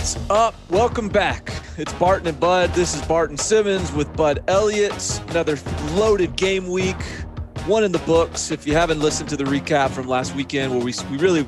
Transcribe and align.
What's 0.00 0.30
up? 0.30 0.54
Welcome 0.70 1.10
back. 1.10 1.52
It's 1.76 1.92
Barton 1.92 2.26
and 2.26 2.40
Bud. 2.40 2.70
This 2.70 2.94
is 2.94 3.02
Barton 3.02 3.36
Simmons 3.36 3.92
with 3.92 4.10
Bud 4.16 4.42
Elliott. 4.48 5.20
Another 5.28 5.58
loaded 5.92 6.36
game 6.36 6.68
week, 6.68 6.96
one 7.66 7.84
in 7.84 7.92
the 7.92 7.98
books. 7.98 8.50
If 8.50 8.66
you 8.66 8.72
haven't 8.72 9.00
listened 9.00 9.28
to 9.28 9.36
the 9.36 9.44
recap 9.44 9.90
from 9.90 10.08
last 10.08 10.34
weekend, 10.34 10.72
where 10.72 10.82
we, 10.82 10.94
we 11.10 11.18
really 11.18 11.46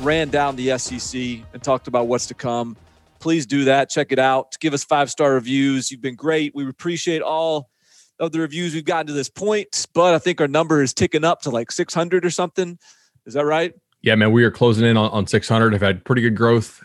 ran 0.00 0.28
down 0.28 0.54
the 0.54 0.78
SEC 0.78 1.20
and 1.52 1.60
talked 1.60 1.88
about 1.88 2.06
what's 2.06 2.26
to 2.26 2.34
come, 2.34 2.76
please 3.18 3.46
do 3.46 3.64
that. 3.64 3.90
Check 3.90 4.12
it 4.12 4.20
out. 4.20 4.56
Give 4.60 4.74
us 4.74 4.84
five 4.84 5.10
star 5.10 5.34
reviews. 5.34 5.90
You've 5.90 6.00
been 6.00 6.14
great. 6.14 6.54
We 6.54 6.68
appreciate 6.68 7.20
all 7.20 7.68
of 8.20 8.30
the 8.30 8.38
reviews 8.38 8.74
we've 8.74 8.84
gotten 8.84 9.08
to 9.08 9.12
this 9.12 9.28
point. 9.28 9.88
But 9.92 10.14
I 10.14 10.20
think 10.20 10.40
our 10.40 10.46
number 10.46 10.82
is 10.82 10.94
ticking 10.94 11.24
up 11.24 11.42
to 11.42 11.50
like 11.50 11.72
600 11.72 12.24
or 12.24 12.30
something. 12.30 12.78
Is 13.26 13.34
that 13.34 13.44
right? 13.44 13.74
Yeah, 14.02 14.14
man, 14.14 14.30
we 14.30 14.44
are 14.44 14.52
closing 14.52 14.86
in 14.86 14.96
on, 14.96 15.10
on 15.10 15.26
600. 15.26 15.72
Have 15.72 15.82
had 15.82 16.04
pretty 16.04 16.22
good 16.22 16.36
growth. 16.36 16.84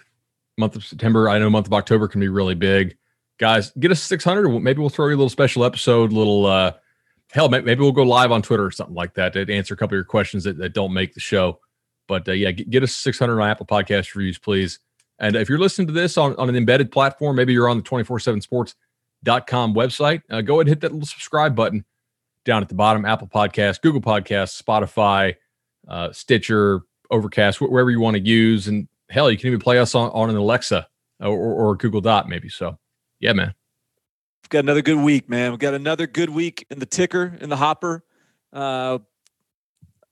Month 0.57 0.75
of 0.75 0.85
September, 0.85 1.29
I 1.29 1.39
know 1.39 1.49
month 1.49 1.67
of 1.67 1.73
October 1.73 2.07
can 2.07 2.21
be 2.21 2.27
really 2.27 2.55
big. 2.55 2.97
Guys, 3.39 3.71
get 3.79 3.91
us 3.91 4.01
600. 4.01 4.47
Maybe 4.59 4.79
we'll 4.79 4.89
throw 4.89 5.07
you 5.07 5.15
a 5.15 5.17
little 5.17 5.29
special 5.29 5.65
episode, 5.65 6.11
little 6.13 6.45
uh 6.45 6.73
hell, 7.33 7.49
maybe 7.49 7.75
we'll 7.75 7.91
go 7.91 8.03
live 8.03 8.31
on 8.31 8.43
Twitter 8.43 8.63
or 8.63 8.71
something 8.71 8.95
like 8.95 9.15
that 9.15 9.33
to 9.33 9.51
answer 9.51 9.73
a 9.73 9.77
couple 9.77 9.95
of 9.95 9.97
your 9.97 10.03
questions 10.03 10.43
that, 10.43 10.57
that 10.59 10.73
don't 10.73 10.93
make 10.93 11.15
the 11.15 11.19
show. 11.19 11.59
But 12.07 12.27
uh, 12.27 12.33
yeah, 12.33 12.51
get, 12.51 12.69
get 12.69 12.83
us 12.83 12.93
600 12.93 13.41
on 13.41 13.49
Apple 13.49 13.65
Podcast 13.65 14.13
reviews, 14.13 14.37
please. 14.37 14.79
And 15.19 15.35
if 15.35 15.49
you're 15.49 15.57
listening 15.57 15.87
to 15.87 15.93
this 15.93 16.17
on, 16.17 16.35
on 16.35 16.47
an 16.47 16.55
embedded 16.55 16.91
platform, 16.91 17.35
maybe 17.35 17.51
you're 17.51 17.69
on 17.69 17.77
the 17.77 17.83
247sports.com 17.83 19.73
website, 19.73 20.21
uh, 20.29 20.41
go 20.41 20.55
ahead 20.55 20.67
and 20.67 20.69
hit 20.69 20.81
that 20.81 20.91
little 20.91 21.07
subscribe 21.07 21.55
button 21.55 21.85
down 22.45 22.61
at 22.61 22.69
the 22.69 22.75
bottom 22.75 23.03
Apple 23.03 23.27
Podcasts, 23.27 23.81
Google 23.81 24.01
Podcasts, 24.01 24.61
Spotify, 24.61 25.35
uh, 25.87 26.11
Stitcher, 26.11 26.81
Overcast, 27.09 27.57
wh- 27.57 27.71
wherever 27.71 27.89
you 27.89 27.99
want 27.99 28.15
to 28.15 28.21
use. 28.21 28.67
And 28.67 28.87
hell, 29.13 29.29
you 29.31 29.37
can 29.37 29.47
even 29.47 29.59
play 29.59 29.77
us 29.77 29.95
on, 29.95 30.09
on 30.09 30.29
an 30.29 30.35
Alexa 30.35 30.87
or, 31.19 31.37
or, 31.37 31.75
Google 31.75 32.01
Dot, 32.01 32.27
maybe. 32.27 32.49
So, 32.49 32.77
yeah, 33.19 33.33
man. 33.33 33.53
We've 34.43 34.49
got 34.49 34.59
another 34.59 34.81
good 34.81 34.97
week, 34.97 35.29
man. 35.29 35.51
We've 35.51 35.59
got 35.59 35.73
another 35.73 36.07
good 36.07 36.29
week 36.29 36.65
in 36.69 36.79
the 36.79 36.85
ticker, 36.85 37.37
in 37.39 37.49
the 37.49 37.55
hopper. 37.55 38.03
Uh, 38.51 38.99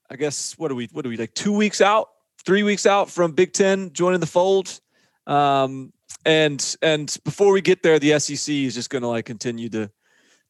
I 0.09 0.15
guess 0.15 0.57
what 0.57 0.71
are 0.71 0.75
we? 0.75 0.87
What 0.91 1.05
are 1.05 1.09
we 1.09 1.17
like? 1.17 1.33
Two 1.33 1.53
weeks 1.53 1.81
out, 1.81 2.09
three 2.45 2.63
weeks 2.63 2.85
out 2.85 3.09
from 3.09 3.31
Big 3.31 3.53
Ten 3.53 3.91
joining 3.91 4.19
the 4.19 4.27
fold. 4.27 4.79
Um, 5.27 5.91
and 6.25 6.75
and 6.81 7.15
before 7.23 7.51
we 7.51 7.61
get 7.61 7.83
there, 7.83 7.99
the 7.99 8.19
SEC 8.19 8.53
is 8.53 8.75
just 8.75 8.89
going 8.89 9.01
to 9.01 9.07
like 9.07 9.25
continue 9.25 9.69
to 9.69 9.89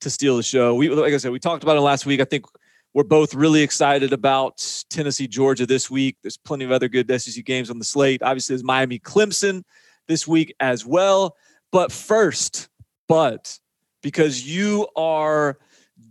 to 0.01 0.09
steal 0.09 0.35
the 0.35 0.43
show. 0.43 0.75
We 0.75 0.89
like 0.89 1.13
I 1.13 1.17
said, 1.17 1.31
we 1.31 1.39
talked 1.39 1.63
about 1.63 1.77
it 1.77 1.81
last 1.81 2.05
week. 2.05 2.21
I 2.21 2.25
think 2.25 2.45
we're 2.93 3.03
both 3.03 3.33
really 3.33 3.61
excited 3.61 4.11
about 4.13 4.83
Tennessee, 4.89 5.27
Georgia 5.27 5.65
this 5.65 5.89
week. 5.89 6.17
There's 6.21 6.37
plenty 6.37 6.65
of 6.65 6.71
other 6.71 6.89
good 6.89 7.09
SEC 7.21 7.43
games 7.45 7.69
on 7.69 7.79
the 7.79 7.85
slate. 7.85 8.21
Obviously, 8.21 8.55
there's 8.55 8.63
Miami, 8.63 8.99
Clemson 8.99 9.63
this 10.07 10.27
week 10.27 10.53
as 10.59 10.85
well. 10.85 11.35
But 11.71 11.91
first, 11.91 12.67
but 13.07 13.57
because 14.01 14.45
you 14.45 14.87
are 14.95 15.57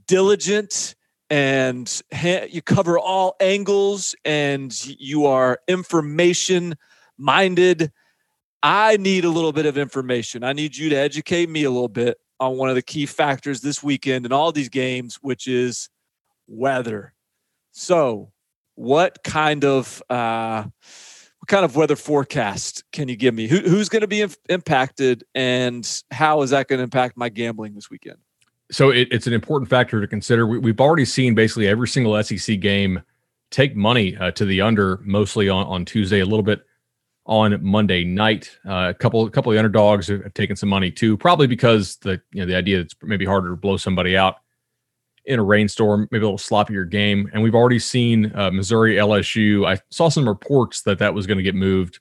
diligent 0.07 0.95
and 1.29 2.03
you 2.13 2.63
cover 2.63 2.99
all 2.99 3.37
angles 3.41 4.15
and 4.25 4.75
you 4.99 5.27
are 5.27 5.61
information 5.69 6.77
minded. 7.17 7.93
I 8.63 8.97
need 8.97 9.25
a 9.25 9.31
little 9.31 9.53
bit 9.53 9.67
of 9.67 9.79
information. 9.79 10.43
I 10.43 10.53
need 10.53 10.77
you 10.77 10.91
to 10.91 10.97
educate 10.97 11.49
me 11.49 11.65
a 11.65 11.71
little 11.71 11.89
bit 11.89 12.19
on 12.41 12.57
one 12.57 12.69
of 12.69 12.75
the 12.75 12.83
key 12.83 13.07
factors 13.07 13.61
this 13.61 13.83
weekend 13.83 14.27
in 14.27 14.33
all 14.33 14.51
these 14.51 14.69
games, 14.69 15.17
which 15.23 15.47
is 15.47 15.89
weather. 16.51 17.15
So, 17.71 18.33
what 18.75 19.23
kind 19.23 19.65
of 19.65 20.03
uh, 20.11 20.65
what 20.65 21.49
kind 21.49 21.65
of 21.65 21.77
weather 21.77 21.97
forecast 21.97 22.85
can 22.93 23.09
you 23.09 23.17
give 23.17 23.35
me? 23.35 23.47
Who, 23.47 23.59
who's 23.61 23.89
going 23.89 24.03
to 24.03 24.09
be 24.09 24.23
im- 24.23 24.35
impacted, 24.49 25.25
and 25.35 25.89
how 26.11 26.43
is 26.43 26.51
that 26.51 26.69
going 26.69 26.79
to 26.79 26.85
impact 26.85 27.17
my 27.17 27.29
gambling 27.29 27.75
this 27.75 27.89
weekend? 27.89 28.19
So 28.71 28.91
it, 28.91 29.09
it's 29.11 29.27
an 29.27 29.33
important 29.33 29.69
factor 29.69 30.01
to 30.01 30.07
consider. 30.07 30.47
We, 30.47 30.59
we've 30.59 30.81
already 30.81 31.05
seen 31.05 31.35
basically 31.35 31.67
every 31.67 31.89
single 31.89 32.21
SEC 32.23 32.61
game 32.61 33.03
take 33.51 33.75
money 33.75 34.17
uh, 34.17 34.31
to 34.33 34.45
the 34.45 34.61
under, 34.61 35.01
mostly 35.03 35.49
on, 35.49 35.67
on 35.67 35.85
Tuesday, 35.85 36.21
a 36.21 36.25
little 36.25 36.45
bit 36.45 36.65
on 37.27 37.63
Monday 37.65 38.05
night. 38.05 38.51
Uh, 38.69 38.89
a 38.91 38.95
couple, 38.95 39.27
a 39.27 39.31
couple 39.31 39.51
of 39.53 39.59
underdogs 39.59 40.09
have 40.09 40.23
have 40.23 40.35
taken 40.35 40.57
some 40.57 40.69
money 40.69 40.91
too, 40.91 41.17
probably 41.17 41.47
because 41.47 41.97
the 41.97 42.21
you 42.33 42.41
know 42.41 42.47
the 42.47 42.57
idea 42.57 42.79
that 42.79 42.85
it's 42.85 42.95
maybe 43.03 43.25
harder 43.25 43.51
to 43.51 43.57
blow 43.57 43.77
somebody 43.77 44.17
out 44.17 44.37
in 45.25 45.39
a 45.39 45.43
rainstorm, 45.43 46.09
maybe 46.11 46.25
a 46.25 46.31
little 46.31 46.39
sloppier 46.39 46.89
game. 46.89 47.31
And 47.33 47.43
we've 47.43 47.55
already 47.55 47.79
seen 47.79 48.33
uh, 48.35 48.51
Missouri 48.51 48.97
LSU. 48.97 49.67
I 49.67 49.81
saw 49.91 50.09
some 50.09 50.29
reports 50.29 50.83
that 50.83 50.99
that 50.99 51.15
was 51.15 51.27
going 51.27 51.39
to 51.39 51.45
get 51.45 51.55
moved 51.55 52.01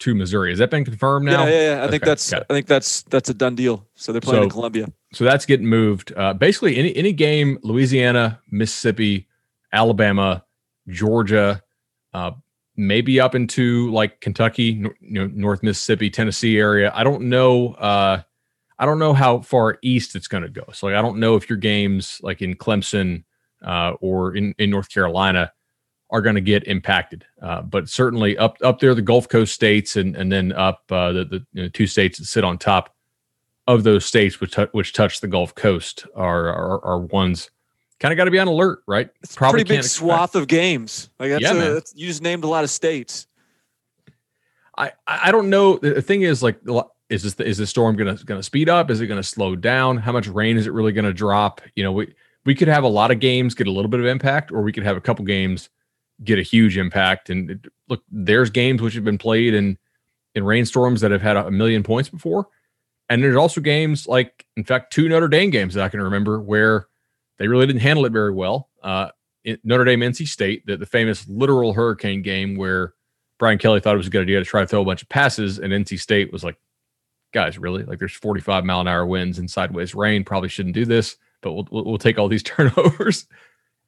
to 0.00 0.14
Missouri. 0.14 0.50
Has 0.50 0.58
that 0.58 0.70
been 0.70 0.84
confirmed 0.84 1.26
now? 1.26 1.44
Yeah, 1.44 1.50
yeah, 1.50 1.74
yeah. 1.74 1.84
I 1.84 1.88
think 1.88 2.02
Okay, 2.02 2.10
that's 2.10 2.30
got 2.30 2.40
it. 2.42 2.46
I 2.50 2.54
think 2.54 2.66
that's 2.66 3.02
that's 3.02 3.28
a 3.28 3.34
done 3.34 3.54
deal. 3.54 3.86
So 3.94 4.12
they're 4.12 4.20
playing 4.20 4.44
in 4.44 4.50
Columbia. 4.50 4.88
So 5.12 5.24
that's 5.24 5.46
getting 5.46 5.66
moved. 5.66 6.12
Uh, 6.16 6.32
basically, 6.34 6.76
any 6.76 6.94
any 6.96 7.12
game, 7.12 7.58
Louisiana, 7.62 8.40
Mississippi, 8.50 9.28
Alabama, 9.72 10.44
Georgia, 10.88 11.62
uh, 12.14 12.32
maybe 12.76 13.20
up 13.20 13.34
into 13.34 13.90
like 13.90 14.20
Kentucky, 14.20 14.74
nor- 14.74 14.94
you 15.00 15.20
know, 15.20 15.26
North 15.34 15.62
Mississippi, 15.62 16.08
Tennessee 16.10 16.58
area. 16.58 16.90
I 16.94 17.04
don't 17.04 17.22
know. 17.22 17.74
I 18.80 18.86
don't 18.86 18.98
know 18.98 19.12
how 19.12 19.40
far 19.40 19.78
east 19.82 20.16
it's 20.16 20.26
going 20.26 20.42
to 20.42 20.48
go. 20.48 20.64
So 20.72 20.86
like, 20.86 20.96
I 20.96 21.02
don't 21.02 21.18
know 21.20 21.36
if 21.36 21.48
your 21.50 21.58
games 21.58 22.18
like 22.22 22.40
in 22.40 22.54
Clemson 22.56 23.22
uh, 23.62 23.92
or 24.00 24.34
in 24.34 24.54
in 24.58 24.70
North 24.70 24.88
Carolina 24.90 25.52
are 26.08 26.22
going 26.22 26.34
to 26.34 26.40
get 26.40 26.66
impacted. 26.66 27.24
Uh, 27.40 27.60
but 27.62 27.88
certainly 27.88 28.36
up 28.38 28.56
up 28.62 28.80
there, 28.80 28.94
the 28.94 29.02
Gulf 29.02 29.28
Coast 29.28 29.54
states, 29.54 29.96
and 29.96 30.16
and 30.16 30.32
then 30.32 30.52
up 30.52 30.82
uh, 30.90 31.12
the 31.12 31.24
the 31.26 31.46
you 31.52 31.62
know, 31.64 31.68
two 31.68 31.86
states 31.86 32.18
that 32.18 32.24
sit 32.24 32.42
on 32.42 32.56
top 32.58 32.94
of 33.66 33.84
those 33.84 34.04
states 34.06 34.40
which 34.40 34.52
tou- 34.52 34.68
which 34.72 34.92
touch 34.94 35.20
the 35.20 35.28
Gulf 35.28 35.54
Coast 35.54 36.06
are 36.16 36.48
are, 36.48 36.84
are 36.84 36.98
ones 37.00 37.50
kind 38.00 38.12
of 38.12 38.16
got 38.16 38.24
to 38.24 38.30
be 38.30 38.38
on 38.38 38.48
alert, 38.48 38.80
right? 38.88 39.10
It's 39.22 39.36
a 39.36 39.38
pretty 39.38 39.62
big 39.62 39.80
expect- 39.80 39.94
swath 39.96 40.34
of 40.34 40.48
games. 40.48 41.10
Like 41.18 41.30
that's 41.32 41.42
Yeah, 41.42 41.50
a, 41.52 41.54
man. 41.54 41.74
that's, 41.74 41.92
you 41.94 42.06
just 42.06 42.22
named 42.22 42.44
a 42.44 42.48
lot 42.48 42.64
of 42.64 42.70
states. 42.70 43.26
I 44.78 44.92
I 45.06 45.30
don't 45.32 45.50
know. 45.50 45.76
The 45.76 46.00
thing 46.00 46.22
is, 46.22 46.42
like, 46.42 46.58
is 47.10 47.22
this 47.22 47.34
is 47.46 47.58
the 47.58 47.66
storm 47.66 47.96
gonna 47.96 48.16
gonna 48.24 48.42
speed 48.42 48.68
up? 48.68 48.90
Is 48.90 49.00
it 49.00 49.08
gonna 49.08 49.22
slow 49.22 49.56
down? 49.56 49.98
How 49.98 50.12
much 50.12 50.28
rain 50.28 50.56
is 50.56 50.66
it 50.66 50.72
really 50.72 50.92
gonna 50.92 51.12
drop? 51.12 51.60
You 51.74 51.82
know, 51.82 51.92
we 51.92 52.14
we 52.44 52.54
could 52.54 52.68
have 52.68 52.84
a 52.84 52.88
lot 52.88 53.10
of 53.10 53.20
games 53.20 53.54
get 53.54 53.66
a 53.66 53.70
little 53.72 53.90
bit 53.90 54.00
of 54.00 54.06
impact, 54.06 54.50
or 54.52 54.62
we 54.62 54.72
could 54.72 54.84
have 54.84 54.96
a 54.96 55.00
couple 55.00 55.24
games 55.24 55.68
get 56.24 56.38
a 56.38 56.42
huge 56.42 56.78
impact. 56.78 57.28
And 57.28 57.50
it- 57.50 57.66
look, 57.88 58.02
there's 58.10 58.50
games 58.50 58.80
which 58.80 58.94
have 58.94 59.04
been 59.04 59.18
played 59.18 59.52
in 59.54 59.76
in 60.34 60.44
rainstorms 60.44 61.00
that 61.00 61.10
have 61.10 61.22
had 61.22 61.36
a, 61.36 61.48
a 61.48 61.50
million 61.50 61.82
points 61.82 62.08
before, 62.08 62.46
and 63.08 63.22
there's 63.22 63.36
also 63.36 63.60
games 63.60 64.06
like, 64.06 64.46
in 64.56 64.62
fact, 64.64 64.92
two 64.92 65.08
Notre 65.08 65.28
Dame 65.28 65.50
games 65.50 65.74
that 65.74 65.84
I 65.84 65.88
can 65.88 66.00
remember 66.00 66.40
where 66.40 66.86
they 67.38 67.48
really 67.48 67.66
didn't 67.66 67.80
handle 67.82 68.06
it 68.06 68.12
very 68.12 68.32
well. 68.32 68.68
Uh, 68.82 69.08
Notre 69.64 69.84
Dame, 69.84 70.00
NC 70.00 70.28
State, 70.28 70.64
the, 70.66 70.76
the 70.76 70.86
famous 70.86 71.26
literal 71.26 71.72
hurricane 71.72 72.22
game 72.22 72.56
where 72.56 72.92
Brian 73.38 73.58
Kelly 73.58 73.80
thought 73.80 73.94
it 73.94 73.98
was 73.98 74.06
a 74.06 74.10
good 74.10 74.22
idea 74.22 74.38
to 74.38 74.44
try 74.44 74.60
to 74.60 74.66
throw 74.66 74.82
a 74.82 74.84
bunch 74.84 75.02
of 75.02 75.08
passes, 75.08 75.58
and 75.58 75.72
NC 75.72 75.98
State 75.98 76.30
was 76.32 76.44
like 76.44 76.56
guys, 77.32 77.58
really? 77.58 77.84
Like 77.84 77.98
there's 77.98 78.14
45 78.14 78.64
mile 78.64 78.80
an 78.80 78.88
hour 78.88 79.06
winds 79.06 79.38
and 79.38 79.50
sideways 79.50 79.94
rain. 79.94 80.24
Probably 80.24 80.48
shouldn't 80.48 80.74
do 80.74 80.84
this, 80.84 81.16
but 81.40 81.52
we'll 81.52 81.68
we'll, 81.70 81.98
take 81.98 82.18
all 82.18 82.28
these 82.28 82.42
turnovers. 82.44 83.26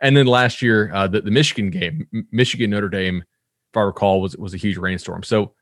And 0.01 0.17
then 0.17 0.27
last 0.27 0.63
year, 0.63 0.91
uh, 0.93 1.07
the, 1.07 1.21
the 1.21 1.31
Michigan 1.31 1.71
game, 1.71 2.07
Michigan 2.31 2.71
Notre 2.71 2.89
Dame, 2.89 3.23
if 3.71 3.77
I 3.77 3.83
recall, 3.83 4.21
was 4.21 4.37
was 4.37 4.55
a 4.55 4.59
huge 4.59 4.77
rainstorm. 4.77 5.23
So 5.23 5.55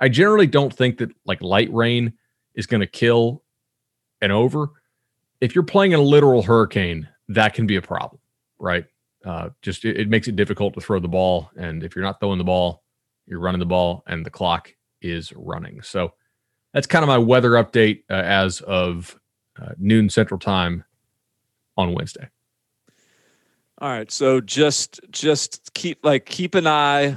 I 0.00 0.08
generally 0.08 0.46
don't 0.46 0.72
think 0.72 0.98
that 0.98 1.10
like 1.24 1.42
light 1.42 1.72
rain 1.72 2.14
is 2.54 2.66
going 2.66 2.80
to 2.80 2.86
kill 2.86 3.42
an 4.20 4.30
over. 4.30 4.70
If 5.40 5.54
you're 5.54 5.64
playing 5.64 5.92
in 5.92 6.00
a 6.00 6.02
literal 6.02 6.42
hurricane, 6.42 7.08
that 7.28 7.54
can 7.54 7.66
be 7.66 7.76
a 7.76 7.82
problem, 7.82 8.20
right? 8.58 8.86
Uh, 9.24 9.50
just 9.62 9.84
it, 9.84 9.98
it 9.98 10.08
makes 10.08 10.28
it 10.28 10.36
difficult 10.36 10.74
to 10.74 10.80
throw 10.80 10.98
the 11.00 11.08
ball, 11.08 11.50
and 11.56 11.82
if 11.82 11.94
you're 11.94 12.04
not 12.04 12.20
throwing 12.20 12.38
the 12.38 12.44
ball, 12.44 12.82
you're 13.26 13.40
running 13.40 13.58
the 13.58 13.66
ball, 13.66 14.02
and 14.06 14.24
the 14.24 14.30
clock 14.30 14.72
is 15.00 15.32
running. 15.34 15.80
So 15.82 16.12
that's 16.74 16.88
kind 16.88 17.04
of 17.04 17.08
my 17.08 17.18
weather 17.18 17.52
update 17.52 18.02
uh, 18.10 18.14
as 18.14 18.60
of 18.60 19.18
uh, 19.60 19.70
noon 19.78 20.10
Central 20.10 20.38
Time 20.38 20.84
on 21.76 21.94
Wednesday. 21.94 22.28
All 23.78 23.88
right, 23.88 24.10
so 24.10 24.40
just 24.40 25.00
just 25.10 25.72
keep 25.74 26.04
like 26.04 26.26
keep 26.26 26.54
an 26.54 26.66
eye 26.66 27.16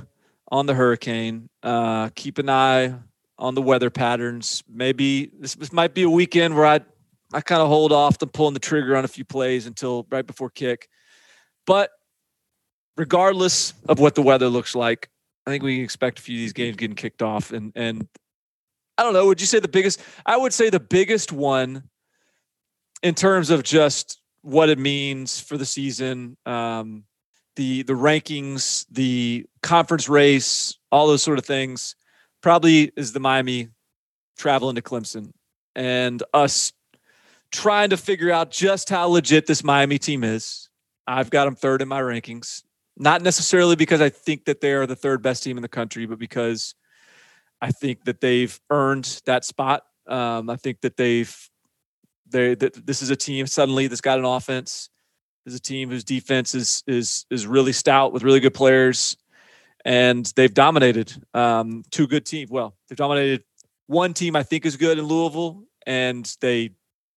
on 0.50 0.68
the 0.68 0.74
hurricane. 0.74 1.50
Uh, 1.64 2.10
keep 2.16 2.38
an 2.38 2.50
eye 2.50 2.94
on 3.40 3.56
the 3.56 3.62
weather 3.62 3.90
patterns. 3.90 4.64
Maybe 4.70 5.32
this, 5.40 5.56
this 5.56 5.74
might 5.74 5.94
be 5.94 6.04
a 6.04 6.10
weekend 6.10 6.56
where 6.56 6.66
I 6.66 6.80
I 7.34 7.42
kind 7.42 7.62
of 7.62 7.68
hold 7.68 7.92
off 7.92 8.18
on 8.22 8.30
pulling 8.30 8.54
the 8.54 8.60
trigger 8.60 8.96
on 8.96 9.06
a 9.06 9.08
few 9.08 9.26
plays 9.26 9.66
until 9.66 10.08
right 10.10 10.26
before 10.26 10.50
kick. 10.50 10.88
But 11.66 11.90
regardless 12.96 13.74
of 13.90 14.00
what 14.00 14.16
the 14.16 14.22
weather 14.22 14.48
looks 14.50 14.76
like, 14.76 15.10
I 15.46 15.52
think 15.52 15.64
we 15.64 15.76
can 15.76 15.84
expect 15.84 16.20
a 16.20 16.22
few 16.22 16.38
of 16.38 16.42
these 16.42 16.54
games 16.54 16.78
getting 16.78 16.96
kicked 16.96 17.24
off. 17.24 17.52
And 17.52 17.72
and 17.76 18.08
I 18.98 19.04
don't 19.04 19.14
know. 19.14 19.28
Would 19.28 19.42
you 19.42 19.48
say 19.48 19.60
the 19.60 19.68
biggest? 19.68 20.02
I 20.26 20.38
would 20.38 20.54
say 20.54 20.70
the 20.70 20.80
biggest 20.80 21.32
one 21.32 21.84
in 23.04 23.14
terms 23.14 23.50
of 23.50 23.64
just 23.64 24.20
what 24.42 24.70
it 24.70 24.80
means 24.80 25.40
for 25.40 25.58
the 25.58 25.66
season, 25.66 26.38
um, 26.46 27.04
the 27.56 27.84
the 27.84 27.94
rankings, 27.94 28.86
the 28.90 29.46
conference 29.62 30.10
race, 30.10 30.78
all 30.92 31.08
those 31.08 31.24
sort 31.24 31.38
of 31.38 31.46
things. 31.46 31.96
Probably 32.42 32.92
is 32.96 33.14
the 33.14 33.20
Miami 33.20 33.70
traveling 34.38 34.76
to 34.76 34.82
Clemson 34.82 35.32
and 35.76 36.24
us 36.34 36.72
trying 37.52 37.90
to 37.90 37.98
figure 37.98 38.32
out 38.32 38.52
just 38.52 38.90
how 38.90 39.08
legit 39.08 39.48
this 39.48 39.64
Miami 39.64 39.98
team 39.98 40.24
is. 40.24 40.70
I've 41.08 41.30
got 41.30 41.46
them 41.46 41.56
third 41.56 41.82
in 41.82 41.88
my 41.88 42.02
rankings, 42.02 42.64
not 42.98 43.22
necessarily 43.22 43.76
because 43.76 44.02
I 44.02 44.10
think 44.10 44.46
that 44.46 44.62
they 44.62 44.74
are 44.74 44.86
the 44.86 44.96
third 44.96 45.22
best 45.22 45.44
team 45.44 45.58
in 45.58 45.62
the 45.62 45.70
country, 45.70 46.06
but 46.06 46.20
because 46.20 46.76
I 47.62 47.72
think 47.72 48.06
that 48.06 48.22
they've 48.22 48.60
earned 48.70 49.22
that 49.26 49.46
spot. 49.46 49.84
Um, 50.08 50.50
I 50.50 50.56
think 50.56 50.82
that 50.82 50.98
they've 50.98 51.36
they 52.30 52.56
that 52.56 52.86
this 52.86 53.02
is 53.02 53.10
a 53.10 53.16
team 53.16 53.48
suddenly 53.48 53.88
that's 53.88 54.02
got 54.02 54.20
an 54.20 54.26
offense. 54.26 54.90
This 55.46 55.54
Is 55.54 55.60
a 55.60 55.64
team 55.64 55.90
whose 55.90 56.04
defense 56.04 56.54
is 56.56 56.84
is 56.88 57.26
is 57.30 57.48
really 57.48 57.72
stout 57.72 58.14
with 58.14 58.24
really 58.24 58.40
good 58.40 58.54
players, 58.54 59.18
and 59.86 60.26
they've 60.36 60.54
dominated 60.54 61.14
um, 61.34 61.84
two 61.90 62.08
good 62.08 62.26
teams. 62.26 62.50
Well, 62.52 62.76
they've 62.88 62.98
dominated 62.98 63.44
one 63.88 64.14
team 64.14 64.36
I 64.36 64.44
think 64.44 64.66
is 64.66 64.78
good 64.78 65.00
in 65.00 65.06
Louisville, 65.06 65.64
and 65.86 66.30
they 66.42 66.72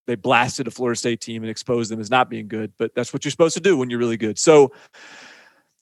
they 0.07 0.15
blasted 0.15 0.67
a 0.67 0.71
Florida 0.71 0.97
State 0.97 1.21
team 1.21 1.43
and 1.43 1.51
exposed 1.51 1.91
them 1.91 2.01
as 2.01 2.11
not 2.11 2.31
being 2.31 2.49
good. 2.49 2.73
But 2.79 2.95
that's 2.95 3.13
what 3.13 3.25
you're 3.25 3.31
supposed 3.31 3.55
to 3.55 3.61
do 3.61 3.77
when 3.77 3.91
you're 3.91 3.99
really 3.99 4.17
good. 4.17 4.39
So, 4.39 4.73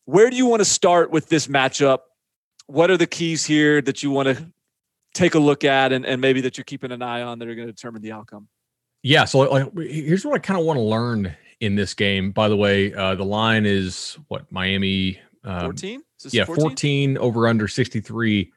where 0.07 0.31
do 0.31 0.37
you 0.37 0.47
want 0.47 0.61
to 0.61 0.67
start 0.67 1.11
with 1.11 1.29
this 1.29 1.47
matchup? 1.47 2.01
What 2.69 2.91
are 2.91 2.97
the 2.97 3.07
keys 3.07 3.45
here 3.45 3.83
that 3.83 4.03
you 4.03 4.11
want 4.11 4.29
to 4.29 4.47
take 5.15 5.35
a 5.35 5.39
look 5.39 5.65
at, 5.65 5.93
and, 5.93 6.07
and 6.07 6.21
maybe 6.21 6.41
that 6.43 6.57
you're 6.57 6.65
keeping 6.65 6.93
an 6.93 7.03
eye 7.03 7.23
on 7.23 7.39
that 7.41 7.49
are 7.49 7.55
going 7.55 7.67
to 7.67 7.73
determine 7.73 8.01
the 8.01 8.13
outcome? 8.13 8.49
Yeah. 9.03 9.25
So 9.25 9.41
like, 9.41 9.77
here's 9.77 10.25
what 10.25 10.35
I 10.35 10.39
kind 10.39 10.59
of 10.59 10.65
want 10.65 10.77
to 10.77 10.83
learn 10.83 11.37
in 11.61 11.75
this 11.75 11.95
game. 11.95 12.31
By 12.31 12.49
the 12.49 12.57
way, 12.57 12.95
uh, 12.95 13.15
the 13.15 13.25
line 13.25 13.67
is 13.67 14.19
what 14.29 14.51
Miami. 14.53 15.21
Um, 15.45 15.61
14? 15.61 16.03
Yeah, 16.31 16.45
14? 16.45 16.63
14 16.63 17.19
over 17.19 17.49
under 17.49 17.69
63 17.69 18.53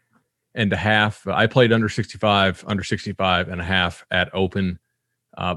and 0.55 0.73
a 0.73 0.77
half. 0.77 1.25
I 1.27 1.47
played 1.47 1.71
under 1.71 1.89
65, 1.89 2.63
under 2.67 2.83
65 2.83 3.49
and 3.49 3.61
a 3.61 3.63
half 3.63 4.05
at 4.11 4.29
open. 4.33 4.79
Uh, 5.37 5.55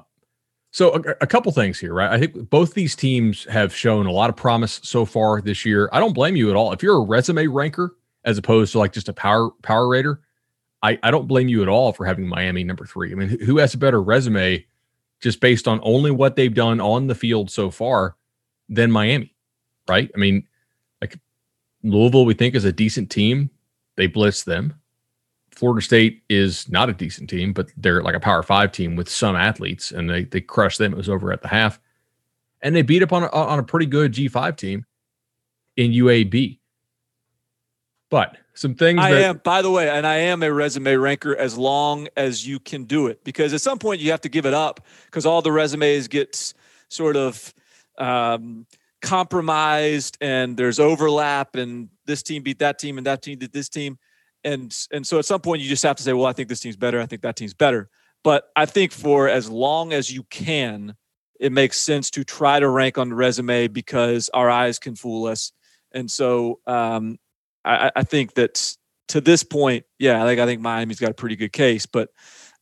so 0.70 0.92
a, 0.94 1.00
a, 1.22 1.26
couple 1.26 1.50
things 1.52 1.78
here, 1.78 1.94
right? 1.94 2.10
I 2.10 2.18
think 2.18 2.50
both 2.50 2.74
these 2.74 2.94
teams 2.94 3.44
have 3.44 3.74
shown 3.74 4.06
a 4.06 4.12
lot 4.12 4.30
of 4.30 4.36
promise 4.36 4.80
so 4.82 5.04
far 5.04 5.40
this 5.40 5.64
year. 5.64 5.88
I 5.92 6.00
don't 6.00 6.14
blame 6.14 6.36
you 6.36 6.50
at 6.50 6.56
all. 6.56 6.72
If 6.72 6.82
you're 6.82 6.96
a 6.96 7.04
resume 7.04 7.46
ranker 7.46 7.96
as 8.24 8.38
opposed 8.38 8.72
to 8.72 8.78
like 8.78 8.92
just 8.92 9.08
a 9.08 9.12
power 9.12 9.50
power 9.62 9.88
rater, 9.88 10.20
I, 10.82 10.98
I 11.02 11.10
don't 11.10 11.28
blame 11.28 11.48
you 11.48 11.62
at 11.62 11.68
all 11.68 11.92
for 11.92 12.04
having 12.04 12.28
Miami 12.28 12.64
number 12.64 12.84
three. 12.84 13.12
I 13.12 13.14
mean, 13.14 13.38
who 13.40 13.58
has 13.58 13.74
a 13.74 13.78
better 13.78 14.02
resume 14.02 14.64
just 15.20 15.40
based 15.40 15.66
on 15.66 15.80
only 15.82 16.10
what 16.10 16.36
they've 16.36 16.52
done 16.52 16.80
on 16.80 17.06
the 17.06 17.14
field 17.14 17.50
so 17.50 17.70
far 17.70 18.16
than 18.68 18.90
Miami, 18.90 19.34
right? 19.88 20.10
I 20.14 20.18
mean, 20.18 20.46
like 21.00 21.18
Louisville, 21.82 22.26
we 22.26 22.34
think 22.34 22.54
is 22.54 22.64
a 22.64 22.72
decent 22.72 23.10
team. 23.10 23.50
They 23.96 24.06
blitz 24.06 24.44
them. 24.44 24.74
Florida 25.52 25.80
State 25.80 26.22
is 26.28 26.68
not 26.68 26.90
a 26.90 26.92
decent 26.92 27.30
team, 27.30 27.52
but 27.52 27.70
they're 27.76 28.02
like 28.02 28.16
a 28.16 28.20
power 28.20 28.42
five 28.42 28.72
team 28.72 28.96
with 28.96 29.08
some 29.08 29.36
athletes, 29.36 29.92
and 29.92 30.10
they 30.10 30.24
they 30.24 30.40
crushed 30.40 30.78
them. 30.78 30.92
It 30.92 30.96
was 30.96 31.08
over 31.08 31.32
at 31.32 31.42
the 31.42 31.48
half, 31.48 31.78
and 32.60 32.74
they 32.74 32.82
beat 32.82 33.02
up 33.02 33.12
on 33.12 33.22
a, 33.22 33.28
on 33.30 33.58
a 33.58 33.62
pretty 33.62 33.86
good 33.86 34.12
G 34.12 34.28
five 34.28 34.56
team 34.56 34.84
in 35.76 35.92
UAB. 35.92 36.58
But 38.14 38.36
some 38.54 38.76
things 38.76 39.00
I 39.00 39.10
that, 39.10 39.22
am, 39.22 39.40
by 39.42 39.60
the 39.60 39.72
way, 39.72 39.90
and 39.90 40.06
I 40.06 40.18
am 40.18 40.44
a 40.44 40.52
resume 40.52 40.94
ranker 40.94 41.34
as 41.34 41.58
long 41.58 42.06
as 42.16 42.46
you 42.46 42.60
can 42.60 42.84
do 42.84 43.08
it, 43.08 43.24
because 43.24 43.52
at 43.52 43.60
some 43.60 43.76
point 43.76 44.00
you 44.00 44.12
have 44.12 44.20
to 44.20 44.28
give 44.28 44.46
it 44.46 44.54
up 44.54 44.86
because 45.06 45.26
all 45.26 45.42
the 45.42 45.50
resumes 45.50 46.06
get 46.06 46.54
sort 46.88 47.16
of 47.16 47.52
um, 47.98 48.66
compromised 49.02 50.16
and 50.20 50.56
there's 50.56 50.78
overlap, 50.78 51.56
and 51.56 51.88
this 52.06 52.22
team 52.22 52.44
beat 52.44 52.60
that 52.60 52.78
team 52.78 52.98
and 52.98 53.06
that 53.08 53.20
team 53.20 53.36
did 53.36 53.52
this 53.52 53.68
team, 53.68 53.98
and 54.44 54.72
and 54.92 55.04
so 55.04 55.18
at 55.18 55.24
some 55.24 55.40
point 55.40 55.60
you 55.60 55.68
just 55.68 55.82
have 55.82 55.96
to 55.96 56.04
say, 56.04 56.12
well, 56.12 56.26
I 56.26 56.32
think 56.32 56.48
this 56.48 56.60
team's 56.60 56.76
better, 56.76 57.00
I 57.00 57.06
think 57.06 57.22
that 57.22 57.34
team's 57.34 57.52
better. 57.52 57.88
But 58.22 58.44
I 58.54 58.66
think 58.66 58.92
for 58.92 59.28
as 59.28 59.50
long 59.50 59.92
as 59.92 60.12
you 60.12 60.22
can, 60.22 60.94
it 61.40 61.50
makes 61.50 61.78
sense 61.78 62.10
to 62.12 62.22
try 62.22 62.60
to 62.60 62.68
rank 62.68 62.96
on 62.96 63.08
the 63.08 63.16
resume 63.16 63.66
because 63.66 64.28
our 64.32 64.48
eyes 64.48 64.78
can 64.78 64.94
fool 64.94 65.26
us. 65.26 65.50
And 65.90 66.08
so 66.08 66.60
um, 66.68 67.18
I, 67.64 67.90
I 67.96 68.02
think 68.02 68.34
that 68.34 68.76
to 69.08 69.20
this 69.20 69.42
point, 69.42 69.84
yeah, 69.98 70.22
like 70.24 70.38
I 70.38 70.46
think 70.46 70.60
Miami's 70.60 71.00
got 71.00 71.10
a 71.10 71.14
pretty 71.14 71.36
good 71.36 71.52
case, 71.52 71.86
but 71.86 72.10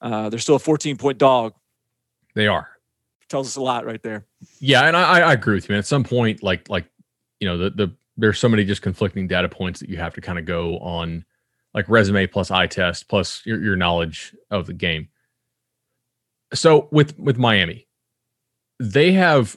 uh, 0.01 0.29
they're 0.29 0.39
still 0.39 0.57
a 0.57 0.61
14 0.61 0.97
point 0.97 1.19
dog. 1.19 1.55
They 2.35 2.47
are. 2.47 2.69
Tells 3.29 3.47
us 3.47 3.57
a 3.57 3.63
lot 3.63 3.87
right 3.87 4.03
there. 4.03 4.27
Yeah, 4.59 4.83
and 4.83 4.97
I, 4.97 5.21
I 5.21 5.33
agree 5.33 5.55
with 5.55 5.69
you. 5.69 5.73
Man. 5.73 5.79
At 5.79 5.87
some 5.87 6.05
point, 6.05 6.43
like 6.43 6.69
like 6.69 6.87
you 7.41 7.49
know, 7.49 7.57
the 7.57 7.71
the 7.71 7.97
there's 8.17 8.39
so 8.39 8.49
many 8.49 8.65
just 8.65 8.83
conflicting 8.83 9.27
data 9.27 9.49
points 9.49 9.81
that 9.81 9.89
you 9.89 9.97
have 9.97 10.15
to 10.15 10.21
kind 10.21 10.39
of 10.39 10.45
go 10.45 10.79
on, 10.79 11.25
like 11.73 11.89
resume 11.89 12.27
plus 12.27 12.51
eye 12.51 12.67
test 12.67 13.09
plus 13.09 13.41
your, 13.47 13.63
your 13.63 13.77
knowledge 13.77 14.35
of 14.51 14.67
the 14.67 14.75
game. 14.75 15.09
So 16.53 16.89
with 16.93 17.19
with 17.19 17.39
Miami, 17.39 17.87
they 18.79 19.13
have 19.13 19.57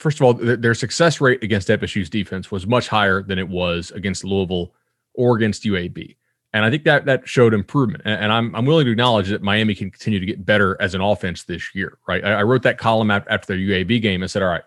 first 0.00 0.18
of 0.18 0.24
all, 0.24 0.34
their 0.34 0.74
success 0.74 1.20
rate 1.20 1.42
against 1.44 1.68
FSU's 1.68 2.10
defense 2.10 2.50
was 2.50 2.66
much 2.66 2.88
higher 2.88 3.22
than 3.22 3.38
it 3.38 3.48
was 3.48 3.90
against 3.92 4.24
Louisville 4.24 4.74
or 5.14 5.36
against 5.36 5.62
UAB. 5.64 6.16
And 6.52 6.64
I 6.64 6.70
think 6.70 6.84
that 6.84 7.04
that 7.04 7.28
showed 7.28 7.54
improvement. 7.54 8.02
And, 8.04 8.32
I'm, 8.32 8.52
I'm 8.56 8.64
willing 8.64 8.86
to 8.86 8.90
acknowledge 8.90 9.28
that 9.28 9.42
Miami 9.42 9.74
can 9.74 9.90
continue 9.90 10.18
to 10.18 10.26
get 10.26 10.44
better 10.44 10.76
as 10.80 10.94
an 10.94 11.00
offense 11.00 11.44
this 11.44 11.74
year, 11.74 11.98
right? 12.08 12.24
I, 12.24 12.32
I 12.32 12.42
wrote 12.42 12.62
that 12.62 12.78
column 12.78 13.10
after 13.10 13.46
their 13.46 13.56
UAB 13.56 14.02
game 14.02 14.22
and 14.22 14.30
said, 14.30 14.42
all 14.42 14.48
right, 14.48 14.64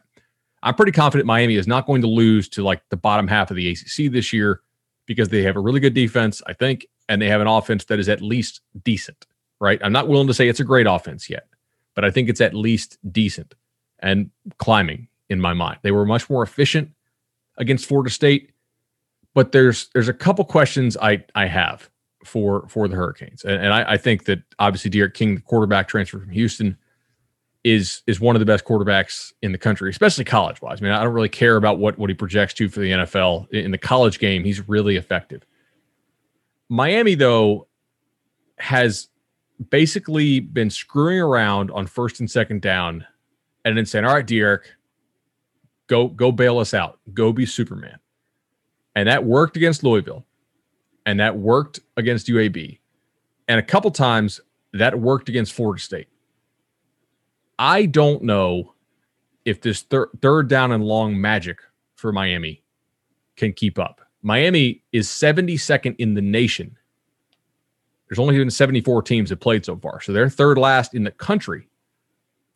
I'm 0.62 0.76
pretty 0.76 0.94
confident 0.94 1.26
Miami 1.26 1.56
is 1.56 1.68
not 1.68 1.86
going 1.86 2.02
to 2.04 2.08
lose 2.08 2.48
to 2.50 2.64
like 2.64 2.82
the 2.90 2.96
bottom 2.96 3.28
half 3.28 3.50
of 3.52 3.58
the 3.58 3.70
ACC 3.70 4.12
this 4.12 4.32
year 4.32 4.62
because 5.08 5.28
they 5.28 5.42
have 5.44 5.58
a 5.58 5.60
really 5.60 5.82
good 5.82 5.94
defense, 5.94 6.42
I 6.48 6.54
think, 6.54 6.86
and 7.10 7.22
they 7.22 7.28
have 7.28 7.42
an 7.42 7.48
offense 7.48 7.84
that 7.86 8.00
is 8.00 8.08
at 8.08 8.22
least 8.22 8.62
decent, 8.84 9.26
right? 9.60 9.82
I'm 9.84 9.92
not 9.92 10.08
willing 10.08 10.28
to 10.28 10.34
say 10.34 10.48
it's 10.48 10.62
a 10.62 10.64
great 10.64 10.88
offense 10.88 11.30
yet, 11.30 11.48
but 11.96 12.06
I 12.06 12.12
think 12.12 12.30
it's 12.30 12.40
at 12.40 12.54
least 12.54 12.98
decent 13.12 13.56
and 14.00 14.30
climbing 14.58 15.10
in 15.34 15.42
my 15.42 15.54
mind. 15.54 15.80
They 15.82 15.92
were 15.92 16.06
much 16.06 16.30
more 16.30 16.44
efficient 16.44 16.92
against 17.58 17.86
Florida 17.86 18.10
State, 18.10 18.52
but 19.34 19.52
there's 19.52 19.90
there's 19.94 20.08
a 20.08 20.14
couple 20.14 20.46
questions 20.46 20.96
I 20.96 21.26
I 21.36 21.48
have 21.48 21.90
for 22.24 22.68
for 22.70 22.88
the 22.88 22.96
Hurricanes, 22.96 23.44
and, 23.44 23.62
and 23.62 23.74
I, 23.74 23.94
I, 23.94 23.98
think 23.98 24.26
that 24.26 24.42
obviously 24.60 24.90
D'Eriq 24.90 25.14
King, 25.14 25.36
the 25.36 25.42
quarterback 25.42 25.90
transfer 25.90 26.20
from 26.20 26.30
Houston, 26.30 26.78
is 27.66 28.02
is 28.08 28.22
one 28.22 28.36
of 28.36 28.40
the 28.40 28.46
best 28.46 28.64
quarterbacks 28.64 29.34
in 29.42 29.52
the 29.52 29.58
country, 29.58 29.90
especially 29.90 30.24
college 30.24 30.62
wise. 30.62 30.82
I 30.82 30.86
mean, 30.86 30.94
I 30.94 31.04
don't 31.04 31.14
really 31.14 31.30
care 31.30 31.58
about 31.58 31.80
what 31.80 31.98
what 31.98 32.10
he 32.10 32.14
projects 32.14 32.54
to 32.56 32.70
for 32.70 32.80
the 32.80 32.92
NFL 32.92 33.50
in 33.52 33.72
the 33.72 33.78
college 33.78 34.20
game. 34.20 34.44
He's 34.44 34.70
really 34.70 34.96
effective. 34.96 35.46
Miami 36.70 37.16
though 37.16 37.68
has 38.58 39.10
basically 39.70 40.40
been 40.40 40.70
screwing 40.70 41.20
around 41.20 41.72
on 41.72 41.88
first 41.88 42.20
and 42.20 42.30
second 42.30 42.62
down 42.62 43.06
and 43.66 43.78
then 43.78 43.86
saying, 43.86 44.06
all 44.06 44.14
right, 44.14 44.26
D'Eriq, 44.26 44.62
go 45.88 46.08
go 46.08 46.32
bail 46.32 46.60
us 46.60 46.74
out. 46.74 47.00
Go 47.14 47.34
be 47.34 47.46
Superman. 47.46 47.98
And 48.96 49.08
that 49.08 49.24
worked 49.26 49.58
against 49.58 49.84
Louisville. 49.84 50.26
And 51.06 51.20
that 51.20 51.38
worked 51.38 51.80
against 51.98 52.28
UAB. 52.28 52.80
And 53.48 53.60
a 53.60 53.64
couple 53.64 53.92
times 53.92 54.40
That 54.74 55.00
worked 55.00 55.30
against 55.30 55.54
Florida 55.54 55.82
State. 55.82 56.08
I 57.60 57.86
don't 57.86 58.24
know 58.24 58.74
if 59.46 59.62
this 59.62 59.82
thir- 59.84 60.10
third 60.22 60.48
down 60.48 60.72
and 60.72 60.84
long 60.84 61.20
magic 61.20 61.60
for 61.96 62.12
Miami 62.12 62.64
can 63.36 63.54
keep 63.54 63.78
up. 63.78 64.02
Miami 64.24 64.84
is 64.92 65.08
72nd 65.08 65.96
in 66.00 66.14
the 66.16 66.22
nation. 66.22 66.76
There's 68.08 68.20
only 68.20 68.38
been 68.38 68.50
74 68.50 69.04
teams 69.04 69.30
that 69.30 69.38
played 69.38 69.66
so 69.66 69.78
far. 69.78 70.02
So 70.02 70.12
they're 70.14 70.30
third 70.30 70.58
last 70.58 70.94
in 70.94 71.04
the 71.04 71.12
country 71.12 71.68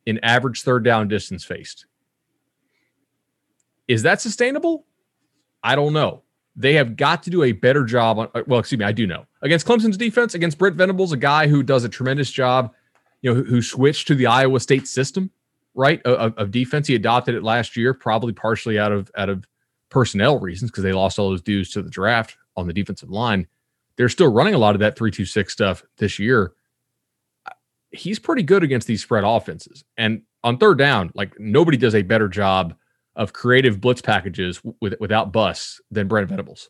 in 0.06 0.20
average 0.24 0.64
third 0.64 0.84
down 0.84 1.08
distance 1.08 1.44
faced. 1.44 1.86
Is 3.88 4.04
that 4.04 4.22
sustainable? 4.22 4.86
I 5.64 5.76
don't 5.76 5.94
know. 5.94 6.24
They 6.56 6.74
have 6.74 6.96
got 6.96 7.24
to 7.24 7.30
do 7.30 7.44
a 7.44 7.52
better 7.52 7.86
job 7.86 8.20
on. 8.20 8.30
Uh, 8.34 8.44
well, 8.48 8.60
excuse 8.60 8.80
me, 8.80 8.86
I 8.86 8.92
do 8.92 9.06
know 9.06 9.26
against 9.42 9.66
Clemson's 9.66 9.98
defense 9.98 10.34
against 10.34 10.58
Brent 10.58 10.76
Venables, 10.76 11.14
a 11.14 11.18
guy 11.18 11.48
who 11.48 11.62
does 11.62 11.84
a 11.84 11.90
tremendous 11.90 12.32
job. 12.32 12.74
You 13.22 13.32
know, 13.34 13.36
who, 13.36 13.44
who 13.44 13.62
switched 13.62 14.08
to 14.08 14.16
the 14.16 14.28
Iowa 14.28 14.60
State 14.60 14.88
system, 14.88 15.32
right, 15.74 16.02
of, 16.04 16.36
of, 16.38 16.52
defense. 16.52 16.88
He 16.88 16.94
adopted 16.94 17.34
it 17.34 17.44
last 17.44 17.76
year, 17.76 17.94
probably 17.94 18.32
partially 18.32 18.78
out 18.78 18.92
of 18.92 19.10
out 19.18 19.30
of 19.30 19.46
personnel 19.90 20.40
reasons 20.40 20.72
because 20.72 20.84
they 20.84 20.94
lost 20.94 21.18
all 21.18 21.30
those 21.30 21.42
dudes 21.42 21.72
to 21.72 21.82
the 21.82 21.90
draft 21.90 22.38
on 22.56 22.68
the 22.68 22.74
defensive 22.74 23.10
line. 23.10 23.48
They're 23.96 24.10
still 24.10 24.32
running 24.32 24.54
a 24.54 24.60
lot 24.60 24.76
of 24.76 24.80
that 24.80 24.98
three 24.98 25.12
two 25.12 25.26
six 25.26 25.54
stuff 25.54 25.84
this 25.98 26.20
year. 26.20 26.54
He's 27.92 28.20
pretty 28.20 28.44
good 28.44 28.64
against 28.64 28.88
these 28.88 29.02
spread 29.02 29.24
offenses, 29.24 29.84
and 29.96 30.24
on 30.44 30.58
third 30.58 30.78
down, 30.78 31.12
like 31.14 31.40
nobody 31.40 31.78
does 31.78 31.96
a 31.96 32.02
better 32.02 32.28
job 32.28 32.76
of 33.18 33.34
creative 33.34 33.82
blitz 33.82 34.02
packages 34.02 34.62
with, 34.80 34.94
without 35.00 35.34
busts 35.34 35.82
than 35.92 36.08
Brent 36.08 36.30
Venables. 36.30 36.70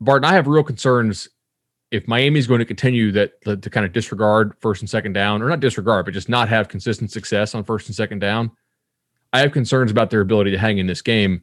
Barton, 0.00 0.24
I 0.24 0.32
have 0.34 0.46
real 0.46 0.62
concerns 0.62 1.28
if 1.90 2.08
Miami 2.08 2.38
is 2.38 2.46
going 2.46 2.60
to 2.60 2.64
continue 2.64 3.12
that 3.12 3.38
to, 3.42 3.56
to 3.56 3.68
kind 3.68 3.84
of 3.84 3.92
disregard 3.92 4.54
first 4.60 4.80
and 4.80 4.88
second 4.88 5.12
down, 5.12 5.42
or 5.42 5.48
not 5.48 5.60
disregard, 5.60 6.06
but 6.06 6.14
just 6.14 6.28
not 6.28 6.48
have 6.48 6.68
consistent 6.68 7.10
success 7.10 7.54
on 7.54 7.64
first 7.64 7.88
and 7.88 7.94
second 7.94 8.20
down. 8.20 8.50
I 9.32 9.40
have 9.40 9.52
concerns 9.52 9.90
about 9.90 10.10
their 10.10 10.20
ability 10.20 10.52
to 10.52 10.58
hang 10.58 10.78
in 10.78 10.86
this 10.86 11.02
game 11.02 11.42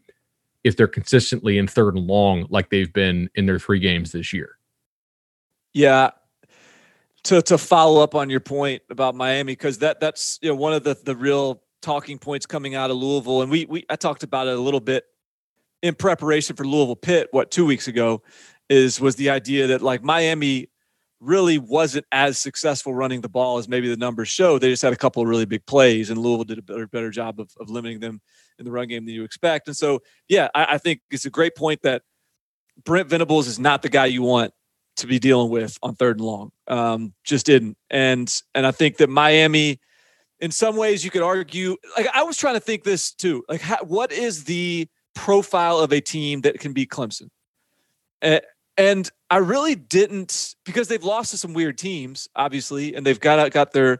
if 0.63 0.75
they're 0.75 0.87
consistently 0.87 1.57
in 1.57 1.67
third 1.67 1.95
and 1.95 2.07
long 2.07 2.47
like 2.49 2.69
they've 2.69 2.91
been 2.91 3.29
in 3.35 3.45
their 3.45 3.59
three 3.59 3.79
games 3.79 4.11
this 4.11 4.33
year. 4.33 4.57
Yeah. 5.73 6.11
To 7.23 7.41
to 7.43 7.57
follow 7.57 8.01
up 8.01 8.15
on 8.15 8.29
your 8.29 8.39
point 8.39 8.81
about 8.89 9.13
Miami, 9.13 9.51
because 9.51 9.79
that 9.79 9.99
that's 9.99 10.39
you 10.41 10.49
know 10.49 10.55
one 10.55 10.73
of 10.73 10.83
the 10.83 10.97
the 11.03 11.15
real 11.15 11.61
talking 11.81 12.19
points 12.19 12.45
coming 12.45 12.75
out 12.75 12.91
of 12.91 12.97
Louisville, 12.97 13.41
and 13.41 13.51
we 13.51 13.65
we 13.65 13.85
I 13.89 13.95
talked 13.95 14.23
about 14.23 14.47
it 14.47 14.55
a 14.55 14.61
little 14.61 14.79
bit 14.79 15.05
in 15.81 15.95
preparation 15.95 16.55
for 16.55 16.65
Louisville 16.65 16.95
Pitt. 16.95 17.29
What 17.31 17.51
two 17.51 17.65
weeks 17.65 17.87
ago 17.87 18.21
is 18.69 18.99
was 18.99 19.15
the 19.15 19.29
idea 19.29 19.67
that 19.67 19.81
like 19.81 20.03
Miami 20.03 20.69
really 21.19 21.57
wasn't 21.57 22.05
as 22.11 22.39
successful 22.39 22.93
running 22.93 23.21
the 23.21 23.29
ball 23.29 23.57
as 23.57 23.67
maybe 23.67 23.89
the 23.89 23.97
numbers 23.97 24.29
show. 24.29 24.57
They 24.57 24.69
just 24.69 24.81
had 24.81 24.93
a 24.93 24.97
couple 24.97 25.21
of 25.21 25.27
really 25.27 25.45
big 25.45 25.65
plays, 25.65 26.09
and 26.09 26.19
Louisville 26.19 26.45
did 26.45 26.59
a 26.59 26.61
better 26.61 26.87
better 26.87 27.09
job 27.09 27.39
of, 27.39 27.51
of 27.59 27.69
limiting 27.69 27.99
them 27.99 28.21
in 28.57 28.65
the 28.65 28.71
run 28.71 28.87
game 28.87 29.05
than 29.05 29.15
you 29.15 29.23
expect. 29.23 29.67
And 29.67 29.75
so, 29.75 30.01
yeah, 30.27 30.49
I, 30.53 30.75
I 30.75 30.77
think 30.77 31.01
it's 31.11 31.25
a 31.25 31.29
great 31.29 31.55
point 31.55 31.81
that 31.83 32.03
Brent 32.83 33.09
Venables 33.09 33.47
is 33.47 33.59
not 33.59 33.81
the 33.81 33.89
guy 33.89 34.05
you 34.05 34.21
want 34.21 34.53
to 34.97 35.07
be 35.07 35.19
dealing 35.19 35.49
with 35.49 35.77
on 35.81 35.95
third 35.95 36.17
and 36.17 36.25
long. 36.25 36.51
Um, 36.67 37.13
just 37.23 37.45
didn't. 37.45 37.77
And 37.89 38.33
and 38.53 38.65
I 38.65 38.71
think 38.71 38.97
that 38.97 39.09
Miami 39.09 39.79
in 40.39 40.51
some 40.51 40.75
ways 40.75 41.03
you 41.03 41.11
could 41.11 41.21
argue 41.21 41.75
like 41.97 42.07
i 42.13 42.23
was 42.23 42.37
trying 42.37 42.53
to 42.53 42.59
think 42.59 42.83
this 42.83 43.11
too 43.11 43.43
like 43.49 43.61
how, 43.61 43.77
what 43.83 44.11
is 44.11 44.45
the 44.45 44.87
profile 45.19 45.79
of 45.79 45.91
a 45.91 45.99
team 45.99 46.41
that 46.41 46.59
can 46.59 46.71
be 46.73 46.85
clemson? 46.85 47.29
And, 48.21 49.11
i 49.31 49.37
really 49.37 49.75
didn't 49.75 50.55
because 50.63 50.87
they've 50.87 51.03
lost 51.03 51.31
to 51.31 51.37
some 51.37 51.53
weird 51.53 51.77
teams 51.77 52.29
obviously 52.35 52.95
and 52.95 53.05
they've 53.05 53.19
got 53.19 53.51
got 53.51 53.73
their 53.73 53.99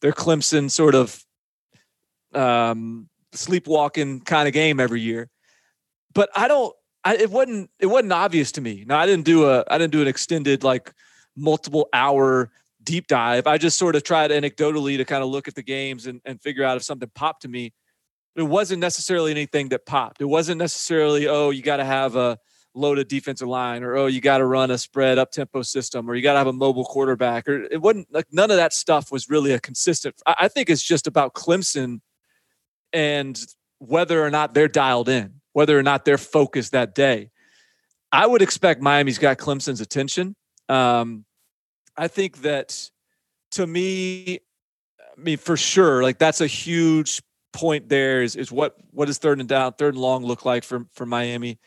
their 0.00 0.12
clemson 0.12 0.70
sort 0.70 0.94
of 0.94 1.24
um 2.32 3.08
sleepwalking 3.32 4.20
kind 4.20 4.46
of 4.46 4.54
game 4.54 4.78
every 4.78 5.00
year. 5.00 5.28
But 6.14 6.30
i 6.36 6.46
don't 6.46 6.72
I, 7.02 7.16
it 7.16 7.30
wasn't 7.30 7.70
it 7.80 7.86
wasn't 7.86 8.12
obvious 8.12 8.52
to 8.52 8.60
me. 8.60 8.84
Now 8.86 9.00
i 9.00 9.06
didn't 9.06 9.24
do 9.24 9.50
a 9.50 9.64
i 9.68 9.76
didn't 9.78 9.92
do 9.92 10.02
an 10.02 10.08
extended 10.08 10.62
like 10.62 10.94
multiple 11.36 11.88
hour 11.92 12.52
deep 12.82 13.06
dive. 13.06 13.46
I 13.46 13.58
just 13.58 13.78
sort 13.78 13.96
of 13.96 14.02
tried 14.02 14.30
anecdotally 14.30 14.96
to 14.96 15.04
kind 15.04 15.22
of 15.22 15.28
look 15.28 15.48
at 15.48 15.54
the 15.54 15.62
games 15.62 16.06
and, 16.06 16.20
and 16.24 16.40
figure 16.40 16.64
out 16.64 16.76
if 16.76 16.82
something 16.82 17.10
popped 17.14 17.42
to 17.42 17.48
me. 17.48 17.72
It 18.36 18.42
wasn't 18.42 18.80
necessarily 18.80 19.30
anything 19.32 19.68
that 19.70 19.86
popped. 19.86 20.20
It 20.20 20.26
wasn't 20.26 20.58
necessarily, 20.58 21.26
oh, 21.26 21.50
you 21.50 21.62
got 21.62 21.78
to 21.78 21.84
have 21.84 22.16
a 22.16 22.38
loaded 22.74 23.08
defensive 23.08 23.48
line 23.48 23.82
or, 23.82 23.96
oh, 23.96 24.06
you 24.06 24.20
got 24.20 24.38
to 24.38 24.46
run 24.46 24.70
a 24.70 24.78
spread 24.78 25.18
up 25.18 25.32
tempo 25.32 25.62
system 25.62 26.08
or 26.08 26.14
you 26.14 26.22
got 26.22 26.34
to 26.34 26.38
have 26.38 26.46
a 26.46 26.52
mobile 26.52 26.84
quarterback 26.84 27.48
or 27.48 27.64
it 27.64 27.82
wasn't 27.82 28.06
like 28.12 28.26
none 28.30 28.50
of 28.50 28.56
that 28.56 28.72
stuff 28.72 29.10
was 29.10 29.28
really 29.28 29.52
a 29.52 29.58
consistent. 29.58 30.14
I, 30.24 30.48
think 30.48 30.70
it's 30.70 30.82
just 30.82 31.06
about 31.06 31.34
Clemson 31.34 32.00
and 32.92 33.38
whether 33.78 34.24
or 34.24 34.30
not 34.30 34.54
they're 34.54 34.68
dialed 34.68 35.08
in, 35.08 35.40
whether 35.52 35.76
or 35.76 35.82
not 35.82 36.04
they're 36.04 36.18
focused 36.18 36.72
that 36.72 36.94
day. 36.94 37.30
I 38.12 38.26
would 38.26 38.42
expect 38.42 38.80
Miami's 38.80 39.18
got 39.18 39.38
Clemson's 39.38 39.80
attention. 39.80 40.36
Um, 40.68 41.24
I 42.00 42.08
think 42.08 42.38
that 42.38 42.90
to 43.50 43.66
me, 43.66 44.40
I 44.98 45.20
mean, 45.20 45.36
for 45.36 45.54
sure, 45.54 46.02
like 46.02 46.18
that's 46.18 46.40
a 46.40 46.46
huge 46.46 47.20
point 47.52 47.90
there 47.90 48.22
is, 48.22 48.36
is 48.36 48.50
what, 48.50 48.74
what 48.90 49.04
does 49.04 49.18
third 49.18 49.38
and 49.38 49.46
down, 49.46 49.74
third 49.74 49.92
and 49.92 50.02
long 50.02 50.24
look 50.24 50.46
like 50.46 50.64
for, 50.64 50.86
for 50.94 51.04
Miami? 51.04 51.58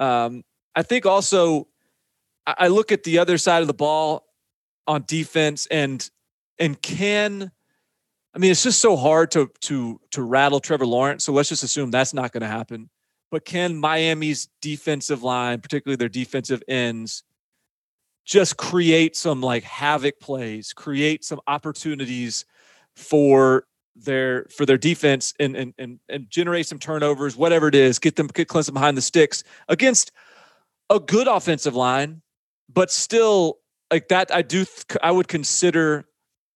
Um, 0.00 0.42
I 0.74 0.84
think 0.84 1.04
also 1.04 1.68
I 2.46 2.68
look 2.68 2.92
at 2.92 3.02
the 3.04 3.18
other 3.18 3.36
side 3.36 3.60
of 3.60 3.66
the 3.66 3.74
ball 3.74 4.24
on 4.86 5.04
defense 5.06 5.66
and, 5.70 6.08
and 6.58 6.80
can, 6.80 7.52
I 8.34 8.38
mean, 8.38 8.52
it's 8.52 8.62
just 8.62 8.80
so 8.80 8.96
hard 8.96 9.32
to, 9.32 9.50
to, 9.62 10.00
to 10.12 10.22
rattle 10.22 10.60
Trevor 10.60 10.86
Lawrence. 10.86 11.24
So 11.24 11.32
let's 11.34 11.50
just 11.50 11.62
assume 11.62 11.90
that's 11.90 12.14
not 12.14 12.32
going 12.32 12.40
to 12.40 12.46
happen. 12.46 12.88
But 13.30 13.44
can 13.44 13.76
Miami's 13.76 14.48
defensive 14.62 15.22
line, 15.22 15.60
particularly 15.60 15.96
their 15.96 16.08
defensive 16.08 16.62
ends, 16.68 17.22
just 18.24 18.56
create 18.56 19.16
some 19.16 19.40
like 19.40 19.62
havoc 19.64 20.18
plays, 20.20 20.72
create 20.72 21.24
some 21.24 21.40
opportunities 21.46 22.44
for 22.96 23.66
their 23.96 24.46
for 24.46 24.66
their 24.66 24.78
defense 24.78 25.34
and 25.38 25.54
and 25.56 25.74
and, 25.78 26.00
and 26.08 26.28
generate 26.30 26.66
some 26.66 26.78
turnovers, 26.78 27.36
whatever 27.36 27.68
it 27.68 27.74
is, 27.74 27.98
get 27.98 28.16
them 28.16 28.26
get 28.28 28.48
Clemson 28.48 28.72
behind 28.72 28.96
the 28.96 29.02
sticks 29.02 29.44
against 29.68 30.10
a 30.90 30.98
good 30.98 31.28
offensive 31.28 31.74
line, 31.74 32.22
but 32.72 32.90
still 32.90 33.58
like 33.90 34.08
that. 34.08 34.34
I 34.34 34.42
do 34.42 34.64
I 35.02 35.10
would 35.10 35.28
consider 35.28 36.06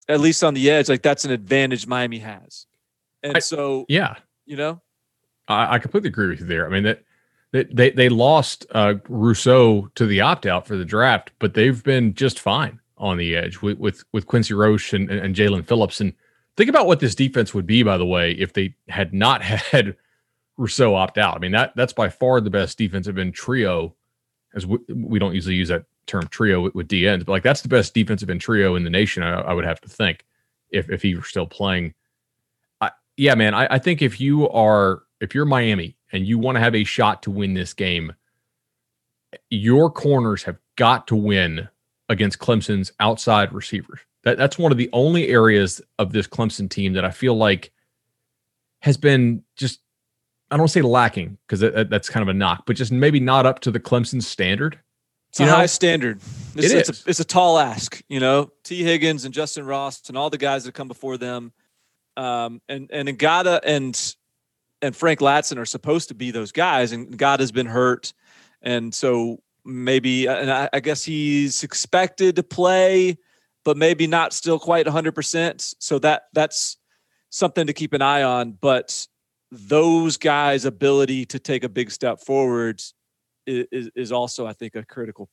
at 0.07 0.19
least 0.19 0.43
on 0.43 0.53
the 0.53 0.69
edge 0.69 0.89
like 0.89 1.03
that's 1.03 1.23
an 1.23 1.31
advantage 1.31 1.87
Miami 1.87 2.19
has, 2.19 2.65
and 3.23 3.37
I, 3.37 3.39
so 3.39 3.85
yeah, 3.87 4.15
you 4.45 4.57
know, 4.57 4.81
I, 5.47 5.75
I 5.75 5.79
completely 5.79 6.09
agree 6.09 6.27
with 6.27 6.39
you 6.39 6.45
there. 6.45 6.65
I 6.65 6.69
mean 6.69 6.83
that 6.83 7.03
they 7.51 7.63
they, 7.65 7.89
they 7.91 8.09
lost 8.09 8.65
uh, 8.71 8.95
Rousseau 9.07 9.89
to 9.95 10.05
the 10.05 10.21
opt 10.21 10.45
out 10.45 10.67
for 10.67 10.75
the 10.75 10.85
draft, 10.85 11.31
but 11.39 11.53
they've 11.53 11.83
been 11.83 12.13
just 12.13 12.39
fine 12.39 12.79
on 12.97 13.17
the 13.17 13.35
edge 13.35 13.61
with 13.61 13.77
with, 13.79 14.03
with 14.11 14.27
Quincy 14.27 14.53
Roche 14.53 14.93
and, 14.93 15.09
and, 15.09 15.35
Jaelan 15.35 15.65
Phillips. 15.65 16.01
And 16.01 16.13
think 16.57 16.69
about 16.69 16.85
what 16.85 16.99
this 16.99 17.15
defense 17.15 17.53
would 17.53 17.65
be, 17.65 17.81
by 17.83 17.97
the 17.97 18.05
way, 18.05 18.33
if 18.33 18.53
they 18.53 18.75
had 18.87 19.13
not 19.13 19.41
had 19.43 19.95
Rousseau 20.57 20.95
opt 20.95 21.17
out. 21.17 21.35
I 21.35 21.39
mean 21.39 21.51
that 21.51 21.73
that's 21.75 21.93
by 21.93 22.09
far 22.09 22.41
the 22.41 22.49
best 22.49 22.77
defensive 22.77 23.17
end 23.17 23.33
trio, 23.33 23.95
as 24.53 24.65
we, 24.65 24.77
we 24.93 25.19
don't 25.19 25.33
usually 25.33 25.55
use 25.55 25.69
that 25.69 25.85
term 26.05 26.27
trio 26.27 26.61
with, 26.61 26.75
with 26.75 26.87
DNs, 26.87 27.25
but 27.25 27.31
like 27.31 27.43
that's 27.43 27.61
the 27.61 27.69
best 27.69 27.93
defensive 27.93 28.29
end 28.29 28.41
trio 28.41 28.75
in 28.75 28.83
the 28.83 28.89
nation. 28.89 29.23
I, 29.23 29.41
I 29.41 29.53
would 29.53 29.65
have 29.65 29.81
to 29.81 29.89
think 29.89 30.25
if 30.69 30.89
if 30.89 31.01
he 31.01 31.15
were 31.15 31.23
still 31.23 31.47
playing. 31.47 31.93
Yeah, 33.17 33.35
man, 33.35 33.53
I, 33.53 33.67
I 33.71 33.79
think 33.79 34.01
if 34.01 34.21
you 34.21 34.47
are 34.49 35.03
if 35.19 35.35
you're 35.35 35.43
Miami 35.43 35.97
and 36.11 36.25
you 36.25 36.39
want 36.39 36.55
to 36.55 36.59
have 36.59 36.75
a 36.75 36.83
shot 36.83 37.23
to 37.23 37.31
win 37.31 37.53
this 37.53 37.73
game, 37.73 38.13
your 39.49 39.91
corners 39.91 40.43
have 40.43 40.57
got 40.75 41.07
to 41.07 41.15
win 41.15 41.69
against 42.09 42.39
Clemson's 42.39 42.91
outside 42.99 43.53
receivers. 43.53 43.99
That, 44.23 44.37
that's 44.37 44.57
one 44.57 44.71
of 44.71 44.77
the 44.77 44.89
only 44.91 45.29
areas 45.29 45.81
of 45.97 46.11
this 46.11 46.27
Clemson 46.27 46.69
team 46.69 46.93
that 46.93 47.05
I 47.05 47.11
feel 47.11 47.35
like 47.35 47.71
has 48.81 48.97
been 48.97 49.43
just, 49.55 49.81
I 50.51 50.57
don't 50.57 50.67
say 50.67 50.81
lacking 50.81 51.37
because 51.45 51.59
that, 51.59 51.89
that's 51.89 52.09
kind 52.09 52.23
of 52.23 52.27
a 52.27 52.33
knock, 52.33 52.63
but 52.65 52.75
just 52.75 52.91
maybe 52.91 53.19
not 53.19 53.45
up 53.45 53.59
to 53.61 53.71
the 53.71 53.79
Clemson 53.79 54.21
standard. 54.21 54.79
It's 55.29 55.39
you 55.39 55.45
a 55.45 55.49
know? 55.49 55.55
high 55.57 55.67
standard. 55.67 56.19
It's, 56.55 56.73
it 56.73 56.89
it's. 56.89 57.05
A, 57.05 57.09
it's 57.09 57.19
a 57.19 57.23
tall 57.23 57.59
ask, 57.59 58.01
you 58.09 58.19
know. 58.19 58.51
Tee 58.63 58.83
Higgins 58.83 59.25
and 59.25 59.33
Justin 59.33 59.63
Ross 59.63 60.09
and 60.09 60.17
all 60.17 60.31
the 60.31 60.39
guys 60.39 60.63
that 60.63 60.73
come 60.73 60.87
before 60.87 61.17
them, 61.17 61.53
um, 62.17 62.61
and 62.67 62.89
and 62.91 63.07
Ngata 63.07 63.59
and 63.63 64.15
and 64.81 64.95
Frank 64.95 65.19
Ladson 65.19 65.57
are 65.57 65.65
supposed 65.65 66.07
to 66.09 66.15
be 66.15 66.31
those 66.31 66.51
guys, 66.51 66.91
and 66.91 67.17
God 67.17 67.39
has 67.39 67.51
been 67.51 67.65
hurt, 67.65 68.13
and 68.61 68.93
so 68.93 69.39
maybe, 69.65 70.27
uh, 70.27 70.35
and 70.35 70.51
I, 70.51 70.69
I 70.73 70.79
guess 70.79 71.03
he's 71.03 71.63
expected 71.63 72.35
to 72.37 72.43
play, 72.43 73.17
but 73.63 73.77
maybe 73.77 74.07
not 74.07 74.33
still 74.33 74.59
quite 74.59 74.85
100. 74.85 75.13
percent 75.13 75.73
So 75.79 75.99
that 75.99 76.23
that's 76.33 76.77
something 77.29 77.67
to 77.67 77.73
keep 77.73 77.93
an 77.93 78.01
eye 78.01 78.23
on. 78.23 78.53
But 78.53 79.07
those 79.51 80.17
guys' 80.17 80.65
ability 80.65 81.25
to 81.27 81.39
take 81.39 81.63
a 81.63 81.69
big 81.69 81.91
step 81.91 82.19
forward 82.19 82.81
is, 83.45 83.89
is 83.95 84.11
also, 84.11 84.45
I 84.45 84.53
think, 84.53 84.75
a 84.75 84.85
critical 84.85 85.29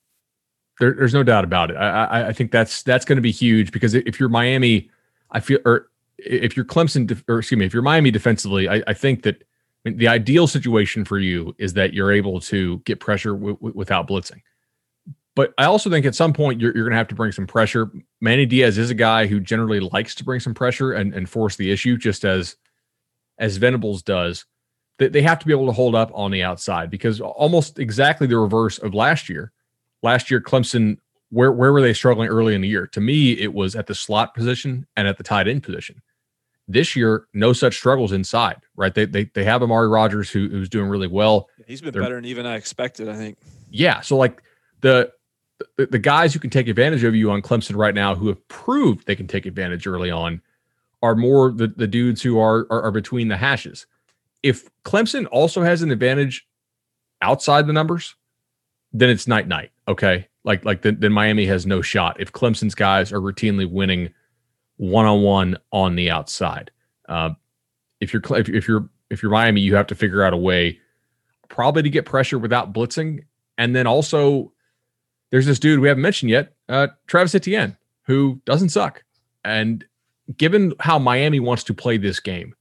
There, 0.80 0.92
there's 0.92 1.14
no 1.14 1.22
doubt 1.22 1.44
about 1.44 1.70
it. 1.70 1.76
I, 1.76 2.04
I, 2.04 2.28
I 2.28 2.32
think 2.32 2.50
that's 2.50 2.82
that's 2.82 3.04
going 3.04 3.16
to 3.16 3.22
be 3.22 3.32
huge 3.32 3.72
because 3.72 3.94
if 3.94 4.18
you're 4.18 4.28
Miami, 4.28 4.90
I 5.30 5.40
feel, 5.40 5.58
or 5.64 5.90
if 6.18 6.56
you're 6.56 6.64
Clemson, 6.64 7.22
or 7.28 7.38
excuse 7.38 7.58
me, 7.58 7.66
if 7.66 7.74
you're 7.74 7.82
Miami 7.82 8.10
defensively, 8.10 8.68
I, 8.68 8.82
I 8.86 8.94
think 8.94 9.22
that 9.22 9.42
I 9.84 9.90
mean, 9.90 9.98
the 9.98 10.08
ideal 10.08 10.46
situation 10.46 11.04
for 11.04 11.18
you 11.18 11.54
is 11.58 11.74
that 11.74 11.94
you're 11.94 12.12
able 12.12 12.40
to 12.40 12.78
get 12.80 13.00
pressure 13.00 13.32
w- 13.32 13.54
w- 13.54 13.74
without 13.76 14.08
blitzing. 14.08 14.40
But 15.36 15.52
I 15.58 15.66
also 15.66 15.90
think 15.90 16.06
at 16.06 16.14
some 16.14 16.32
point 16.32 16.60
you're, 16.60 16.74
you're 16.74 16.84
going 16.84 16.92
to 16.92 16.98
have 16.98 17.08
to 17.08 17.14
bring 17.14 17.30
some 17.30 17.46
pressure. 17.46 17.92
Manny 18.22 18.46
Diaz 18.46 18.78
is 18.78 18.90
a 18.90 18.94
guy 18.94 19.26
who 19.26 19.38
generally 19.38 19.80
likes 19.80 20.14
to 20.16 20.24
bring 20.24 20.40
some 20.40 20.54
pressure 20.54 20.92
and, 20.92 21.14
and 21.14 21.28
force 21.28 21.56
the 21.56 21.70
issue, 21.70 21.96
just 21.96 22.24
as 22.24 22.56
as 23.38 23.58
Venables 23.58 24.02
does. 24.02 24.46
That 24.98 25.12
they 25.12 25.20
have 25.20 25.38
to 25.40 25.46
be 25.46 25.52
able 25.52 25.66
to 25.66 25.72
hold 25.72 25.94
up 25.94 26.10
on 26.14 26.30
the 26.30 26.42
outside 26.42 26.88
because 26.88 27.20
almost 27.20 27.78
exactly 27.78 28.26
the 28.26 28.38
reverse 28.38 28.78
of 28.78 28.94
last 28.94 29.28
year. 29.28 29.52
Last 30.02 30.30
year, 30.30 30.40
Clemson, 30.40 30.96
where 31.28 31.52
where 31.52 31.72
were 31.72 31.82
they 31.82 31.92
struggling 31.92 32.28
early 32.28 32.54
in 32.54 32.62
the 32.62 32.68
year? 32.68 32.86
To 32.88 33.00
me, 33.00 33.32
it 33.32 33.52
was 33.52 33.76
at 33.76 33.86
the 33.86 33.94
slot 33.94 34.34
position 34.34 34.86
and 34.96 35.06
at 35.06 35.18
the 35.18 35.24
tight 35.24 35.48
end 35.48 35.62
position. 35.62 36.00
This 36.68 36.96
year, 36.96 37.26
no 37.32 37.52
such 37.52 37.76
struggles 37.76 38.12
inside, 38.12 38.56
right? 38.74 38.94
They 38.94 39.04
they, 39.04 39.24
they 39.34 39.44
have 39.44 39.62
Amari 39.62 39.88
Rodgers 39.88 40.30
who, 40.30 40.48
who's 40.48 40.68
doing 40.68 40.88
really 40.88 41.06
well. 41.06 41.48
He's 41.66 41.80
been 41.80 41.92
They're, 41.92 42.02
better 42.02 42.16
than 42.16 42.24
even 42.24 42.44
I 42.46 42.56
expected, 42.56 43.08
I 43.08 43.14
think. 43.14 43.38
Yeah. 43.70 44.00
So 44.00 44.16
like 44.16 44.42
the 44.80 45.12
the, 45.76 45.86
the 45.86 45.98
guys 45.98 46.34
who 46.34 46.40
can 46.40 46.50
take 46.50 46.68
advantage 46.68 47.04
of 47.04 47.14
you 47.14 47.30
on 47.30 47.40
Clemson 47.42 47.76
right 47.76 47.94
now, 47.94 48.14
who 48.14 48.28
have 48.28 48.48
proved 48.48 49.06
they 49.06 49.16
can 49.16 49.26
take 49.26 49.46
advantage 49.46 49.86
early 49.86 50.10
on, 50.10 50.42
are 51.02 51.14
more 51.14 51.52
the, 51.52 51.68
the 51.68 51.86
dudes 51.86 52.22
who 52.22 52.38
are, 52.38 52.66
are, 52.70 52.82
are 52.82 52.90
between 52.90 53.28
the 53.28 53.36
hashes. 53.36 53.86
If 54.42 54.68
Clemson 54.84 55.26
also 55.30 55.62
has 55.62 55.82
an 55.82 55.90
advantage 55.90 56.46
outside 57.22 57.66
the 57.66 57.72
numbers, 57.72 58.16
then 58.92 59.08
it's 59.08 59.26
night 59.26 59.48
night. 59.48 59.70
Okay, 59.88 60.28
like 60.44 60.64
like 60.64 60.82
then, 60.82 60.98
then 61.00 61.12
Miami 61.12 61.46
has 61.46 61.64
no 61.64 61.80
shot 61.80 62.20
if 62.20 62.32
Clemson's 62.32 62.74
guys 62.74 63.12
are 63.12 63.20
routinely 63.20 63.70
winning 63.70 64.12
one 64.76 65.06
on 65.06 65.22
one 65.22 65.56
on 65.72 65.96
the 65.96 66.10
outside. 66.10 66.70
Uh, 67.08 67.30
if 68.00 68.12
you're 68.12 68.22
if, 68.30 68.68
you're 68.68 68.88
if 69.10 69.22
you're 69.22 69.32
Miami, 69.32 69.60
you 69.60 69.74
have 69.74 69.86
to 69.88 69.94
figure 69.94 70.22
out 70.22 70.32
a 70.32 70.36
way 70.36 70.78
probably 71.48 71.82
to 71.82 71.90
get 71.90 72.04
pressure 72.04 72.38
without 72.38 72.72
blitzing, 72.72 73.24
and 73.56 73.74
then 73.74 73.86
also 73.86 74.52
there's 75.30 75.46
this 75.46 75.58
dude 75.58 75.80
we 75.80 75.88
haven't 75.88 76.02
mentioned 76.02 76.30
yet, 76.30 76.54
uh, 76.68 76.88
Travis 77.06 77.34
Etienne, 77.34 77.76
who 78.02 78.40
doesn't 78.44 78.70
suck. 78.70 79.02
And 79.44 79.84
given 80.36 80.74
how 80.80 80.98
Miami 80.98 81.40
wants 81.40 81.64
to 81.64 81.74
play 81.74 81.96
this 81.96 82.20
game, 82.20 82.54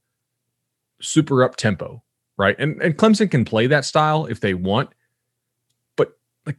super 1.00 1.44
up 1.44 1.56
tempo, 1.56 2.02
right? 2.36 2.56
And 2.58 2.80
and 2.80 2.96
Clemson 2.96 3.30
can 3.30 3.44
play 3.44 3.66
that 3.66 3.84
style 3.84 4.26
if 4.26 4.40
they 4.40 4.54
want, 4.54 4.90
but 5.96 6.16
like 6.46 6.56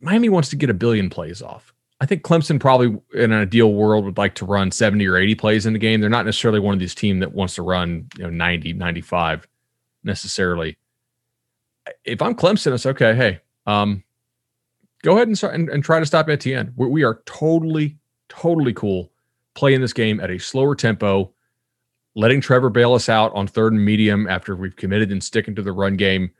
Miami 0.00 0.28
wants 0.28 0.50
to 0.50 0.56
get 0.56 0.70
a 0.70 0.74
billion 0.74 1.10
plays 1.10 1.42
off. 1.42 1.74
I 2.00 2.06
think 2.06 2.22
Clemson 2.22 2.58
probably 2.58 2.98
in 3.12 3.30
an 3.30 3.40
ideal 3.40 3.74
world 3.74 4.06
would 4.06 4.16
like 4.16 4.34
to 4.36 4.46
run 4.46 4.70
70 4.70 5.06
or 5.06 5.18
80 5.18 5.34
plays 5.34 5.66
in 5.66 5.74
the 5.74 5.78
game. 5.78 6.00
They're 6.00 6.08
not 6.08 6.24
necessarily 6.24 6.58
one 6.58 6.72
of 6.72 6.80
these 6.80 6.94
team 6.94 7.18
that 7.18 7.32
wants 7.32 7.54
to 7.56 7.62
run, 7.62 8.08
you 8.16 8.24
know, 8.24 8.30
90, 8.30 8.72
95 8.72 9.46
necessarily. 10.02 10.78
If 12.04 12.22
I'm 12.22 12.34
Clemson, 12.34 12.72
it's 12.72 12.86
okay. 12.86 13.14
Hey, 13.14 13.40
um, 13.66 14.02
go 15.02 15.12
ahead 15.12 15.28
and, 15.28 15.36
start, 15.36 15.54
and, 15.54 15.68
and 15.68 15.84
try 15.84 16.00
to 16.00 16.06
stop 16.06 16.28
Etienne. 16.30 16.72
We, 16.74 16.86
we 16.86 17.02
are 17.04 17.22
totally, 17.26 17.98
totally 18.30 18.72
cool 18.72 19.12
playing 19.54 19.82
this 19.82 19.92
game 19.92 20.20
at 20.20 20.30
a 20.30 20.38
slower 20.38 20.74
tempo, 20.74 21.30
letting 22.14 22.40
Trevor 22.40 22.70
bail 22.70 22.94
us 22.94 23.10
out 23.10 23.30
on 23.34 23.46
third 23.46 23.74
and 23.74 23.84
medium 23.84 24.26
after 24.26 24.56
we've 24.56 24.76
committed 24.76 25.12
and 25.12 25.22
sticking 25.22 25.54
to 25.54 25.62
the 25.62 25.72
run 25.72 25.96
game 25.96 26.30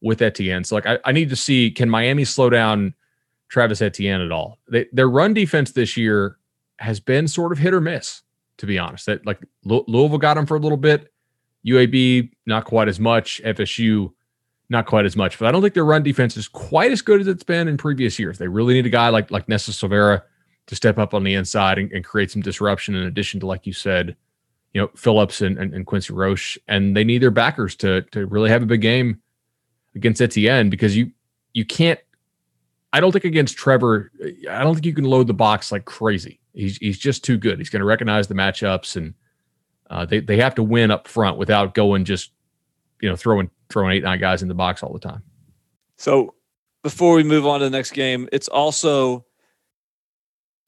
with 0.00 0.22
Etienne. 0.22 0.64
So, 0.64 0.74
like, 0.74 0.86
I, 0.86 0.98
I 1.04 1.12
need 1.12 1.28
to 1.28 1.36
see 1.36 1.70
can 1.70 1.90
Miami 1.90 2.24
slow 2.24 2.48
down 2.48 2.94
Travis 3.52 3.82
Etienne 3.82 4.22
at 4.22 4.32
all? 4.32 4.58
They, 4.68 4.86
their 4.92 5.10
run 5.10 5.34
defense 5.34 5.72
this 5.72 5.96
year 5.96 6.38
has 6.78 6.98
been 6.98 7.28
sort 7.28 7.52
of 7.52 7.58
hit 7.58 7.74
or 7.74 7.80
miss, 7.80 8.22
to 8.56 8.66
be 8.66 8.78
honest. 8.78 9.06
That 9.06 9.26
like 9.26 9.38
Louisville 9.64 10.18
got 10.18 10.38
him 10.38 10.46
for 10.46 10.56
a 10.56 10.60
little 10.60 10.78
bit, 10.78 11.12
UAB 11.66 12.30
not 12.46 12.64
quite 12.64 12.88
as 12.88 12.98
much, 12.98 13.42
FSU 13.44 14.10
not 14.70 14.86
quite 14.86 15.04
as 15.04 15.14
much. 15.14 15.38
But 15.38 15.48
I 15.48 15.52
don't 15.52 15.60
think 15.60 15.74
their 15.74 15.84
run 15.84 16.02
defense 16.02 16.36
is 16.36 16.48
quite 16.48 16.90
as 16.92 17.02
good 17.02 17.20
as 17.20 17.26
it's 17.26 17.44
been 17.44 17.68
in 17.68 17.76
previous 17.76 18.18
years. 18.18 18.38
They 18.38 18.48
really 18.48 18.72
need 18.72 18.86
a 18.86 18.90
guy 18.90 19.10
like 19.10 19.30
like 19.30 19.48
Nesta 19.48 19.70
Silvera 19.70 20.22
to 20.66 20.74
step 20.74 20.98
up 20.98 21.12
on 21.12 21.24
the 21.24 21.34
inside 21.34 21.78
and, 21.78 21.92
and, 21.92 22.04
create 22.04 22.30
some 22.30 22.40
disruption. 22.40 22.94
In 22.94 23.02
addition 23.02 23.40
to, 23.40 23.46
like 23.46 23.66
you 23.66 23.72
said, 23.72 24.16
you 24.72 24.80
know 24.80 24.88
Phillips 24.96 25.42
and, 25.42 25.58
and, 25.58 25.74
and, 25.74 25.86
Quincy 25.86 26.12
Roche, 26.12 26.56
and 26.68 26.96
they 26.96 27.04
need 27.04 27.20
their 27.20 27.30
backers 27.30 27.76
to 27.76 28.02
to 28.12 28.26
really 28.26 28.48
have 28.48 28.62
a 28.62 28.66
big 28.66 28.80
game 28.80 29.20
against 29.94 30.22
Etienne 30.22 30.70
because 30.70 30.96
you 30.96 31.12
you 31.52 31.64
can't. 31.64 32.00
I 32.92 33.00
don't 33.00 33.12
think 33.12 33.24
against 33.24 33.56
Trevor, 33.56 34.12
I 34.50 34.62
don't 34.62 34.74
think 34.74 34.86
you 34.86 34.94
can 34.94 35.04
load 35.04 35.26
the 35.26 35.34
box 35.34 35.72
like 35.72 35.84
crazy. 35.86 36.40
He's 36.52 36.76
he's 36.76 36.98
just 36.98 37.24
too 37.24 37.38
good. 37.38 37.58
He's 37.58 37.70
going 37.70 37.80
to 37.80 37.86
recognize 37.86 38.28
the 38.28 38.34
matchups, 38.34 38.96
and 38.96 39.14
uh, 39.88 40.04
they 40.04 40.20
they 40.20 40.36
have 40.36 40.54
to 40.56 40.62
win 40.62 40.90
up 40.90 41.08
front 41.08 41.38
without 41.38 41.74
going 41.74 42.04
just 42.04 42.32
you 43.00 43.08
know 43.08 43.16
throwing 43.16 43.50
throwing 43.70 43.96
eight 43.96 44.02
nine 44.02 44.20
guys 44.20 44.42
in 44.42 44.48
the 44.48 44.54
box 44.54 44.82
all 44.82 44.92
the 44.92 44.98
time. 44.98 45.22
So 45.96 46.34
before 46.82 47.14
we 47.14 47.22
move 47.22 47.46
on 47.46 47.60
to 47.60 47.64
the 47.64 47.70
next 47.70 47.92
game, 47.92 48.28
it's 48.32 48.48
also 48.48 49.24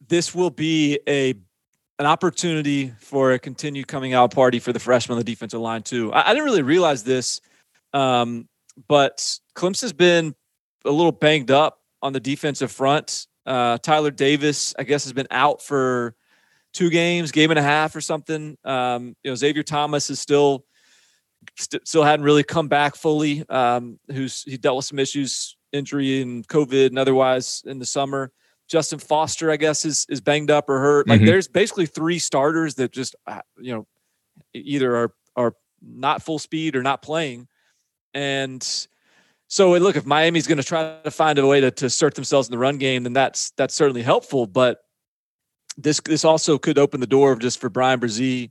this 0.08 0.34
will 0.34 0.50
be 0.50 0.98
a 1.06 1.34
an 1.98 2.06
opportunity 2.06 2.92
for 2.98 3.32
a 3.32 3.38
continued 3.38 3.86
coming 3.86 4.14
out 4.14 4.34
party 4.34 4.58
for 4.58 4.72
the 4.72 4.80
freshmen 4.80 5.14
on 5.14 5.18
the 5.18 5.24
defensive 5.24 5.60
line 5.60 5.82
too. 5.82 6.12
I, 6.12 6.30
I 6.30 6.32
didn't 6.32 6.44
really 6.44 6.62
realize 6.62 7.04
this, 7.04 7.42
um, 7.92 8.48
but 8.88 9.38
Clemson's 9.54 9.92
been 9.92 10.34
a 10.86 10.90
little 10.90 11.12
banged 11.12 11.50
up 11.50 11.83
on 12.04 12.12
the 12.12 12.20
defensive 12.20 12.70
front. 12.70 13.26
Uh, 13.46 13.78
Tyler 13.78 14.10
Davis, 14.10 14.74
I 14.78 14.84
guess, 14.84 15.04
has 15.04 15.12
been 15.12 15.26
out 15.30 15.62
for 15.62 16.14
two 16.72 16.90
games, 16.90 17.32
game 17.32 17.50
and 17.50 17.58
a 17.58 17.62
half 17.62 17.96
or 17.96 18.00
something. 18.00 18.56
Um, 18.64 19.16
you 19.24 19.30
know, 19.30 19.34
Xavier 19.34 19.62
Thomas 19.62 20.10
is 20.10 20.20
still 20.20 20.64
st- 21.56 21.86
still 21.88 22.04
hadn't 22.04 22.24
really 22.24 22.42
come 22.42 22.68
back 22.68 22.94
fully. 22.94 23.48
Um, 23.48 23.98
who's 24.12 24.42
he 24.42 24.58
dealt 24.58 24.76
with 24.76 24.84
some 24.84 24.98
issues, 24.98 25.56
injury 25.72 26.20
and 26.20 26.46
COVID 26.46 26.88
and 26.88 26.98
otherwise 26.98 27.62
in 27.66 27.78
the 27.78 27.86
summer. 27.86 28.30
Justin 28.68 28.98
Foster, 28.98 29.50
I 29.50 29.56
guess, 29.56 29.84
is 29.84 30.06
is 30.08 30.20
banged 30.20 30.50
up 30.50 30.68
or 30.68 30.78
hurt. 30.80 31.08
Like 31.08 31.20
mm-hmm. 31.20 31.26
there's 31.26 31.48
basically 31.48 31.86
three 31.86 32.18
starters 32.18 32.76
that 32.76 32.92
just 32.92 33.16
uh, 33.26 33.40
you 33.58 33.74
know 33.74 33.86
either 34.52 34.94
are 34.96 35.14
are 35.36 35.54
not 35.82 36.22
full 36.22 36.38
speed 36.38 36.76
or 36.76 36.82
not 36.82 37.02
playing, 37.02 37.48
and 38.12 38.86
so 39.48 39.72
look 39.72 39.96
if 39.96 40.06
Miami's 40.06 40.46
going 40.46 40.58
to 40.58 40.64
try 40.64 40.98
to 41.04 41.10
find 41.10 41.38
a 41.38 41.46
way 41.46 41.60
to 41.60 41.70
to 41.70 41.86
assert 41.86 42.14
themselves 42.14 42.48
in 42.48 42.52
the 42.52 42.58
run 42.58 42.78
game, 42.78 43.02
then 43.02 43.12
that's 43.12 43.50
that's 43.52 43.74
certainly 43.74 44.02
helpful. 44.02 44.46
But 44.46 44.78
this 45.76 46.00
this 46.00 46.24
also 46.24 46.58
could 46.58 46.78
open 46.78 47.00
the 47.00 47.06
door 47.06 47.36
just 47.36 47.60
for 47.60 47.68
Bryan 47.68 48.00
Bresee 48.00 48.50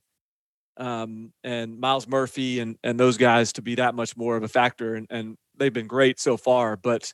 um, 0.77 1.32
and 1.43 1.79
Myles 1.79 2.08
Murphy 2.08 2.60
and 2.60 2.77
and 2.84 2.99
those 2.99 3.17
guys 3.17 3.53
to 3.53 3.62
be 3.62 3.75
that 3.75 3.95
much 3.95 4.15
more 4.17 4.38
of 4.38 4.43
a 4.43 4.47
factor. 4.47 4.95
And, 4.95 5.08
and 5.10 5.38
they've 5.58 5.73
been 5.73 5.88
great 5.88 6.19
so 6.19 6.38
far, 6.38 6.75
but 6.77 7.13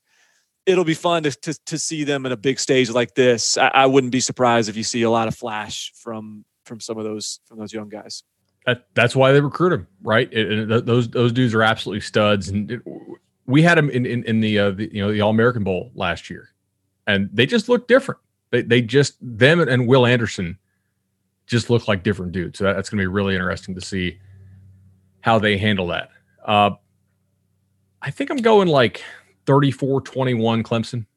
it'll 0.66 0.86
be 0.86 0.94
fun 0.94 1.24
to, 1.24 1.32
to, 1.32 1.60
to 1.66 1.80
see 1.80 2.04
them 2.04 2.26
in 2.26 2.32
a 2.32 2.38
big 2.38 2.60
stage 2.60 2.90
like 2.90 3.16
this. 3.16 3.58
I, 3.58 3.68
I, 3.70 3.86
wouldn't 3.88 4.12
be 4.12 4.20
surprised 4.20 4.70
if 4.70 4.78
you 4.78 4.84
see 4.84 5.02
a 5.02 5.10
lot 5.10 5.28
of 5.28 5.36
flash 5.36 5.92
from 5.96 6.46
from 6.66 6.80
some 6.80 6.98
of 6.98 7.04
those 7.04 7.40
from 7.46 7.60
those 7.60 7.74
young 7.74 7.90
guys. 7.90 8.24
That, 8.66 8.86
that's 8.94 9.16
why 9.16 9.32
they 9.32 9.42
recruit 9.42 9.72
them, 9.72 9.88
right? 10.04 10.32
It, 10.32 10.86
those 10.86 11.10
those 11.10 11.32
dudes 11.32 11.54
are 11.56 11.64
absolutely 11.64 12.02
studs, 12.02 12.50
and 12.50 12.82
we 13.50 13.64
had 13.64 13.78
them 13.78 13.90
in 13.90 14.06
in, 14.06 14.24
in 14.26 14.40
the, 14.42 14.60
uh, 14.60 14.72
the 14.72 14.90
you 14.94 15.02
know 15.02 15.12
the 15.12 15.22
All 15.22 15.32
American 15.32 15.64
Bowl 15.64 15.92
last 15.96 16.30
year, 16.30 16.50
and 17.08 17.30
they 17.34 17.46
just 17.46 17.68
look 17.68 17.88
different. 17.88 18.22
They 18.52 18.62
they 18.62 18.82
just 18.82 19.18
them 19.22 19.60
and 19.60 19.88
Will 19.88 20.06
Anderson 20.06 20.58
just 21.48 21.70
look 21.70 21.88
like 21.88 22.04
different 22.04 22.32
dudes. 22.32 22.60
So 22.60 22.66
that's 22.66 22.90
going 22.90 23.00
to 23.00 23.02
be 23.02 23.08
really 23.08 23.34
interesting 23.34 23.74
to 23.74 23.82
see 23.82 24.20
how 25.22 25.40
they 25.40 25.58
handle 25.58 25.88
that. 25.88 26.10
Uh, 26.46 26.72
I 28.04 28.12
think 28.12 28.30
I'm 28.30 28.38
going 28.38 28.68
like 28.68 29.04
34 29.48 30.02
21 30.02 30.64
Clemson. 30.64 31.08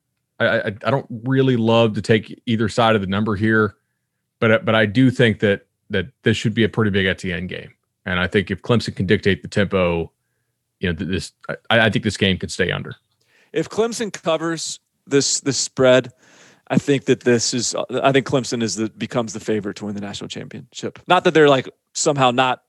I, 0.40 0.46
I, 0.46 0.66
I 0.66 0.90
don't 0.90 1.06
really 1.24 1.56
love 1.56 1.92
to 1.94 2.02
take 2.02 2.42
either 2.46 2.68
side 2.70 2.94
of 2.94 3.02
the 3.02 3.06
number 3.06 3.36
here, 3.36 3.76
but 4.40 4.64
but 4.64 4.74
I 4.74 4.86
do 4.86 5.10
think 5.10 5.40
that 5.40 5.66
that 5.90 6.06
this 6.22 6.38
should 6.38 6.54
be 6.54 6.64
a 6.64 6.68
pretty 6.68 6.90
big 6.90 7.04
Etienne 7.04 7.46
game. 7.46 7.74
And 8.06 8.18
I 8.18 8.26
think 8.26 8.50
if 8.50 8.62
Clemson 8.62 8.96
can 8.96 9.06
dictate 9.06 9.42
the 9.42 9.48
tempo, 9.48 10.10
you 10.82 10.92
know, 10.92 11.04
this 11.04 11.32
I, 11.48 11.56
I 11.70 11.90
think 11.90 12.04
this 12.04 12.16
game 12.16 12.38
can 12.38 12.48
stay 12.48 12.70
under. 12.70 12.96
If 13.52 13.68
Clemson 13.68 14.12
covers 14.12 14.80
this 15.06 15.40
this 15.40 15.58
spread, 15.58 16.12
I 16.68 16.78
think 16.78 17.04
that 17.04 17.20
this 17.20 17.54
is. 17.54 17.74
I 17.74 18.12
think 18.12 18.26
Clemson 18.26 18.62
is 18.62 18.76
the 18.76 18.88
becomes 18.90 19.32
the 19.32 19.40
favorite 19.40 19.76
to 19.76 19.86
win 19.86 19.94
the 19.94 20.00
national 20.00 20.28
championship. 20.28 20.98
Not 21.06 21.24
that 21.24 21.34
they're 21.34 21.48
like 21.48 21.68
somehow 21.94 22.30
not 22.30 22.62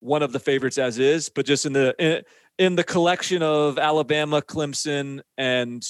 one 0.00 0.22
of 0.22 0.32
the 0.32 0.40
favorites 0.40 0.78
as 0.78 0.98
is, 0.98 1.28
but 1.28 1.46
just 1.46 1.66
in 1.66 1.72
the 1.72 1.94
in, 1.98 2.22
in 2.58 2.76
the 2.76 2.84
collection 2.84 3.42
of 3.42 3.78
Alabama, 3.78 4.42
Clemson, 4.42 5.20
and 5.36 5.86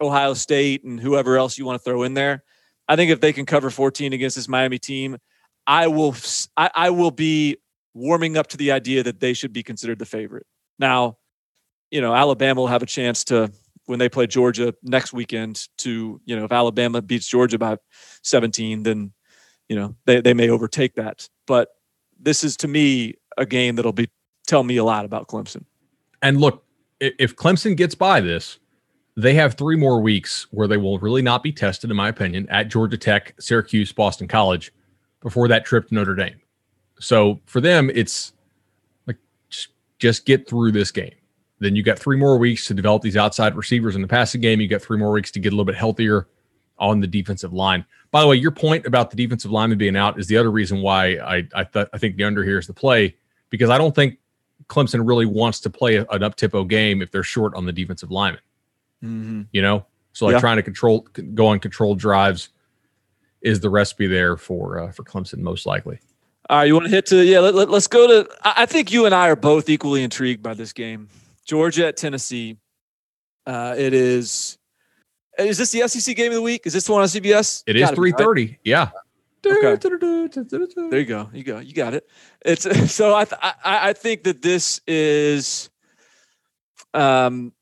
Ohio 0.00 0.34
State, 0.34 0.84
and 0.84 1.00
whoever 1.00 1.36
else 1.36 1.58
you 1.58 1.64
want 1.64 1.80
to 1.80 1.84
throw 1.84 2.02
in 2.04 2.14
there. 2.14 2.42
I 2.88 2.96
think 2.96 3.10
if 3.10 3.20
they 3.20 3.32
can 3.32 3.46
cover 3.46 3.70
14 3.70 4.12
against 4.12 4.36
this 4.36 4.48
Miami 4.48 4.78
team, 4.78 5.18
I 5.66 5.86
will. 5.88 6.14
I, 6.56 6.70
I 6.74 6.90
will 6.90 7.10
be 7.10 7.56
warming 7.94 8.36
up 8.36 8.46
to 8.48 8.56
the 8.56 8.72
idea 8.72 9.02
that 9.02 9.20
they 9.20 9.32
should 9.32 9.52
be 9.52 9.62
considered 9.62 9.98
the 9.98 10.06
favorite. 10.06 10.46
Now, 10.80 11.18
you 11.90 12.00
know, 12.00 12.14
Alabama 12.14 12.62
will 12.62 12.68
have 12.68 12.82
a 12.82 12.86
chance 12.86 13.22
to 13.24 13.52
when 13.86 13.98
they 13.98 14.08
play 14.08 14.26
Georgia 14.26 14.74
next 14.82 15.12
weekend 15.12 15.68
to, 15.78 16.20
you 16.24 16.36
know, 16.36 16.44
if 16.44 16.52
Alabama 16.52 17.02
beats 17.02 17.28
Georgia 17.28 17.58
by 17.58 17.76
17, 18.22 18.82
then, 18.82 19.12
you 19.68 19.76
know, 19.76 19.94
they, 20.06 20.20
they 20.20 20.34
may 20.34 20.48
overtake 20.48 20.94
that. 20.94 21.28
But 21.46 21.68
this 22.18 22.42
is 22.42 22.56
to 22.58 22.68
me 22.68 23.14
a 23.36 23.44
game 23.44 23.76
that'll 23.76 23.92
be 23.92 24.08
tell 24.46 24.64
me 24.64 24.78
a 24.78 24.84
lot 24.84 25.04
about 25.04 25.28
Clemson. 25.28 25.64
And 26.22 26.40
look, 26.40 26.64
if 27.00 27.36
Clemson 27.36 27.76
gets 27.76 27.94
by 27.94 28.20
this, 28.20 28.58
they 29.16 29.34
have 29.34 29.54
three 29.54 29.76
more 29.76 30.00
weeks 30.00 30.46
where 30.50 30.68
they 30.68 30.76
will 30.76 30.98
really 30.98 31.22
not 31.22 31.42
be 31.42 31.52
tested, 31.52 31.90
in 31.90 31.96
my 31.96 32.08
opinion, 32.08 32.48
at 32.48 32.68
Georgia 32.68 32.96
Tech, 32.96 33.34
Syracuse, 33.38 33.92
Boston 33.92 34.28
College 34.28 34.72
before 35.20 35.48
that 35.48 35.64
trip 35.64 35.88
to 35.88 35.94
Notre 35.94 36.14
Dame. 36.14 36.40
So 37.00 37.40
for 37.46 37.60
them, 37.60 37.90
it's 37.92 38.32
just, 40.00 40.26
get 40.26 40.48
through 40.48 40.72
this 40.72 40.90
game. 40.90 41.14
Then 41.58 41.76
you 41.76 41.82
got 41.82 41.98
three 41.98 42.16
more 42.16 42.38
weeks 42.38 42.66
to 42.66 42.74
develop 42.74 43.02
these 43.02 43.16
outside 43.16 43.54
receivers 43.54 43.94
in 43.94 44.02
the 44.02 44.08
passing 44.08 44.40
game. 44.40 44.60
You 44.60 44.68
got 44.68 44.82
three 44.82 44.98
more 44.98 45.12
weeks 45.12 45.30
to 45.32 45.38
get 45.38 45.50
a 45.50 45.56
little 45.56 45.66
bit 45.66 45.76
healthier 45.76 46.26
on 46.78 47.00
the 47.00 47.06
defensive 47.06 47.52
line. 47.52 47.84
By 48.10 48.22
the 48.22 48.26
way, 48.26 48.36
your 48.36 48.50
point 48.50 48.86
about 48.86 49.10
the 49.10 49.16
defensive 49.16 49.50
lineman 49.50 49.78
being 49.78 49.96
out 49.96 50.18
is 50.18 50.26
the 50.26 50.36
other 50.36 50.50
reason 50.50 50.80
why 50.80 51.16
I 51.16 51.46
I, 51.54 51.64
th- 51.64 51.88
I 51.92 51.98
think 51.98 52.16
the 52.16 52.24
under 52.24 52.42
here 52.42 52.58
is 52.58 52.66
the 52.66 52.72
play 52.72 53.14
because 53.50 53.68
I 53.68 53.78
don't 53.78 53.94
think 53.94 54.18
Clemson 54.68 55.06
really 55.06 55.26
wants 55.26 55.60
to 55.60 55.70
play 55.70 55.96
an 55.96 56.22
up 56.22 56.34
tempo 56.34 56.64
game 56.64 57.02
if 57.02 57.10
they're 57.10 57.22
short 57.22 57.54
on 57.54 57.66
the 57.66 57.72
defensive 57.72 58.10
lineman. 58.10 58.40
Mm-hmm. 59.04 59.42
You 59.52 59.62
know, 59.62 59.86
so 60.12 60.26
like 60.26 60.34
yeah. 60.34 60.40
trying 60.40 60.56
to 60.56 60.62
control, 60.62 61.06
go 61.34 61.46
on 61.46 61.60
controlled 61.60 61.98
drives 61.98 62.48
is 63.42 63.60
the 63.60 63.70
recipe 63.70 64.06
there 64.06 64.36
for 64.36 64.78
uh, 64.78 64.92
for 64.92 65.04
Clemson 65.04 65.38
most 65.38 65.66
likely. 65.66 65.98
All 66.50 66.56
right, 66.56 66.64
you 66.64 66.74
want 66.74 66.86
to 66.86 66.90
hit 66.90 67.06
to 67.06 67.24
yeah? 67.24 67.38
Let, 67.38 67.54
let, 67.54 67.70
let's 67.70 67.86
go 67.86 68.08
to. 68.08 68.28
I 68.42 68.66
think 68.66 68.90
you 68.90 69.06
and 69.06 69.14
I 69.14 69.28
are 69.28 69.36
both 69.36 69.68
equally 69.68 70.02
intrigued 70.02 70.42
by 70.42 70.52
this 70.52 70.72
game. 70.72 71.08
Georgia 71.46 71.86
at 71.86 71.96
Tennessee. 71.96 72.56
Uh, 73.46 73.76
it 73.78 73.94
is. 73.94 74.58
Is 75.38 75.58
this 75.58 75.70
the 75.70 75.86
SEC 75.86 76.16
game 76.16 76.32
of 76.32 76.34
the 76.34 76.42
week? 76.42 76.62
Is 76.66 76.72
this 76.72 76.86
the 76.86 76.92
one 76.92 77.02
on 77.02 77.06
CBS? 77.06 77.62
It 77.68 77.76
is 77.76 77.88
three 77.92 78.10
thirty. 78.10 78.46
Right? 78.46 78.58
Yeah. 78.64 78.90
Okay. 79.46 79.76
There 80.90 80.98
you 80.98 81.04
go. 81.04 81.30
You 81.32 81.44
go. 81.44 81.60
You 81.60 81.72
got 81.72 81.94
it. 81.94 82.08
It's 82.44 82.64
so 82.92 83.14
I 83.14 83.26
th- 83.26 83.40
I 83.40 83.90
I 83.90 83.92
think 83.92 84.24
that 84.24 84.42
this 84.42 84.80
is 84.88 85.70
um 86.94 87.52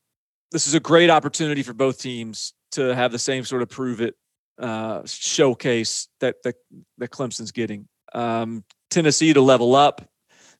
this 0.51 0.65
is 0.65 0.73
a 0.73 0.79
great 0.79 1.11
opportunity 1.11 1.61
for 1.61 1.73
both 1.73 2.01
teams 2.01 2.53
to 2.71 2.95
have 2.95 3.11
the 3.11 3.19
same 3.19 3.43
sort 3.43 3.61
of 3.61 3.69
prove 3.69 4.01
it 4.01 4.15
uh, 4.57 5.03
showcase 5.05 6.07
that 6.21 6.41
that 6.43 6.55
that 6.97 7.11
Clemson's 7.11 7.51
getting. 7.51 7.87
Um, 8.13 8.63
Tennessee 8.89 9.33
to 9.33 9.41
level 9.41 9.75
up, 9.75 10.09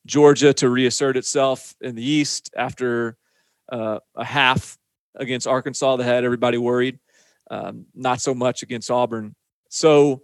Georgia 0.05 0.53
to 0.55 0.69
reassert 0.69 1.17
itself 1.17 1.75
in 1.81 1.95
the 1.95 2.03
East 2.03 2.51
after 2.55 3.17
uh, 3.71 3.99
a 4.15 4.23
half 4.23 4.77
against 5.15 5.47
Arkansas 5.47 5.97
that 5.97 6.03
had 6.03 6.23
everybody 6.23 6.57
worried. 6.57 6.99
Um, 7.51 7.85
not 7.95 8.21
so 8.21 8.33
much 8.33 8.63
against 8.63 8.91
Auburn. 8.91 9.35
So, 9.69 10.23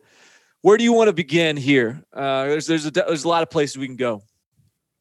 where 0.62 0.78
do 0.78 0.84
you 0.84 0.94
want 0.94 1.08
to 1.08 1.14
begin 1.14 1.58
here? 1.58 2.04
Uh, 2.14 2.46
there's 2.46 2.68
there's 2.68 2.86
a 2.86 2.92
there's 2.92 3.24
a 3.24 3.28
lot 3.28 3.44
of 3.44 3.50
places 3.50 3.78
we 3.78 3.88
can 3.88 3.96
go. 3.96 4.22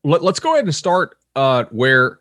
Let, 0.02 0.22
us 0.22 0.40
go 0.40 0.52
ahead 0.52 0.64
and 0.64 0.74
start 0.74 1.16
uh, 1.36 1.64
where 1.70 2.20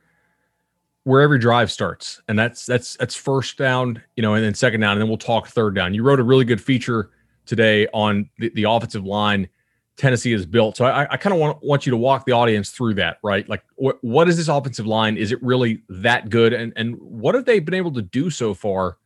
where 1.03 1.21
every 1.21 1.39
drive 1.39 1.71
starts, 1.71 2.21
and 2.27 2.37
that's 2.37 2.65
that's 2.65 2.95
that's 2.97 3.15
first 3.15 3.57
down, 3.57 4.01
you 4.15 4.21
know, 4.21 4.35
and 4.35 4.43
then 4.43 4.53
second 4.53 4.81
down, 4.81 4.93
and 4.93 5.01
then 5.01 5.09
we'll 5.09 5.17
talk 5.17 5.47
third 5.47 5.75
down. 5.75 5.93
You 5.93 6.03
wrote 6.03 6.19
a 6.19 6.23
really 6.23 6.45
good 6.45 6.61
feature 6.61 7.11
today 7.45 7.87
on 7.93 8.29
the, 8.37 8.49
the 8.49 8.63
offensive 8.63 9.05
line 9.05 9.49
Tennessee 9.95 10.31
has 10.31 10.45
built. 10.45 10.77
So 10.77 10.85
I, 10.85 11.11
I 11.11 11.17
kind 11.17 11.33
of 11.33 11.39
want 11.39 11.63
want 11.63 11.85
you 11.85 11.91
to 11.91 11.97
walk 11.97 12.25
the 12.25 12.31
audience 12.31 12.71
through 12.71 12.95
that, 12.95 13.17
right? 13.23 13.47
Like, 13.47 13.63
what 13.75 14.03
what 14.03 14.27
is 14.27 14.37
this 14.37 14.47
offensive 14.47 14.87
line? 14.87 15.17
Is 15.17 15.31
it 15.31 15.41
really 15.43 15.83
that 15.89 16.29
good? 16.29 16.53
And 16.53 16.73
and 16.75 16.95
what 16.99 17.35
have 17.35 17.45
they 17.45 17.59
been 17.59 17.75
able 17.75 17.93
to 17.93 18.01
do 18.01 18.29
so 18.29 18.53
far 18.53 18.97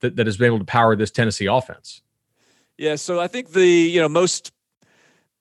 that 0.00 0.16
that 0.16 0.26
has 0.26 0.36
been 0.36 0.46
able 0.46 0.58
to 0.58 0.64
power 0.64 0.96
this 0.96 1.10
Tennessee 1.10 1.46
offense? 1.46 2.02
Yeah, 2.76 2.96
so 2.96 3.20
I 3.20 3.28
think 3.28 3.50
the 3.52 3.66
you 3.66 4.00
know 4.00 4.08
most 4.08 4.52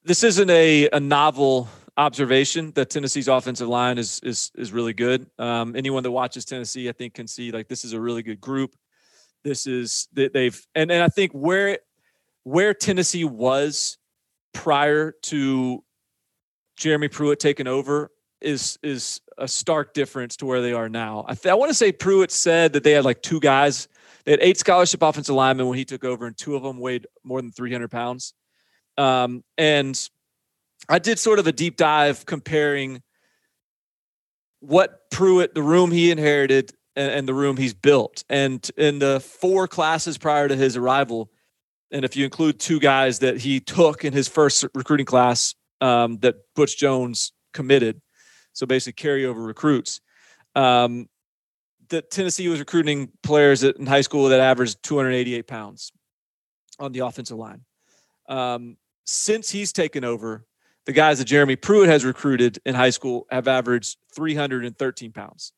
this 0.04 0.24
isn't 0.24 0.50
a 0.50 0.90
a 0.90 1.00
novel 1.00 1.68
observation 1.98 2.72
that 2.72 2.90
Tennessee's 2.90 3.28
offensive 3.28 3.68
line 3.68 3.98
is 3.98 4.20
is 4.24 4.52
is 4.56 4.72
really 4.72 4.94
good. 4.94 5.28
Um, 5.40 5.76
anyone 5.76 6.04
that 6.04 6.12
watches 6.12 6.46
Tennessee, 6.46 6.90
I 6.90 6.92
think, 6.92 7.16
can 7.16 7.28
see 7.28 7.52
like 7.52 7.68
this 7.68 7.84
is 7.84 7.94
a 7.94 8.00
really 8.00 8.24
good 8.24 8.40
group. 8.40 8.76
This 9.44 9.66
is 9.66 10.08
they've 10.14 10.60
and 10.76 10.92
and 10.92 11.04
I 11.04 11.08
think 11.08 11.32
where 11.32 11.80
where 12.44 12.74
Tennessee 12.74 13.26
was 13.26 13.98
prior 14.54 15.14
to 15.24 15.84
Jeremy 16.78 17.08
Pruitt 17.08 17.40
taking 17.40 17.68
over 17.68 18.12
is 18.42 18.80
is 18.82 19.22
a 19.38 19.48
stark 19.48 19.94
difference 19.94 20.36
to 20.38 20.46
where 20.46 20.62
they 20.62 20.74
are 20.74 20.90
now. 20.90 21.26
I, 21.28 21.36
th- 21.36 21.52
I 21.52 21.56
want 21.56 21.70
to 21.70 21.76
say 21.76 21.92
Pruitt 21.92 22.32
said 22.32 22.74
that 22.74 22.84
they 22.84 22.92
had 22.92 23.06
like 23.06 23.22
two 23.22 23.40
guys. 23.40 23.88
They 24.26 24.32
had 24.32 24.42
eight 24.42 24.58
scholarship 24.58 25.02
offensive 25.02 25.36
linemen 25.36 25.68
when 25.68 25.78
he 25.78 25.86
took 25.86 26.04
over, 26.04 26.26
and 26.26 26.38
two 26.38 26.56
of 26.56 26.64
them 26.64 26.80
weighed 26.80 27.08
more 27.24 27.42
than 27.42 27.52
300 27.52 27.90
pounds. 27.90 28.34
Um, 28.98 29.44
and 29.58 30.00
I 30.90 31.00
did 31.00 31.18
sort 31.18 31.40
of 31.40 31.48
a 31.48 31.52
deep 31.52 31.78
dive 31.78 32.26
comparing 32.26 33.02
what 34.60 35.10
Pruitt, 35.10 35.56
the 35.56 35.64
room 35.64 35.92
he 35.92 36.12
inherited, 36.12 36.72
and, 36.96 37.12
and, 37.12 37.28
the 37.28 37.34
room 37.34 37.58
he's 37.58 37.74
built. 37.74 38.24
And 38.30 38.70
in 38.78 39.00
the 39.00 39.20
four 39.20 39.68
classes 39.68 40.18
prior 40.18 40.48
to 40.48 40.56
his 40.56 40.78
arrival, 40.78 41.32
and 41.92 42.06
if 42.06 42.16
you 42.16 42.26
include 42.26 42.60
two 42.60 42.80
guys 42.80 43.20
that 43.20 43.38
he 43.40 43.60
took 43.60 44.06
in 44.06 44.14
his 44.14 44.28
first 44.28 44.66
recruiting 44.74 45.06
class 45.06 45.56
um, 45.82 46.18
that 46.20 46.36
Butch 46.56 46.78
Jones 46.78 47.34
committed, 47.54 48.02
so 48.54 48.66
basically 48.66 49.10
carryover 49.10 49.46
recruits, 49.46 50.00
um, 50.56 51.08
that 51.90 52.10
Tennessee 52.10 52.48
was 52.48 52.60
recruiting 52.60 53.10
players 53.22 53.64
in 53.64 53.86
high 53.86 54.02
school 54.02 54.30
that 54.30 54.40
averaged 54.40 54.82
288 54.84 55.46
pounds 55.48 55.92
on 56.80 56.94
the 56.94 57.00
offensive 57.00 57.38
line. 57.38 57.62
Um, 58.30 58.78
since 59.06 59.50
he's 59.50 59.74
taken 59.74 60.06
over, 60.06 60.46
the 60.86 60.94
guys 60.94 61.20
that 61.20 61.26
Jeremy 61.26 61.58
Pruitt 61.58 61.90
has 61.90 62.06
recruited 62.06 62.60
in 62.66 62.76
high 62.76 62.90
school 62.90 63.28
have 63.30 63.48
averaged 63.48 63.98
313 64.16 65.12
pounds. 65.12 65.52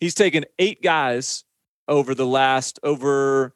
He's 0.00 0.14
taken 0.14 0.44
eight 0.58 0.82
guys 0.82 1.44
over 1.88 2.14
the 2.14 2.26
last 2.26 2.78
over 2.82 3.54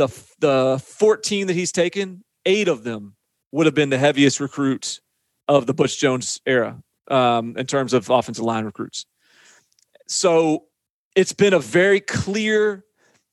the 0.00 0.08
the 0.38 0.82
14 0.84 1.46
that 1.46 1.54
he's 1.54 1.72
taken. 1.72 2.24
Eight 2.46 2.68
of 2.68 2.84
them 2.84 3.16
would 3.52 3.66
have 3.66 3.74
been 3.74 3.90
the 3.90 3.98
heaviest 3.98 4.40
recruits 4.40 5.00
of 5.46 5.66
the 5.66 5.74
Butch 5.74 5.98
Jones 5.98 6.40
era 6.46 6.82
um, 7.10 7.56
in 7.56 7.66
terms 7.66 7.92
of 7.92 8.08
offensive 8.08 8.44
line 8.44 8.64
recruits. 8.64 9.04
So 10.08 10.64
it's 11.14 11.32
been 11.32 11.52
a 11.52 11.58
very 11.58 12.00
clear 12.00 12.84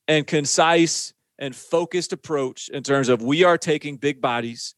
and 0.07 0.27
concise 0.27 1.13
and 1.39 1.55
focused 1.55 2.11
approach 2.11 2.69
in 2.69 2.83
terms 2.83 3.07
of 3.09 3.21
we 3.21 3.43
are 3.43 3.57
taking 3.57 3.95
big 3.97 4.19
bodies 4.19 4.75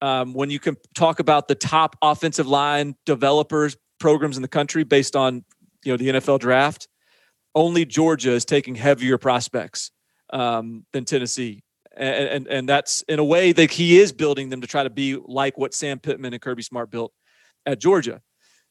um, 0.00 0.34
when 0.34 0.50
you 0.50 0.60
can 0.60 0.76
talk 0.94 1.18
about 1.18 1.48
the 1.48 1.54
top 1.54 1.96
offensive 2.02 2.46
line 2.46 2.94
developers 3.06 3.76
programs 3.98 4.36
in 4.36 4.42
the 4.42 4.48
country 4.48 4.84
based 4.84 5.16
on 5.16 5.44
you 5.84 5.92
know 5.92 5.96
the 5.96 6.08
NFL 6.10 6.38
draft, 6.38 6.86
only 7.54 7.84
Georgia 7.84 8.32
is 8.32 8.44
taking 8.44 8.74
heavier 8.74 9.18
prospects 9.18 9.90
um, 10.34 10.84
than 10.92 11.06
Tennessee, 11.06 11.62
and, 11.96 12.28
and 12.28 12.46
and 12.48 12.68
that's 12.68 13.02
in 13.02 13.18
a 13.18 13.24
way 13.24 13.52
that 13.52 13.70
he 13.70 13.98
is 13.98 14.12
building 14.12 14.50
them 14.50 14.60
to 14.60 14.66
try 14.66 14.82
to 14.82 14.90
be 14.90 15.16
like 15.24 15.56
what 15.56 15.72
Sam 15.72 15.98
Pittman 15.98 16.34
and 16.34 16.42
Kirby 16.42 16.62
Smart 16.62 16.90
built 16.90 17.12
at 17.64 17.80
Georgia. 17.80 18.20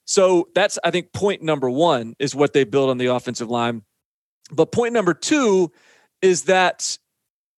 So 0.06 0.50
that's 0.54 0.78
I 0.84 0.92
think 0.92 1.14
point 1.14 1.42
number 1.42 1.70
one 1.70 2.16
is 2.20 2.36
what 2.36 2.54
they 2.54 2.66
build 2.66 2.90
on 2.90 2.98
the 2.98 3.08
offensive 3.08 3.50
line. 3.50 3.84
But 4.52 4.72
point 4.72 4.94
number 4.94 5.14
two 5.14 5.72
is 6.22 6.44
that 6.44 6.98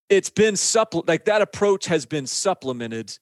it's 0.09 0.29
been 0.29 0.55
supple 0.55 1.03
like 1.07 1.25
that 1.25 1.41
approach 1.41 1.87
has 1.87 2.05
been 2.05 2.27
supplemented 2.27 3.17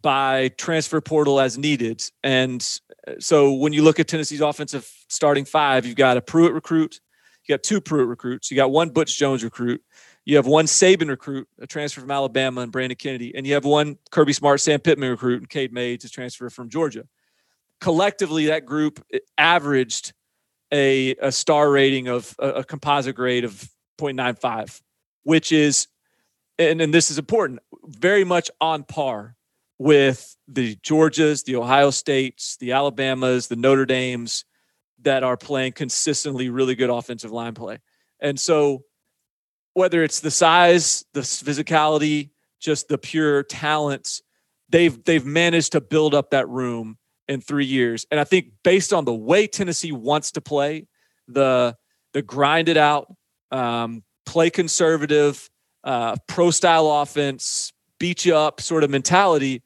by 0.00 0.48
transfer 0.58 1.00
portal 1.00 1.40
as 1.40 1.56
needed. 1.56 2.02
And 2.22 2.66
uh, 3.08 3.14
so 3.18 3.52
when 3.52 3.72
you 3.72 3.82
look 3.82 3.98
at 3.98 4.08
Tennessee's 4.08 4.40
offensive 4.40 4.90
starting 5.08 5.44
five, 5.44 5.86
you've 5.86 5.96
got 5.96 6.16
a 6.16 6.20
Pruitt 6.20 6.52
recruit, 6.52 7.00
you 7.46 7.52
got 7.54 7.62
two 7.62 7.80
Pruitt 7.80 8.08
recruits, 8.08 8.50
you 8.50 8.56
got 8.56 8.70
one 8.70 8.90
Butch 8.90 9.16
Jones 9.16 9.42
recruit, 9.42 9.82
you 10.26 10.34
have 10.36 10.46
one 10.46 10.66
Saban 10.66 11.08
recruit, 11.08 11.48
a 11.60 11.68
transfer 11.68 12.00
from 12.00 12.10
Alabama, 12.10 12.60
and 12.60 12.72
Brandon 12.72 12.96
Kennedy, 12.96 13.32
and 13.34 13.46
you 13.46 13.54
have 13.54 13.64
one 13.64 13.96
Kirby 14.10 14.32
Smart, 14.32 14.60
Sam 14.60 14.80
Pittman 14.80 15.10
recruit, 15.10 15.38
and 15.38 15.48
Cade 15.48 15.72
Mays 15.72 16.00
to 16.00 16.10
transfer 16.10 16.50
from 16.50 16.68
Georgia. 16.68 17.04
Collectively, 17.80 18.46
that 18.46 18.66
group 18.66 19.02
eh, 19.14 19.20
averaged 19.38 20.12
a, 20.72 21.14
a 21.22 21.30
star 21.30 21.70
rating 21.70 22.08
of 22.08 22.34
a, 22.40 22.48
a 22.48 22.64
composite 22.64 23.14
grade 23.14 23.44
of 23.44 23.70
0.95, 23.98 24.82
which 25.22 25.52
is, 25.52 25.86
and, 26.58 26.80
and 26.80 26.92
this 26.92 27.08
is 27.12 27.18
important, 27.18 27.60
very 27.84 28.24
much 28.24 28.50
on 28.60 28.82
par 28.82 29.36
with 29.78 30.36
the 30.48 30.74
Georgias, 30.76 31.44
the 31.44 31.54
Ohio 31.54 31.90
States, 31.90 32.56
the 32.58 32.72
Alabamas, 32.72 33.46
the 33.46 33.54
Notre 33.54 33.86
Dames 33.86 34.44
that 35.02 35.22
are 35.22 35.36
playing 35.36 35.72
consistently 35.72 36.50
really 36.50 36.74
good 36.74 36.90
offensive 36.90 37.30
line 37.30 37.54
play. 37.54 37.78
And 38.20 38.40
so 38.40 38.82
whether 39.76 40.02
it's 40.02 40.20
the 40.20 40.30
size, 40.30 41.04
the 41.12 41.20
physicality, 41.20 42.30
just 42.58 42.88
the 42.88 42.96
pure 42.96 43.42
talents, 43.42 44.22
they've 44.70 45.04
they've 45.04 45.26
managed 45.26 45.72
to 45.72 45.82
build 45.82 46.14
up 46.14 46.30
that 46.30 46.48
room 46.48 46.96
in 47.28 47.42
3 47.42 47.66
years. 47.66 48.06
And 48.10 48.18
I 48.18 48.24
think 48.24 48.52
based 48.64 48.94
on 48.94 49.04
the 49.04 49.12
way 49.12 49.46
Tennessee 49.46 49.92
wants 49.92 50.32
to 50.32 50.40
play, 50.40 50.86
the 51.28 51.76
the 52.14 52.22
grind 52.22 52.70
it 52.70 52.78
out, 52.78 53.14
um, 53.50 54.02
play 54.24 54.48
conservative, 54.48 55.50
uh, 55.84 56.16
pro 56.26 56.50
style 56.50 56.90
offense, 56.90 57.74
beat 58.00 58.24
you 58.24 58.34
up 58.34 58.62
sort 58.62 58.82
of 58.82 58.88
mentality. 58.88 59.62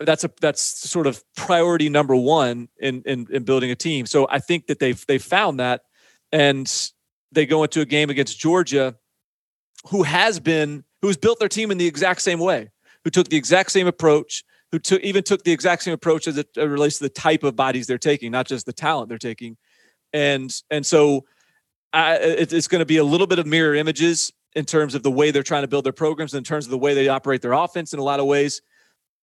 That's 0.00 0.24
a 0.24 0.30
that's 0.42 0.60
sort 0.60 1.06
of 1.06 1.24
priority 1.34 1.88
number 1.88 2.14
one 2.14 2.68
in, 2.78 3.00
in 3.06 3.26
in 3.30 3.44
building 3.44 3.70
a 3.70 3.76
team. 3.76 4.04
So 4.04 4.28
I 4.28 4.38
think 4.38 4.66
that 4.66 4.80
they've 4.80 5.02
they've 5.06 5.22
found 5.22 5.60
that, 5.60 5.80
and 6.30 6.70
they 7.32 7.46
go 7.46 7.62
into 7.62 7.80
a 7.80 7.86
game 7.86 8.10
against 8.10 8.38
Georgia, 8.38 8.96
who 9.88 10.02
has 10.02 10.40
been 10.40 10.84
who's 11.02 11.16
built 11.16 11.38
their 11.38 11.48
team 11.48 11.70
in 11.70 11.78
the 11.78 11.86
exact 11.86 12.22
same 12.22 12.38
way, 12.38 12.70
who 13.04 13.10
took 13.10 13.28
the 13.28 13.36
exact 13.36 13.70
same 13.70 13.86
approach, 13.86 14.44
who 14.72 14.78
took 14.78 15.02
even 15.02 15.22
took 15.22 15.44
the 15.44 15.52
exact 15.52 15.82
same 15.82 15.94
approach 15.94 16.26
as 16.26 16.38
it 16.38 16.48
relates 16.56 16.98
to 16.98 17.04
the 17.04 17.10
type 17.10 17.42
of 17.42 17.56
bodies 17.56 17.86
they're 17.86 17.98
taking, 17.98 18.32
not 18.32 18.46
just 18.46 18.66
the 18.66 18.72
talent 18.72 19.08
they're 19.08 19.18
taking, 19.18 19.56
and 20.12 20.54
and 20.70 20.84
so 20.84 21.24
I, 21.92 22.16
it, 22.16 22.52
it's 22.52 22.68
going 22.68 22.80
to 22.80 22.86
be 22.86 22.96
a 22.96 23.04
little 23.04 23.26
bit 23.26 23.38
of 23.38 23.46
mirror 23.46 23.74
images 23.74 24.32
in 24.54 24.64
terms 24.64 24.94
of 24.94 25.02
the 25.02 25.10
way 25.10 25.30
they're 25.30 25.42
trying 25.42 25.62
to 25.62 25.68
build 25.68 25.84
their 25.84 25.92
programs, 25.92 26.34
in 26.34 26.44
terms 26.44 26.64
of 26.64 26.70
the 26.70 26.78
way 26.78 26.94
they 26.94 27.08
operate 27.08 27.42
their 27.42 27.52
offense. 27.52 27.92
In 27.92 27.98
a 27.98 28.02
lot 28.02 28.20
of 28.20 28.26
ways, 28.26 28.62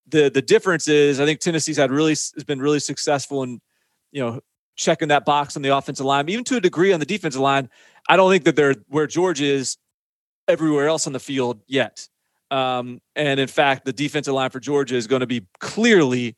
the 0.07 0.29
the 0.29 0.41
difference 0.41 0.87
is 0.87 1.19
I 1.19 1.25
think 1.25 1.39
Tennessee's 1.39 1.77
had 1.77 1.91
really 1.91 2.11
has 2.11 2.43
been 2.45 2.59
really 2.59 2.79
successful 2.79 3.43
in 3.43 3.61
you 4.11 4.23
know 4.23 4.41
checking 4.75 5.09
that 5.09 5.25
box 5.25 5.55
on 5.55 5.61
the 5.61 5.75
offensive 5.75 6.05
line, 6.05 6.29
even 6.29 6.43
to 6.45 6.57
a 6.57 6.61
degree 6.61 6.93
on 6.93 6.99
the 6.99 7.05
defensive 7.05 7.41
line. 7.41 7.69
I 8.07 8.15
don't 8.15 8.31
think 8.31 8.43
that 8.45 8.55
they're 8.55 8.75
where 8.87 9.07
Georgia 9.07 9.45
is 9.45 9.77
everywhere 10.47 10.87
else 10.87 11.07
on 11.07 11.13
the 11.13 11.19
field 11.19 11.61
yet. 11.67 12.07
Um, 12.49 12.99
and 13.15 13.39
in 13.39 13.47
fact, 13.47 13.85
the 13.85 13.93
defensive 13.93 14.33
line 14.33 14.49
for 14.49 14.59
Georgia 14.59 14.95
is 14.95 15.07
going 15.07 15.21
to 15.21 15.27
be 15.27 15.45
clearly 15.59 16.35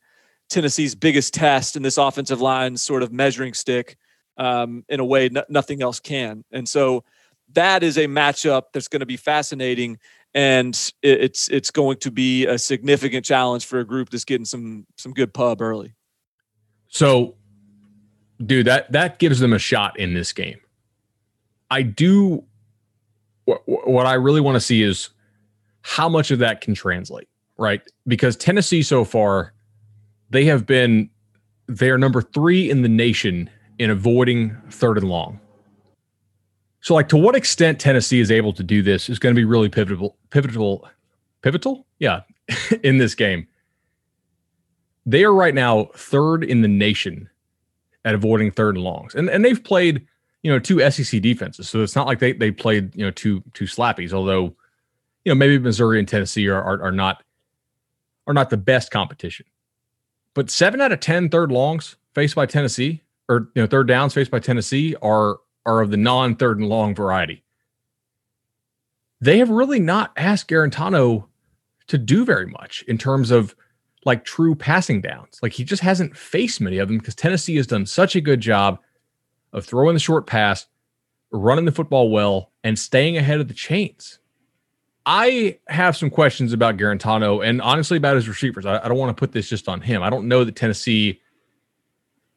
Tennessee's 0.48 0.94
biggest 0.94 1.34
test 1.34 1.76
in 1.76 1.82
this 1.82 1.98
offensive 1.98 2.40
line 2.40 2.76
sort 2.76 3.02
of 3.02 3.12
measuring 3.12 3.54
stick 3.54 3.96
um, 4.36 4.84
in 4.88 5.00
a 5.00 5.04
way 5.04 5.28
no, 5.28 5.44
nothing 5.48 5.82
else 5.82 6.00
can. 6.00 6.44
And 6.52 6.68
so 6.68 7.04
that 7.52 7.82
is 7.82 7.98
a 7.98 8.06
matchup 8.06 8.64
that's 8.72 8.88
going 8.88 9.00
to 9.00 9.06
be 9.06 9.16
fascinating, 9.16 9.98
and 10.34 10.92
it's 11.02 11.48
it's 11.48 11.70
going 11.70 11.98
to 11.98 12.10
be 12.10 12.46
a 12.46 12.58
significant 12.58 13.24
challenge 13.24 13.66
for 13.66 13.80
a 13.80 13.84
group 13.84 14.10
that's 14.10 14.24
getting 14.24 14.44
some 14.44 14.86
some 14.96 15.12
good 15.12 15.32
pub 15.34 15.60
early. 15.60 15.94
So, 16.88 17.34
dude, 18.44 18.66
that 18.66 18.90
that 18.92 19.18
gives 19.18 19.40
them 19.40 19.52
a 19.52 19.58
shot 19.58 19.98
in 19.98 20.14
this 20.14 20.32
game. 20.32 20.60
I 21.70 21.82
do. 21.82 22.44
What, 23.44 23.62
what 23.66 24.06
I 24.06 24.14
really 24.14 24.40
want 24.40 24.56
to 24.56 24.60
see 24.60 24.82
is 24.82 25.10
how 25.82 26.08
much 26.08 26.30
of 26.30 26.38
that 26.38 26.60
can 26.60 26.74
translate, 26.74 27.28
right? 27.58 27.82
Because 28.06 28.36
Tennessee 28.36 28.82
so 28.82 29.04
far, 29.04 29.52
they 30.30 30.44
have 30.46 30.66
been 30.66 31.10
they're 31.66 31.98
number 31.98 32.22
three 32.22 32.70
in 32.70 32.82
the 32.82 32.88
nation 32.88 33.48
in 33.78 33.90
avoiding 33.90 34.56
third 34.70 34.98
and 34.98 35.08
long. 35.08 35.40
So, 36.80 36.94
like, 36.94 37.08
to 37.08 37.16
what 37.16 37.34
extent 37.34 37.80
Tennessee 37.80 38.20
is 38.20 38.30
able 38.30 38.52
to 38.52 38.62
do 38.62 38.82
this 38.82 39.08
is 39.08 39.18
going 39.18 39.34
to 39.34 39.38
be 39.38 39.44
really 39.44 39.70
pivotal, 39.70 40.18
pivotal, 40.30 40.86
pivotal, 41.40 41.86
yeah, 41.98 42.20
in 42.82 42.98
this 42.98 43.14
game. 43.14 43.46
They 45.06 45.24
are 45.24 45.34
right 45.34 45.54
now 45.54 45.88
third 45.96 46.44
in 46.44 46.62
the 46.62 46.68
nation 46.68 47.28
at 48.04 48.14
avoiding 48.14 48.50
third 48.50 48.74
and 48.76 48.84
longs, 48.84 49.14
and 49.14 49.30
and 49.30 49.44
they've 49.44 49.62
played, 49.62 50.06
you 50.44 50.50
know, 50.50 50.58
two 50.58 50.78
SEC 50.90 51.20
defenses, 51.22 51.68
so 51.68 51.82
it's 51.82 51.96
not 51.96 52.06
like 52.06 52.18
they 52.18 52.32
they 52.32 52.50
played, 52.50 52.94
you 52.94 53.02
know, 53.02 53.10
two 53.10 53.42
two 53.54 53.64
slappies. 53.64 54.12
Although, 54.12 54.54
you 55.24 55.30
know, 55.30 55.34
maybe 55.34 55.58
Missouri 55.58 55.98
and 55.98 56.06
Tennessee 56.06 56.48
are 56.48 56.62
are, 56.62 56.82
are 56.82 56.92
not 56.92 57.24
are 58.26 58.34
not 58.34 58.50
the 58.50 58.58
best 58.58 58.90
competition, 58.90 59.46
but 60.34 60.50
seven 60.50 60.82
out 60.82 60.92
of 60.92 61.00
10 61.00 61.30
third 61.30 61.50
longs 61.50 61.96
faced 62.14 62.34
by 62.34 62.46
Tennessee 62.46 63.00
or 63.28 63.48
you 63.54 63.62
know 63.62 63.66
third 63.66 63.88
downs 63.88 64.12
faced 64.12 64.30
by 64.30 64.38
Tennessee 64.38 64.94
are 65.02 65.38
are 65.66 65.80
of 65.80 65.90
the 65.90 65.96
non 65.96 66.36
third 66.36 66.58
and 66.58 66.68
long 66.68 66.94
variety. 66.94 67.42
They 69.20 69.38
have 69.38 69.48
really 69.48 69.80
not 69.80 70.12
asked 70.16 70.48
Guarantano 70.48 71.26
to 71.86 71.96
do 71.98 72.26
very 72.26 72.46
much 72.46 72.84
in 72.86 72.98
terms 72.98 73.30
of 73.30 73.56
like 74.04 74.26
true 74.26 74.54
passing 74.54 75.00
downs. 75.00 75.38
Like 75.42 75.52
he 75.52 75.64
just 75.64 75.82
hasn't 75.82 76.14
faced 76.14 76.60
many 76.60 76.76
of 76.76 76.88
them 76.88 76.98
because 76.98 77.14
Tennessee 77.14 77.56
has 77.56 77.66
done 77.66 77.86
such 77.86 78.14
a 78.14 78.20
good 78.20 78.40
job 78.40 78.78
of 79.54 79.64
throwing 79.64 79.94
the 79.94 80.00
short 80.00 80.26
pass, 80.26 80.66
running 81.30 81.64
the 81.64 81.72
football 81.72 82.10
well, 82.10 82.52
and 82.62 82.78
staying 82.78 83.16
ahead 83.16 83.40
of 83.40 83.48
the 83.48 83.54
chains. 83.54 84.18
I 85.06 85.58
have 85.68 85.96
some 85.96 86.10
questions 86.10 86.52
about 86.52 86.76
Guarantano 86.76 87.46
and 87.46 87.60
honestly 87.62 87.96
about 87.96 88.16
his 88.16 88.28
receivers. 88.28 88.66
I, 88.66 88.84
I 88.84 88.88
don't 88.88 88.98
want 88.98 89.16
to 89.16 89.20
put 89.20 89.32
this 89.32 89.48
just 89.48 89.68
on 89.68 89.80
him. 89.80 90.02
I 90.02 90.10
don't 90.10 90.28
know 90.28 90.44
that 90.44 90.56
Tennessee 90.56 91.20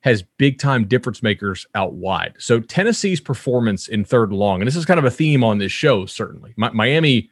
has 0.01 0.21
big 0.38 0.60
time 0.60 0.86
difference 0.86 1.23
makers 1.23 1.65
out 1.75 1.93
wide. 1.93 2.36
So 2.39 2.60
Tennessee's 2.60 3.19
performance 3.19 3.88
in 3.88 4.06
third 4.06 4.30
and 4.30 4.39
long, 4.39 4.62
and 4.62 4.67
this 4.67 4.75
is 4.75 4.86
kind 4.86 4.99
of 4.99 5.06
a 5.06 5.12
theme 5.12 5.43
on 5.43 5.58
this 5.58 5.71
show, 5.71 6.06
certainly. 6.06 6.53
Mi- 6.56 6.69
Miami 6.73 7.30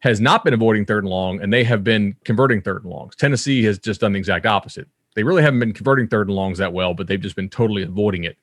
has 0.00 0.20
not 0.20 0.44
been 0.44 0.54
avoiding 0.54 0.86
third 0.86 1.04
and 1.04 1.10
long, 1.10 1.40
and 1.40 1.52
they 1.52 1.64
have 1.64 1.82
been 1.82 2.16
converting 2.24 2.62
third 2.62 2.84
and 2.84 2.92
longs. 2.92 3.16
Tennessee 3.16 3.64
has 3.64 3.78
just 3.78 4.00
done 4.00 4.12
the 4.12 4.18
exact 4.18 4.46
opposite. 4.46 4.88
They 5.16 5.24
really 5.24 5.42
haven't 5.42 5.58
been 5.60 5.72
converting 5.72 6.06
third 6.06 6.28
and 6.28 6.36
longs 6.36 6.58
that 6.58 6.72
well, 6.72 6.94
but 6.94 7.08
they've 7.08 7.20
just 7.20 7.36
been 7.36 7.48
totally 7.48 7.82
avoiding 7.82 8.24
it. 8.24 8.38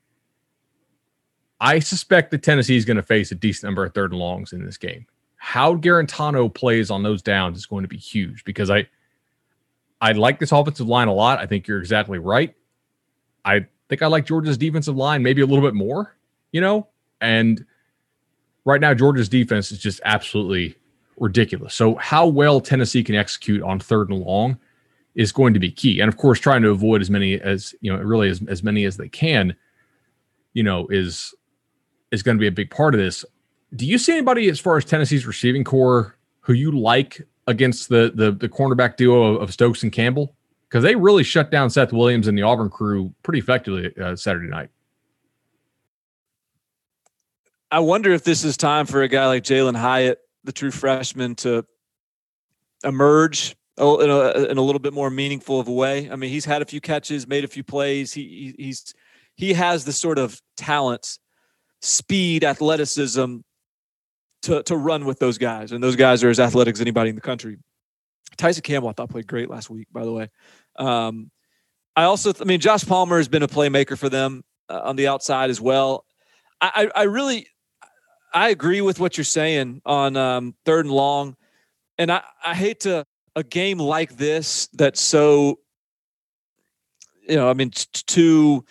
I 1.59 1.79
suspect 1.79 2.31
that 2.31 2.43
Tennessee 2.43 2.75
is 2.75 2.85
going 2.85 2.97
to 2.97 3.03
face 3.03 3.31
a 3.31 3.35
decent 3.35 3.63
number 3.69 3.85
of 3.85 3.93
third 3.93 4.11
and 4.11 4.19
longs 4.19 4.53
in 4.53 4.65
this 4.65 4.77
game. 4.77 5.05
How 5.37 5.75
Guarantano 5.75 6.53
plays 6.53 6.89
on 6.91 7.03
those 7.03 7.21
downs 7.21 7.57
is 7.57 7.65
going 7.65 7.83
to 7.83 7.87
be 7.87 7.97
huge 7.97 8.43
because 8.43 8.69
I 8.69 8.87
I 10.01 10.11
like 10.11 10.39
this 10.39 10.51
offensive 10.51 10.87
line 10.87 11.07
a 11.07 11.13
lot. 11.13 11.39
I 11.39 11.45
think 11.45 11.67
you're 11.67 11.79
exactly 11.79 12.19
right. 12.19 12.53
I 13.45 13.67
think 13.89 14.01
I 14.01 14.07
like 14.07 14.25
Georgia's 14.25 14.57
defensive 14.57 14.95
line 14.95 15.23
maybe 15.23 15.41
a 15.41 15.45
little 15.45 15.63
bit 15.63 15.73
more, 15.73 16.15
you 16.51 16.61
know? 16.61 16.87
And 17.21 17.65
right 18.65 18.81
now, 18.81 18.93
Georgia's 18.93 19.29
defense 19.29 19.71
is 19.71 19.79
just 19.79 20.01
absolutely 20.03 20.75
ridiculous. 21.17 21.73
So, 21.73 21.95
how 21.95 22.27
well 22.27 22.59
Tennessee 22.59 23.03
can 23.03 23.15
execute 23.15 23.61
on 23.61 23.79
third 23.79 24.09
and 24.09 24.19
long 24.19 24.57
is 25.13 25.31
going 25.31 25.53
to 25.53 25.59
be 25.59 25.71
key. 25.71 26.01
And 26.01 26.09
of 26.09 26.17
course, 26.17 26.39
trying 26.39 26.61
to 26.63 26.71
avoid 26.71 27.01
as 27.01 27.09
many 27.09 27.39
as, 27.39 27.73
you 27.79 27.91
know, 27.91 28.01
really 28.01 28.29
as, 28.29 28.41
as 28.49 28.63
many 28.63 28.83
as 28.83 28.97
they 28.97 29.07
can, 29.07 29.55
you 30.53 30.63
know, 30.63 30.87
is 30.87 31.33
is 32.15 32.23
going 32.23 32.37
to 32.37 32.41
be 32.41 32.47
a 32.47 32.51
big 32.51 32.71
part 32.71 32.95
of 32.95 32.99
this. 32.99 33.23
Do 33.75 33.85
you 33.85 33.97
see 33.97 34.13
anybody 34.13 34.49
as 34.49 34.59
far 34.59 34.77
as 34.77 34.85
Tennessee's 34.85 35.27
receiving 35.27 35.63
corps 35.63 36.15
who 36.39 36.53
you 36.53 36.71
like 36.71 37.21
against 37.45 37.89
the 37.89 38.11
the, 38.15 38.31
the 38.31 38.49
cornerback 38.49 38.97
duo 38.97 39.37
of 39.37 39.53
Stokes 39.53 39.83
and 39.83 39.91
Campbell? 39.91 40.35
because 40.75 40.83
they 40.83 40.95
really 40.95 41.23
shut 41.23 41.51
down 41.51 41.69
Seth 41.69 41.93
Williams 41.93 42.27
and 42.27 42.37
the 42.37 42.41
Auburn 42.41 42.69
crew 42.69 43.13
pretty 43.23 43.39
effectively 43.39 43.93
uh, 43.97 44.13
Saturday 44.15 44.49
night. 44.49 44.69
I 47.71 47.79
wonder 47.79 48.11
if 48.11 48.25
this 48.25 48.43
is 48.43 48.57
time 48.57 48.85
for 48.85 49.01
a 49.01 49.07
guy 49.07 49.25
like 49.27 49.43
Jalin 49.43 49.77
Hyatt, 49.77 50.19
the 50.43 50.51
true 50.51 50.71
freshman, 50.71 51.35
to 51.35 51.65
emerge 52.83 53.55
in 53.77 53.85
a, 53.85 54.45
in 54.49 54.57
a, 54.57 54.61
little 54.61 54.79
bit 54.79 54.93
more 54.93 55.09
meaningful 55.09 55.61
of 55.61 55.69
a 55.69 55.71
way. 55.71 56.11
I 56.11 56.17
mean, 56.17 56.29
he's 56.29 56.43
had 56.43 56.61
a 56.61 56.65
few 56.65 56.81
catches, 56.81 57.25
made 57.25 57.45
a 57.45 57.47
few 57.47 57.63
plays. 57.63 58.11
He, 58.11 58.53
he's 58.57 58.93
he 59.35 59.53
has 59.53 59.85
the 59.85 59.93
sort 59.93 60.17
of 60.17 60.41
talent, 60.57 61.19
speed, 61.85 62.43
athleticism 62.43 63.37
to 64.43 64.63
to 64.63 64.77
run 64.77 65.05
with 65.05 65.19
those 65.19 65.37
guys, 65.37 65.71
and 65.71 65.83
those 65.83 65.95
guys 65.95 66.23
are 66.23 66.29
as 66.29 66.39
athletic 66.39 66.75
as 66.75 66.81
anybody 66.81 67.09
in 67.09 67.15
the 67.15 67.21
country. 67.21 67.57
Tyson 68.37 68.63
Campbell, 68.63 68.89
I 68.89 68.93
thought 68.93 69.09
played 69.09 69.27
great 69.27 69.49
last 69.49 69.69
week, 69.69 69.87
by 69.91 70.03
the 70.03 70.11
way. 70.11 70.29
Um, 70.77 71.31
I 71.95 72.03
also, 72.03 72.33
I 72.39 72.43
mean, 72.43 72.59
Josh 72.59 72.85
Palmer 72.85 73.17
has 73.17 73.29
been 73.29 73.43
a 73.43 73.47
playmaker 73.47 73.97
for 73.97 74.09
them 74.09 74.43
uh, 74.69 74.81
on 74.83 74.97
the 74.97 75.07
outside 75.07 75.49
as 75.49 75.61
well. 75.61 76.05
I, 76.59 76.89
I, 76.95 77.01
I, 77.01 77.03
really, 77.03 77.47
I 78.33 78.49
agree 78.49 78.81
with 78.81 78.99
what 78.99 79.17
you're 79.17 79.23
saying 79.23 79.81
on 79.85 80.17
um, 80.17 80.55
third 80.65 80.85
and 80.85 80.93
long, 80.93 81.37
and 81.97 82.11
I, 82.11 82.23
I 82.45 82.53
hate 82.53 82.81
to 82.81 83.05
a 83.37 83.43
game 83.43 83.77
like 83.77 84.17
this 84.17 84.67
that's 84.73 84.99
so, 84.99 85.59
you 87.27 87.37
know, 87.37 87.49
I 87.49 87.53
mean, 87.53 87.69
t- 87.69 87.85
two 88.05 88.65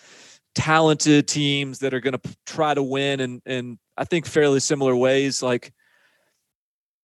talented 0.55 1.27
teams 1.27 1.79
that 1.79 1.93
are 1.93 1.99
going 1.99 2.17
to 2.17 2.35
try 2.45 2.73
to 2.73 2.81
win, 2.81 3.19
and 3.19 3.41
and 3.45 3.77
I 3.97 4.05
think 4.05 4.25
fairly 4.25 4.59
similar 4.59 4.95
ways. 4.95 5.43
Like, 5.43 5.73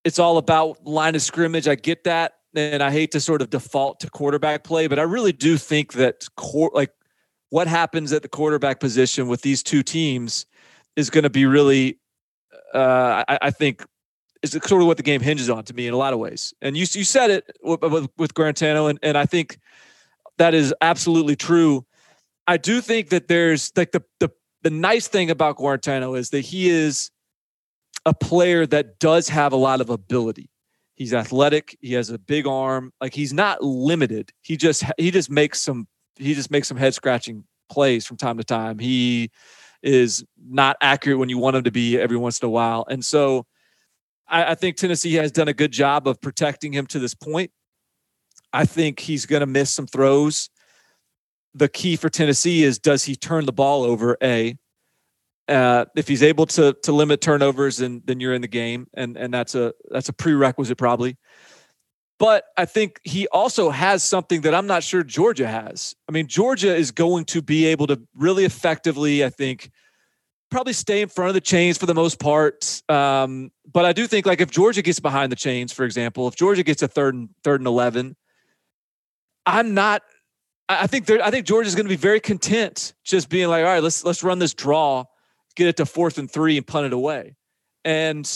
it's 0.04 0.20
all 0.20 0.38
about 0.38 0.86
line 0.86 1.16
of 1.16 1.22
scrimmage. 1.22 1.68
I 1.68 1.76
get 1.76 2.06
that, 2.06 2.34
and 2.56 2.82
I 2.82 2.92
hate 2.92 3.12
to 3.12 3.20
sort 3.20 3.42
of 3.42 3.50
default 3.50 4.00
to 4.02 4.10
quarterback 4.10 4.64
play, 4.64 4.88
but 4.88 5.00
I 5.00 5.04
really 5.04 5.32
do 5.32 5.58
think 5.58 5.94
that 5.94 6.26
core, 6.36 6.72
like 6.74 6.92
what 7.50 7.68
happens 7.68 8.12
at 8.14 8.22
the 8.22 8.30
quarterback 8.30 8.80
position 8.80 9.28
with 9.28 9.42
these 9.42 9.62
two 9.62 9.84
teams 9.84 10.46
is 10.96 11.10
going 11.10 11.24
to 11.24 11.30
be 11.30 11.46
really, 11.46 12.00
uh, 12.74 13.24
I, 13.28 13.40
I, 13.44 13.52
think, 13.52 13.86
is 14.42 14.52
sort 14.52 14.82
of 14.82 14.88
what 14.88 14.98
the 14.98 15.04
game 15.04 15.22
hinges 15.22 15.50
on 15.50 15.64
to 15.66 15.74
me 15.74 15.88
in 15.88 15.94
a 15.94 15.98
lot 15.98 16.14
of 16.14 16.20
ways. 16.20 16.54
And 16.62 16.76
you 16.76 16.86
you 16.92 17.04
said 17.04 17.30
it 17.30 17.58
with, 17.62 17.82
with, 17.82 18.10
with 18.18 18.62
and 18.62 19.00
and 19.04 19.18
I 19.18 19.26
think 19.26 19.60
that 20.38 20.54
is 20.54 20.74
absolutely 20.82 21.36
true. 21.36 21.86
I 22.47 22.58
do 22.58 22.82
think 22.82 23.10
that 23.10 23.27
there's 23.27 23.71
like 23.75 23.91
the 23.91 24.04
the 24.19 24.30
the 24.63 24.69
nice 24.69 25.08
thing 25.08 25.30
about 25.30 25.58
Guarantano 25.58 26.17
is 26.17 26.30
that 26.32 26.41
he 26.41 26.69
is 26.69 27.10
a 28.06 28.13
player 28.13 28.65
that 28.67 28.99
does 28.99 29.30
have 29.30 29.54
a 29.54 29.58
lot 29.58 29.82
of 29.82 29.89
ability. 29.89 30.49
He's 30.95 31.13
athletic. 31.13 31.77
He 31.82 31.93
has 31.93 32.10
a 32.10 32.19
big 32.19 32.45
arm. 32.45 32.93
Like 33.01 33.13
he's 33.13 33.34
not 33.34 33.63
limited. 33.63 34.32
He 34.41 34.58
just 34.58 34.84
he 34.97 35.12
just 35.12 35.30
makes 35.30 35.60
some 35.60 35.88
he 36.17 36.34
just 36.34 36.51
makes 36.51 36.67
some 36.67 36.77
head 36.77 36.93
scratching 36.93 37.43
plays 37.69 38.06
from 38.06 38.17
time 38.17 38.38
to 38.38 38.43
time. 38.43 38.80
He 38.80 39.32
is 39.82 40.23
not 40.38 40.77
accurate 40.82 41.17
when 41.17 41.30
you 41.30 41.38
want 41.38 41.56
him 41.56 41.63
to 41.63 41.71
be 41.71 41.97
every 41.97 42.17
once 42.17 42.39
in 42.39 42.45
a 42.45 42.49
while. 42.49 42.86
And 42.89 43.04
so 43.04 43.45
I, 44.27 44.51
I 44.51 44.56
think 44.56 44.75
Tennessee 44.75 45.13
has 45.15 45.32
done 45.32 45.47
a 45.47 45.54
good 45.54 45.71
job 45.71 46.08
of 46.08 46.21
protecting 46.21 46.71
him 46.73 46.86
to 46.88 46.99
this 46.99 47.15
point. 47.15 47.51
I 48.54 48.65
think 48.65 48.99
he's 48.99 49.25
going 49.25 49.39
to 49.39 49.47
miss 49.47 49.71
some 49.71 49.88
throws. 49.88 50.49
The 51.54 51.68
key 51.68 51.96
for 51.96 52.10
Tennessee 52.10 52.64
is 52.64 52.80
does 52.80 53.04
he 53.04 53.16
turn 53.16 53.46
the 53.46 53.54
ball 53.54 53.84
over? 53.84 54.18
A, 54.24 54.58
uh, 55.48 55.86
if 55.96 56.08
he's 56.08 56.24
able 56.24 56.46
to 56.48 56.74
to 56.84 56.92
limit 56.92 57.22
turnovers, 57.22 57.78
then 57.78 58.02
then 58.06 58.20
you're 58.20 58.34
in 58.34 58.42
the 58.42 58.48
game, 58.48 58.88
and 58.94 59.18
and 59.18 59.34
that's 59.34 59.56
a 59.56 59.74
that's 59.90 60.10
a 60.10 60.14
prerequisite 60.14 60.78
probably. 60.78 61.18
But 62.22 62.46
I 62.56 62.66
think 62.66 63.00
he 63.04 63.28
also 63.30 63.72
has 63.72 64.04
something 64.04 64.42
that 64.42 64.54
I'm 64.54 64.68
not 64.68 64.84
sure 64.84 65.04
Georgia 65.04 65.48
has. 65.48 65.96
I 66.08 66.12
mean, 66.12 66.28
Georgia 66.28 66.76
is 66.76 66.92
going 66.92 67.26
to 67.26 67.42
be 67.42 67.66
able 67.66 67.88
to 67.88 68.00
really 68.16 68.46
effectively, 68.46 69.26
I 69.26 69.32
think, 69.32 69.72
probably 70.52 70.74
stay 70.74 71.02
in 71.02 71.10
front 71.10 71.30
of 71.30 71.34
the 71.34 71.42
chains 71.42 71.80
for 71.80 71.88
the 71.88 71.96
most 71.96 72.20
part. 72.20 72.84
Um, 72.88 73.52
but 73.74 73.86
I 73.86 73.94
do 73.94 74.06
think 74.06 74.28
like 74.28 74.40
if 74.40 74.52
Georgia 74.52 74.84
gets 74.84 75.00
behind 75.00 75.32
the 75.32 75.36
chains, 75.36 75.74
for 75.74 75.84
example, 75.84 76.28
if 76.28 76.36
Georgia 76.36 76.62
gets 76.62 76.84
a 76.84 76.88
third 76.88 77.16
and 77.16 77.30
third 77.44 77.60
and 77.60 77.68
eleven, 77.68 78.16
I'm 79.46 79.74
not. 79.74 80.04
I 80.80 80.88
think 80.88 81.10
I 81.10 81.32
think 81.32 81.46
Georgia's 81.46 81.76
going 81.76 81.86
to 81.86 81.90
be 81.90 81.96
very 81.96 82.20
content 82.20 82.94
just 83.04 83.30
being 83.30 83.48
like, 83.50 83.64
all 83.64 83.72
right, 83.72 83.84
let's 83.84 84.04
let's 84.04 84.24
run 84.24 84.40
this 84.40 84.54
draw, 84.54 85.06
get 85.56 85.68
it 85.68 85.78
to 85.78 85.86
fourth 85.86 86.18
and 86.18 86.30
three, 86.30 86.58
and 86.58 86.66
punt 86.66 86.86
it 86.86 86.94
away. 86.94 87.36
And 87.84 88.30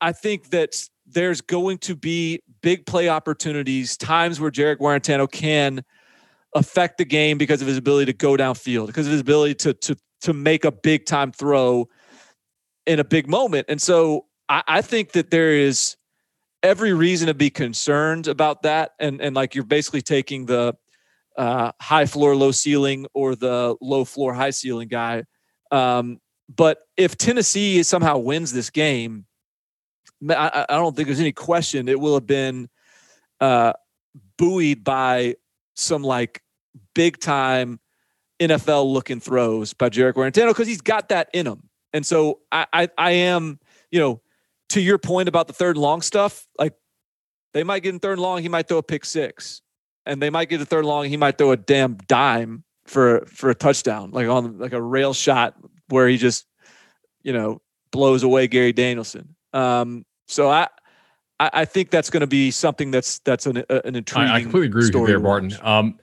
I 0.00 0.12
think 0.12 0.50
that 0.50 0.76
there's 1.06 1.40
going 1.40 1.78
to 1.78 1.96
be 1.96 2.40
big 2.62 2.86
play 2.86 3.08
opportunities, 3.08 3.96
times 3.96 4.40
where 4.40 4.50
Jarrett 4.50 4.78
Guarantano 4.78 5.30
can 5.30 5.84
affect 6.54 6.98
the 6.98 7.04
game 7.04 7.36
because 7.36 7.60
of 7.60 7.68
his 7.68 7.76
ability 7.76 8.12
to 8.12 8.16
go 8.16 8.36
downfield, 8.36 8.86
because 8.86 9.06
of 9.06 9.12
his 9.12 9.20
ability 9.20 9.54
to 9.56 9.74
to 9.74 9.96
to 10.22 10.32
make 10.32 10.64
a 10.64 10.72
big 10.72 11.06
time 11.06 11.32
throw 11.32 11.88
in 12.86 13.00
a 13.00 13.04
big 13.04 13.28
moment. 13.28 13.66
And 13.68 13.80
so 13.80 14.26
I, 14.48 14.62
I 14.66 14.82
think 14.82 15.12
that 15.12 15.30
there 15.30 15.52
is 15.52 15.96
every 16.62 16.94
reason 16.94 17.26
to 17.26 17.34
be 17.34 17.50
concerned 17.50 18.26
about 18.28 18.62
that. 18.62 18.92
And 18.98 19.20
and 19.20 19.34
like 19.34 19.54
you're 19.54 19.64
basically 19.64 20.02
taking 20.02 20.46
the 20.46 20.74
uh, 21.36 21.72
high 21.80 22.06
floor, 22.06 22.36
low 22.36 22.50
ceiling, 22.50 23.06
or 23.14 23.34
the 23.34 23.76
low 23.80 24.04
floor, 24.04 24.34
high 24.34 24.50
ceiling 24.50 24.88
guy. 24.88 25.24
Um, 25.70 26.20
but 26.54 26.78
if 26.96 27.16
Tennessee 27.16 27.82
somehow 27.82 28.18
wins 28.18 28.52
this 28.52 28.70
game, 28.70 29.26
I, 30.30 30.66
I, 30.68 30.76
don't 30.76 30.94
think 30.94 31.08
there's 31.08 31.20
any 31.20 31.32
question 31.32 31.88
it 31.88 31.98
will 31.98 32.14
have 32.14 32.26
been 32.26 32.68
uh, 33.40 33.72
buoyed 34.38 34.84
by 34.84 35.36
some 35.74 36.02
like 36.02 36.42
big 36.94 37.18
time 37.18 37.80
NFL 38.40 38.92
looking 38.92 39.20
throws 39.20 39.74
by 39.74 39.88
Jarrett 39.88 40.16
Guarantano 40.16 40.48
because 40.48 40.68
he's 40.68 40.80
got 40.80 41.08
that 41.08 41.28
in 41.32 41.46
him. 41.46 41.68
And 41.92 42.04
so 42.04 42.40
I, 42.50 42.66
I, 42.72 42.88
I 42.96 43.10
am, 43.12 43.58
you 43.90 44.00
know, 44.00 44.20
to 44.70 44.80
your 44.80 44.98
point 44.98 45.28
about 45.28 45.46
the 45.46 45.52
third 45.52 45.76
long 45.76 46.02
stuff, 46.02 46.46
like 46.58 46.74
they 47.52 47.62
might 47.64 47.82
get 47.82 47.94
in 47.94 48.00
third 48.00 48.14
and 48.14 48.22
long, 48.22 48.42
he 48.42 48.48
might 48.48 48.66
throw 48.66 48.78
a 48.78 48.82
pick 48.82 49.04
six, 49.04 49.62
and 50.06 50.20
they 50.20 50.30
might 50.30 50.48
get 50.48 50.60
a 50.60 50.64
third 50.64 50.84
long, 50.84 51.06
he 51.06 51.16
might 51.16 51.38
throw 51.38 51.50
a 51.50 51.56
damn 51.56 51.96
dime 52.06 52.64
for 52.86 53.24
for 53.26 53.50
a 53.50 53.54
touchdown, 53.54 54.10
like 54.10 54.28
on 54.28 54.58
like 54.58 54.72
a 54.72 54.82
rail 54.82 55.14
shot 55.14 55.54
where 55.88 56.08
he 56.08 56.16
just, 56.16 56.46
you 57.22 57.32
know, 57.32 57.60
blows 57.90 58.22
away 58.22 58.46
Gary 58.46 58.72
Danielson. 58.72 59.34
Um, 59.52 60.04
so 60.26 60.50
I, 60.50 60.68
I 61.38 61.64
think 61.64 61.90
that's 61.90 62.10
going 62.10 62.20
to 62.20 62.26
be 62.26 62.50
something 62.50 62.90
that's 62.90 63.18
that's 63.20 63.46
an, 63.46 63.64
an 63.68 63.94
intriguing. 63.96 64.30
I, 64.30 64.36
I 64.36 64.42
completely 64.42 64.68
agree 64.68 64.86
with 64.86 64.94
you 64.94 65.06
there, 65.06 65.20
Barton. 65.20 65.52
Um, 65.62 65.98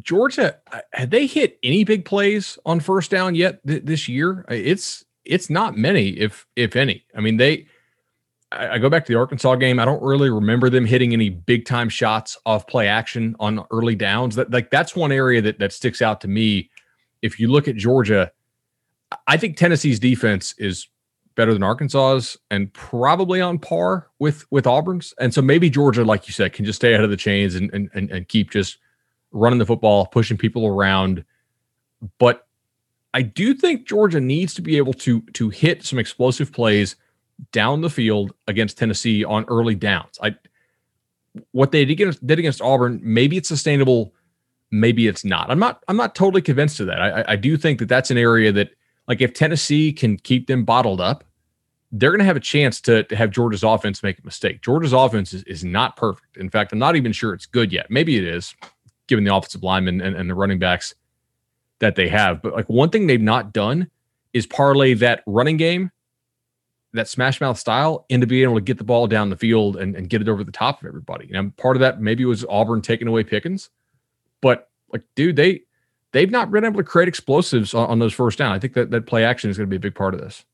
Georgia, 0.00 0.56
had 0.92 1.10
they 1.10 1.26
hit 1.26 1.58
any 1.62 1.84
big 1.84 2.04
plays 2.04 2.58
on 2.64 2.80
first 2.80 3.10
down 3.10 3.34
yet 3.34 3.66
th- 3.66 3.84
this 3.84 4.08
year? 4.08 4.44
It's 4.48 5.04
it's 5.24 5.50
not 5.50 5.76
many, 5.76 6.10
if 6.10 6.46
if 6.56 6.76
any. 6.76 7.04
I 7.16 7.20
mean, 7.20 7.36
they. 7.36 7.66
I, 8.52 8.68
I 8.74 8.78
go 8.78 8.88
back 8.88 9.04
to 9.06 9.12
the 9.12 9.18
Arkansas 9.18 9.56
game. 9.56 9.78
I 9.78 9.84
don't 9.84 10.02
really 10.02 10.30
remember 10.30 10.70
them 10.70 10.84
hitting 10.84 11.12
any 11.12 11.30
big 11.30 11.64
time 11.64 11.88
shots 11.88 12.36
off 12.46 12.66
play 12.66 12.88
action 12.88 13.36
on 13.40 13.64
early 13.70 13.94
downs. 13.94 14.36
That 14.36 14.50
like 14.50 14.70
that's 14.70 14.96
one 14.96 15.12
area 15.12 15.40
that 15.42 15.58
that 15.58 15.72
sticks 15.72 16.02
out 16.02 16.20
to 16.22 16.28
me. 16.28 16.70
If 17.22 17.40
you 17.40 17.48
look 17.48 17.68
at 17.68 17.76
Georgia, 17.76 18.30
I 19.26 19.36
think 19.36 19.56
Tennessee's 19.56 19.98
defense 19.98 20.54
is 20.58 20.88
better 21.34 21.52
than 21.52 21.62
Arkansas's 21.62 22.36
and 22.50 22.72
probably 22.72 23.40
on 23.40 23.58
par 23.58 24.08
with 24.18 24.50
with 24.50 24.66
Auburn's. 24.66 25.14
And 25.20 25.32
so 25.32 25.42
maybe 25.42 25.70
Georgia, 25.70 26.04
like 26.04 26.26
you 26.26 26.32
said, 26.32 26.52
can 26.52 26.64
just 26.64 26.78
stay 26.78 26.94
out 26.94 27.04
of 27.04 27.10
the 27.10 27.16
chains 27.16 27.54
and 27.54 27.72
and 27.72 27.90
and, 27.94 28.10
and 28.10 28.28
keep 28.28 28.50
just 28.50 28.78
running 29.32 29.58
the 29.58 29.66
football, 29.66 30.06
pushing 30.06 30.36
people 30.36 30.66
around. 30.66 31.24
But 32.18 32.46
I 33.14 33.22
do 33.22 33.54
think 33.54 33.86
Georgia 33.86 34.20
needs 34.20 34.54
to 34.54 34.62
be 34.62 34.76
able 34.76 34.94
to 34.94 35.20
to 35.20 35.48
hit 35.48 35.84
some 35.84 35.98
explosive 35.98 36.52
plays 36.52 36.96
down 37.52 37.80
the 37.80 37.90
field 37.90 38.32
against 38.46 38.78
Tennessee 38.78 39.24
on 39.24 39.44
early 39.48 39.74
downs. 39.74 40.18
I 40.22 40.34
what 41.52 41.70
they 41.72 41.84
did 41.84 41.92
against, 41.92 42.26
did 42.26 42.38
against 42.38 42.60
Auburn, 42.60 43.00
maybe 43.02 43.36
it's 43.36 43.48
sustainable, 43.48 44.12
maybe 44.70 45.06
it's 45.06 45.24
not. 45.24 45.50
I'm 45.50 45.58
not 45.58 45.82
I'm 45.88 45.96
not 45.96 46.14
totally 46.14 46.42
convinced 46.42 46.80
of 46.80 46.86
that. 46.86 47.00
I, 47.00 47.24
I 47.28 47.36
do 47.36 47.56
think 47.56 47.78
that 47.78 47.88
that's 47.88 48.10
an 48.10 48.18
area 48.18 48.52
that 48.52 48.70
like 49.06 49.20
if 49.20 49.34
Tennessee 49.34 49.92
can 49.92 50.16
keep 50.16 50.46
them 50.46 50.64
bottled 50.64 51.00
up, 51.00 51.24
they're 51.92 52.10
going 52.10 52.18
to 52.18 52.24
have 52.24 52.36
a 52.36 52.40
chance 52.40 52.80
to, 52.82 53.04
to 53.04 53.16
have 53.16 53.30
Georgia's 53.30 53.62
offense 53.62 54.02
make 54.02 54.18
a 54.18 54.24
mistake. 54.24 54.60
Georgia's 54.60 54.92
offense 54.92 55.32
is, 55.32 55.42
is 55.44 55.64
not 55.64 55.96
perfect. 55.96 56.36
In 56.36 56.50
fact, 56.50 56.72
I'm 56.72 56.78
not 56.78 56.96
even 56.96 57.12
sure 57.12 57.32
it's 57.32 57.46
good 57.46 57.72
yet. 57.72 57.90
Maybe 57.90 58.18
it 58.18 58.24
is 58.24 58.54
given 59.06 59.24
the 59.24 59.34
offensive 59.34 59.62
linemen 59.62 60.02
and, 60.02 60.14
and 60.14 60.28
the 60.28 60.34
running 60.34 60.58
backs 60.58 60.94
that 61.78 61.94
they 61.94 62.08
have. 62.08 62.42
But 62.42 62.52
like 62.52 62.68
one 62.68 62.90
thing 62.90 63.06
they've 63.06 63.20
not 63.20 63.52
done 63.54 63.90
is 64.34 64.46
parlay 64.46 64.92
that 64.94 65.22
running 65.26 65.56
game, 65.56 65.90
that 66.94 67.08
smash 67.08 67.40
mouth 67.40 67.58
style, 67.58 68.06
into 68.08 68.26
being 68.26 68.44
able 68.44 68.54
to 68.54 68.60
get 68.60 68.78
the 68.78 68.84
ball 68.84 69.06
down 69.06 69.30
the 69.30 69.36
field 69.36 69.76
and, 69.76 69.94
and 69.94 70.08
get 70.08 70.22
it 70.22 70.28
over 70.28 70.42
the 70.42 70.52
top 70.52 70.80
of 70.80 70.86
everybody. 70.86 71.30
And 71.32 71.54
part 71.56 71.76
of 71.76 71.80
that 71.80 72.00
maybe 72.00 72.24
was 72.24 72.44
Auburn 72.48 72.80
taking 72.80 73.08
away 73.08 73.24
Pickens. 73.24 73.70
But 74.40 74.68
like, 74.92 75.02
dude, 75.14 75.36
they 75.36 75.62
they've 76.12 76.30
not 76.30 76.50
been 76.50 76.64
able 76.64 76.78
to 76.78 76.84
create 76.84 77.08
explosives 77.08 77.74
on, 77.74 77.88
on 77.88 77.98
those 77.98 78.14
first 78.14 78.38
down. 78.38 78.52
I 78.52 78.58
think 78.58 78.74
that 78.74 78.90
that 78.90 79.06
play 79.06 79.24
action 79.24 79.50
is 79.50 79.56
going 79.56 79.68
to 79.68 79.70
be 79.70 79.76
a 79.76 79.80
big 79.80 79.94
part 79.94 80.14
of 80.14 80.20
this. 80.20 80.44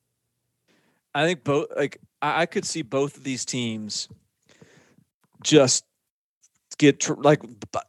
I 1.14 1.24
think 1.24 1.44
both 1.44 1.68
like 1.76 2.00
I 2.20 2.46
could 2.46 2.64
see 2.64 2.82
both 2.82 3.16
of 3.16 3.24
these 3.24 3.44
teams 3.44 4.08
just 5.42 5.84
get 6.78 7.08
like 7.22 7.40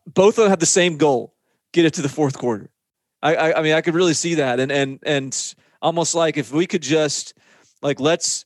both 0.06 0.38
of 0.38 0.44
them 0.44 0.50
have 0.50 0.60
the 0.60 0.66
same 0.66 0.98
goal 0.98 1.34
get 1.72 1.86
it 1.86 1.94
to 1.96 2.02
the 2.02 2.10
fourth 2.10 2.38
quarter 2.38 2.70
I, 3.24 3.36
I, 3.36 3.60
I 3.60 3.62
mean 3.64 3.74
i 3.74 3.82
could 3.82 3.96
really 3.96 4.14
see 4.14 4.36
that 4.36 4.60
and 4.60 4.72
and 4.72 5.00
and 5.04 5.56
almost 5.82 6.14
like 6.14 6.38
if 6.38 6.52
we 6.52 6.68
could 6.68 6.84
just 6.84 7.34
like 7.86 8.00
let's 8.00 8.46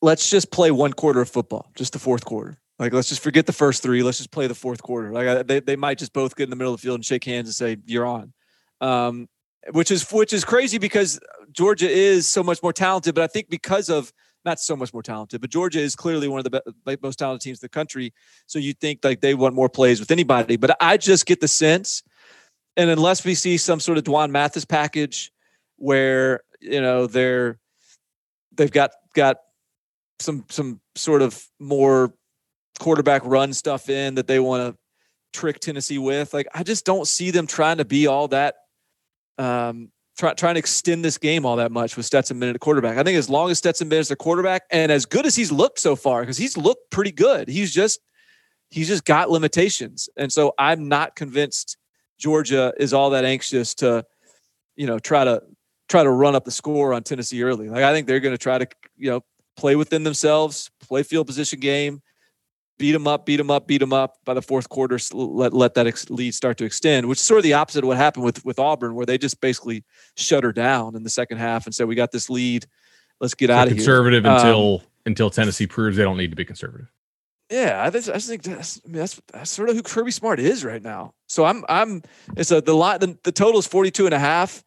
let's 0.00 0.30
just 0.30 0.50
play 0.50 0.70
one 0.70 0.92
quarter 0.92 1.20
of 1.20 1.28
football 1.28 1.70
just 1.74 1.92
the 1.92 1.98
fourth 1.98 2.24
quarter. 2.24 2.58
Like 2.78 2.92
let's 2.92 3.08
just 3.08 3.22
forget 3.22 3.46
the 3.46 3.52
first 3.52 3.82
three. 3.82 4.02
Let's 4.02 4.18
just 4.18 4.30
play 4.30 4.46
the 4.46 4.54
fourth 4.54 4.82
quarter. 4.82 5.12
Like 5.12 5.26
I, 5.26 5.42
they, 5.42 5.60
they 5.60 5.76
might 5.76 5.98
just 5.98 6.12
both 6.12 6.36
get 6.36 6.44
in 6.44 6.50
the 6.50 6.56
middle 6.56 6.74
of 6.74 6.80
the 6.80 6.86
field 6.86 6.96
and 6.96 7.04
shake 7.04 7.24
hands 7.24 7.48
and 7.48 7.54
say 7.54 7.76
you're 7.84 8.06
on. 8.06 8.32
Um 8.80 9.28
which 9.72 9.90
is 9.90 10.08
which 10.12 10.32
is 10.32 10.44
crazy 10.44 10.78
because 10.78 11.18
georgia 11.50 11.90
is 11.90 12.30
so 12.30 12.40
much 12.40 12.62
more 12.62 12.72
talented 12.72 13.16
but 13.16 13.24
i 13.24 13.26
think 13.26 13.50
because 13.50 13.90
of 13.90 14.12
not 14.46 14.60
so 14.60 14.76
much 14.76 14.94
more 14.94 15.02
talented, 15.02 15.40
but 15.42 15.50
Georgia 15.50 15.80
is 15.80 15.94
clearly 15.94 16.28
one 16.28 16.38
of 16.38 16.44
the 16.44 16.62
be- 16.86 16.96
most 17.02 17.18
talented 17.18 17.42
teams 17.42 17.58
in 17.58 17.64
the 17.64 17.68
country. 17.68 18.14
So 18.46 18.58
you 18.58 18.72
think 18.72 19.00
like 19.02 19.20
they 19.20 19.34
want 19.34 19.54
more 19.54 19.68
plays 19.68 20.00
with 20.00 20.10
anybody, 20.10 20.56
but 20.56 20.74
I 20.80 20.96
just 20.96 21.26
get 21.26 21.40
the 21.40 21.48
sense, 21.48 22.02
and 22.76 22.88
unless 22.88 23.24
we 23.24 23.34
see 23.34 23.58
some 23.58 23.80
sort 23.80 23.98
of 23.98 24.04
D'Wan 24.04 24.32
Mathis 24.32 24.64
package 24.64 25.32
where 25.76 26.40
you 26.60 26.80
know 26.80 27.06
they're 27.06 27.58
they've 28.56 28.70
got 28.70 28.92
got 29.14 29.38
some 30.20 30.44
some 30.48 30.80
sort 30.94 31.22
of 31.22 31.42
more 31.58 32.12
quarterback 32.78 33.22
run 33.24 33.52
stuff 33.52 33.88
in 33.88 34.16
that 34.16 34.26
they 34.26 34.38
want 34.38 34.74
to 34.74 34.78
trick 35.38 35.60
Tennessee 35.60 35.98
with. 35.98 36.32
Like 36.34 36.46
I 36.54 36.62
just 36.62 36.84
don't 36.84 37.06
see 37.06 37.30
them 37.30 37.46
trying 37.46 37.78
to 37.78 37.84
be 37.84 38.06
all 38.06 38.28
that 38.28 38.56
um, 39.38 39.90
try, 40.16 40.34
trying 40.34 40.54
to 40.54 40.58
extend 40.58 41.04
this 41.04 41.18
game 41.18 41.44
all 41.44 41.56
that 41.56 41.70
much 41.70 41.96
with 41.96 42.06
Stetson 42.06 42.38
Bennett 42.38 42.56
at 42.56 42.60
quarterback. 42.60 42.98
I 42.98 43.02
think 43.02 43.18
as 43.18 43.28
long 43.28 43.50
as 43.50 43.58
Stetson 43.58 43.88
Bennett's 43.88 44.08
the 44.08 44.16
quarterback 44.16 44.62
and 44.70 44.90
as 44.90 45.04
good 45.06 45.26
as 45.26 45.36
he's 45.36 45.52
looked 45.52 45.78
so 45.78 45.96
far, 45.96 46.20
because 46.20 46.38
he's 46.38 46.56
looked 46.56 46.90
pretty 46.90 47.12
good, 47.12 47.48
he's 47.48 47.72
just 47.72 48.00
he's 48.70 48.88
just 48.88 49.04
got 49.04 49.30
limitations. 49.30 50.08
And 50.16 50.32
so 50.32 50.52
I'm 50.58 50.88
not 50.88 51.16
convinced 51.16 51.76
Georgia 52.18 52.72
is 52.78 52.92
all 52.92 53.10
that 53.10 53.24
anxious 53.24 53.74
to, 53.76 54.04
you 54.74 54.86
know, 54.86 54.98
try 54.98 55.24
to 55.24 55.42
try 55.88 56.02
to 56.02 56.10
run 56.10 56.34
up 56.34 56.44
the 56.44 56.50
score 56.50 56.92
on 56.92 57.02
Tennessee 57.02 57.42
early. 57.42 57.68
Like 57.68 57.82
I 57.82 57.92
think 57.92 58.06
they're 58.06 58.20
going 58.20 58.34
to 58.34 58.38
try 58.38 58.58
to, 58.58 58.66
you 58.96 59.10
know, 59.10 59.24
play 59.56 59.76
within 59.76 60.04
themselves, 60.04 60.70
play 60.80 61.02
field 61.02 61.26
position 61.26 61.60
game, 61.60 62.02
beat 62.78 62.92
them 62.92 63.06
up, 63.06 63.26
beat 63.26 63.36
them 63.36 63.50
up, 63.50 63.66
beat 63.66 63.78
them 63.78 63.92
up. 63.92 64.16
By 64.24 64.34
the 64.34 64.42
fourth 64.42 64.68
quarter, 64.68 64.98
let 65.12 65.52
let 65.52 65.74
that 65.74 66.10
lead 66.10 66.34
start 66.34 66.58
to 66.58 66.64
extend, 66.64 67.06
which 67.06 67.18
is 67.18 67.24
sort 67.24 67.38
of 67.38 67.44
the 67.44 67.54
opposite 67.54 67.84
of 67.84 67.88
what 67.88 67.96
happened 67.96 68.24
with 68.24 68.44
with 68.44 68.58
Auburn, 68.58 68.94
where 68.94 69.06
they 69.06 69.18
just 69.18 69.40
basically 69.40 69.84
shut 70.16 70.44
her 70.44 70.52
down 70.52 70.94
in 70.96 71.02
the 71.02 71.10
second 71.10 71.38
half 71.38 71.66
and 71.66 71.74
said, 71.74 71.86
"We 71.88 71.94
got 71.94 72.12
this 72.12 72.28
lead, 72.28 72.66
let's 73.20 73.34
get 73.34 73.50
out 73.50 73.68
of 73.68 73.72
here." 73.72 73.78
Conservative 73.78 74.24
until 74.24 74.74
um, 74.74 74.86
until 75.06 75.30
Tennessee 75.30 75.66
proves 75.66 75.96
they 75.96 76.02
don't 76.02 76.16
need 76.16 76.30
to 76.30 76.36
be 76.36 76.44
conservative. 76.44 76.90
Yeah, 77.50 77.80
I, 77.80 77.90
just, 77.90 78.08
I 78.08 78.14
just 78.14 78.28
think 78.28 78.42
that's, 78.42 78.80
I 78.84 78.88
mean, 78.88 78.98
that's, 78.98 79.20
that's 79.32 79.52
sort 79.52 79.68
of 79.68 79.76
who 79.76 79.82
Kirby 79.84 80.10
Smart 80.10 80.40
is 80.40 80.64
right 80.64 80.82
now. 80.82 81.14
So 81.28 81.44
I'm 81.44 81.64
I'm 81.68 82.02
it's 82.36 82.50
a 82.50 82.60
the 82.60 82.74
lot 82.74 83.00
the, 83.00 83.16
the 83.22 83.30
total 83.30 83.60
is 83.60 83.66
42 83.66 84.06
and 84.06 84.14
a 84.14 84.18
half. 84.18 84.64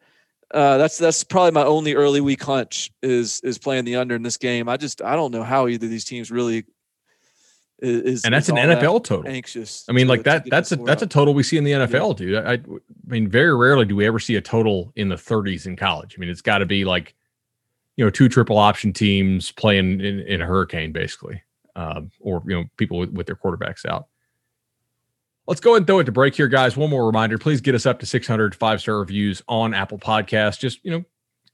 Uh, 0.51 0.77
that's 0.77 0.97
that's 0.97 1.23
probably 1.23 1.51
my 1.51 1.63
only 1.63 1.93
early 1.93 2.21
week 2.21 2.43
hunch 2.43 2.91
is 3.03 3.39
is 3.41 3.57
playing 3.57 3.85
the 3.85 3.95
under 3.95 4.15
in 4.15 4.23
this 4.23 4.37
game. 4.37 4.67
I 4.67 4.77
just 4.77 5.01
I 5.01 5.15
don't 5.15 5.31
know 5.31 5.43
how 5.43 5.67
either 5.67 5.85
of 5.85 5.91
these 5.91 6.05
teams 6.05 6.31
really 6.31 6.65
is. 7.81 8.25
and 8.25 8.33
that's 8.33 8.49
an 8.49 8.57
all 8.57 8.67
that 8.67 8.79
NFL 8.79 9.03
total. 9.03 9.31
Anxious. 9.31 9.85
I 9.87 9.93
mean, 9.93 10.07
to- 10.07 10.11
like 10.11 10.23
that. 10.23 10.49
That's 10.49 10.71
a 10.71 10.75
that's 10.75 11.01
a 11.01 11.07
total 11.07 11.33
we 11.33 11.43
see 11.43 11.57
in 11.57 11.63
the 11.63 11.71
NFL, 11.71 12.17
dude. 12.17 12.35
I, 12.35 12.53
I 12.53 12.59
mean, 13.05 13.29
very 13.29 13.55
rarely 13.55 13.85
do 13.85 13.95
we 13.95 14.05
ever 14.05 14.19
see 14.19 14.35
a 14.35 14.41
total 14.41 14.91
in 14.95 15.09
the 15.09 15.15
30s 15.15 15.65
in 15.65 15.75
college. 15.75 16.15
I 16.17 16.19
mean, 16.19 16.29
it's 16.29 16.41
got 16.41 16.59
to 16.59 16.65
be 16.65 16.83
like, 16.83 17.15
you 17.95 18.03
know, 18.03 18.09
two 18.09 18.27
triple 18.27 18.57
option 18.57 18.91
teams 18.91 19.51
playing 19.51 20.01
in, 20.01 20.19
in 20.21 20.41
a 20.41 20.45
hurricane, 20.45 20.91
basically, 20.91 21.41
um, 21.75 22.11
or 22.19 22.43
you 22.47 22.55
know, 22.55 22.65
people 22.77 22.97
with, 22.97 23.11
with 23.11 23.27
their 23.27 23.35
quarterbacks 23.35 23.85
out. 23.85 24.07
Let's 25.49 25.61
go 25.61 25.71
ahead 25.71 25.77
and 25.77 25.87
throw 25.87 25.97
it 25.97 26.03
to 26.03 26.11
break 26.11 26.35
here, 26.35 26.47
guys. 26.47 26.77
One 26.77 26.91
more 26.91 27.07
reminder: 27.07 27.39
please 27.39 27.59
get 27.59 27.73
us 27.73 27.87
up 27.87 27.97
to 27.99 28.05
600 28.05 28.53
five 28.53 28.81
star 28.81 28.99
reviews 28.99 29.41
on 29.47 29.73
Apple 29.73 29.97
Podcasts. 29.97 30.59
Just 30.59 30.79
you 30.85 30.91
know, 30.91 31.03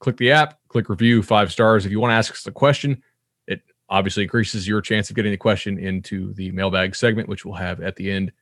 click 0.00 0.18
the 0.18 0.30
app, 0.30 0.58
click 0.68 0.90
review, 0.90 1.22
five 1.22 1.50
stars. 1.50 1.86
If 1.86 1.92
you 1.92 1.98
want 1.98 2.10
to 2.10 2.16
ask 2.16 2.30
us 2.30 2.46
a 2.46 2.52
question, 2.52 3.02
it 3.46 3.62
obviously 3.88 4.22
increases 4.22 4.68
your 4.68 4.82
chance 4.82 5.08
of 5.08 5.16
getting 5.16 5.32
the 5.32 5.38
question 5.38 5.78
into 5.78 6.34
the 6.34 6.50
mailbag 6.50 6.94
segment, 6.94 7.26
which 7.26 7.46
we'll 7.46 7.54
have 7.54 7.80
at 7.80 7.96
the 7.96 8.10
end 8.10 8.32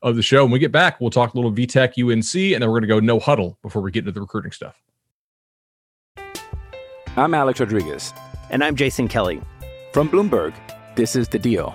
of 0.00 0.14
the 0.14 0.22
show. 0.22 0.44
When 0.44 0.52
we 0.52 0.60
get 0.60 0.70
back, 0.70 1.00
we'll 1.00 1.10
talk 1.10 1.34
a 1.34 1.36
little 1.36 1.52
VTech 1.52 1.98
UNC, 2.00 2.54
and 2.54 2.62
then 2.62 2.70
we're 2.70 2.78
going 2.78 2.82
to 2.82 2.86
go 2.86 3.00
no 3.00 3.18
huddle 3.18 3.58
before 3.62 3.82
we 3.82 3.90
get 3.90 4.00
into 4.00 4.12
the 4.12 4.20
recruiting 4.20 4.52
stuff. 4.52 4.80
I'm 7.16 7.34
Alex 7.34 7.58
Rodriguez. 7.58 8.14
And 8.48 8.62
I'm 8.62 8.76
Jason 8.76 9.08
Kelly. 9.08 9.40
From 9.92 10.08
Bloomberg, 10.08 10.54
this 10.94 11.16
is 11.16 11.26
The 11.26 11.40
Deal. 11.40 11.74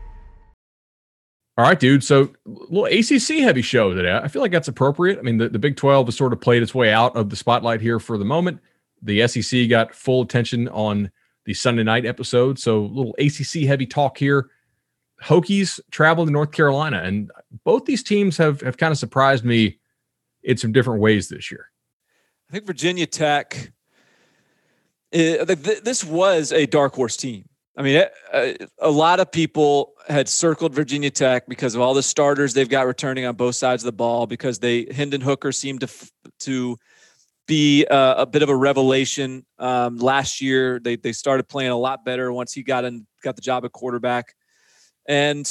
All 1.61 1.67
right, 1.67 1.79
dude. 1.79 2.03
So, 2.03 2.33
little 2.47 2.85
ACC 2.85 3.43
heavy 3.43 3.61
show 3.61 3.93
today. 3.93 4.11
I 4.11 4.27
feel 4.29 4.41
like 4.41 4.51
that's 4.51 4.67
appropriate. 4.67 5.19
I 5.19 5.21
mean, 5.21 5.37
the, 5.37 5.47
the 5.47 5.59
Big 5.59 5.75
12 5.75 6.07
has 6.07 6.17
sort 6.17 6.33
of 6.33 6.41
played 6.41 6.63
its 6.63 6.73
way 6.73 6.91
out 6.91 7.15
of 7.15 7.29
the 7.29 7.35
spotlight 7.35 7.81
here 7.81 7.99
for 7.99 8.17
the 8.17 8.25
moment. 8.25 8.59
The 9.03 9.27
SEC 9.27 9.69
got 9.69 9.93
full 9.93 10.23
attention 10.23 10.67
on 10.69 11.11
the 11.45 11.53
Sunday 11.53 11.83
night 11.83 12.03
episode. 12.03 12.57
So, 12.57 12.85
little 12.85 13.15
ACC 13.19 13.67
heavy 13.67 13.85
talk 13.85 14.17
here. 14.17 14.49
Hokies 15.21 15.79
travel 15.91 16.25
to 16.25 16.31
North 16.31 16.51
Carolina, 16.51 17.03
and 17.03 17.29
both 17.63 17.85
these 17.85 18.01
teams 18.01 18.37
have 18.37 18.61
have 18.61 18.77
kind 18.77 18.91
of 18.91 18.97
surprised 18.97 19.45
me 19.45 19.77
in 20.41 20.57
some 20.57 20.71
different 20.71 20.99
ways 20.99 21.29
this 21.29 21.51
year. 21.51 21.67
I 22.49 22.53
think 22.53 22.65
Virginia 22.65 23.05
Tech. 23.05 23.71
eh, 25.13 25.45
th- 25.45 25.61
th- 25.61 25.83
this 25.83 26.03
was 26.03 26.51
a 26.51 26.65
dark 26.65 26.95
horse 26.95 27.17
team. 27.17 27.47
I 27.77 27.83
mean, 27.83 28.03
eh, 28.33 28.55
a 28.79 28.91
lot 28.91 29.19
of 29.19 29.31
people 29.31 29.93
had 30.07 30.27
circled 30.27 30.75
Virginia 30.75 31.09
Tech 31.09 31.47
because 31.47 31.73
of 31.73 31.81
all 31.81 31.93
the 31.93 32.03
starters 32.03 32.53
they've 32.53 32.67
got 32.67 32.85
returning 32.85 33.25
on 33.25 33.35
both 33.35 33.55
sides 33.55 33.83
of 33.83 33.85
the 33.85 33.93
ball. 33.93 34.27
Because 34.27 34.59
they 34.59 34.87
Hendon 34.93 35.21
Hooker 35.21 35.51
seemed 35.51 35.81
to 35.81 35.89
to 36.39 36.77
be 37.47 37.85
uh, 37.85 38.15
a 38.21 38.25
bit 38.25 38.43
of 38.43 38.49
a 38.49 38.55
revelation 38.55 39.45
um, 39.57 39.97
last 39.97 40.41
year. 40.41 40.79
They 40.79 40.97
they 40.97 41.13
started 41.13 41.47
playing 41.47 41.71
a 41.71 41.77
lot 41.77 42.03
better 42.03 42.31
once 42.33 42.53
he 42.53 42.63
got 42.63 42.83
in 42.83 43.07
got 43.23 43.35
the 43.35 43.41
job 43.41 43.63
at 43.63 43.71
quarterback, 43.71 44.33
and 45.07 45.49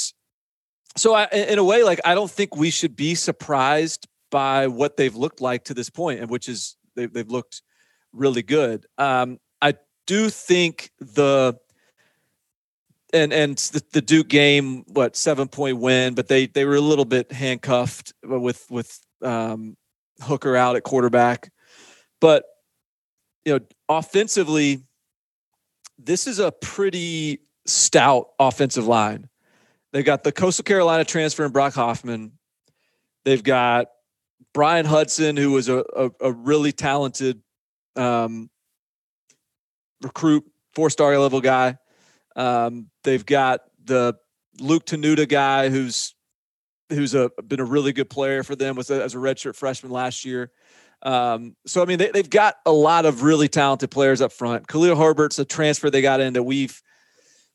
so 0.95 1.13
I, 1.13 1.25
in 1.25 1.57
a 1.57 1.63
way, 1.63 1.83
like 1.83 2.01
I 2.05 2.15
don't 2.15 2.29
think 2.29 2.55
we 2.55 2.69
should 2.69 2.95
be 2.95 3.15
surprised 3.15 4.07
by 4.29 4.67
what 4.67 4.97
they've 4.97 5.15
looked 5.15 5.41
like 5.41 5.65
to 5.65 5.73
this 5.73 5.89
point, 5.89 6.19
and 6.19 6.29
which 6.29 6.47
is 6.47 6.75
they've 6.95 7.11
they've 7.11 7.29
looked 7.29 7.61
really 8.13 8.43
good. 8.43 8.85
Um, 8.97 9.39
I 9.61 9.75
do 10.05 10.29
think 10.29 10.91
the 10.99 11.55
and 13.13 13.33
and 13.33 13.57
the, 13.57 14.01
Duke 14.01 14.27
game, 14.27 14.83
what 14.87 15.15
seven 15.15 15.47
point 15.47 15.77
win, 15.77 16.13
but 16.13 16.27
they 16.27 16.47
they 16.47 16.65
were 16.65 16.75
a 16.75 16.81
little 16.81 17.05
bit 17.05 17.31
handcuffed 17.31 18.13
with 18.23 18.65
with 18.69 18.99
um, 19.21 19.75
Hooker 20.21 20.55
out 20.55 20.75
at 20.75 20.83
quarterback, 20.83 21.51
but 22.19 22.45
you 23.45 23.53
know 23.53 23.65
offensively, 23.89 24.81
this 25.97 26.27
is 26.27 26.39
a 26.39 26.51
pretty 26.51 27.39
stout 27.65 28.29
offensive 28.39 28.87
line. 28.87 29.27
They've 29.93 30.05
got 30.05 30.23
the 30.23 30.31
Coastal 30.31 30.63
Carolina 30.63 31.03
transfer 31.03 31.43
and 31.43 31.53
Brock 31.53 31.73
Hoffman. 31.73 32.33
They've 33.25 33.43
got 33.43 33.87
Bryan 34.53 34.85
Hudson, 34.85 35.37
who 35.37 35.51
was 35.51 35.69
a, 35.69 35.83
a, 35.95 36.11
a 36.21 36.31
really 36.31 36.71
talented 36.71 37.41
um, 37.95 38.49
recruit, 40.01 40.45
four 40.73 40.89
star 40.89 41.17
level 41.17 41.41
guy. 41.41 41.77
Um, 42.35 42.90
they've 43.03 43.25
got 43.25 43.61
the 43.83 44.15
Luke 44.59 44.85
Tenuta 44.85 45.27
guy, 45.27 45.69
who's 45.69 46.15
who's 46.89 47.15
a 47.15 47.31
been 47.47 47.59
a 47.59 47.65
really 47.65 47.93
good 47.93 48.09
player 48.09 48.43
for 48.43 48.55
them, 48.55 48.75
was 48.75 48.89
a, 48.89 49.03
as 49.03 49.15
a 49.15 49.17
redshirt 49.17 49.55
freshman 49.55 49.91
last 49.91 50.25
year. 50.25 50.51
Um, 51.03 51.55
so 51.65 51.81
I 51.81 51.85
mean, 51.85 51.97
they, 51.97 52.11
they've 52.11 52.29
got 52.29 52.55
a 52.65 52.71
lot 52.71 53.05
of 53.05 53.23
really 53.23 53.47
talented 53.47 53.89
players 53.89 54.21
up 54.21 54.31
front. 54.31 54.67
Khalil 54.67 54.95
Herbert's 54.95 55.39
a 55.39 55.45
transfer 55.45 55.89
they 55.89 56.01
got 56.01 56.19
in 56.19 56.33
that 56.33 56.43
we've 56.43 56.81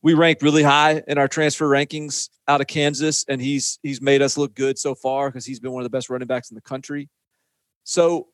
we 0.03 0.15
ranked 0.15 0.43
really 0.43 0.63
high 0.63 1.03
in 1.07 1.19
our 1.19 1.29
transfer 1.29 1.69
rankings 1.69 2.29
out 2.49 2.61
of 2.61 2.67
Kansas, 2.67 3.25
and 3.29 3.41
he's 3.41 3.79
he's 3.83 4.01
made 4.01 4.23
us 4.23 4.37
look 4.37 4.55
good 4.55 4.79
so 4.79 4.95
far 4.95 5.29
because 5.29 5.45
he's 5.45 5.61
been 5.61 5.73
one 5.73 5.83
of 5.83 5.85
the 5.85 5.97
best 5.97 6.11
running 6.11 6.29
backs 6.29 6.51
in 6.51 6.55
the 6.55 6.61
country. 6.61 7.09
So, 7.85 8.29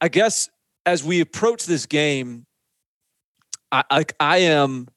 I 0.00 0.08
guess 0.08 0.48
as 0.86 1.04
we 1.04 1.20
approach 1.20 1.66
this 1.66 1.86
game, 1.86 2.46
I 3.70 3.84
like 3.90 4.14
I 4.18 4.38
am. 4.38 4.88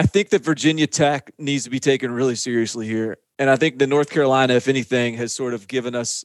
I 0.00 0.04
think 0.04 0.30
that 0.30 0.42
Virginia 0.42 0.86
Tech 0.86 1.30
needs 1.38 1.64
to 1.64 1.70
be 1.70 1.78
taken 1.78 2.10
really 2.10 2.34
seriously 2.34 2.86
here, 2.86 3.18
and 3.38 3.50
I 3.50 3.56
think 3.56 3.78
the 3.78 3.86
North 3.86 4.08
Carolina, 4.08 4.54
if 4.54 4.66
anything, 4.66 5.12
has 5.18 5.30
sort 5.30 5.52
of 5.52 5.68
given 5.68 5.94
us, 5.94 6.24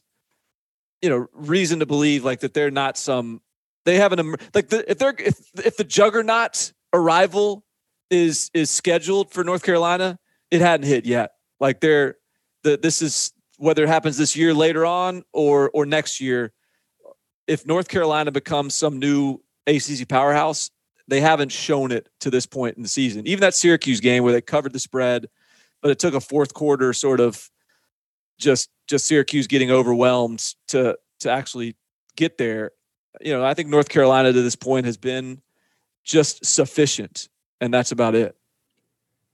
you 1.02 1.10
know, 1.10 1.26
reason 1.34 1.80
to 1.80 1.86
believe 1.86 2.24
like 2.24 2.40
that 2.40 2.54
they're 2.54 2.70
not 2.70 2.96
some. 2.96 3.42
They 3.84 3.96
have 3.96 4.12
an 4.12 4.36
like 4.54 4.70
the, 4.70 4.90
if 4.90 4.96
they're 4.96 5.14
if 5.18 5.38
if 5.62 5.76
the 5.76 5.84
juggernaut 5.84 6.72
arrival 6.94 7.66
is 8.08 8.50
is 8.54 8.70
scheduled 8.70 9.30
for 9.30 9.44
North 9.44 9.62
Carolina, 9.62 10.18
it 10.50 10.62
hadn't 10.62 10.86
hit 10.86 11.04
yet. 11.04 11.32
Like 11.60 11.80
they're 11.80 12.14
the 12.62 12.78
this 12.78 13.02
is 13.02 13.34
whether 13.58 13.84
it 13.84 13.88
happens 13.88 14.16
this 14.16 14.34
year 14.34 14.54
later 14.54 14.86
on 14.86 15.22
or 15.34 15.70
or 15.74 15.84
next 15.84 16.18
year. 16.18 16.54
If 17.46 17.66
North 17.66 17.88
Carolina 17.88 18.32
becomes 18.32 18.74
some 18.74 18.98
new 18.98 19.42
ACC 19.66 20.08
powerhouse, 20.08 20.70
they 21.08 21.20
haven't 21.20 21.52
shown 21.52 21.92
it 21.92 22.08
to 22.20 22.30
this 22.30 22.46
point 22.46 22.76
in 22.76 22.82
the 22.82 22.88
season. 22.88 23.26
Even 23.26 23.40
that 23.40 23.54
Syracuse 23.54 24.00
game 24.00 24.22
where 24.24 24.32
they 24.32 24.40
covered 24.40 24.72
the 24.72 24.78
spread, 24.78 25.28
but 25.82 25.90
it 25.90 25.98
took 25.98 26.14
a 26.14 26.20
fourth 26.20 26.54
quarter 26.54 26.92
sort 26.92 27.20
of 27.20 27.50
just 28.38 28.70
just 28.86 29.06
Syracuse 29.06 29.46
getting 29.46 29.70
overwhelmed 29.70 30.54
to 30.68 30.98
to 31.20 31.30
actually 31.30 31.76
get 32.16 32.38
there. 32.38 32.72
You 33.20 33.32
know, 33.32 33.44
I 33.44 33.54
think 33.54 33.68
North 33.68 33.88
Carolina 33.88 34.32
to 34.32 34.42
this 34.42 34.56
point 34.56 34.86
has 34.86 34.96
been 34.96 35.40
just 36.04 36.44
sufficient 36.44 37.28
and 37.60 37.72
that's 37.72 37.92
about 37.92 38.14
it. 38.14 38.36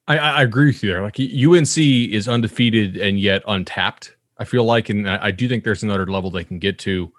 I, 0.09 0.19
I 0.19 0.43
agree 0.43 0.67
with 0.67 0.83
you 0.83 0.91
there. 0.91 1.03
Like 1.03 1.19
UNC 1.19 1.79
is 1.79 2.29
undefeated 2.29 2.97
and 2.97 3.19
yet 3.19 3.43
untapped. 3.47 4.17
I 4.39 4.45
feel 4.45 4.65
like, 4.65 4.89
and 4.89 5.09
I, 5.09 5.27
I 5.27 5.31
do 5.31 5.49
think 5.49 5.65
there's 5.65 5.83
another 5.83 6.07
level 6.07 6.31
they 6.31 6.45
can 6.45 6.59
get 6.59 6.79
to. 6.81 7.13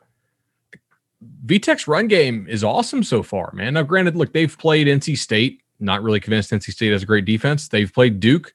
VTech's 1.45 1.87
run 1.87 2.07
game 2.07 2.47
is 2.49 2.63
awesome 2.63 3.03
so 3.03 3.23
far, 3.23 3.51
man. 3.53 3.73
Now, 3.73 3.83
granted, 3.83 4.15
look, 4.15 4.33
they've 4.33 4.57
played 4.57 4.87
NC 4.87 5.17
State. 5.17 5.61
Not 5.79 6.03
really 6.03 6.19
convinced 6.19 6.51
NC 6.51 6.71
State 6.71 6.91
has 6.91 7.03
a 7.03 7.05
great 7.05 7.25
defense. 7.25 7.67
They've 7.67 7.93
played 7.93 8.19
Duke. 8.19 8.53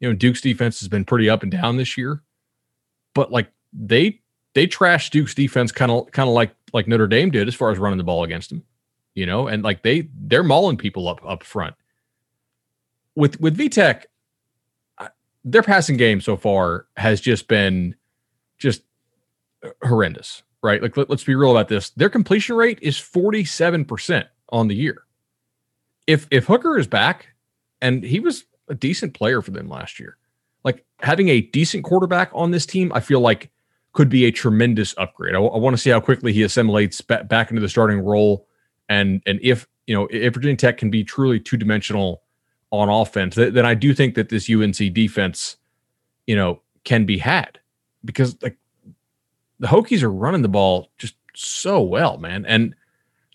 You 0.00 0.08
know, 0.08 0.14
Duke's 0.14 0.40
defense 0.40 0.80
has 0.80 0.88
been 0.88 1.04
pretty 1.04 1.30
up 1.30 1.42
and 1.42 1.52
down 1.52 1.76
this 1.76 1.96
year, 1.96 2.22
but 3.14 3.30
like 3.30 3.50
they 3.72 4.20
they 4.54 4.66
trashed 4.66 5.10
Duke's 5.10 5.34
defense 5.34 5.72
kind 5.72 5.90
of 5.90 6.10
kind 6.10 6.28
of 6.28 6.34
like 6.34 6.54
like 6.72 6.88
Notre 6.88 7.06
Dame 7.06 7.30
did 7.30 7.48
as 7.48 7.54
far 7.54 7.70
as 7.70 7.78
running 7.78 7.98
the 7.98 8.04
ball 8.04 8.24
against 8.24 8.50
them. 8.50 8.64
You 9.14 9.26
know, 9.26 9.46
and 9.46 9.62
like 9.62 9.82
they 9.82 10.08
they're 10.14 10.42
mauling 10.42 10.76
people 10.76 11.08
up 11.08 11.20
up 11.24 11.44
front. 11.44 11.74
with 13.14 13.40
with 13.40 13.56
VTech, 13.56 14.04
their 15.44 15.62
passing 15.62 15.96
game 15.96 16.20
so 16.20 16.36
far 16.36 16.86
has 16.96 17.20
just 17.20 17.48
been 17.48 17.94
just 18.58 18.82
horrendous, 19.82 20.42
right? 20.64 20.82
Like 20.82 20.96
let, 20.96 21.10
us 21.10 21.22
be 21.22 21.36
real 21.36 21.52
about 21.52 21.68
this. 21.68 21.90
Their 21.90 22.08
completion 22.08 22.56
rate 22.56 22.78
is 22.82 22.96
47% 22.96 24.24
on 24.50 24.68
the 24.68 24.74
year. 24.74 25.04
If 26.06 26.26
if 26.30 26.46
Hooker 26.46 26.76
is 26.78 26.86
back 26.86 27.28
and 27.80 28.02
he 28.02 28.18
was 28.18 28.44
a 28.68 28.74
decent 28.74 29.14
player 29.14 29.42
for 29.42 29.50
them 29.50 29.68
last 29.68 30.00
year. 30.00 30.16
Like 30.64 30.84
having 31.00 31.28
a 31.28 31.42
decent 31.42 31.84
quarterback 31.84 32.30
on 32.32 32.50
this 32.50 32.66
team, 32.66 32.92
I 32.94 33.00
feel 33.00 33.20
like 33.20 33.50
could 33.92 34.08
be 34.08 34.24
a 34.24 34.32
tremendous 34.32 34.94
upgrade. 34.98 35.34
I, 35.34 35.38
want 35.38 35.74
to 35.74 35.80
see 35.80 35.90
how 35.90 36.00
quickly 36.00 36.32
he 36.32 36.42
assimilates 36.42 37.00
ba- 37.00 37.24
back 37.24 37.50
into 37.50 37.60
the 37.60 37.68
starting 37.68 38.00
role, 38.00 38.48
and 38.88 39.22
and 39.26 39.38
if 39.42 39.68
you 39.86 39.94
know 39.94 40.08
if 40.10 40.34
Virginia 40.34 40.56
Tech 40.56 40.78
can 40.78 40.90
be 40.90 41.04
truly 41.04 41.38
two 41.38 41.56
dimensional 41.56 42.22
on 42.70 42.88
offense, 42.88 43.36
th- 43.36 43.52
then 43.52 43.64
I 43.64 43.74
do 43.74 43.94
think 43.94 44.14
that 44.16 44.30
this 44.30 44.50
UNC 44.50 44.92
defense, 44.92 45.56
you 46.26 46.34
know, 46.34 46.60
can 46.84 47.04
be 47.04 47.18
had 47.18 47.60
because 48.04 48.36
like 48.42 48.56
the 49.64 49.70
Hokies 49.70 50.02
are 50.02 50.12
running 50.12 50.42
the 50.42 50.48
ball 50.48 50.90
just 50.98 51.14
so 51.34 51.80
well, 51.80 52.18
man, 52.18 52.44
and 52.44 52.74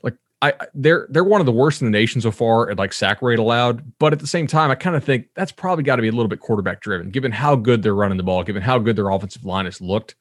like 0.03 0.13
I 0.43 0.53
they're 0.75 1.07
they're 1.09 1.23
one 1.23 1.41
of 1.41 1.47
the 1.47 1.51
worst 1.51 1.81
in 1.81 1.87
the 1.87 1.91
nation 1.91 2.21
so 2.21 2.29
far 2.29 2.69
at 2.69 2.77
like 2.77 2.93
sack 2.93 3.23
rate 3.23 3.39
allowed, 3.39 3.97
but 3.97 4.13
at 4.13 4.19
the 4.19 4.27
same 4.27 4.45
time, 4.45 4.69
I 4.69 4.75
kind 4.75 4.95
of 4.95 5.03
think 5.03 5.25
that's 5.33 5.51
probably 5.51 5.83
got 5.83 5.95
to 5.95 6.03
be 6.03 6.07
a 6.07 6.11
little 6.11 6.27
bit 6.27 6.39
quarterback 6.39 6.81
driven, 6.81 7.09
given 7.09 7.31
how 7.31 7.55
good 7.55 7.81
they're 7.81 7.95
running 7.95 8.17
the 8.17 8.23
ball, 8.23 8.43
given 8.43 8.61
how 8.61 8.77
good 8.77 8.95
their 8.95 9.09
offensive 9.09 9.43
line 9.43 9.65
has 9.65 9.81
looked. 9.81 10.13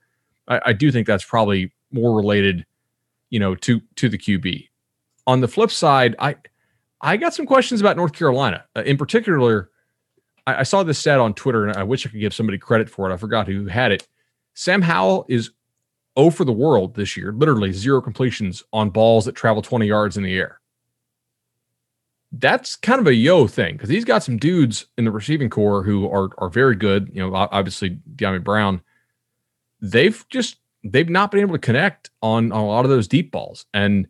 I, 0.48 0.60
I 0.64 0.72
do 0.72 0.90
think 0.90 1.06
that's 1.06 1.26
probably 1.26 1.72
more 1.92 2.16
related, 2.16 2.64
you 3.28 3.38
know, 3.38 3.54
to 3.56 3.82
to 3.96 4.08
the 4.08 4.16
QB. 4.16 4.66
On 5.26 5.42
the 5.42 5.48
flip 5.48 5.70
side, 5.70 6.16
I 6.18 6.36
I 7.02 7.18
got 7.18 7.34
some 7.34 7.44
questions 7.44 7.82
about 7.82 7.98
North 7.98 8.14
Carolina, 8.14 8.64
uh, 8.74 8.80
in 8.80 8.96
particular. 8.96 9.68
I, 10.46 10.60
I 10.60 10.62
saw 10.62 10.84
this 10.84 10.98
stat 10.98 11.20
on 11.20 11.34
Twitter, 11.34 11.66
and 11.66 11.76
I 11.76 11.82
wish 11.82 12.06
I 12.06 12.08
could 12.08 12.20
give 12.20 12.32
somebody 12.32 12.56
credit 12.56 12.88
for 12.88 13.10
it. 13.10 13.12
I 13.12 13.18
forgot 13.18 13.46
who 13.46 13.66
had 13.66 13.92
it. 13.92 14.08
Sam 14.54 14.80
Howell 14.80 15.26
is 15.28 15.50
0 16.18 16.30
for 16.30 16.44
the 16.44 16.52
world 16.52 16.94
this 16.94 17.16
year, 17.16 17.32
literally 17.32 17.72
zero 17.72 18.00
completions 18.00 18.62
on 18.72 18.90
balls 18.90 19.24
that 19.24 19.34
travel 19.34 19.62
20 19.62 19.86
yards 19.86 20.16
in 20.16 20.22
the 20.22 20.36
air. 20.36 20.60
That's 22.32 22.76
kind 22.76 23.00
of 23.00 23.06
a 23.06 23.14
yo 23.14 23.46
thing 23.46 23.76
because 23.76 23.88
he's 23.88 24.04
got 24.04 24.22
some 24.22 24.36
dudes 24.36 24.86
in 24.98 25.04
the 25.04 25.10
receiving 25.10 25.48
corps 25.48 25.82
who 25.82 26.10
are 26.10 26.28
are 26.36 26.50
very 26.50 26.74
good. 26.74 27.10
You 27.12 27.22
know, 27.22 27.34
obviously 27.34 27.98
Dyami 28.16 28.44
Brown. 28.44 28.82
They've 29.80 30.22
just 30.28 30.58
they've 30.84 31.08
not 31.08 31.30
been 31.30 31.40
able 31.40 31.54
to 31.54 31.58
connect 31.58 32.10
on, 32.22 32.52
on 32.52 32.60
a 32.60 32.66
lot 32.66 32.84
of 32.84 32.90
those 32.90 33.08
deep 33.08 33.32
balls. 33.32 33.66
And 33.74 34.08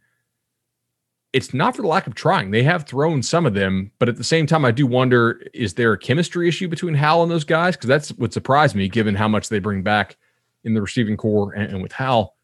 it's 1.32 1.52
not 1.52 1.76
for 1.76 1.82
the 1.82 1.88
lack 1.88 2.06
of 2.06 2.14
trying. 2.14 2.50
They 2.50 2.62
have 2.62 2.86
thrown 2.86 3.22
some 3.22 3.46
of 3.46 3.54
them, 3.54 3.92
but 3.98 4.08
at 4.08 4.16
the 4.16 4.24
same 4.24 4.46
time, 4.46 4.64
I 4.64 4.70
do 4.70 4.86
wonder 4.86 5.42
is 5.52 5.74
there 5.74 5.92
a 5.92 5.98
chemistry 5.98 6.48
issue 6.48 6.68
between 6.68 6.94
Howell 6.94 7.22
and 7.22 7.30
those 7.30 7.44
guys? 7.44 7.76
Because 7.76 7.88
that's 7.88 8.08
what 8.10 8.32
surprised 8.32 8.74
me, 8.74 8.88
given 8.88 9.14
how 9.14 9.28
much 9.28 9.48
they 9.48 9.58
bring 9.58 9.82
back 9.82 10.16
in 10.64 10.74
the 10.74 10.82
receiving 10.82 11.16
corps 11.16 11.52
and, 11.52 11.72
and 11.72 11.82
with 11.82 11.92
Howell? 11.92 12.34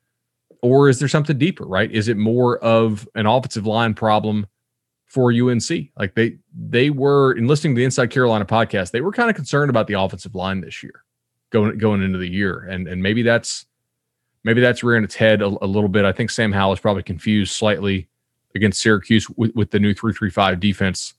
Or 0.62 0.88
is 0.88 0.98
there 0.98 1.08
something 1.08 1.36
deeper, 1.36 1.66
right? 1.66 1.90
Is 1.90 2.08
it 2.08 2.16
more 2.16 2.58
of 2.58 3.06
an 3.14 3.26
offensive 3.26 3.66
line 3.66 3.94
problem 3.94 4.46
for 5.06 5.30
UNC? 5.30 5.90
Like 5.96 6.14
they 6.14 6.38
they 6.56 6.90
were 6.90 7.32
in 7.32 7.46
listening 7.46 7.74
to 7.74 7.80
the 7.80 7.84
Inside 7.84 8.10
Carolina 8.10 8.46
podcast, 8.46 8.90
they 8.90 9.02
were 9.02 9.12
kind 9.12 9.28
of 9.28 9.36
concerned 9.36 9.68
about 9.68 9.86
the 9.88 9.94
offensive 9.94 10.34
line 10.34 10.62
this 10.62 10.82
year, 10.82 11.04
going 11.50 11.76
going 11.76 12.02
into 12.02 12.18
the 12.18 12.30
year. 12.30 12.60
And 12.60 12.88
and 12.88 13.02
maybe 13.02 13.22
that's 13.22 13.66
maybe 14.42 14.60
that's 14.60 14.82
rearing 14.82 15.04
its 15.04 15.14
head 15.14 15.42
a, 15.42 15.46
a 15.46 15.66
little 15.66 15.88
bit. 15.88 16.04
I 16.04 16.12
think 16.12 16.30
Sam 16.30 16.52
Howell 16.52 16.72
is 16.72 16.80
probably 16.80 17.02
confused 17.02 17.52
slightly 17.52 18.08
against 18.54 18.80
Syracuse 18.80 19.28
with, 19.30 19.54
with 19.54 19.70
the 19.70 19.80
new 19.80 19.92
335 19.92 20.60
defense, 20.60 21.14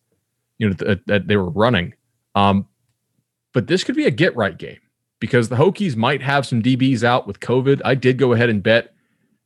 you 0.58 0.70
know, 0.70 0.74
that, 0.76 1.06
that 1.08 1.28
they 1.28 1.36
were 1.36 1.50
running. 1.50 1.94
Um, 2.34 2.68
but 3.54 3.68
this 3.68 3.84
could 3.84 3.96
be 3.96 4.06
a 4.06 4.12
get 4.12 4.36
right 4.36 4.58
game 4.58 4.80
because 5.20 5.50
the 5.50 5.56
Hokies 5.56 5.96
might 5.96 6.22
have 6.22 6.46
some 6.46 6.62
DBs 6.62 7.04
out 7.04 7.28
with 7.28 7.40
COVID. 7.40 7.82
I 7.86 7.96
did 7.96 8.18
go 8.18 8.34
ahead 8.34 8.50
and 8.50 8.62
bet 8.62 8.94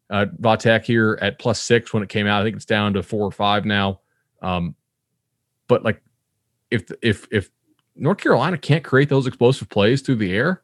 uh, 0.09 0.25
Vatek 0.41 0.83
here 0.83 1.17
at 1.21 1.39
plus 1.39 1.61
six 1.61 1.93
when 1.93 2.03
it 2.03 2.09
came 2.09 2.27
out. 2.27 2.41
I 2.41 2.45
think 2.45 2.55
it's 2.55 2.65
down 2.65 2.93
to 2.93 3.03
four 3.03 3.25
or 3.25 3.31
five 3.31 3.65
now. 3.65 4.01
Um, 4.41 4.75
but 5.67 5.83
like, 5.83 6.01
if 6.71 6.91
if 7.01 7.27
if 7.31 7.49
North 7.95 8.17
Carolina 8.17 8.57
can't 8.57 8.83
create 8.83 9.09
those 9.09 9.27
explosive 9.27 9.69
plays 9.69 10.01
through 10.01 10.15
the 10.15 10.33
air, 10.33 10.61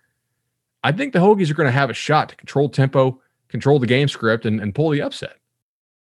I 0.83 0.91
think 0.91 1.13
the 1.13 1.19
Hokies 1.19 1.49
are 1.49 1.55
going 1.55 1.67
to 1.67 1.71
have 1.71 1.89
a 1.89 1.93
shot 1.93 2.29
to 2.29 2.35
control 2.35 2.69
tempo, 2.69 3.21
control 3.47 3.79
the 3.79 3.87
game 3.87 4.07
script, 4.07 4.45
and, 4.45 4.59
and 4.59 4.73
pull 4.73 4.89
the 4.89 5.01
upset. 5.01 5.37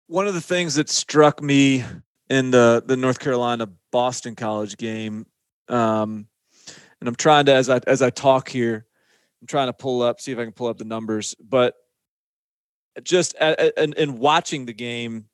One 0.08 0.28
of 0.28 0.34
the 0.34 0.42
things 0.42 0.76
that 0.76 0.90
struck 0.90 1.42
me 1.42 1.84
in 2.30 2.52
the 2.52 2.84
the 2.86 2.98
North 2.98 3.20
Carolina 3.20 3.68
Boston 3.92 4.36
College 4.36 4.78
game, 4.78 5.26
um, 5.68 6.28
and 7.00 7.10
I'm 7.10 7.16
trying 7.16 7.46
to 7.46 7.54
as 7.54 7.70
I 7.70 7.82
as 7.88 8.02
I 8.02 8.10
talk 8.10 8.50
here, 8.50 8.86
I'm 9.44 9.48
trying 9.48 9.68
to 9.68 9.74
pull 9.74 10.02
up, 10.02 10.22
see 10.22 10.32
if 10.32 10.40
I 10.40 10.46
can 10.46 10.54
pull 10.54 10.68
up 10.68 10.78
the 10.78 10.86
numbers, 10.86 11.36
but 11.38 11.76
just 13.04 13.36
in, 13.36 13.92
in 13.98 14.18
watching 14.18 14.66
the 14.66 14.74
game, 14.74 15.26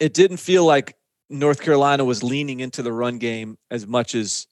it 0.00 0.12
didn't 0.12 0.38
feel 0.38 0.64
like 0.64 0.96
North 1.28 1.62
Carolina 1.62 2.04
was 2.04 2.24
leaning 2.24 2.58
into 2.58 2.82
the 2.82 2.92
run 2.92 3.18
game 3.18 3.58
as 3.70 3.86
much 3.86 4.16
as 4.16 4.48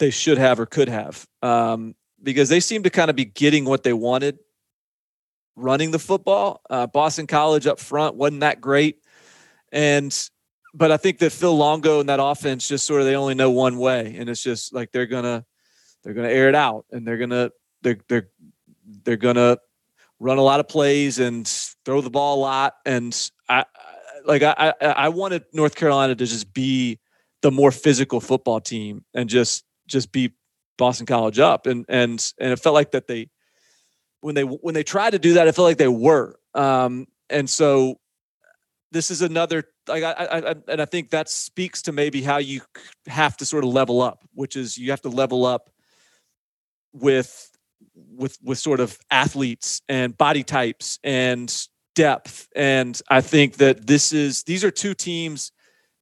they 0.00 0.10
should 0.10 0.38
have 0.38 0.58
or 0.58 0.66
could 0.66 0.88
have, 0.88 1.24
um, 1.40 1.94
because 2.20 2.48
they 2.48 2.58
seemed 2.58 2.82
to 2.82 2.90
kind 2.90 3.10
of 3.10 3.14
be 3.14 3.26
getting 3.26 3.64
what 3.64 3.84
they 3.84 3.92
wanted 3.92 4.40
running 5.54 5.92
the 5.92 6.00
football. 6.00 6.62
Uh, 6.68 6.88
Boston 6.88 7.28
College 7.28 7.68
up 7.68 7.78
front 7.78 8.16
wasn't 8.16 8.40
that 8.40 8.60
great, 8.60 9.04
and 9.70 10.28
but 10.74 10.90
I 10.90 10.96
think 10.96 11.18
that 11.18 11.30
Phil 11.30 11.56
Longo 11.56 12.00
and 12.00 12.08
that 12.08 12.18
offense 12.20 12.66
just 12.66 12.86
sort 12.86 13.02
of 13.02 13.06
they 13.06 13.14
only 13.14 13.34
know 13.34 13.52
one 13.52 13.78
way, 13.78 14.16
and 14.18 14.28
it's 14.28 14.42
just 14.42 14.74
like 14.74 14.90
they're 14.90 15.06
gonna 15.06 15.44
they're 16.02 16.14
going 16.14 16.28
to 16.28 16.34
air 16.34 16.48
it 16.48 16.54
out 16.54 16.84
and 16.90 17.06
they're 17.06 17.16
going 17.16 17.30
to 17.30 17.52
they're 17.82 17.98
they're 18.08 18.28
they're 19.04 19.16
going 19.16 19.36
to 19.36 19.58
run 20.18 20.38
a 20.38 20.42
lot 20.42 20.60
of 20.60 20.68
plays 20.68 21.18
and 21.18 21.46
throw 21.84 22.00
the 22.00 22.10
ball 22.10 22.38
a 22.38 22.40
lot 22.40 22.74
and 22.86 23.30
I 23.48 23.64
like 24.24 24.42
I 24.42 24.72
I 24.80 25.08
wanted 25.08 25.44
North 25.52 25.74
Carolina 25.74 26.14
to 26.14 26.26
just 26.26 26.52
be 26.52 27.00
the 27.42 27.50
more 27.50 27.72
physical 27.72 28.20
football 28.20 28.60
team 28.60 29.04
and 29.14 29.28
just 29.28 29.64
just 29.86 30.12
beat 30.12 30.32
Boston 30.78 31.06
College 31.06 31.38
up 31.38 31.66
and 31.66 31.84
and 31.88 32.32
and 32.38 32.52
it 32.52 32.56
felt 32.60 32.74
like 32.74 32.92
that 32.92 33.06
they 33.08 33.28
when 34.20 34.34
they 34.34 34.42
when 34.42 34.74
they 34.74 34.84
tried 34.84 35.10
to 35.10 35.18
do 35.18 35.34
that 35.34 35.48
it 35.48 35.54
felt 35.54 35.66
like 35.66 35.78
they 35.78 35.88
were. 35.88 36.36
Um 36.54 37.06
and 37.30 37.48
so 37.48 37.98
this 38.92 39.10
is 39.10 39.22
another 39.22 39.64
like 39.88 40.04
I, 40.04 40.12
I, 40.12 40.54
and 40.68 40.80
I 40.80 40.84
think 40.84 41.10
that 41.10 41.28
speaks 41.28 41.82
to 41.82 41.92
maybe 41.92 42.22
how 42.22 42.36
you 42.36 42.60
have 43.06 43.36
to 43.38 43.46
sort 43.46 43.64
of 43.64 43.70
level 43.70 44.00
up, 44.00 44.22
which 44.34 44.54
is 44.54 44.78
you 44.78 44.90
have 44.90 45.00
to 45.02 45.08
level 45.08 45.44
up 45.44 45.71
with 46.92 47.50
with 47.94 48.38
with 48.42 48.58
sort 48.58 48.80
of 48.80 48.98
athletes 49.10 49.82
and 49.88 50.16
body 50.16 50.42
types 50.42 50.98
and 51.04 51.66
depth. 51.94 52.48
And 52.56 53.00
i 53.08 53.20
think 53.20 53.56
that 53.56 53.86
this 53.86 54.12
is 54.12 54.44
these 54.44 54.64
are 54.64 54.70
two 54.70 54.94
teams 54.94 55.52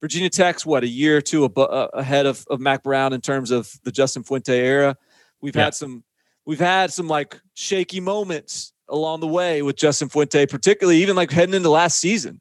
virginia 0.01 0.31
tech's 0.31 0.65
what 0.65 0.83
a 0.83 0.89
year 0.89 1.17
or 1.17 1.21
two 1.21 1.45
uh, 1.45 1.89
ahead 1.93 2.27
of, 2.27 2.45
of 2.49 2.61
mack 2.61 2.83
brown 2.83 3.13
in 3.13 3.21
terms 3.21 3.51
of 3.51 3.71
the 3.85 3.93
justin 3.93 4.23
fuente 4.23 4.57
era. 4.57 4.97
We've 5.41 5.57
yeah. 5.57 5.65
had 5.65 5.75
some 5.75 6.05
we've 6.47 6.61
had 6.61 6.93
some 6.93 7.09
like 7.09 7.41
shaky 7.55 8.01
moments 8.01 8.73
along 8.89 9.21
the 9.21 9.27
way 9.27 9.63
with 9.63 9.77
justin 9.77 10.09
fuente 10.09 10.47
particularly 10.47 11.03
even 11.03 11.17
like 11.17 11.31
heading 11.31 11.55
into 11.55 11.71
last 11.71 11.99
season. 11.99 12.41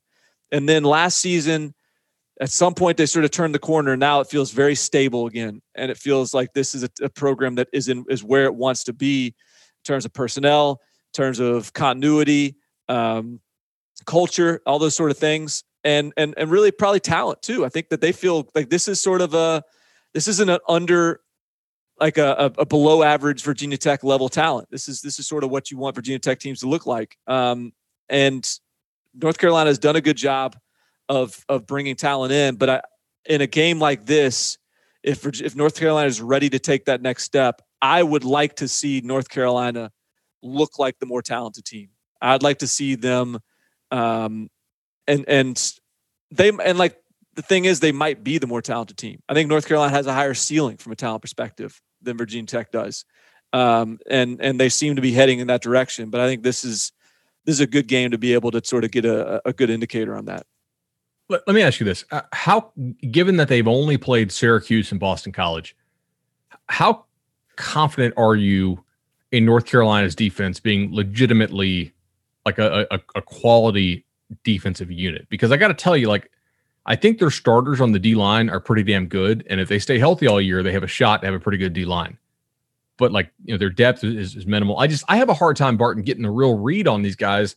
And 0.51 0.67
then 0.67 0.83
last 0.83 1.19
season 1.19 1.75
at 2.39 2.49
some 2.49 2.73
point 2.73 2.97
they 2.97 3.05
sort 3.05 3.25
of 3.25 3.31
turned 3.31 3.53
the 3.53 3.59
corner. 3.59 3.97
Now 3.97 4.21
it 4.21 4.27
feels 4.27 4.51
very 4.51 4.75
stable 4.75 5.27
again, 5.27 5.61
and 5.75 5.91
it 5.91 5.97
feels 5.97 6.33
like 6.33 6.53
this 6.53 6.73
is 6.73 6.83
a, 6.83 6.89
a, 7.01 7.09
program 7.09 7.55
that 7.55 7.67
is 7.73 7.89
in 7.89 8.05
is 8.09 8.23
where 8.23 8.45
it 8.45 8.55
wants 8.55 8.85
to 8.85 8.93
be 8.93 9.27
in 9.27 9.33
terms 9.83 10.05
of 10.05 10.13
personnel, 10.13 10.79
in 11.09 11.23
terms 11.23 11.39
of 11.39 11.73
continuity, 11.73 12.55
um, 12.87 13.41
culture, 14.05 14.61
all 14.65 14.79
those 14.79 14.95
sort 14.95 15.11
of 15.11 15.17
things, 15.17 15.63
and 15.83 16.13
and 16.15 16.33
and 16.37 16.49
really 16.49 16.71
probably 16.71 17.01
talent 17.01 17.41
too. 17.41 17.65
I 17.65 17.69
think 17.69 17.89
that 17.89 18.01
they 18.01 18.11
feel 18.11 18.49
like 18.55 18.69
this 18.69 18.87
is 18.87 19.01
sort 19.01 19.21
of 19.21 19.33
a 19.33 19.63
this 20.13 20.27
isn't 20.27 20.49
an 20.49 20.59
under 20.67 21.19
like 21.99 22.17
a, 22.17 22.53
a, 22.57 22.65
below 22.65 23.03
average 23.03 23.43
Virginia 23.43 23.77
Tech 23.77 24.05
level 24.05 24.29
talent. 24.29 24.69
This 24.71 24.87
is 24.87 25.01
this 25.01 25.19
is 25.19 25.27
sort 25.27 25.43
of 25.43 25.49
what 25.49 25.69
you 25.69 25.77
want 25.77 25.95
Virginia 25.95 26.19
Tech 26.19 26.39
teams 26.39 26.61
to 26.61 26.67
look 26.67 26.85
like. 26.85 27.17
Um, 27.27 27.73
and 28.07 28.49
North 29.13 29.37
Carolina 29.37 29.69
has 29.69 29.79
done 29.79 29.97
a 29.97 30.01
good 30.01 30.15
job 30.15 30.55
of 31.09 31.43
of 31.49 31.65
bringing 31.65 31.95
talent 31.95 32.31
in. 32.31 32.55
But 32.55 32.69
I, 32.69 32.81
in 33.25 33.41
a 33.41 33.47
game 33.47 33.79
like 33.79 34.05
this, 34.05 34.57
if 35.03 35.25
if 35.41 35.55
North 35.55 35.75
Carolina 35.75 36.07
is 36.07 36.21
ready 36.21 36.49
to 36.51 36.59
take 36.59 36.85
that 36.85 37.01
next 37.01 37.23
step, 37.23 37.61
I 37.81 38.03
would 38.03 38.23
like 38.23 38.57
to 38.57 38.67
see 38.67 39.01
North 39.03 39.27
Carolina 39.27 39.91
look 40.41 40.79
like 40.79 40.99
the 40.99 41.05
more 41.05 41.21
talented 41.21 41.65
team. 41.65 41.89
I'd 42.21 42.43
like 42.43 42.59
to 42.59 42.67
see 42.67 42.95
them, 42.95 43.39
um, 43.91 44.49
and 45.07 45.25
and 45.27 45.73
they 46.31 46.49
and 46.49 46.77
like 46.77 46.97
the 47.35 47.41
thing 47.41 47.65
is 47.65 47.79
they 47.79 47.91
might 47.91 48.23
be 48.23 48.37
the 48.37 48.47
more 48.47 48.61
talented 48.61 48.97
team. 48.97 49.21
I 49.27 49.33
think 49.33 49.49
North 49.49 49.67
Carolina 49.67 49.91
has 49.91 50.07
a 50.07 50.13
higher 50.13 50.33
ceiling 50.33 50.77
from 50.77 50.91
a 50.91 50.95
talent 50.95 51.21
perspective 51.21 51.81
than 52.01 52.17
Virginia 52.17 52.45
Tech 52.45 52.71
does, 52.71 53.05
um, 53.53 53.99
and 54.09 54.39
and 54.41 54.59
they 54.59 54.69
seem 54.69 54.95
to 54.95 55.01
be 55.01 55.11
heading 55.11 55.39
in 55.39 55.47
that 55.47 55.61
direction. 55.61 56.09
But 56.09 56.21
I 56.21 56.27
think 56.27 56.43
this 56.43 56.63
is 56.63 56.91
this 57.45 57.53
is 57.53 57.61
a 57.61 57.67
good 57.67 57.87
game 57.87 58.11
to 58.11 58.17
be 58.17 58.33
able 58.33 58.51
to 58.51 58.61
sort 58.63 58.83
of 58.83 58.91
get 58.91 59.05
a, 59.05 59.41
a 59.47 59.53
good 59.53 59.69
indicator 59.69 60.15
on 60.15 60.25
that. 60.25 60.45
Let, 61.29 61.47
let 61.47 61.53
me 61.53 61.61
ask 61.61 61.79
you 61.79 61.85
this: 61.85 62.03
uh, 62.11 62.21
How, 62.33 62.71
given 63.11 63.37
that 63.37 63.47
they've 63.47 63.67
only 63.67 63.97
played 63.97 64.31
Syracuse 64.31 64.91
and 64.91 64.99
Boston 64.99 65.31
College, 65.31 65.75
how 66.67 67.05
confident 67.55 68.13
are 68.17 68.35
you 68.35 68.83
in 69.31 69.45
North 69.45 69.65
Carolina's 69.65 70.15
defense 70.15 70.59
being 70.59 70.93
legitimately 70.93 71.93
like 72.45 72.57
a, 72.57 72.87
a, 72.91 72.99
a 73.15 73.21
quality 73.21 74.05
defensive 74.43 74.91
unit? 74.91 75.27
Because 75.29 75.51
I 75.51 75.57
got 75.57 75.69
to 75.69 75.73
tell 75.73 75.95
you, 75.95 76.07
like, 76.07 76.31
I 76.85 76.95
think 76.95 77.19
their 77.19 77.31
starters 77.31 77.79
on 77.79 77.91
the 77.91 77.99
D 77.99 78.15
line 78.15 78.49
are 78.49 78.59
pretty 78.59 78.83
damn 78.83 79.07
good, 79.07 79.45
and 79.49 79.59
if 79.59 79.69
they 79.69 79.79
stay 79.79 79.99
healthy 79.99 80.27
all 80.27 80.41
year, 80.41 80.63
they 80.63 80.71
have 80.71 80.83
a 80.83 80.87
shot 80.87 81.21
to 81.21 81.27
have 81.27 81.35
a 81.35 81.39
pretty 81.39 81.57
good 81.57 81.73
D 81.73 81.85
line. 81.85 82.17
But 82.97 83.13
like, 83.13 83.31
you 83.45 83.53
know, 83.53 83.57
their 83.57 83.69
depth 83.69 84.03
is, 84.03 84.35
is 84.35 84.45
minimal. 84.45 84.77
I 84.77 84.87
just 84.87 85.05
I 85.07 85.17
have 85.17 85.29
a 85.29 85.33
hard 85.33 85.55
time, 85.55 85.77
Barton, 85.77 86.03
getting 86.03 86.25
a 86.25 86.31
real 86.31 86.57
read 86.57 86.87
on 86.87 87.01
these 87.01 87.15
guys 87.15 87.55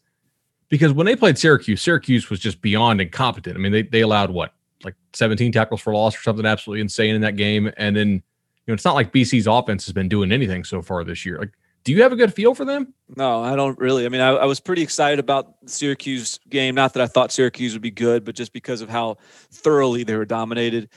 because 0.72 0.94
when 0.94 1.04
they 1.04 1.14
played 1.14 1.36
Syracuse, 1.36 1.82
Syracuse 1.82 2.30
was 2.30 2.40
just 2.40 2.62
beyond 2.62 2.98
incompetent. 2.98 3.56
I 3.56 3.60
mean, 3.60 3.72
they 3.72 3.82
they 3.82 4.00
allowed 4.00 4.30
what 4.30 4.54
like 4.82 4.94
17 5.12 5.52
tackles 5.52 5.82
for 5.82 5.92
loss 5.92 6.16
or 6.16 6.22
something 6.22 6.46
absolutely 6.46 6.80
insane 6.80 7.14
in 7.14 7.20
that 7.20 7.36
game, 7.36 7.70
and 7.76 7.94
then 7.94 8.08
you 8.08 8.22
know 8.68 8.72
it's 8.72 8.84
not 8.84 8.94
like 8.94 9.12
BC's 9.12 9.46
offense 9.46 9.84
has 9.84 9.92
been 9.92 10.08
doing 10.08 10.32
anything 10.32 10.64
so 10.64 10.80
far 10.80 11.04
this 11.04 11.26
year. 11.26 11.38
Like, 11.38 11.50
do 11.84 11.92
you 11.92 12.02
have 12.02 12.10
a 12.10 12.16
good 12.16 12.32
feel 12.32 12.54
for 12.54 12.64
them? 12.64 12.94
No, 13.14 13.44
I 13.44 13.54
don't 13.54 13.78
really. 13.78 14.06
I 14.06 14.08
mean, 14.08 14.22
I, 14.22 14.30
I 14.30 14.44
was 14.46 14.60
pretty 14.60 14.80
excited 14.80 15.18
about 15.18 15.60
the 15.60 15.68
Syracuse 15.68 16.40
game. 16.48 16.74
Not 16.74 16.94
that 16.94 17.02
I 17.02 17.06
thought 17.06 17.32
Syracuse 17.32 17.74
would 17.74 17.82
be 17.82 17.90
good, 17.90 18.24
but 18.24 18.34
just 18.34 18.54
because 18.54 18.80
of 18.80 18.88
how 18.88 19.18
thoroughly 19.50 20.04
they 20.04 20.16
were 20.16 20.24
dominated. 20.24 20.88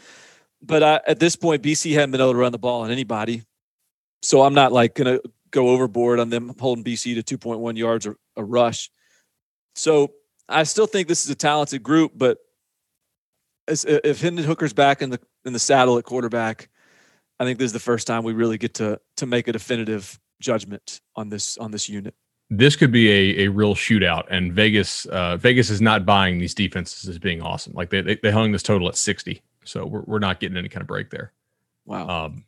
But 0.61 0.83
I, 0.83 1.01
at 1.05 1.19
this 1.19 1.35
point, 1.35 1.61
BC 1.61 1.93
hadn't 1.95 2.11
been 2.11 2.21
able 2.21 2.31
to 2.31 2.37
run 2.37 2.53
the 2.53 2.57
ball 2.57 2.83
on 2.83 2.91
anybody. 2.91 3.43
So 4.21 4.43
I'm 4.43 4.53
not 4.53 4.71
like 4.71 4.95
going 4.95 5.19
to 5.19 5.21
go 5.51 5.67
overboard 5.67 6.21
on 6.21 6.29
them 6.29 6.53
holding 6.57 6.85
BC 6.85 7.21
to 7.21 7.37
2.1 7.37 7.77
yards 7.77 8.07
or 8.07 8.15
a 8.37 8.43
rush. 8.43 8.89
So 9.75 10.13
I 10.49 10.63
still 10.63 10.87
think 10.87 11.07
this 11.07 11.25
is 11.25 11.29
a 11.29 11.35
talented 11.35 11.83
group, 11.83 12.13
but 12.15 12.39
as, 13.67 13.85
if 13.85 14.21
Hendon 14.21 14.45
Hooker's 14.45 14.73
back 14.73 15.01
in 15.01 15.09
the 15.09 15.19
in 15.43 15.53
the 15.53 15.59
saddle 15.59 15.97
at 15.97 16.05
quarterback, 16.05 16.69
I 17.39 17.45
think 17.45 17.59
this 17.59 17.67
is 17.67 17.73
the 17.73 17.79
first 17.79 18.07
time 18.07 18.23
we 18.23 18.33
really 18.33 18.57
get 18.57 18.75
to 18.75 18.99
to 19.17 19.25
make 19.25 19.47
a 19.47 19.51
definitive 19.51 20.19
judgment 20.39 21.01
on 21.15 21.29
this 21.29 21.57
on 21.57 21.71
this 21.71 21.89
unit. 21.89 22.15
This 22.51 22.75
could 22.75 22.91
be 22.91 23.09
a, 23.09 23.45
a 23.45 23.47
real 23.47 23.73
shootout, 23.73 24.25
and 24.29 24.53
Vegas 24.53 25.05
uh, 25.07 25.35
Vegas 25.37 25.69
is 25.69 25.81
not 25.81 26.05
buying 26.05 26.37
these 26.37 26.53
defenses 26.53 27.09
as 27.09 27.17
being 27.17 27.41
awesome. 27.41 27.73
Like 27.73 27.89
they, 27.89 28.01
they, 28.01 28.19
they 28.21 28.31
hung 28.31 28.51
this 28.51 28.61
total 28.61 28.87
at 28.87 28.95
sixty, 28.95 29.41
so 29.63 29.85
we're 29.85 30.03
we're 30.05 30.19
not 30.19 30.39
getting 30.39 30.55
any 30.55 30.69
kind 30.69 30.81
of 30.81 30.87
break 30.87 31.09
there. 31.09 31.31
Wow. 31.85 32.07
Um, 32.07 32.45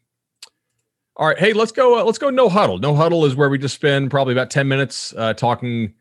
all 1.15 1.27
right, 1.27 1.39
hey, 1.39 1.53
let's 1.53 1.71
go. 1.71 1.99
Uh, 1.99 2.03
let's 2.03 2.19
go. 2.19 2.29
No 2.29 2.47
huddle. 2.47 2.77
No 2.77 2.95
huddle 2.95 3.25
is 3.25 3.35
where 3.35 3.49
we 3.49 3.57
just 3.57 3.73
spend 3.73 4.11
probably 4.11 4.33
about 4.35 4.51
ten 4.51 4.67
minutes 4.67 5.15
uh, 5.17 5.33
talking 5.33 5.95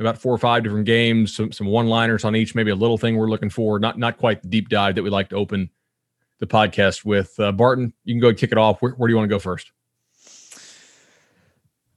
about 0.00 0.18
four 0.18 0.34
or 0.34 0.38
five 0.38 0.62
different 0.62 0.86
games, 0.86 1.34
some 1.34 1.52
some 1.52 1.66
one 1.66 1.86
liners 1.86 2.24
on 2.24 2.34
each, 2.34 2.54
maybe 2.54 2.70
a 2.70 2.76
little 2.76 2.98
thing 2.98 3.16
we're 3.16 3.28
looking 3.28 3.50
for. 3.50 3.78
Not 3.78 3.98
not 3.98 4.18
quite 4.18 4.42
the 4.42 4.48
deep 4.48 4.68
dive 4.68 4.94
that 4.94 5.02
we 5.02 5.10
like 5.10 5.28
to 5.30 5.36
open 5.36 5.70
the 6.38 6.46
podcast 6.46 7.04
with. 7.04 7.38
Uh, 7.38 7.52
Barton, 7.52 7.92
you 8.04 8.14
can 8.14 8.20
go 8.20 8.28
and 8.28 8.38
kick 8.38 8.52
it 8.52 8.58
off. 8.58 8.82
Where, 8.82 8.92
where 8.92 9.06
do 9.06 9.12
you 9.12 9.16
want 9.16 9.28
to 9.28 9.34
go 9.34 9.38
first? 9.38 9.72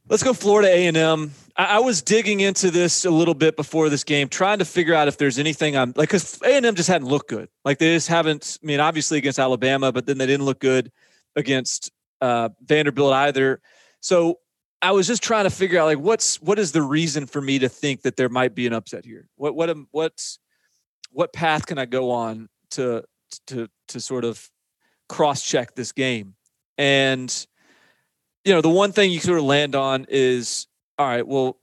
Let's 0.06 0.22
go 0.22 0.34
Florida 0.34 0.68
A&M. 0.68 1.32
I, 1.56 1.64
I 1.64 1.78
was 1.78 2.02
digging 2.02 2.40
into 2.40 2.70
this 2.70 3.06
a 3.06 3.10
little 3.10 3.32
bit 3.32 3.56
before 3.56 3.88
this 3.88 4.04
game, 4.04 4.28
trying 4.28 4.58
to 4.58 4.66
figure 4.66 4.94
out 4.94 5.08
if 5.08 5.16
there's 5.16 5.38
anything 5.38 5.78
I'm 5.78 5.94
like, 5.96 6.10
because 6.10 6.38
A&M 6.42 6.74
just 6.74 6.88
hadn't 6.88 7.08
looked 7.08 7.30
good. 7.30 7.48
Like 7.64 7.78
they 7.78 7.94
just 7.94 8.08
haven't. 8.08 8.58
I 8.62 8.66
mean, 8.66 8.80
obviously 8.80 9.16
against 9.16 9.38
Alabama, 9.38 9.92
but 9.92 10.04
then 10.04 10.18
they 10.18 10.26
didn't 10.26 10.44
look 10.44 10.60
good 10.60 10.92
against 11.36 11.90
uh, 12.20 12.50
Vanderbilt 12.62 13.14
either. 13.14 13.62
So 14.00 14.40
I 14.84 14.90
was 14.90 15.06
just 15.06 15.22
trying 15.22 15.44
to 15.44 15.50
figure 15.50 15.80
out 15.80 15.86
like 15.86 15.98
what's 15.98 16.42
what 16.42 16.58
is 16.58 16.72
the 16.72 16.82
reason 16.82 17.26
for 17.26 17.40
me 17.40 17.58
to 17.60 17.70
think 17.70 18.02
that 18.02 18.16
there 18.16 18.28
might 18.28 18.54
be 18.54 18.66
an 18.66 18.74
upset 18.74 19.06
here? 19.06 19.26
What 19.36 19.54
what 19.54 19.70
am 19.70 19.88
what's 19.92 20.38
what 21.10 21.32
path 21.32 21.64
can 21.64 21.78
I 21.78 21.86
go 21.86 22.10
on 22.10 22.50
to 22.72 23.02
to 23.46 23.68
to 23.88 24.00
sort 24.00 24.26
of 24.26 24.46
cross 25.08 25.42
check 25.42 25.74
this 25.74 25.92
game? 25.92 26.34
And 26.76 27.34
you 28.44 28.52
know, 28.52 28.60
the 28.60 28.68
one 28.68 28.92
thing 28.92 29.10
you 29.10 29.20
sort 29.20 29.38
of 29.38 29.44
land 29.44 29.74
on 29.74 30.04
is 30.10 30.66
all 30.98 31.06
right, 31.06 31.26
well 31.26 31.58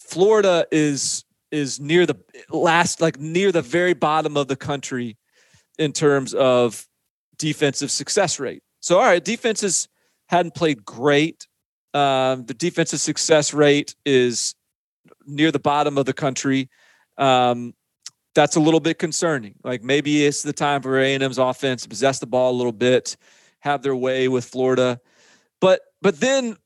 Florida 0.00 0.66
is 0.72 1.26
is 1.50 1.78
near 1.78 2.06
the 2.06 2.16
last 2.48 3.02
like 3.02 3.20
near 3.20 3.52
the 3.52 3.60
very 3.60 3.92
bottom 3.92 4.38
of 4.38 4.48
the 4.48 4.56
country 4.56 5.18
in 5.78 5.92
terms 5.92 6.32
of 6.32 6.86
defensive 7.36 7.90
success 7.90 8.40
rate. 8.40 8.62
So, 8.80 8.96
all 8.98 9.04
right, 9.04 9.22
defenses 9.22 9.86
hadn't 10.28 10.54
played 10.54 10.82
great. 10.82 11.45
Um, 11.96 12.44
the 12.44 12.52
defensive 12.52 13.00
success 13.00 13.54
rate 13.54 13.94
is 14.04 14.54
near 15.26 15.50
the 15.50 15.58
bottom 15.58 15.96
of 15.96 16.04
the 16.04 16.12
country. 16.12 16.68
Um, 17.16 17.72
that's 18.34 18.56
a 18.56 18.60
little 18.60 18.80
bit 18.80 18.98
concerning. 18.98 19.54
Like 19.64 19.82
maybe 19.82 20.26
it's 20.26 20.42
the 20.42 20.52
time 20.52 20.82
for 20.82 20.98
A&M's 20.98 21.38
offense 21.38 21.84
to 21.84 21.88
possess 21.88 22.18
the 22.18 22.26
ball 22.26 22.52
a 22.52 22.56
little 22.58 22.70
bit, 22.70 23.16
have 23.60 23.80
their 23.80 23.96
way 23.96 24.28
with 24.28 24.44
Florida. 24.44 25.00
But 25.58 25.80
but 26.02 26.20
then 26.20 26.58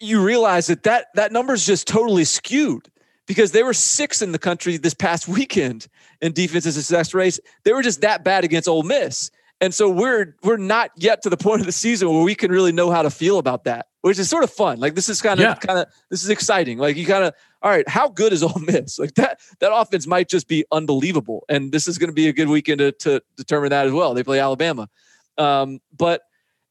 you 0.00 0.24
realize 0.24 0.66
that 0.66 0.82
that, 0.82 1.06
that 1.14 1.30
number 1.30 1.54
is 1.54 1.64
just 1.64 1.86
totally 1.86 2.24
skewed 2.24 2.90
because 3.26 3.52
they 3.52 3.62
were 3.62 3.74
six 3.74 4.22
in 4.22 4.32
the 4.32 4.40
country 4.40 4.76
this 4.76 4.92
past 4.92 5.28
weekend 5.38 5.86
in 6.20 6.32
defensive 6.32 6.74
success 6.74 7.14
rates. 7.14 7.38
They 7.62 7.72
were 7.72 7.82
just 7.82 8.00
that 8.00 8.24
bad 8.24 8.42
against 8.42 8.68
Ole 8.68 8.82
Miss. 8.82 9.30
And 9.64 9.72
so 9.72 9.88
we're 9.88 10.36
we're 10.42 10.58
not 10.58 10.90
yet 10.94 11.22
to 11.22 11.30
the 11.30 11.38
point 11.38 11.60
of 11.60 11.66
the 11.66 11.72
season 11.72 12.12
where 12.12 12.22
we 12.22 12.34
can 12.34 12.52
really 12.52 12.70
know 12.70 12.90
how 12.90 13.00
to 13.00 13.08
feel 13.08 13.38
about 13.38 13.64
that, 13.64 13.86
which 14.02 14.18
is 14.18 14.28
sort 14.28 14.44
of 14.44 14.50
fun. 14.50 14.78
Like 14.78 14.94
this 14.94 15.08
is 15.08 15.22
kind 15.22 15.40
of 15.40 15.44
yeah. 15.44 15.54
kind 15.54 15.78
of 15.78 15.86
this 16.10 16.22
is 16.22 16.28
exciting. 16.28 16.76
Like 16.76 16.98
you 16.98 17.06
kind 17.06 17.24
of 17.24 17.32
all 17.62 17.70
right, 17.70 17.88
how 17.88 18.10
good 18.10 18.34
is 18.34 18.42
Ole 18.42 18.58
Miss? 18.58 18.98
Like 18.98 19.14
that 19.14 19.40
that 19.60 19.74
offense 19.74 20.06
might 20.06 20.28
just 20.28 20.48
be 20.48 20.66
unbelievable, 20.70 21.46
and 21.48 21.72
this 21.72 21.88
is 21.88 21.96
going 21.96 22.10
to 22.10 22.14
be 22.14 22.28
a 22.28 22.32
good 22.34 22.50
weekend 22.50 22.80
to, 22.80 22.92
to 22.92 23.22
determine 23.38 23.70
that 23.70 23.86
as 23.86 23.92
well. 23.92 24.12
They 24.12 24.22
play 24.22 24.38
Alabama, 24.38 24.90
um, 25.38 25.80
but 25.96 26.20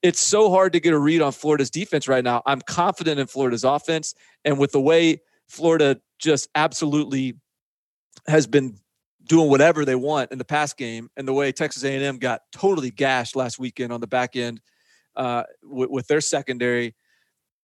it's 0.04 0.20
so 0.20 0.52
hard 0.52 0.74
to 0.74 0.80
get 0.80 0.94
a 0.94 1.00
read 1.00 1.24
on 1.24 1.32
Florida's 1.32 1.72
defense 1.72 2.08
right 2.08 2.24
now. 2.24 2.44
I'm 2.46 2.62
confident 2.62 3.20
in 3.20 3.26
Florida's 3.26 3.64
offense, 3.64 4.14
and 4.46 4.60
with 4.60 4.72
the 4.72 4.82
way 4.82 5.20
Florida 5.48 6.00
just 6.20 6.48
absolutely 6.54 7.38
has 8.28 8.46
been 8.46 8.78
doing 9.26 9.50
whatever 9.50 9.86
they 9.86 9.96
want 9.96 10.32
in 10.32 10.38
the 10.38 10.46
pass 10.46 10.74
game, 10.74 11.10
and 11.18 11.28
the 11.28 11.34
way 11.34 11.52
Texas 11.52 11.84
A&M 11.84 12.18
got 12.18 12.42
totally 12.52 12.92
gashed 12.92 13.36
last 13.36 13.60
weekend 13.60 13.94
on 13.94 14.02
the 14.02 14.08
back 14.08 14.36
end 14.36 14.62
uh, 15.16 15.44
with, 15.64 15.90
with, 15.90 16.08
their 16.08 16.22
secondary. 16.22 16.96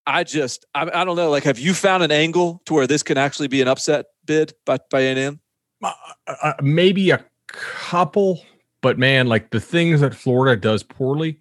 I 0.06 0.24
just, 0.24 0.66
I, 0.74 0.90
I, 0.94 1.04
don't 1.04 1.16
know. 1.16 1.30
Like, 1.30 1.44
have 1.44 1.60
you 1.60 1.74
found 1.74 2.04
an 2.04 2.12
angle 2.12 2.62
to 2.66 2.74
where 2.74 2.88
this 2.88 3.04
can 3.04 3.18
actually 3.18 3.48
be 3.48 3.62
an 3.62 3.68
upset 3.68 4.06
bid 4.26 4.54
by 4.66 4.80
by 4.90 5.02
A&M? 5.02 5.40
Uh, 5.84 5.92
uh, 6.28 6.54
maybe 6.62 7.12
a 7.12 7.24
couple, 7.48 8.42
but 8.82 8.98
man, 8.98 9.28
like 9.28 9.52
the 9.52 9.60
things 9.60 10.02
that 10.02 10.16
Florida 10.16 10.60
does 10.60 10.84
poorly 10.84 11.40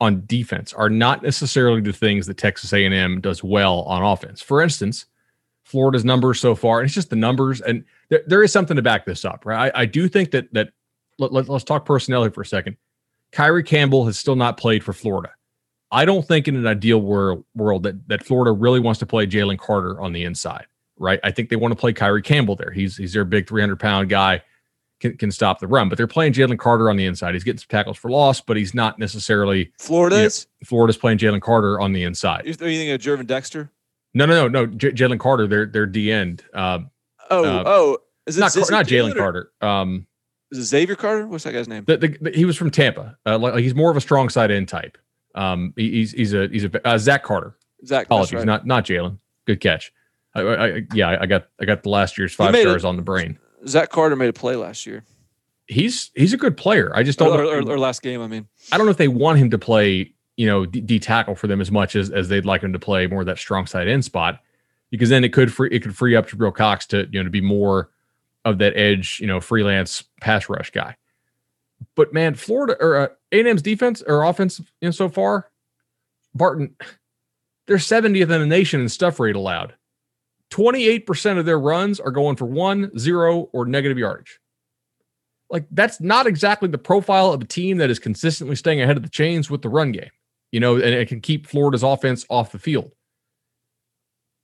on 0.00 0.24
defense 0.26 0.72
are 0.72 0.90
not 0.90 1.22
necessarily 1.22 1.80
the 1.80 1.92
things 1.92 2.26
that 2.26 2.36
Texas 2.36 2.72
A&M 2.72 3.20
does 3.20 3.44
well 3.44 3.82
on 3.82 4.02
offense. 4.02 4.42
For 4.42 4.60
instance, 4.60 5.06
Florida's 5.64 6.04
numbers 6.04 6.40
so 6.40 6.54
far, 6.54 6.80
and 6.80 6.86
it's 6.86 6.94
just 6.94 7.10
the 7.10 7.16
numbers 7.16 7.60
and 7.60 7.84
there, 8.08 8.22
there 8.26 8.42
is 8.42 8.52
something 8.52 8.76
to 8.76 8.82
back 8.82 9.06
this 9.06 9.24
up, 9.24 9.46
right? 9.46 9.72
I, 9.74 9.82
I 9.82 9.86
do 9.86 10.08
think 10.08 10.32
that 10.32 10.52
that 10.52 10.70
let, 11.18 11.32
let, 11.32 11.48
let's 11.48 11.64
talk 11.64 11.84
personnel 11.84 12.22
here 12.22 12.30
for 12.30 12.42
a 12.42 12.46
second. 12.46 12.76
Kyree 13.32 13.64
Campbell 13.64 14.04
has 14.06 14.18
still 14.18 14.36
not 14.36 14.56
played 14.56 14.84
for 14.84 14.92
Florida. 14.92 15.30
I 15.90 16.04
don't 16.04 16.26
think 16.26 16.48
in 16.48 16.56
an 16.56 16.66
ideal 16.66 17.00
world, 17.00 17.44
world 17.54 17.82
that 17.84 18.08
that 18.08 18.24
Florida 18.24 18.52
really 18.52 18.80
wants 18.80 18.98
to 19.00 19.06
play 19.06 19.26
Jalen 19.26 19.58
Carter 19.58 20.00
on 20.00 20.12
the 20.12 20.24
inside, 20.24 20.66
right? 20.98 21.20
I 21.22 21.30
think 21.30 21.48
they 21.48 21.56
want 21.56 21.72
to 21.72 21.76
play 21.76 21.92
Kyree 21.92 22.24
Campbell 22.24 22.56
there. 22.56 22.70
He's 22.70 22.96
he's 22.96 23.12
their 23.12 23.24
big 23.24 23.48
300 23.48 23.78
pound 23.78 24.08
guy, 24.08 24.42
can, 25.02 25.16
can 25.18 25.30
stop 25.30 25.60
the 25.60 25.66
run. 25.66 25.88
But 25.90 25.98
they're 25.98 26.06
playing 26.06 26.32
Jalen 26.32 26.58
Carter 26.58 26.88
on 26.88 26.96
the 26.96 27.04
inside. 27.04 27.34
He's 27.34 27.44
getting 27.44 27.58
some 27.58 27.68
tackles 27.68 27.98
for 27.98 28.10
loss, 28.10 28.40
but 28.40 28.56
he's 28.56 28.72
not 28.72 28.98
necessarily 28.98 29.70
Florida's. 29.78 30.46
You 30.60 30.64
know, 30.64 30.66
Florida's 30.68 30.96
playing 30.96 31.18
Jalen 31.18 31.42
Carter 31.42 31.78
on 31.78 31.92
the 31.92 32.04
inside. 32.04 32.44
Are 32.44 32.48
you 32.48 32.54
thinking 32.54 32.90
of 32.90 33.00
Gervon 33.00 33.26
Dexter? 33.26 33.70
No, 34.14 34.26
no, 34.26 34.46
no, 34.46 34.48
no. 34.48 34.66
J- 34.66 34.92
Jalen 34.92 35.18
Carter, 35.18 35.46
they're 35.46 35.66
they're 35.66 35.86
D 35.86 36.12
end. 36.12 36.44
Uh, 36.52 36.80
oh, 37.30 37.44
uh, 37.44 37.62
oh, 37.66 37.98
is 38.26 38.36
it 38.36 38.40
not 38.40 38.54
not 38.70 38.86
Jalen 38.86 39.16
Carter? 39.16 39.50
Um, 39.60 40.06
is 40.50 40.58
it 40.58 40.64
Xavier 40.64 40.96
Carter? 40.96 41.26
What's 41.26 41.44
that 41.44 41.52
guy's 41.52 41.66
name? 41.66 41.84
The, 41.86 41.96
the, 41.96 42.08
the, 42.20 42.30
he 42.30 42.44
was 42.44 42.56
from 42.56 42.70
Tampa. 42.70 43.16
Uh, 43.24 43.38
like, 43.38 43.54
like, 43.54 43.62
he's 43.62 43.74
more 43.74 43.90
of 43.90 43.96
a 43.96 44.00
strong 44.02 44.28
side 44.28 44.50
end 44.50 44.68
type. 44.68 44.98
Um, 45.34 45.72
he, 45.76 45.90
he's 45.90 46.12
he's 46.12 46.34
a 46.34 46.48
he's 46.48 46.64
a 46.64 46.86
uh, 46.86 46.98
Zach 46.98 47.22
Carter. 47.22 47.56
Zach, 47.86 48.06
apologies, 48.06 48.34
right. 48.34 48.46
not 48.46 48.66
not 48.66 48.84
Jalen. 48.84 49.18
Good 49.46 49.60
catch. 49.60 49.92
I, 50.34 50.40
I, 50.42 50.82
yeah, 50.94 51.16
I 51.20 51.26
got 51.26 51.48
I 51.60 51.64
got 51.64 51.82
the 51.82 51.88
last 51.88 52.18
year's 52.18 52.34
five 52.34 52.54
stars 52.54 52.84
a, 52.84 52.88
on 52.88 52.96
the 52.96 53.02
brain. 53.02 53.38
Zach 53.66 53.90
Carter 53.90 54.16
made 54.16 54.28
a 54.28 54.32
play 54.32 54.56
last 54.56 54.86
year. 54.86 55.04
He's 55.66 56.10
he's 56.14 56.32
a 56.32 56.36
good 56.36 56.56
player. 56.56 56.92
I 56.94 57.02
just 57.02 57.18
don't. 57.18 57.28
Or, 57.28 57.44
or, 57.44 57.62
or, 57.62 57.78
last 57.78 58.02
game, 58.02 58.20
I 58.20 58.26
mean. 58.26 58.46
I 58.70 58.76
don't 58.76 58.86
know 58.86 58.90
if 58.90 58.98
they 58.98 59.08
want 59.08 59.38
him 59.38 59.50
to 59.50 59.58
play, 59.58 60.12
you 60.36 60.46
know, 60.46 60.66
d, 60.66 60.80
d 60.80 60.98
tackle 60.98 61.34
for 61.34 61.46
them 61.46 61.60
as 61.60 61.70
much 61.70 61.96
as 61.96 62.10
as 62.10 62.28
they'd 62.28 62.46
like 62.46 62.62
him 62.62 62.72
to 62.72 62.78
play 62.78 63.06
more 63.06 63.20
of 63.20 63.26
that 63.26 63.38
strong 63.38 63.66
side 63.66 63.88
end 63.88 64.04
spot, 64.04 64.40
because 64.90 65.08
then 65.08 65.24
it 65.24 65.32
could 65.32 65.52
free 65.52 65.68
it 65.70 65.82
could 65.82 65.96
free 65.96 66.16
up 66.16 66.28
Jabril 66.28 66.54
Cox 66.54 66.86
to 66.86 67.08
you 67.10 67.20
know 67.20 67.24
to 67.24 67.30
be 67.30 67.40
more 67.40 67.90
of 68.44 68.58
that 68.58 68.76
edge, 68.76 69.20
you 69.20 69.26
know, 69.26 69.40
freelance 69.40 70.02
pass 70.20 70.48
rush 70.48 70.70
guy. 70.70 70.96
But 71.94 72.12
man, 72.12 72.34
Florida 72.34 72.76
or 72.80 72.96
uh, 72.96 73.08
A&M's 73.32 73.62
defense 73.62 74.02
or 74.06 74.24
offense, 74.24 74.58
you 74.58 74.88
know, 74.88 74.90
so 74.90 75.08
far, 75.08 75.50
Barton, 76.34 76.74
they're 77.66 77.76
70th 77.76 78.22
in 78.22 78.28
the 78.28 78.46
nation 78.46 78.80
in 78.80 78.88
stuff 78.88 79.20
rate 79.20 79.36
allowed. 79.36 79.74
28% 80.50 81.38
of 81.38 81.46
their 81.46 81.58
runs 81.58 81.98
are 81.98 82.10
going 82.10 82.36
for 82.36 82.44
one, 82.44 82.96
zero, 82.98 83.48
or 83.52 83.64
negative 83.64 83.96
yardage. 83.98 84.38
like 85.50 85.66
that's 85.70 86.00
not 86.00 86.26
exactly 86.26 86.68
the 86.68 86.78
profile 86.78 87.32
of 87.32 87.42
a 87.42 87.46
team 87.46 87.78
that 87.78 87.90
is 87.90 87.98
consistently 87.98 88.56
staying 88.56 88.80
ahead 88.80 88.96
of 88.96 89.02
the 89.02 89.08
chains 89.08 89.50
with 89.50 89.62
the 89.62 89.68
run 89.68 89.92
game, 89.92 90.10
you 90.52 90.60
know, 90.60 90.76
and 90.76 90.84
it 90.84 91.08
can 91.08 91.20
keep 91.20 91.46
Florida's 91.46 91.82
offense 91.82 92.24
off 92.30 92.52
the 92.52 92.58
field. 92.58 92.92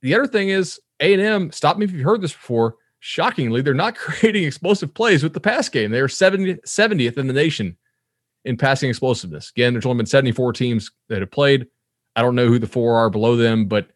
The 0.03 0.15
other 0.15 0.27
thing 0.27 0.49
is 0.49 0.81
A&M, 1.01 1.53
stop 1.53 1.77
me 1.77 1.85
if 1.85 1.93
you've 1.93 2.05
heard 2.05 2.23
this 2.23 2.33
before, 2.33 2.77
shockingly, 2.99 3.63
they're 3.63 3.75
not 3.75 3.95
creating 3.97 4.45
explosive 4.45 4.93
plays 4.93 5.23
with 5.23 5.35
the 5.35 5.41
pass 5.41 5.69
game. 5.69 5.91
They 5.91 6.01
are 6.01 6.09
70, 6.09 6.55
70th 6.67 7.19
in 7.19 7.27
the 7.27 7.33
nation 7.33 7.77
in 8.45 8.57
passing 8.57 8.89
explosiveness. 8.89 9.51
Again, 9.51 9.75
there's 9.75 9.87
only 9.87 9.99
been 9.99 10.07
74 10.07 10.55
teams 10.55 10.91
that 11.09 11.21
have 11.21 11.31
played. 11.31 11.67
I 12.17 12.23
don't 12.23 12.35
know 12.35 12.49
who 12.49 12.59
the 12.59 12.67
four 12.67 12.97
are 12.97 13.11
below 13.11 13.37
them, 13.37 13.67
but 13.67 13.89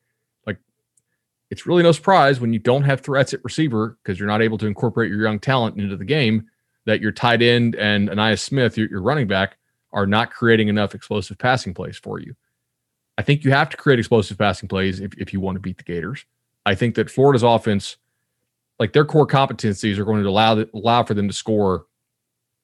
like 0.46 0.58
it's 1.50 1.66
really 1.66 1.82
no 1.82 1.92
surprise 1.92 2.40
when 2.40 2.52
you 2.52 2.58
don't 2.58 2.84
have 2.84 3.00
threats 3.00 3.32
at 3.32 3.42
receiver 3.42 3.98
because 4.02 4.18
you're 4.18 4.28
not 4.28 4.42
able 4.42 4.58
to 4.58 4.66
incorporate 4.66 5.10
your 5.10 5.22
young 5.22 5.40
talent 5.40 5.78
into 5.78 5.96
the 5.96 6.04
game 6.04 6.46
that 6.84 7.00
your 7.00 7.12
tight 7.12 7.42
end 7.42 7.74
and 7.76 8.10
Ainias 8.10 8.40
Smith, 8.40 8.76
your, 8.76 8.88
your 8.90 9.02
running 9.02 9.26
back, 9.26 9.56
are 9.92 10.06
not 10.06 10.32
creating 10.32 10.68
enough 10.68 10.94
explosive 10.94 11.38
passing 11.38 11.74
plays 11.74 11.98
for 11.98 12.18
you. 12.18 12.34
I 13.18 13.22
think 13.22 13.44
you 13.44 13.50
have 13.52 13.68
to 13.70 13.76
create 13.76 13.98
explosive 13.98 14.38
passing 14.38 14.68
plays 14.68 15.00
if, 15.00 15.12
if 15.18 15.32
you 15.32 15.40
want 15.40 15.56
to 15.56 15.60
beat 15.60 15.78
the 15.78 15.84
Gators. 15.84 16.24
I 16.64 16.74
think 16.74 16.94
that 16.94 17.10
Florida's 17.10 17.42
offense, 17.42 17.96
like 18.78 18.92
their 18.92 19.04
core 19.04 19.26
competencies, 19.26 19.98
are 19.98 20.04
going 20.04 20.22
to 20.22 20.28
allow 20.28 20.64
allow 20.74 21.02
for 21.02 21.14
them 21.14 21.28
to 21.28 21.34
score, 21.34 21.86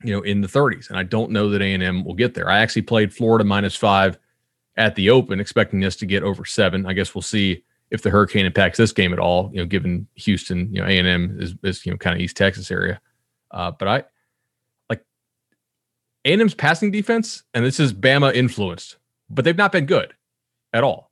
you 0.03 0.15
know, 0.15 0.23
in 0.23 0.41
the 0.41 0.49
30s. 0.49 0.89
And 0.89 0.99
I 0.99 1.03
don't 1.03 1.33
know 1.33 1.51
that 1.51 1.61
A 1.61 1.75
and 1.75 1.83
M 1.83 2.05
will 2.05 2.15
get 2.15 2.35
there. 2.35 2.49
I 2.49 2.61
actually 2.61 2.83
played 2.83 3.13
Florida 3.13 3.45
minus 3.45 3.77
five 3.77 4.19
at 4.77 4.95
the 4.95 5.11
Open, 5.11 5.41
expecting 5.41 5.81
this 5.81 5.97
to 5.97 6.07
get 6.07 6.23
over 6.23 6.45
seven. 6.45 6.87
I 6.87 6.93
guess 6.93 7.15
we'll 7.15 7.23
see 7.23 7.65
if 7.91 8.03
the 8.03 8.11
hurricane 8.11 8.47
impacts 8.47 8.79
this 8.79 8.93
game 8.93 9.13
at 9.13 9.19
all. 9.19 9.51
You 9.53 9.59
know, 9.59 9.67
given 9.67 10.07
Houston, 10.15 10.73
you 10.73 10.81
know, 10.81 10.87
A 10.87 10.99
and 10.99 11.09
M 11.09 11.37
is, 11.41 11.55
is 11.63 11.85
you 11.85 11.93
know 11.93 11.99
kind 11.99 12.17
of 12.17 12.23
East 12.23 12.37
Texas 12.37 12.71
area. 12.71 13.01
Uh, 13.51 13.71
but 13.73 13.89
I 13.89 14.05
A&M's 16.25 16.55
passing 16.55 16.91
defense, 16.91 17.43
and 17.55 17.65
this 17.65 17.81
is 17.81 17.93
Bama 17.93 18.35
influenced, 18.35 18.97
but 19.31 19.45
they've 19.45 19.57
not 19.57 19.73
been 19.73 19.87
good 19.87 20.15
at 20.73 20.85
all. 20.85 21.09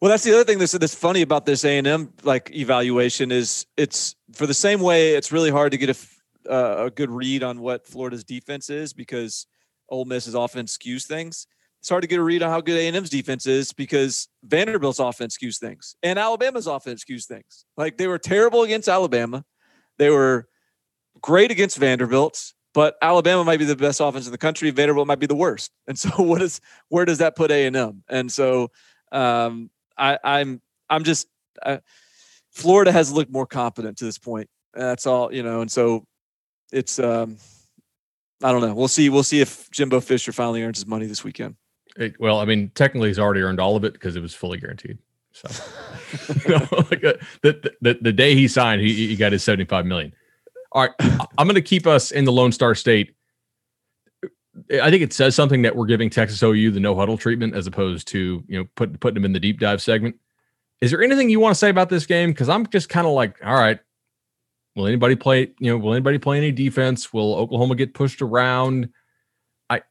Well, 0.00 0.10
that's 0.10 0.24
the 0.24 0.34
other 0.34 0.44
thing 0.44 0.58
that's, 0.58 0.72
that's 0.72 0.94
funny 0.94 1.22
about 1.22 1.46
this 1.46 1.64
A 1.64 1.78
and 1.78 1.86
M 1.86 2.12
like 2.24 2.54
evaluation 2.54 3.32
is 3.32 3.64
it's 3.76 4.14
for 4.32 4.46
the 4.46 4.52
same 4.52 4.80
way 4.80 5.14
it's 5.14 5.32
really 5.32 5.50
hard 5.50 5.72
to 5.72 5.78
get 5.78 5.90
a, 5.90 6.52
uh, 6.52 6.84
a 6.86 6.90
good 6.90 7.10
read 7.10 7.42
on 7.42 7.60
what 7.60 7.86
Florida's 7.86 8.22
defense 8.22 8.68
is 8.68 8.92
because 8.92 9.46
Ole 9.88 10.04
Miss's 10.04 10.34
offense 10.34 10.76
skews 10.76 11.06
things. 11.06 11.46
It's 11.80 11.88
hard 11.88 12.02
to 12.02 12.08
get 12.08 12.18
a 12.18 12.22
read 12.22 12.42
on 12.42 12.50
how 12.50 12.60
good 12.60 12.76
A 12.76 12.86
and 12.86 12.96
M's 12.96 13.08
defense 13.08 13.46
is 13.46 13.72
because 13.72 14.28
Vanderbilt's 14.42 14.98
offense 14.98 15.38
skews 15.38 15.58
things 15.58 15.96
and 16.02 16.18
Alabama's 16.18 16.66
offense 16.66 17.02
skews 17.02 17.24
things. 17.24 17.64
Like 17.78 17.96
they 17.96 18.06
were 18.06 18.18
terrible 18.18 18.62
against 18.62 18.88
Alabama, 18.88 19.42
they 19.96 20.10
were 20.10 20.48
great 21.22 21.50
against 21.50 21.78
Vanderbilt, 21.78 22.52
but 22.74 22.96
Alabama 23.00 23.44
might 23.44 23.58
be 23.58 23.64
the 23.64 23.76
best 23.76 24.00
offense 24.00 24.26
in 24.26 24.32
the 24.32 24.38
country. 24.38 24.70
Vanderbilt 24.70 25.06
might 25.06 25.20
be 25.20 25.26
the 25.26 25.34
worst. 25.34 25.70
And 25.86 25.98
so, 25.98 26.10
what 26.22 26.42
is 26.42 26.60
where 26.88 27.04
does 27.04 27.18
that 27.18 27.36
put 27.36 27.50
A 27.50 27.66
and 27.66 27.76
M? 27.76 28.02
And 28.08 28.30
so, 28.30 28.70
um, 29.12 29.70
I, 29.96 30.18
I'm 30.22 30.60
I'm 30.90 31.04
just 31.04 31.28
Florida 32.50 32.92
has 32.92 33.12
looked 33.12 33.30
more 33.30 33.46
competent 33.46 33.98
to 33.98 34.04
this 34.04 34.18
point. 34.18 34.48
That's 34.74 35.06
all 35.06 35.32
you 35.32 35.42
know. 35.42 35.60
And 35.60 35.70
so, 35.70 36.04
it's 36.72 36.98
um, 36.98 37.36
I 38.42 38.52
don't 38.52 38.60
know. 38.60 38.74
We'll 38.74 38.88
see. 38.88 39.08
We'll 39.08 39.22
see 39.22 39.40
if 39.40 39.70
Jimbo 39.70 40.00
Fisher 40.00 40.32
finally 40.32 40.62
earns 40.62 40.78
his 40.78 40.86
money 40.86 41.06
this 41.06 41.24
weekend. 41.24 41.56
It, 41.96 42.18
well, 42.18 42.40
I 42.40 42.44
mean, 42.44 42.70
technically, 42.74 43.08
he's 43.08 43.18
already 43.18 43.40
earned 43.40 43.60
all 43.60 43.76
of 43.76 43.84
it 43.84 43.92
because 43.92 44.16
it 44.16 44.20
was 44.20 44.34
fully 44.34 44.58
guaranteed. 44.58 44.98
So, 45.32 45.48
you 46.44 46.50
know, 46.50 46.66
like 46.90 47.04
uh, 47.04 47.14
the, 47.42 47.72
the 47.80 47.98
the 48.00 48.12
day 48.12 48.34
he 48.34 48.48
signed, 48.48 48.80
he, 48.80 49.08
he 49.08 49.16
got 49.16 49.32
his 49.32 49.44
seventy 49.44 49.64
five 49.64 49.86
million. 49.86 50.14
All 50.74 50.82
right, 50.82 50.92
I'm 51.38 51.46
going 51.46 51.54
to 51.54 51.62
keep 51.62 51.86
us 51.86 52.10
in 52.10 52.24
the 52.24 52.32
Lone 52.32 52.50
Star 52.50 52.74
State. 52.74 53.14
I 54.82 54.90
think 54.90 55.02
it 55.02 55.12
says 55.12 55.34
something 55.34 55.62
that 55.62 55.74
we're 55.74 55.86
giving 55.86 56.10
Texas 56.10 56.42
OU 56.42 56.72
the 56.72 56.80
no 56.80 56.94
huddle 56.96 57.16
treatment 57.16 57.54
as 57.54 57.66
opposed 57.66 58.08
to 58.08 58.42
you 58.48 58.58
know 58.58 58.66
put, 58.74 58.98
putting 59.00 59.14
them 59.14 59.24
in 59.24 59.32
the 59.32 59.40
deep 59.40 59.60
dive 59.60 59.80
segment. 59.80 60.16
Is 60.80 60.90
there 60.90 61.02
anything 61.02 61.30
you 61.30 61.40
want 61.40 61.54
to 61.54 61.58
say 61.58 61.70
about 61.70 61.88
this 61.88 62.06
game? 62.06 62.30
Because 62.30 62.48
I'm 62.48 62.66
just 62.66 62.88
kind 62.88 63.06
of 63.06 63.12
like, 63.12 63.36
all 63.44 63.54
right, 63.54 63.78
will 64.74 64.86
anybody 64.86 65.14
play? 65.14 65.52
You 65.60 65.70
know, 65.72 65.78
will 65.78 65.92
anybody 65.92 66.18
play 66.18 66.38
any 66.38 66.50
defense? 66.52 67.12
Will 67.12 67.34
Oklahoma 67.36 67.76
get 67.76 67.94
pushed 67.94 68.20
around? 68.20 68.88
I 69.70 69.82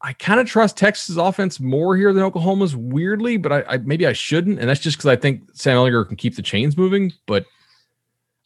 I 0.00 0.14
kind 0.14 0.40
of 0.40 0.46
trust 0.46 0.78
Texas 0.78 1.16
offense 1.16 1.60
more 1.60 1.94
here 1.94 2.14
than 2.14 2.22
Oklahoma's. 2.22 2.74
Weirdly, 2.74 3.36
but 3.36 3.52
I, 3.52 3.64
I 3.68 3.76
maybe 3.78 4.06
I 4.06 4.14
shouldn't, 4.14 4.60
and 4.60 4.68
that's 4.68 4.80
just 4.80 4.96
because 4.96 5.08
I 5.08 5.16
think 5.16 5.42
Sam 5.52 5.76
Ehlinger 5.76 6.06
can 6.08 6.16
keep 6.16 6.36
the 6.36 6.42
chains 6.42 6.76
moving. 6.76 7.12
But 7.26 7.44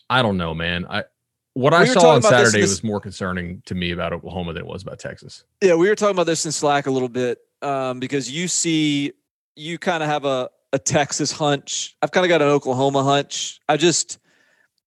I 0.08 0.22
don't 0.22 0.36
know, 0.36 0.52
man. 0.52 0.84
I 0.90 1.04
what 1.60 1.72
we 1.72 1.78
I 1.78 1.84
saw 1.84 2.14
on 2.14 2.22
Saturday 2.22 2.60
this, 2.60 2.70
was 2.70 2.84
more 2.84 3.00
concerning 3.00 3.62
to 3.66 3.74
me 3.74 3.90
about 3.90 4.12
Oklahoma 4.12 4.52
than 4.52 4.62
it 4.62 4.66
was 4.66 4.82
about 4.82 4.98
Texas. 4.98 5.44
Yeah, 5.62 5.74
we 5.74 5.88
were 5.88 5.94
talking 5.94 6.16
about 6.16 6.26
this 6.26 6.46
in 6.46 6.52
Slack 6.52 6.86
a 6.86 6.90
little 6.90 7.08
bit 7.08 7.38
um, 7.62 8.00
because 8.00 8.30
you 8.30 8.48
see, 8.48 9.12
you 9.56 9.78
kind 9.78 10.02
of 10.02 10.08
have 10.08 10.24
a, 10.24 10.48
a 10.72 10.78
Texas 10.78 11.30
hunch. 11.32 11.96
I've 12.00 12.12
kind 12.12 12.24
of 12.24 12.28
got 12.28 12.40
an 12.40 12.48
Oklahoma 12.48 13.02
hunch. 13.02 13.60
I 13.68 13.76
just, 13.76 14.18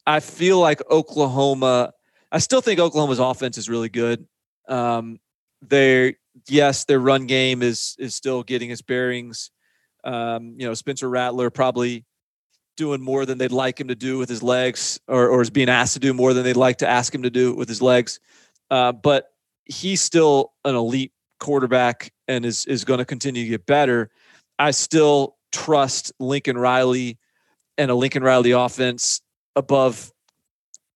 I 0.07 0.19
feel 0.19 0.59
like 0.59 0.81
Oklahoma. 0.89 1.93
I 2.31 2.39
still 2.39 2.61
think 2.61 2.79
Oklahoma's 2.79 3.19
offense 3.19 3.57
is 3.57 3.69
really 3.69 3.89
good. 3.89 4.25
Um, 4.67 5.19
they 5.61 6.15
yes, 6.47 6.85
their 6.85 6.99
run 6.99 7.27
game 7.27 7.61
is 7.61 7.95
is 7.99 8.15
still 8.15 8.43
getting 8.43 8.71
its 8.71 8.81
bearings. 8.81 9.51
Um, 10.03 10.55
you 10.57 10.67
know, 10.67 10.73
Spencer 10.73 11.09
Rattler 11.09 11.49
probably 11.49 12.05
doing 12.75 13.01
more 13.01 13.25
than 13.25 13.37
they'd 13.37 13.51
like 13.51 13.79
him 13.79 13.87
to 13.87 13.95
do 13.95 14.17
with 14.17 14.29
his 14.29 14.43
legs, 14.43 14.99
or, 15.07 15.27
or 15.27 15.41
is 15.41 15.49
being 15.49 15.69
asked 15.69 15.93
to 15.93 15.99
do 15.99 16.13
more 16.13 16.33
than 16.33 16.43
they'd 16.43 16.55
like 16.55 16.77
to 16.77 16.87
ask 16.87 17.13
him 17.13 17.23
to 17.23 17.29
do 17.29 17.53
with 17.53 17.69
his 17.69 17.81
legs. 17.81 18.19
Uh, 18.71 18.91
but 18.91 19.33
he's 19.65 20.01
still 20.01 20.53
an 20.65 20.75
elite 20.75 21.11
quarterback 21.39 22.11
and 22.27 22.45
is 22.45 22.65
is 22.65 22.85
going 22.85 22.99
to 22.99 23.05
continue 23.05 23.43
to 23.43 23.49
get 23.49 23.65
better. 23.65 24.09
I 24.57 24.71
still 24.71 25.35
trust 25.51 26.11
Lincoln 26.19 26.57
Riley 26.57 27.17
and 27.77 27.91
a 27.91 27.95
Lincoln 27.95 28.23
Riley 28.23 28.51
offense 28.51 29.21
above 29.55 30.11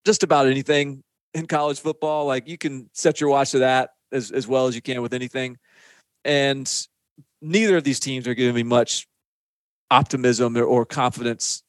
just 0.06 0.24
about 0.24 0.48
anything 0.48 1.04
in 1.34 1.46
college 1.48 1.80
football. 1.80 2.26
Like 2.26 2.48
you 2.48 2.58
can 2.58 2.90
set 2.94 3.20
your 3.20 3.30
watch 3.30 3.52
to 3.52 3.60
that 3.60 3.92
as, 4.12 4.32
as 4.32 4.48
well 4.48 4.68
as 4.68 4.76
you 4.76 4.82
can 4.82 5.02
with 5.02 5.14
anything. 5.14 5.58
And 6.24 6.72
neither 7.42 7.78
of 7.78 7.84
these 7.84 8.00
teams 8.00 8.28
are 8.28 8.34
giving 8.34 8.56
me 8.56 8.64
much 8.64 9.08
optimism 9.92 10.58
or, 10.58 10.64
or 10.64 10.86
confidence 10.86 11.64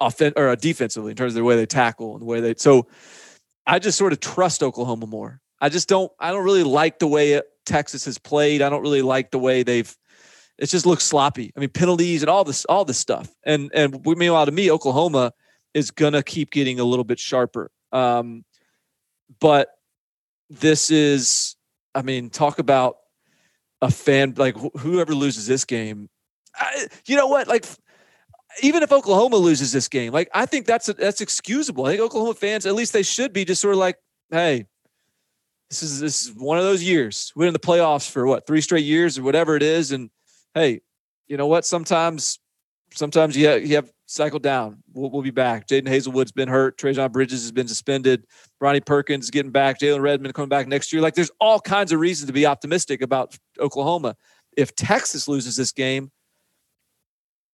offen- 0.00 0.32
or 0.36 0.48
uh, 0.48 0.54
defensively 0.54 1.10
in 1.10 1.16
terms 1.16 1.32
of 1.32 1.36
the 1.36 1.44
way 1.44 1.56
they 1.56 1.66
tackle 1.66 2.12
and 2.12 2.22
the 2.22 2.26
way 2.26 2.40
they. 2.40 2.54
So 2.56 2.86
I 3.66 3.78
just 3.78 3.98
sort 3.98 4.12
of 4.12 4.20
trust 4.20 4.62
Oklahoma 4.62 5.06
more. 5.06 5.40
I 5.60 5.68
just 5.68 5.88
don't. 5.88 6.12
I 6.20 6.30
don't 6.30 6.44
really 6.44 6.62
like 6.62 6.98
the 6.98 7.06
way 7.06 7.40
Texas 7.64 8.04
has 8.04 8.18
played. 8.18 8.62
I 8.62 8.68
don't 8.68 8.82
really 8.82 9.02
like 9.02 9.30
the 9.30 9.38
way 9.38 9.62
they've. 9.62 9.94
It 10.58 10.66
just 10.66 10.86
looks 10.86 11.04
sloppy. 11.04 11.52
I 11.56 11.60
mean, 11.60 11.68
penalties 11.68 12.22
and 12.22 12.30
all 12.30 12.44
this, 12.44 12.64
all 12.66 12.84
this 12.84 12.98
stuff. 12.98 13.30
And 13.44 13.70
and 13.74 14.04
meanwhile, 14.04 14.46
to 14.46 14.52
me, 14.52 14.70
Oklahoma 14.70 15.32
is 15.74 15.90
gonna 15.90 16.22
keep 16.22 16.50
getting 16.50 16.80
a 16.80 16.84
little 16.84 17.04
bit 17.04 17.18
sharper. 17.18 17.70
Um, 17.92 18.44
but 19.40 19.68
this 20.48 20.90
is, 20.90 21.56
I 21.94 22.02
mean, 22.02 22.30
talk 22.30 22.58
about 22.58 22.96
a 23.82 23.90
fan 23.90 24.34
like 24.36 24.56
wh- 24.56 24.78
whoever 24.78 25.14
loses 25.14 25.46
this 25.46 25.64
game. 25.64 26.08
I, 26.54 26.86
you 27.06 27.16
know 27.16 27.26
what? 27.26 27.48
Like 27.48 27.66
even 28.62 28.82
if 28.82 28.92
Oklahoma 28.92 29.36
loses 29.36 29.72
this 29.72 29.88
game, 29.88 30.12
like 30.12 30.28
I 30.34 30.46
think 30.46 30.66
that's 30.66 30.86
that's 30.86 31.20
excusable. 31.20 31.86
I 31.86 31.90
think 31.90 32.02
Oklahoma 32.02 32.34
fans, 32.34 32.66
at 32.66 32.74
least 32.74 32.92
they 32.92 33.02
should 33.02 33.32
be, 33.32 33.44
just 33.44 33.60
sort 33.60 33.74
of 33.74 33.78
like, 33.78 33.96
hey, 34.30 34.66
this 35.70 35.82
is 35.82 36.00
this 36.00 36.26
is 36.26 36.34
one 36.34 36.58
of 36.58 36.64
those 36.64 36.82
years. 36.82 37.32
We're 37.36 37.46
in 37.46 37.52
the 37.52 37.58
playoffs 37.58 38.10
for 38.10 38.26
what 38.26 38.46
three 38.46 38.60
straight 38.60 38.84
years 38.84 39.18
or 39.18 39.22
whatever 39.22 39.56
it 39.56 39.62
is, 39.62 39.92
and 39.92 40.10
hey, 40.54 40.80
you 41.26 41.36
know 41.36 41.46
what? 41.46 41.66
Sometimes, 41.66 42.38
sometimes 42.94 43.36
you 43.36 43.46
have, 43.48 43.66
you 43.66 43.76
have 43.76 43.90
cycled 44.06 44.42
down. 44.42 44.82
We'll, 44.92 45.10
we'll 45.10 45.22
be 45.22 45.30
back. 45.30 45.66
Jadon 45.66 45.88
Haselwood's 45.88 46.32
been 46.32 46.48
hurt. 46.48 46.78
Trejan 46.78 47.12
Bridges 47.12 47.42
has 47.42 47.52
been 47.52 47.68
suspended. 47.68 48.26
Ronnie 48.60 48.80
Perkins 48.80 49.30
getting 49.30 49.50
back. 49.50 49.80
Jalen 49.80 50.00
Redmond 50.00 50.34
coming 50.34 50.48
back 50.48 50.68
next 50.68 50.92
year. 50.92 51.02
Like 51.02 51.14
there's 51.14 51.30
all 51.40 51.60
kinds 51.60 51.92
of 51.92 52.00
reasons 52.00 52.28
to 52.28 52.32
be 52.32 52.46
optimistic 52.46 53.02
about 53.02 53.36
Oklahoma. 53.60 54.16
If 54.56 54.74
Texas 54.74 55.28
loses 55.28 55.56
this 55.56 55.72
game, 55.72 56.10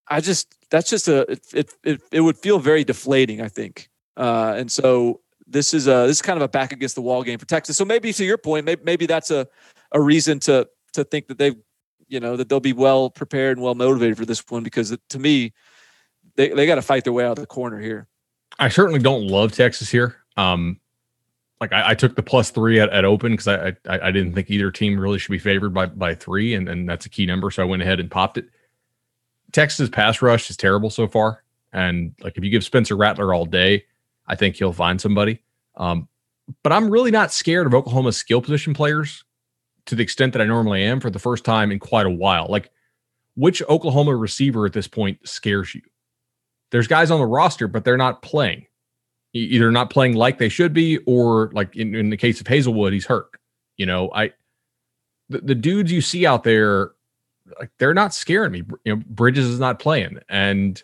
I 0.09 0.21
just 0.21 0.55
that's 0.73 0.89
just 0.89 1.07
a 1.07 1.31
it 1.31 1.75
it 1.85 2.03
it, 2.11 2.21
would 2.23 2.39
feel 2.39 2.59
very 2.59 2.83
deflating. 2.83 3.43
I 3.43 3.49
think, 3.49 3.91
uh, 4.17 4.55
and 4.57 4.73
so 4.73 5.21
this 5.47 5.75
is 5.75 5.87
a 5.87 6.07
this 6.07 6.17
is 6.17 6.23
kind 6.23 6.39
of 6.39 6.43
a 6.43 6.49
back 6.49 6.73
against 6.73 6.95
the 6.95 7.03
wall 7.03 7.23
game 7.23 7.39
for 7.39 7.45
Texas. 7.45 7.77
So 7.77 7.85
maybe 7.85 8.11
to 8.15 8.25
your 8.25 8.39
point, 8.39 8.65
maybe, 8.65 8.83
maybe 8.83 9.07
that's 9.07 9.31
a 9.31 9.47
a 9.93 10.01
reason 10.01 10.41
to 10.41 10.67
to 10.95 11.05
think 11.05 11.29
that 11.29 11.37
they've 11.37 11.57
you 12.09 12.21
know 12.21 12.37
that 12.37 12.49
they'll 12.49 12.59
be 12.59 12.73
well 12.73 13.11
prepared 13.11 13.59
and 13.59 13.65
well 13.65 13.75
motivated 13.75 14.17
for 14.17 14.25
this 14.25 14.43
one 14.49 14.63
because 14.63 14.97
to 15.11 15.19
me 15.19 15.53
they 16.37 16.49
they 16.49 16.67
got 16.67 16.77
to 16.77 16.83
fight 16.83 17.05
their 17.05 17.13
way 17.13 17.25
out 17.25 17.33
of 17.33 17.43
the 17.43 17.47
corner 17.47 17.79
here. 17.79 18.09
I 18.59 18.71
certainly 18.71 18.99
don't 18.99 19.27
love 19.27 19.53
Texas 19.53 19.91
here. 19.91 20.17
Um, 20.39 20.81
like 21.61 21.73
I, 21.73 21.91
I 21.91 21.95
took 21.95 22.17
the 22.17 22.23
plus 22.23 22.51
three 22.51 22.81
at, 22.81 22.89
at 22.89 23.05
open 23.05 23.33
because 23.33 23.47
I, 23.47 23.69
I 23.87 24.09
I 24.09 24.11
didn't 24.11 24.33
think 24.33 24.51
either 24.51 24.71
team 24.71 24.99
really 24.99 25.19
should 25.19 25.33
be 25.33 25.39
favored 25.39 25.75
by 25.75 25.85
by 25.85 26.15
three, 26.15 26.55
and 26.55 26.67
and 26.67 26.89
that's 26.89 27.05
a 27.05 27.11
key 27.11 27.27
number. 27.27 27.51
So 27.51 27.63
I 27.63 27.67
went 27.67 27.83
ahead 27.83 28.01
and 28.01 28.11
popped 28.11 28.39
it. 28.39 28.47
Texas 29.53 29.89
pass 29.89 30.23
rush 30.23 30.51
is 30.51 30.57
terrible 30.57 30.91
so 30.91 31.07
far. 31.07 31.45
And 31.73 32.15
like 32.21 32.37
if 32.37 32.45
you 32.45 32.51
give 32.51 32.65
Spencer 32.65 32.97
Rattler 32.97 33.33
all 33.33 33.47
day, 33.47 33.85
I 34.27 34.35
think 34.35 34.57
he'll 34.57 34.73
find 34.73 35.01
somebody. 35.01 35.43
Um, 35.77 36.09
but 36.63 36.73
I'm 36.73 36.91
really 36.91 37.11
not 37.11 37.33
scared 37.33 37.67
of 37.67 37.75
Oklahoma's 37.75 38.17
skill 38.17 38.43
position 38.43 38.75
players 38.75 39.25
to 39.87 39.95
the 39.95 40.03
extent 40.03 40.33
that 40.33 40.43
I 40.43 40.47
normally 40.47 40.83
am 40.83 41.01
for 41.01 41.11
the 41.11 41.19
first 41.19 41.45
time 41.45 41.73
in 41.73 41.79
quite 41.79 42.07
a 42.07 42.11
while. 42.11 42.47
Like, 42.49 42.71
which 43.35 43.63
Oklahoma 43.69 44.15
receiver 44.15 44.67
at 44.67 44.73
this 44.73 44.87
point 44.87 45.19
scares 45.27 45.75
you? 45.75 45.83
There's 46.71 46.87
guys 46.87 47.11
on 47.11 47.21
the 47.21 47.27
roster, 47.27 47.69
but 47.69 47.85
they're 47.85 47.97
not 47.97 48.23
playing. 48.23 48.67
Either 49.35 49.71
not 49.71 49.89
playing 49.89 50.15
like 50.15 50.37
they 50.37 50.51
should 50.51 50.75
be, 50.75 50.99
or 51.07 51.51
like 51.55 51.75
in, 51.75 51.95
in 51.95 52.11
the 52.11 52.17
case 52.19 52.41
of 52.41 52.47
Haselwood, 52.47 52.93
he's 52.93 53.07
hurt. 53.07 53.31
You 53.79 53.87
know, 53.87 54.11
I 54.15 54.33
the, 55.31 55.41
the 55.41 55.55
dudes 55.55 55.91
you 55.91 56.03
see 56.03 56.27
out 56.27 56.45
there, 56.45 56.91
like 57.59 57.71
they're 57.79 57.95
not 57.95 58.15
scaring 58.15 58.53
me. 58.53 58.63
You 58.85 58.97
know, 58.97 59.03
Bridges 59.09 59.47
is 59.47 59.61
not 59.61 59.79
playing, 59.79 60.19
and 60.29 60.83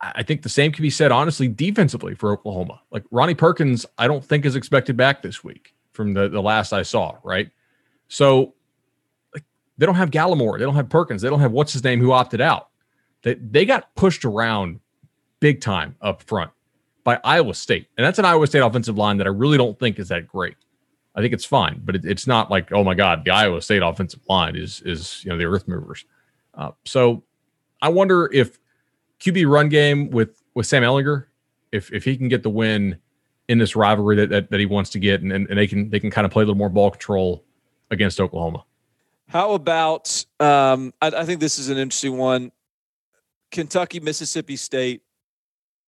I 0.00 0.22
think 0.22 0.42
the 0.42 0.48
same 0.48 0.70
can 0.72 0.82
be 0.82 0.90
said 0.90 1.10
honestly 1.10 1.48
defensively 1.48 2.14
for 2.14 2.32
Oklahoma. 2.32 2.80
Like 2.90 3.04
Ronnie 3.10 3.34
Perkins, 3.34 3.84
I 3.98 4.06
don't 4.06 4.24
think 4.24 4.44
is 4.44 4.54
expected 4.54 4.96
back 4.96 5.22
this 5.22 5.42
week 5.42 5.74
from 5.92 6.14
the, 6.14 6.28
the 6.28 6.40
last 6.40 6.72
I 6.72 6.82
saw, 6.82 7.16
right? 7.24 7.50
So 8.06 8.54
like, 9.34 9.44
they 9.76 9.86
don't 9.86 9.96
have 9.96 10.10
Gallimore, 10.10 10.58
they 10.58 10.64
don't 10.64 10.76
have 10.76 10.88
Perkins, 10.88 11.22
they 11.22 11.28
don't 11.28 11.40
have 11.40 11.52
what's 11.52 11.72
his 11.72 11.82
name 11.82 12.00
who 12.00 12.12
opted 12.12 12.40
out. 12.40 12.68
They 13.22 13.34
they 13.34 13.64
got 13.64 13.94
pushed 13.96 14.24
around 14.24 14.80
big 15.40 15.60
time 15.60 15.96
up 16.00 16.22
front 16.22 16.50
by 17.02 17.18
Iowa 17.24 17.54
State. 17.54 17.88
And 17.96 18.06
that's 18.06 18.18
an 18.18 18.24
Iowa 18.24 18.46
State 18.46 18.60
offensive 18.60 18.96
line 18.96 19.16
that 19.16 19.26
I 19.26 19.30
really 19.30 19.58
don't 19.58 19.78
think 19.78 19.98
is 19.98 20.08
that 20.08 20.28
great. 20.28 20.56
I 21.18 21.20
think 21.20 21.34
it's 21.34 21.44
fine, 21.44 21.80
but 21.84 21.96
it, 21.96 22.04
it's 22.04 22.28
not 22.28 22.48
like, 22.48 22.70
oh 22.70 22.84
my 22.84 22.94
God, 22.94 23.24
the 23.24 23.32
Iowa 23.32 23.60
State 23.60 23.82
offensive 23.82 24.20
line 24.28 24.54
is 24.54 24.80
is 24.82 25.24
you 25.24 25.30
know 25.30 25.36
the 25.36 25.46
earth 25.46 25.66
movers. 25.66 26.04
Uh, 26.54 26.70
so 26.84 27.24
I 27.82 27.88
wonder 27.88 28.30
if 28.32 28.60
QB 29.18 29.50
run 29.50 29.68
game 29.68 30.10
with 30.10 30.40
with 30.54 30.66
Sam 30.66 30.84
Ehlinger, 30.84 31.24
if 31.72 31.92
if 31.92 32.04
he 32.04 32.16
can 32.16 32.28
get 32.28 32.44
the 32.44 32.50
win 32.50 32.98
in 33.48 33.58
this 33.58 33.74
rivalry 33.74 34.14
that 34.14 34.30
that, 34.30 34.50
that 34.50 34.60
he 34.60 34.66
wants 34.66 34.90
to 34.90 35.00
get, 35.00 35.20
and, 35.20 35.32
and, 35.32 35.58
they 35.58 35.66
can 35.66 35.90
they 35.90 35.98
can 35.98 36.08
kind 36.08 36.24
of 36.24 36.30
play 36.30 36.42
a 36.42 36.46
little 36.46 36.56
more 36.56 36.68
ball 36.68 36.92
control 36.92 37.44
against 37.90 38.20
Oklahoma. 38.20 38.64
How 39.26 39.54
about? 39.54 40.24
Um, 40.38 40.94
I, 41.02 41.08
I 41.08 41.24
think 41.24 41.40
this 41.40 41.58
is 41.58 41.68
an 41.68 41.78
interesting 41.78 42.16
one. 42.16 42.52
Kentucky, 43.50 43.98
Mississippi 43.98 44.54
State. 44.54 45.02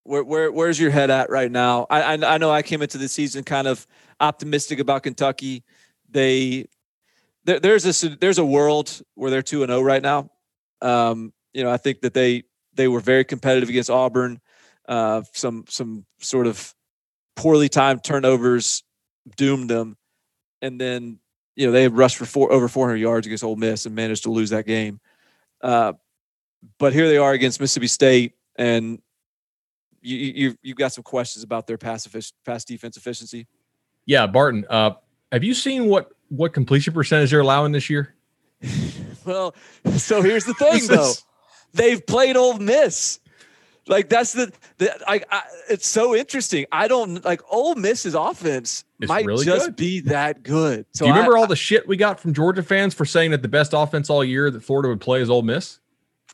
Where, 0.03 0.23
where 0.23 0.51
where's 0.51 0.79
your 0.79 0.91
head 0.91 1.11
at 1.11 1.29
right 1.29 1.51
now? 1.51 1.85
I, 1.89 2.01
I 2.01 2.33
I 2.33 2.37
know 2.37 2.51
I 2.51 2.63
came 2.63 2.81
into 2.81 2.97
the 2.97 3.07
season 3.07 3.43
kind 3.43 3.67
of 3.67 3.85
optimistic 4.19 4.79
about 4.79 5.03
Kentucky. 5.03 5.63
They 6.09 6.67
there, 7.45 7.59
there's 7.59 8.03
a 8.03 8.09
there's 8.09 8.37
a 8.37 8.45
world 8.45 9.01
where 9.15 9.29
they're 9.29 9.41
two 9.41 9.63
and 9.63 9.69
zero 9.69 9.81
right 9.81 10.01
now. 10.01 10.29
Um, 10.81 11.33
you 11.53 11.63
know, 11.63 11.71
I 11.71 11.77
think 11.77 12.01
that 12.01 12.13
they 12.13 12.43
they 12.73 12.87
were 12.87 12.99
very 12.99 13.23
competitive 13.23 13.69
against 13.69 13.89
Auburn. 13.89 14.39
Uh, 14.87 15.23
some 15.33 15.65
some 15.67 16.05
sort 16.19 16.47
of 16.47 16.73
poorly 17.35 17.69
timed 17.69 18.03
turnovers 18.03 18.83
doomed 19.37 19.69
them, 19.69 19.97
and 20.61 20.79
then 20.79 21.19
you 21.55 21.65
know 21.65 21.71
they 21.71 21.87
rushed 21.87 22.17
for 22.17 22.25
four, 22.25 22.51
over 22.51 22.67
400 22.67 22.97
yards 22.97 23.27
against 23.27 23.43
Ole 23.43 23.55
Miss 23.55 23.85
and 23.85 23.95
managed 23.95 24.23
to 24.23 24.31
lose 24.31 24.49
that 24.51 24.65
game. 24.65 24.99
Uh, 25.61 25.93
but 26.79 26.93
here 26.93 27.07
they 27.07 27.17
are 27.17 27.33
against 27.33 27.59
Mississippi 27.59 27.87
State, 27.87 28.33
and 28.55 28.99
you 30.01 30.17
you 30.17 30.57
you've 30.61 30.77
got 30.77 30.93
some 30.93 31.03
questions 31.03 31.43
about 31.43 31.67
their 31.67 31.77
pass 31.77 32.07
effic- 32.07 32.33
pass 32.45 32.65
defense 32.65 32.97
efficiency. 32.97 33.47
Yeah, 34.05 34.27
Barton. 34.27 34.65
Uh, 34.69 34.91
have 35.31 35.43
you 35.43 35.53
seen 35.53 35.85
what 35.85 36.11
what 36.29 36.53
completion 36.53 36.93
percentage 36.93 37.31
they're 37.31 37.39
allowing 37.39 37.71
this 37.71 37.89
year? 37.89 38.15
well, 39.25 39.55
so 39.95 40.21
here's 40.21 40.45
the 40.45 40.53
thing, 40.53 40.87
though. 40.87 41.13
They've 41.73 42.05
played 42.05 42.35
Ole 42.35 42.57
Miss. 42.57 43.19
Like 43.87 44.09
that's 44.09 44.33
the, 44.33 44.51
the 44.77 44.91
I, 45.09 45.21
I, 45.31 45.41
it's 45.69 45.87
so 45.87 46.15
interesting. 46.15 46.65
I 46.71 46.87
don't 46.87 47.23
like 47.25 47.41
Ole 47.49 47.75
Miss's 47.75 48.13
offense 48.13 48.83
It's 48.99 49.09
might 49.09 49.25
really 49.25 49.43
just 49.43 49.67
good. 49.67 49.75
be 49.75 49.99
that 50.01 50.43
good. 50.43 50.85
So 50.93 51.05
Do 51.05 51.09
you 51.09 51.15
remember 51.15 51.37
I, 51.37 51.41
all 51.41 51.47
the 51.47 51.55
shit 51.55 51.87
we 51.87 51.97
got 51.97 52.19
from 52.19 52.33
Georgia 52.33 52.61
fans 52.61 52.93
for 52.93 53.05
saying 53.05 53.31
that 53.31 53.41
the 53.41 53.47
best 53.47 53.73
offense 53.73 54.09
all 54.09 54.23
year 54.23 54.51
that 54.51 54.63
Florida 54.63 54.89
would 54.89 55.01
play 55.01 55.21
is 55.21 55.29
Ole 55.29 55.41
Miss? 55.41 55.79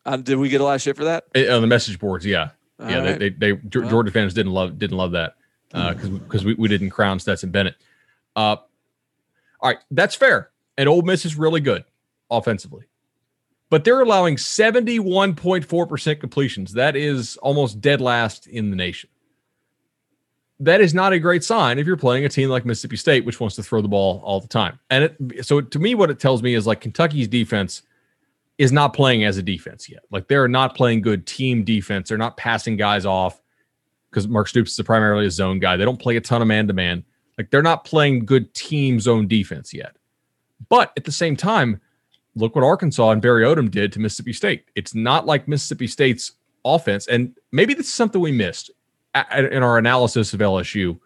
Um, 0.05 0.23
did 0.23 0.37
we 0.37 0.49
get 0.49 0.59
a 0.59 0.63
lot 0.63 0.75
of 0.75 0.81
shit 0.81 0.97
for 0.97 1.05
that? 1.05 1.25
Eh, 1.35 1.49
on 1.49 1.61
the 1.61 1.67
message 1.67 1.99
boards? 1.99 2.25
Yeah, 2.25 2.49
All 2.79 2.89
yeah. 2.89 2.97
right. 2.99 3.19
They, 3.19 3.29
they, 3.29 3.51
they 3.53 3.57
Ge- 3.69 3.89
Georgia 3.89 4.11
fans 4.11 4.33
didn't 4.33 4.53
love 4.53 4.77
didn't 4.77 4.97
love 4.97 5.11
that 5.11 5.35
because 5.69 6.09
because 6.09 6.45
we, 6.45 6.53
we 6.53 6.67
didn't 6.67 6.91
crown 6.91 7.19
Stetson 7.19 7.51
Bennett. 7.51 7.75
Uh, 8.35 8.57
all 9.59 9.71
right, 9.71 9.79
that's 9.91 10.15
fair. 10.15 10.51
And 10.77 10.87
Ole 10.87 11.01
Miss 11.01 11.25
is 11.25 11.35
really 11.35 11.59
good 11.59 11.83
offensively, 12.29 12.85
but 13.69 13.83
they're 13.83 14.01
allowing 14.01 14.37
seventy 14.37 14.99
one 14.99 15.35
point 15.35 15.65
four 15.65 15.87
percent 15.87 16.19
completions. 16.19 16.73
That 16.73 16.95
is 16.95 17.37
almost 17.37 17.81
dead 17.81 17.99
last 17.99 18.47
in 18.47 18.69
the 18.69 18.75
nation. 18.75 19.09
That 20.59 20.81
is 20.81 20.93
not 20.93 21.13
a 21.13 21.19
great 21.19 21.43
sign 21.43 21.77
if 21.77 21.85
you're 21.85 21.97
playing 21.97 22.25
a 22.25 22.29
team 22.29 22.49
like 22.49 22.65
Mississippi 22.65 22.97
State, 22.97 23.25
which 23.25 23.39
wants 23.39 23.55
to 23.57 23.63
throw 23.63 23.81
the 23.81 23.87
ball 23.87 24.21
all 24.23 24.39
the 24.39 24.47
time. 24.47 24.79
And 24.89 25.03
it, 25.03 25.45
so 25.45 25.61
to 25.61 25.79
me, 25.79 25.93
what 25.95 26.09
it 26.09 26.19
tells 26.19 26.41
me 26.41 26.55
is 26.55 26.65
like 26.65 26.81
Kentucky's 26.81 27.27
defense 27.27 27.83
is 28.57 28.71
not 28.71 28.93
playing 28.93 29.23
as 29.23 29.37
a 29.37 29.43
defense 29.43 29.89
yet. 29.89 30.03
Like 30.11 30.27
they're 30.27 30.47
not 30.47 30.75
playing 30.75 31.01
good 31.01 31.27
team 31.27 31.63
defense. 31.63 32.09
They're 32.09 32.17
not 32.17 32.37
passing 32.37 32.75
guys 32.75 33.05
off 33.05 33.39
because 34.09 34.27
Mark 34.27 34.47
Stoops 34.47 34.77
is 34.77 34.85
primarily 34.85 35.25
a 35.27 35.31
zone 35.31 35.59
guy. 35.59 35.77
They 35.77 35.85
don't 35.85 35.99
play 35.99 36.17
a 36.17 36.21
ton 36.21 36.41
of 36.41 36.47
man 36.47 36.67
to 36.67 36.73
man. 36.73 37.03
Like 37.37 37.51
they're 37.51 37.61
not 37.61 37.85
playing 37.85 38.25
good 38.25 38.53
team 38.53 38.99
zone 38.99 39.27
defense 39.27 39.73
yet. 39.73 39.95
But 40.69 40.91
at 40.97 41.05
the 41.05 41.11
same 41.11 41.35
time, 41.35 41.79
look 42.35 42.55
what 42.55 42.63
Arkansas 42.63 43.11
and 43.11 43.21
Barry 43.21 43.43
Odom 43.43 43.69
did 43.69 43.93
to 43.93 43.99
Mississippi 43.99 44.33
State. 44.33 44.65
It's 44.75 44.95
not 44.95 45.25
like 45.25 45.47
Mississippi 45.47 45.87
State's 45.87 46.33
offense, 46.65 47.07
and 47.07 47.37
maybe 47.51 47.73
this 47.73 47.87
is 47.87 47.93
something 47.93 48.19
we 48.19 48.31
missed 48.31 48.71
in 49.35 49.63
our 49.63 49.77
analysis 49.77 50.33
of 50.33 50.39
LSU 50.39 50.99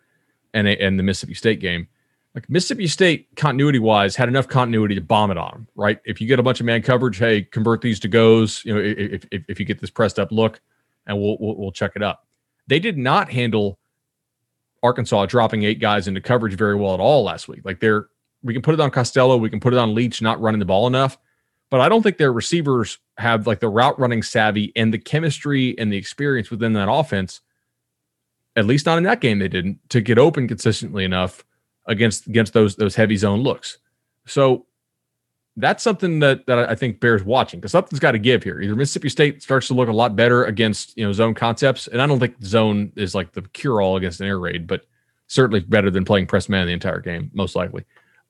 and 0.53 0.67
and 0.67 0.97
the 0.97 1.03
Mississippi 1.03 1.33
State 1.33 1.59
game. 1.59 1.87
Like 2.33 2.49
Mississippi 2.49 2.87
State, 2.87 3.27
continuity 3.35 3.79
wise, 3.79 4.15
had 4.15 4.29
enough 4.29 4.47
continuity 4.47 4.95
to 4.95 5.01
bomb 5.01 5.31
it 5.31 5.37
on 5.37 5.67
right? 5.75 5.99
If 6.05 6.21
you 6.21 6.27
get 6.27 6.39
a 6.39 6.43
bunch 6.43 6.59
of 6.59 6.65
man 6.65 6.81
coverage, 6.81 7.17
hey, 7.17 7.41
convert 7.43 7.81
these 7.81 7.99
to 8.01 8.07
goes. 8.07 8.63
You 8.63 8.73
know, 8.73 8.79
if 8.79 9.25
if, 9.31 9.43
if 9.49 9.59
you 9.59 9.65
get 9.65 9.81
this 9.81 9.89
pressed 9.89 10.19
up 10.19 10.31
look, 10.31 10.61
and 11.07 11.19
we'll, 11.19 11.37
we'll 11.39 11.57
we'll 11.57 11.71
check 11.71 11.93
it 11.95 12.03
up. 12.03 12.25
They 12.67 12.79
did 12.79 12.97
not 12.97 13.29
handle 13.29 13.79
Arkansas 14.83 15.25
dropping 15.25 15.63
eight 15.63 15.79
guys 15.79 16.07
into 16.07 16.21
coverage 16.21 16.55
very 16.55 16.75
well 16.75 16.93
at 16.93 16.99
all 16.99 17.23
last 17.23 17.47
week. 17.47 17.61
Like 17.65 17.79
they're 17.79 18.07
we 18.43 18.53
can 18.53 18.61
put 18.61 18.73
it 18.73 18.79
on 18.79 18.89
Costello, 18.91 19.37
we 19.37 19.49
can 19.49 19.59
put 19.59 19.73
it 19.73 19.79
on 19.79 19.93
Leach 19.93 20.21
not 20.21 20.41
running 20.41 20.59
the 20.59 20.65
ball 20.65 20.87
enough, 20.87 21.17
but 21.69 21.79
I 21.79 21.89
don't 21.89 22.01
think 22.01 22.17
their 22.17 22.33
receivers 22.33 22.97
have 23.17 23.45
like 23.45 23.59
the 23.59 23.69
route 23.69 23.99
running 23.99 24.23
savvy 24.23 24.71
and 24.75 24.93
the 24.93 24.97
chemistry 24.97 25.77
and 25.77 25.91
the 25.91 25.97
experience 25.97 26.49
within 26.49 26.73
that 26.73 26.89
offense. 26.89 27.41
At 28.55 28.65
least 28.65 28.85
not 28.85 28.97
in 28.97 29.03
that 29.05 29.21
game, 29.21 29.39
they 29.39 29.47
didn't 29.47 29.79
to 29.89 30.01
get 30.01 30.17
open 30.17 30.47
consistently 30.47 31.05
enough 31.05 31.45
against 31.87 32.27
against 32.27 32.53
those 32.53 32.75
those 32.75 32.95
heavy 32.95 33.17
zone 33.17 33.41
looks. 33.41 33.77
So 34.25 34.65
that's 35.57 35.83
something 35.83 36.19
that 36.19 36.45
that 36.47 36.69
I 36.69 36.75
think 36.75 36.99
bears 36.99 37.23
watching 37.23 37.59
because 37.59 37.71
something's 37.71 37.99
got 37.99 38.11
to 38.11 38.19
give 38.19 38.43
here. 38.43 38.61
Either 38.61 38.75
Mississippi 38.75 39.09
State 39.09 39.43
starts 39.43 39.67
to 39.67 39.73
look 39.73 39.89
a 39.89 39.93
lot 39.93 40.15
better 40.15 40.45
against 40.45 40.97
you 40.97 41.05
know 41.05 41.13
zone 41.13 41.33
concepts, 41.33 41.87
and 41.87 42.01
I 42.01 42.07
don't 42.07 42.19
think 42.19 42.35
zone 42.43 42.91
is 42.95 43.13
like 43.13 43.33
the 43.33 43.41
cure 43.41 43.81
all 43.81 43.97
against 43.97 44.21
an 44.21 44.27
air 44.27 44.39
raid, 44.39 44.67
but 44.67 44.81
certainly 45.27 45.59
better 45.61 45.89
than 45.89 46.05
playing 46.05 46.27
press 46.27 46.49
man 46.49 46.67
the 46.67 46.73
entire 46.73 46.99
game, 46.99 47.31
most 47.33 47.55
likely. 47.55 47.85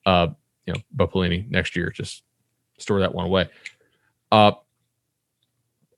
Uh, 0.05 0.27
you 0.65 0.73
know, 0.73 0.79
Bo 0.91 1.07
Pelini 1.07 1.49
next 1.49 1.75
year, 1.75 1.89
just 1.89 2.23
store 2.77 2.99
that 2.99 3.13
one 3.13 3.25
away. 3.25 3.49
Uh, 4.31 4.53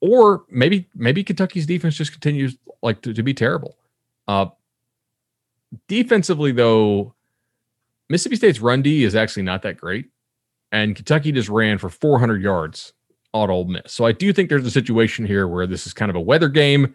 or 0.01 0.43
maybe 0.49 0.89
maybe 0.93 1.23
Kentucky's 1.23 1.65
defense 1.65 1.95
just 1.95 2.11
continues 2.11 2.57
like 2.81 3.01
to, 3.01 3.13
to 3.13 3.23
be 3.23 3.33
terrible. 3.33 3.77
Uh, 4.27 4.47
defensively, 5.87 6.51
though, 6.51 7.13
Mississippi 8.13 8.35
State's 8.35 8.59
run 8.59 8.83
D 8.83 9.03
is 9.03 9.15
actually 9.15 9.41
not 9.41 9.63
that 9.63 9.75
great, 9.75 10.05
and 10.71 10.95
Kentucky 10.95 11.31
just 11.31 11.49
ran 11.49 11.79
for 11.79 11.89
400 11.89 12.43
yards 12.43 12.93
on 13.33 13.49
Ole 13.49 13.65
Miss. 13.65 13.91
So 13.91 14.05
I 14.05 14.11
do 14.11 14.31
think 14.31 14.49
there's 14.49 14.67
a 14.67 14.69
situation 14.69 15.25
here 15.25 15.47
where 15.47 15.65
this 15.65 15.87
is 15.87 15.95
kind 15.95 16.11
of 16.11 16.15
a 16.15 16.21
weather 16.21 16.47
game. 16.47 16.93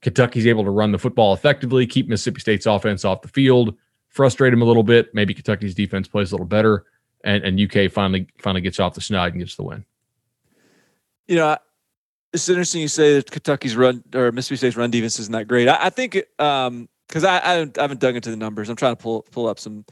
Kentucky's 0.00 0.46
able 0.46 0.64
to 0.64 0.70
run 0.70 0.92
the 0.92 0.98
football 0.98 1.34
effectively, 1.34 1.86
keep 1.86 2.08
Mississippi 2.08 2.40
State's 2.40 2.64
offense 2.64 3.04
off 3.04 3.20
the 3.20 3.28
field, 3.28 3.76
frustrate 4.08 4.50
them 4.50 4.62
a 4.62 4.64
little 4.64 4.82
bit. 4.82 5.14
Maybe 5.14 5.34
Kentucky's 5.34 5.74
defense 5.74 6.08
plays 6.08 6.32
a 6.32 6.34
little 6.34 6.46
better, 6.46 6.86
and, 7.22 7.44
and 7.44 7.60
UK 7.60 7.92
finally 7.92 8.26
finally 8.38 8.62
gets 8.62 8.80
off 8.80 8.94
the 8.94 9.02
snide 9.02 9.34
and 9.34 9.42
gets 9.42 9.56
the 9.56 9.62
win. 9.62 9.84
You 11.26 11.36
know, 11.36 11.58
it's 12.32 12.48
interesting 12.48 12.80
you 12.80 12.88
say 12.88 13.16
that 13.16 13.30
Kentucky's 13.30 13.76
run 13.76 14.02
or 14.14 14.32
Mississippi 14.32 14.56
State's 14.56 14.76
run 14.78 14.90
defense 14.90 15.18
isn't 15.18 15.32
that 15.32 15.48
great. 15.48 15.68
I, 15.68 15.76
I 15.82 15.90
think 15.90 16.18
um 16.38 16.88
because 17.08 17.24
I, 17.24 17.40
I 17.40 17.60
I 17.60 17.82
haven't 17.82 18.00
dug 18.00 18.16
into 18.16 18.30
the 18.30 18.38
numbers. 18.38 18.70
I'm 18.70 18.76
trying 18.76 18.96
to 18.96 19.02
pull 19.02 19.20
pull 19.30 19.48
up 19.48 19.58
some 19.58 19.84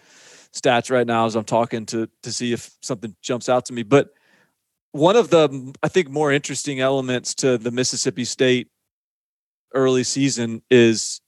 stats 0.55 0.91
right 0.91 1.07
now 1.07 1.27
as 1.27 1.35
I'm 1.37 1.45
talking 1.45 1.87
to 1.87 2.09
to 2.23 2.33
see 2.33 2.53
if 2.53 2.71
something 2.83 3.15
jumps 3.23 3.49
out 3.49 3.67
to 3.67 3.73
me. 3.73 3.83
But 3.83 4.11
one 4.93 5.17
of 5.17 5.31
the 5.31 5.75
I 5.83 5.89
think 5.89 6.09
more 6.09 6.33
interesting 6.33 6.81
elements 6.81 7.35
to 7.37 7.59
the 7.59 7.71
Mississippi 7.71 8.25
State 8.25 8.69
early 9.75 10.05
season 10.05 10.63
is 10.71 11.21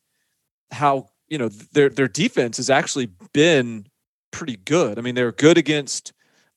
how 0.70 1.08
you 1.28 1.38
know 1.38 1.48
their 1.48 1.88
their 1.88 2.08
defense 2.08 2.56
has 2.58 2.70
actually 2.70 3.06
been 3.32 3.86
pretty 4.30 4.56
good. 4.56 4.98
I 4.98 5.02
mean, 5.02 5.14
they're 5.14 5.32
good 5.32 5.58
against 5.58 6.12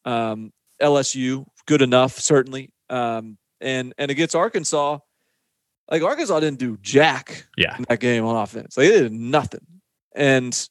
um, 0.06 0.52
LSU, 0.82 1.46
good 1.66 1.82
enough 1.82 2.20
certainly, 2.20 2.72
um, 2.90 3.38
and 3.62 3.94
and 3.98 4.12
against 4.12 4.36
Arkansas, 4.36 5.00
like 5.90 6.04
Arkansas 6.04 6.40
didn't 6.40 6.60
do 6.60 6.78
jack 6.82 7.48
Yeah. 7.58 7.76
in 7.78 7.86
that 7.90 8.00
game 8.00 8.24
on 8.26 8.36
offense. 8.36 8.78
Like 8.78 8.90
they 8.90 9.00
did 9.02 9.14
nothing, 9.14 9.66
and 10.16 10.70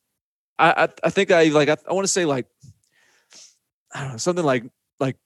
I 0.59 0.85
I, 0.85 0.89
I 1.05 1.11
think 1.11 1.31
I 1.31 1.45
like 1.45 1.69
I, 1.69 1.77
I 1.89 1.93
want 1.93 2.05
to 2.05 2.13
say 2.13 2.25
like 2.25 2.47
I 3.95 4.03
don't 4.03 4.13
know 4.13 4.17
something 4.17 4.45
like 4.45 4.65
like 5.01 5.17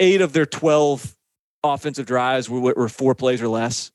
eight 0.00 0.20
of 0.20 0.32
their 0.32 0.46
twelve 0.46 1.16
offensive 1.64 2.06
drives 2.06 2.50
were, 2.50 2.60
were 2.60 2.88
four 2.88 3.14
plays 3.14 3.40
or 3.40 3.48
less, 3.48 3.92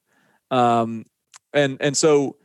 um, 0.51 1.05
and 1.53 1.77
and 1.81 1.95
so 1.95 2.37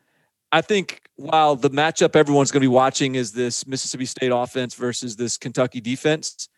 I 0.51 0.61
think 0.61 1.03
while 1.17 1.57
the 1.57 1.71
matchup 1.71 2.17
everyone's 2.17 2.51
going 2.51 2.61
to 2.61 2.69
be 2.69 2.75
watching 2.75 3.15
is 3.15 3.33
this 3.33 3.67
Mississippi 3.67 4.07
State 4.07 4.33
offense 4.33 4.75
versus 4.75 5.17
this 5.17 5.39
Kentucky 5.39 5.81
defense, 5.81 6.49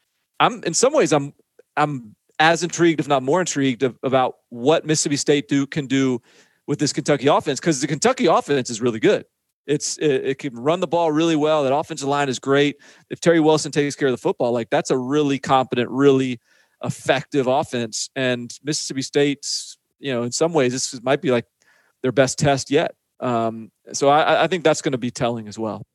I'm 0.41 0.63
in 0.65 0.75
some 0.75 0.93
ways 0.93 1.13
I'm 1.13 1.33
I'm 1.77 2.17
as 2.39 2.63
intrigued, 2.63 3.01
if 3.01 3.09
not 3.09 3.23
more 3.23 3.41
intrigued, 3.41 3.83
of, 3.83 3.97
about 4.03 4.37
what 4.51 4.85
Mississippi 4.85 5.17
State 5.17 5.49
do 5.49 5.67
can 5.67 5.87
do 5.87 6.21
with 6.67 6.79
this 6.79 6.93
Kentucky 6.93 7.27
offense 7.27 7.61
because 7.61 7.81
the 7.81 7.87
Kentucky 7.87 8.27
offense 8.27 8.71
is 8.71 8.81
really 8.81 9.01
good. 9.01 9.25
It's 9.67 9.97
it, 9.99 10.25
it, 10.25 10.39
can 10.39 10.55
run 10.55 10.81
the 10.81 10.87
ball 10.87 11.11
really 11.11 11.37
well. 11.37 11.65
That 11.65 11.75
offensive 11.75 12.09
line 12.09 12.29
is 12.29 12.39
great. 12.39 12.77
If 13.11 13.21
Terry 13.21 13.41
Wilson 13.41 13.73
takes 13.73 13.97
care 13.97 14.09
of 14.09 14.13
the 14.13 14.19
football, 14.19 14.53
like 14.53 14.69
that's 14.71 14.91
a 14.91 14.99
really 14.99 15.39
competent, 15.39 15.91
really 15.91 16.39
effective 16.83 17.47
offense. 17.47 18.11
And 18.15 18.53
Mississippi 18.63 19.03
State's, 19.03 19.79
you 19.99 20.13
know, 20.13 20.23
in 20.23 20.33
some 20.33 20.53
ways, 20.53 20.73
this 20.73 21.03
might 21.03 21.23
be 21.23 21.31
like 21.31 21.47
their 22.03 22.13
best 22.13 22.39
test 22.39 22.71
yet. 22.71 22.95
Um, 23.21 23.71
so 23.93 24.09
I, 24.09 24.45
I 24.45 24.47
think 24.47 24.65
that's 24.65 24.83
going 24.83 24.93
to 24.93 24.99
be 24.99 25.11
telling 25.11 25.49
as 25.49 25.59
well. 25.59 25.87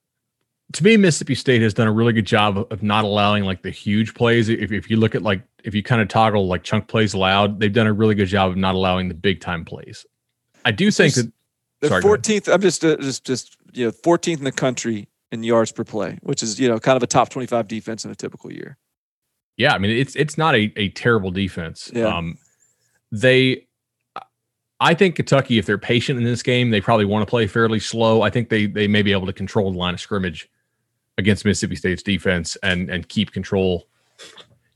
To 0.74 0.84
me, 0.84 0.98
Mississippi 0.98 1.36
State 1.36 1.62
has 1.62 1.74
done 1.74 1.88
a 1.88 1.92
really 1.92 2.14
good 2.14 2.26
job 2.26 2.68
of, 2.72 2.84
not 2.84 3.04
allowing 3.04 3.44
like 3.44 3.64
the 3.64 3.72
huge 3.72 4.14
plays. 4.14 4.50
If, 4.50 4.72
if 4.72 4.90
you 4.90 4.98
look 4.98 5.16
at 5.16 5.24
like 5.24 5.42
if 5.64 5.74
you 5.74 5.82
kind 5.82 6.02
of 6.02 6.08
toggle 6.08 6.48
like 6.48 6.64
chunk 6.64 6.88
plays 6.88 7.14
allowed, 7.14 7.60
they've 7.60 7.74
done 7.74 7.88
a 7.88 7.94
really 7.94 8.14
good 8.16 8.28
job 8.28 8.52
of 8.52 8.58
not 8.58 8.76
allowing 8.76 9.08
the 9.08 9.16
big 9.16 9.42
time 9.42 9.66
plays. 9.66 10.06
I 10.66 10.72
do 10.72 10.92
think 10.92 11.16
that 11.16 11.32
the 11.80 11.90
14th. 11.90 12.52
I'm 12.54 12.62
just 12.62 12.84
uh, 12.84 12.98
just 12.98 13.26
just 13.26 13.58
you 13.74 13.86
know 13.86 13.92
14th 13.92 14.38
in 14.38 14.44
the 14.44 14.52
country 14.52 15.08
in 15.32 15.44
yards 15.44 15.72
per 15.72 15.84
play, 15.84 16.18
which 16.22 16.44
is 16.44 16.60
you 16.60 16.68
know 16.68 16.80
kind 16.80 16.98
of 16.98 17.04
a 17.04 17.08
top 17.08 17.30
25 17.30 17.68
defense 17.68 18.06
in 18.06 18.12
a 18.12 18.16
typical 18.16 18.52
year. 18.52 18.78
Yeah, 19.58 19.74
I 19.74 19.78
mean 19.78 19.92
it's 19.92 20.16
it's 20.16 20.38
not 20.38 20.56
a, 20.56 20.72
a 20.78 20.90
terrible 20.90 21.32
defense. 21.32 21.92
Yeah. 21.94 22.06
Um, 22.06 22.38
they 23.12 23.68
I 24.82 24.94
think 24.94 25.16
Kentucky, 25.16 25.58
if 25.58 25.66
they're 25.66 25.78
patient 25.78 26.18
in 26.18 26.24
this 26.24 26.42
game, 26.42 26.70
they 26.70 26.80
probably 26.80 27.06
want 27.06 27.22
to 27.22 27.30
play 27.30 27.48
fairly 27.48 27.80
slow. 27.80 28.22
I 28.22 28.30
think 28.30 28.50
they 28.50 28.66
they 28.66 28.88
may 28.88 29.02
be 29.02 29.12
able 29.12 29.26
to 29.28 29.34
control 29.34 29.72
the 29.72 29.78
line 29.78 29.94
of 29.94 30.00
scrimmage 30.00 30.50
against 31.18 31.44
Mississippi 31.44 31.76
State's 31.76 32.04
defense 32.04 32.56
and 32.64 32.90
and 32.90 33.08
keep 33.10 33.32
control, 33.32 33.88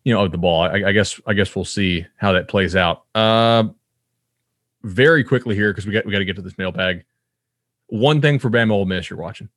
you 0.04 0.14
know, 0.14 0.26
of 0.26 0.32
the 0.32 0.38
ball. 0.38 0.64
I, 0.64 0.90
I 0.90 0.92
guess 0.92 1.20
I 1.26 1.34
guess 1.34 1.56
we'll 1.56 1.66
see 1.66 2.06
how 2.18 2.34
that 2.34 2.50
plays 2.50 2.76
out. 2.76 3.06
Uh, 3.16 3.66
very 4.84 5.24
quickly 5.24 5.56
here 5.56 5.72
because 5.72 5.86
we 5.86 5.94
got 5.94 6.06
we 6.06 6.12
got 6.12 6.20
to 6.20 6.26
get 6.26 6.36
to 6.36 6.42
this 6.42 6.58
mailbag. 6.58 7.06
One 7.88 8.22
thing 8.22 8.40
for 8.40 8.50
Bama 8.50 8.72
Ole 8.72 8.86
Miss 8.86 9.10
you're 9.10 9.20
watching. 9.20 9.50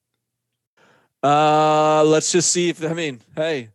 Uh, 1.23 2.05
let's 2.05 2.31
just 2.31 2.53
see 2.53 2.69
if 2.69 2.85
I 2.85 2.93
mean, 2.93 3.21
hey, 3.35 3.71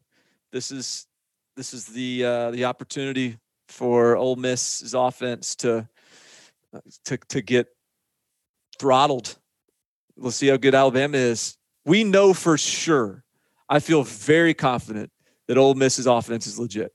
this 0.51 0.71
is 0.71 1.07
this 1.55 1.73
is 1.73 1.85
the 1.85 2.25
uh, 2.25 2.51
the 2.51 2.65
opportunity 2.65 3.37
for 3.67 4.15
Ole 4.15 4.35
Miss's 4.35 4.93
offense 4.93 5.55
to 5.57 5.87
to 7.05 7.17
to 7.17 7.41
get 7.41 7.67
throttled. 8.79 9.37
We'll 10.15 10.31
see 10.31 10.47
how 10.47 10.57
good 10.57 10.75
Alabama 10.75 11.17
is. 11.17 11.57
We 11.85 12.03
know 12.03 12.33
for 12.33 12.57
sure. 12.57 13.23
I 13.67 13.79
feel 13.79 14.03
very 14.03 14.53
confident 14.53 15.11
that 15.47 15.57
Ole 15.57 15.73
Miss's 15.73 16.05
offense 16.07 16.45
is 16.45 16.59
legit. 16.59 16.93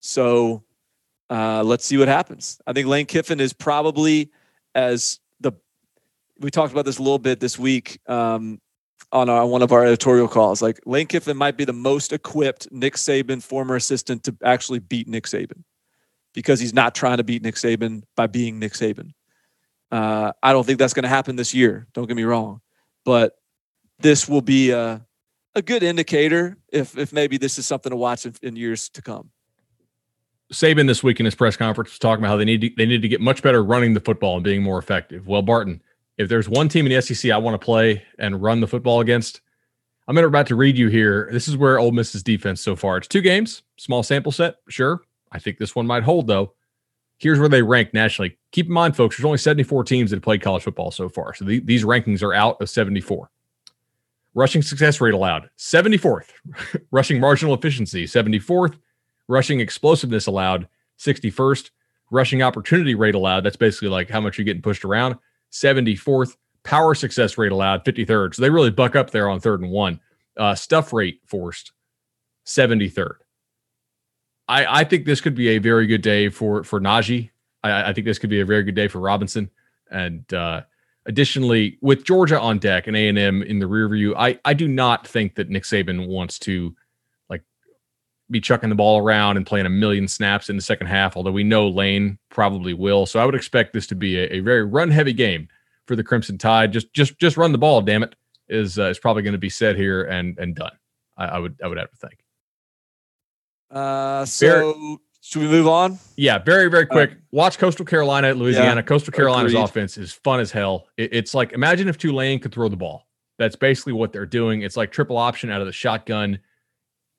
So 0.00 0.64
uh, 1.30 1.62
let's 1.62 1.84
see 1.84 1.96
what 1.96 2.08
happens. 2.08 2.60
I 2.66 2.72
think 2.72 2.88
Lane 2.88 3.06
Kiffin 3.06 3.40
is 3.40 3.52
probably 3.52 4.30
as 4.74 5.20
we 6.40 6.50
talked 6.50 6.72
about 6.72 6.84
this 6.84 6.98
a 6.98 7.02
little 7.02 7.18
bit 7.18 7.40
this 7.40 7.58
week 7.58 7.98
um, 8.08 8.60
on 9.12 9.28
our, 9.28 9.46
one 9.46 9.62
of 9.62 9.72
our 9.72 9.84
editorial 9.84 10.28
calls. 10.28 10.60
Like 10.60 10.80
Lane 10.86 11.06
Kiffin 11.06 11.36
might 11.36 11.56
be 11.56 11.64
the 11.64 11.72
most 11.72 12.12
equipped 12.12 12.68
Nick 12.70 12.94
Saban 12.94 13.42
former 13.42 13.76
assistant 13.76 14.24
to 14.24 14.36
actually 14.42 14.80
beat 14.80 15.08
Nick 15.08 15.24
Saban 15.24 15.62
because 16.32 16.58
he's 16.60 16.74
not 16.74 16.94
trying 16.94 17.18
to 17.18 17.24
beat 17.24 17.42
Nick 17.42 17.54
Saban 17.54 18.02
by 18.16 18.26
being 18.26 18.58
Nick 18.58 18.72
Saban. 18.72 19.12
Uh, 19.90 20.32
I 20.42 20.52
don't 20.52 20.66
think 20.66 20.78
that's 20.78 20.94
going 20.94 21.04
to 21.04 21.08
happen 21.08 21.36
this 21.36 21.54
year. 21.54 21.86
Don't 21.94 22.06
get 22.06 22.16
me 22.16 22.24
wrong, 22.24 22.60
but 23.04 23.36
this 24.00 24.28
will 24.28 24.40
be 24.40 24.70
a, 24.70 25.06
a 25.54 25.62
good 25.62 25.84
indicator 25.84 26.56
if 26.72 26.98
if 26.98 27.12
maybe 27.12 27.36
this 27.36 27.58
is 27.58 27.66
something 27.66 27.90
to 27.90 27.96
watch 27.96 28.26
in, 28.26 28.34
in 28.42 28.56
years 28.56 28.88
to 28.88 29.02
come. 29.02 29.30
Saban 30.52 30.86
this 30.86 31.02
week 31.02 31.20
in 31.20 31.24
his 31.24 31.34
press 31.34 31.56
conference 31.56 31.90
was 31.90 31.98
talking 31.98 32.22
about 32.22 32.32
how 32.32 32.36
they 32.36 32.44
need 32.44 32.60
to, 32.60 32.70
they 32.76 32.86
need 32.86 33.02
to 33.02 33.08
get 33.08 33.20
much 33.20 33.42
better 33.42 33.62
running 33.62 33.94
the 33.94 34.00
football 34.00 34.34
and 34.34 34.44
being 34.44 34.62
more 34.62 34.78
effective. 34.78 35.26
Well, 35.26 35.42
Barton, 35.42 35.80
if 36.18 36.28
there's 36.28 36.48
one 36.48 36.68
team 36.68 36.86
in 36.86 36.92
the 36.92 37.00
SEC 37.00 37.30
I 37.30 37.38
want 37.38 37.60
to 37.60 37.64
play 37.64 38.02
and 38.18 38.42
run 38.42 38.60
the 38.60 38.66
football 38.66 39.00
against, 39.00 39.40
I'm 40.06 40.18
about 40.18 40.46
to 40.48 40.56
read 40.56 40.76
you 40.76 40.88
here. 40.88 41.28
This 41.32 41.48
is 41.48 41.56
where 41.56 41.78
Ole 41.78 41.92
Miss's 41.92 42.22
defense 42.22 42.60
so 42.60 42.76
far. 42.76 42.98
It's 42.98 43.08
two 43.08 43.22
games, 43.22 43.62
small 43.76 44.02
sample 44.02 44.32
set, 44.32 44.56
sure. 44.68 45.00
I 45.32 45.38
think 45.38 45.58
this 45.58 45.74
one 45.74 45.86
might 45.86 46.02
hold 46.02 46.26
though. 46.26 46.54
Here's 47.18 47.38
where 47.38 47.48
they 47.48 47.62
rank 47.62 47.94
nationally. 47.94 48.36
Keep 48.50 48.66
in 48.66 48.72
mind, 48.72 48.96
folks, 48.96 49.16
there's 49.16 49.24
only 49.24 49.38
74 49.38 49.84
teams 49.84 50.10
that 50.10 50.16
have 50.16 50.22
played 50.22 50.42
college 50.42 50.62
football 50.62 50.90
so 50.90 51.08
far. 51.08 51.32
So 51.34 51.44
the, 51.44 51.60
these 51.60 51.84
rankings 51.84 52.22
are 52.22 52.34
out 52.34 52.60
of 52.60 52.68
74. 52.68 53.30
Rushing 54.34 54.62
success 54.62 55.00
rate 55.00 55.14
allowed, 55.14 55.48
74th. 55.56 56.30
Rushing 56.90 57.20
marginal 57.20 57.54
efficiency, 57.54 58.04
74th. 58.04 58.76
Rushing 59.28 59.60
explosiveness 59.60 60.26
allowed, 60.26 60.68
61st. 60.98 61.70
Rushing 62.10 62.42
opportunity 62.42 62.94
rate 62.94 63.14
allowed, 63.14 63.44
that's 63.44 63.56
basically 63.56 63.88
like 63.88 64.10
how 64.10 64.20
much 64.20 64.36
you're 64.36 64.44
getting 64.44 64.60
pushed 64.60 64.84
around, 64.84 65.16
74th. 65.54 66.36
Power 66.64 66.94
success 66.94 67.38
rate 67.38 67.52
allowed, 67.52 67.84
53rd. 67.84 68.34
So 68.34 68.42
they 68.42 68.50
really 68.50 68.70
buck 68.70 68.96
up 68.96 69.10
there 69.10 69.28
on 69.28 69.40
third 69.40 69.60
and 69.60 69.70
one. 69.70 70.00
Uh, 70.36 70.54
stuff 70.54 70.92
rate 70.92 71.20
forced, 71.26 71.72
73rd. 72.46 73.16
I, 74.48 74.80
I 74.80 74.84
think 74.84 75.06
this 75.06 75.20
could 75.20 75.34
be 75.34 75.50
a 75.50 75.58
very 75.58 75.86
good 75.86 76.02
day 76.02 76.28
for 76.28 76.64
for 76.64 76.80
Najee. 76.80 77.30
I, 77.62 77.90
I 77.90 77.92
think 77.92 78.04
this 78.04 78.18
could 78.18 78.30
be 78.30 78.40
a 78.40 78.44
very 78.44 78.62
good 78.62 78.74
day 78.74 78.88
for 78.88 78.98
Robinson. 78.98 79.50
And 79.90 80.32
uh, 80.34 80.62
additionally, 81.06 81.78
with 81.80 82.04
Georgia 82.04 82.38
on 82.38 82.58
deck 82.58 82.86
and 82.86 82.96
A 82.96 83.08
and 83.08 83.18
M 83.18 83.42
in 83.42 83.58
the 83.58 83.66
rear 83.66 83.88
view, 83.88 84.14
I 84.16 84.38
I 84.44 84.54
do 84.54 84.68
not 84.68 85.06
think 85.06 85.36
that 85.36 85.48
Nick 85.48 85.62
Saban 85.62 86.08
wants 86.08 86.38
to 86.40 86.74
be 88.30 88.40
chucking 88.40 88.70
the 88.70 88.74
ball 88.74 88.98
around 88.98 89.36
and 89.36 89.46
playing 89.46 89.66
a 89.66 89.70
million 89.70 90.08
snaps 90.08 90.48
in 90.48 90.56
the 90.56 90.62
second 90.62 90.86
half. 90.86 91.16
Although 91.16 91.32
we 91.32 91.44
know 91.44 91.68
Lane 91.68 92.18
probably 92.30 92.74
will, 92.74 93.06
so 93.06 93.20
I 93.20 93.26
would 93.26 93.34
expect 93.34 93.72
this 93.72 93.86
to 93.88 93.94
be 93.94 94.18
a, 94.18 94.24
a 94.34 94.40
very 94.40 94.64
run 94.64 94.90
heavy 94.90 95.12
game 95.12 95.48
for 95.86 95.96
the 95.96 96.04
Crimson 96.04 96.38
Tide. 96.38 96.72
Just 96.72 96.92
just 96.92 97.18
just 97.18 97.36
run 97.36 97.52
the 97.52 97.58
ball, 97.58 97.80
damn 97.82 98.02
it, 98.02 98.14
is 98.48 98.78
uh, 98.78 98.88
is 98.88 98.98
probably 98.98 99.22
going 99.22 99.32
to 99.32 99.38
be 99.38 99.50
said 99.50 99.76
here 99.76 100.04
and 100.04 100.38
and 100.38 100.54
done. 100.54 100.72
I, 101.16 101.24
I 101.26 101.38
would 101.38 101.60
I 101.62 101.68
would 101.68 101.78
have 101.78 101.90
to 101.90 101.96
think. 101.96 102.18
Uh, 103.70 104.24
so 104.24 104.46
very, 104.46 104.96
should 105.20 105.42
we 105.42 105.48
move 105.48 105.66
on? 105.66 105.98
Yeah, 106.16 106.38
very 106.38 106.70
very 106.70 106.86
quick. 106.86 107.12
Uh, 107.12 107.16
Watch 107.32 107.58
Coastal 107.58 107.84
Carolina 107.84 108.28
at 108.28 108.36
Louisiana. 108.36 108.76
Yeah, 108.76 108.82
Coastal 108.82 109.12
Carolina's 109.12 109.52
agreed. 109.52 109.64
offense 109.64 109.98
is 109.98 110.12
fun 110.12 110.40
as 110.40 110.50
hell. 110.50 110.86
It, 110.96 111.12
it's 111.12 111.34
like 111.34 111.52
imagine 111.52 111.88
if 111.88 111.98
Tulane 111.98 112.40
could 112.40 112.52
throw 112.52 112.68
the 112.68 112.76
ball. 112.76 113.06
That's 113.38 113.56
basically 113.56 113.94
what 113.94 114.12
they're 114.12 114.26
doing. 114.26 114.62
It's 114.62 114.76
like 114.76 114.92
triple 114.92 115.16
option 115.16 115.50
out 115.50 115.60
of 115.60 115.66
the 115.66 115.72
shotgun. 115.72 116.38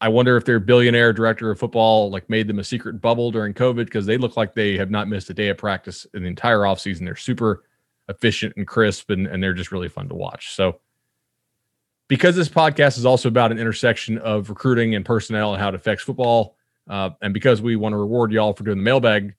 I 0.06 0.08
wonder 0.08 0.38
if 0.38 0.46
their 0.46 0.60
billionaire 0.60 1.12
director 1.14 1.50
of 1.50 1.58
football 1.58 2.12
like 2.12 2.30
made 2.30 2.48
them 2.48 2.60
a 2.60 2.64
secret 2.64 3.02
bubble 3.02 3.32
during 3.32 3.56
COVID 3.56 3.86
because 3.86 4.06
they 4.06 4.20
look 4.20 4.38
like 4.38 4.54
they 4.54 4.78
have 4.78 4.92
not 4.92 5.08
missed 5.08 5.32
a 5.32 5.34
day 5.34 5.48
of 5.48 5.58
practice 5.58 6.06
in 6.14 6.22
the 6.22 6.30
entire 6.30 6.60
offseason. 6.60 7.06
They're 7.06 7.16
super 7.16 7.64
efficient 8.08 8.54
and 8.56 8.68
crisp 8.68 9.10
and, 9.10 9.26
and 9.26 9.42
they're 9.42 9.56
just 9.56 9.72
really 9.72 9.90
fun 9.90 10.08
to 10.10 10.14
watch. 10.14 10.54
So 10.54 10.80
because 12.08 12.36
this 12.36 12.48
podcast 12.48 13.00
is 13.00 13.06
also 13.08 13.30
about 13.30 13.52
an 13.52 13.58
intersection 13.58 14.20
of 14.20 14.48
recruiting 14.48 14.94
and 14.94 15.04
personnel 15.04 15.56
and 15.56 15.60
how 15.60 15.70
it 15.70 15.76
affects 15.76 16.04
football, 16.04 16.56
uh, 16.88 17.10
and 17.24 17.34
because 17.34 17.64
we 17.64 17.76
want 17.76 17.94
to 17.94 17.98
reward 17.98 18.32
y'all 18.32 18.54
for 18.54 18.64
doing 18.64 18.78
the 18.78 18.84
mailbag 18.84 19.34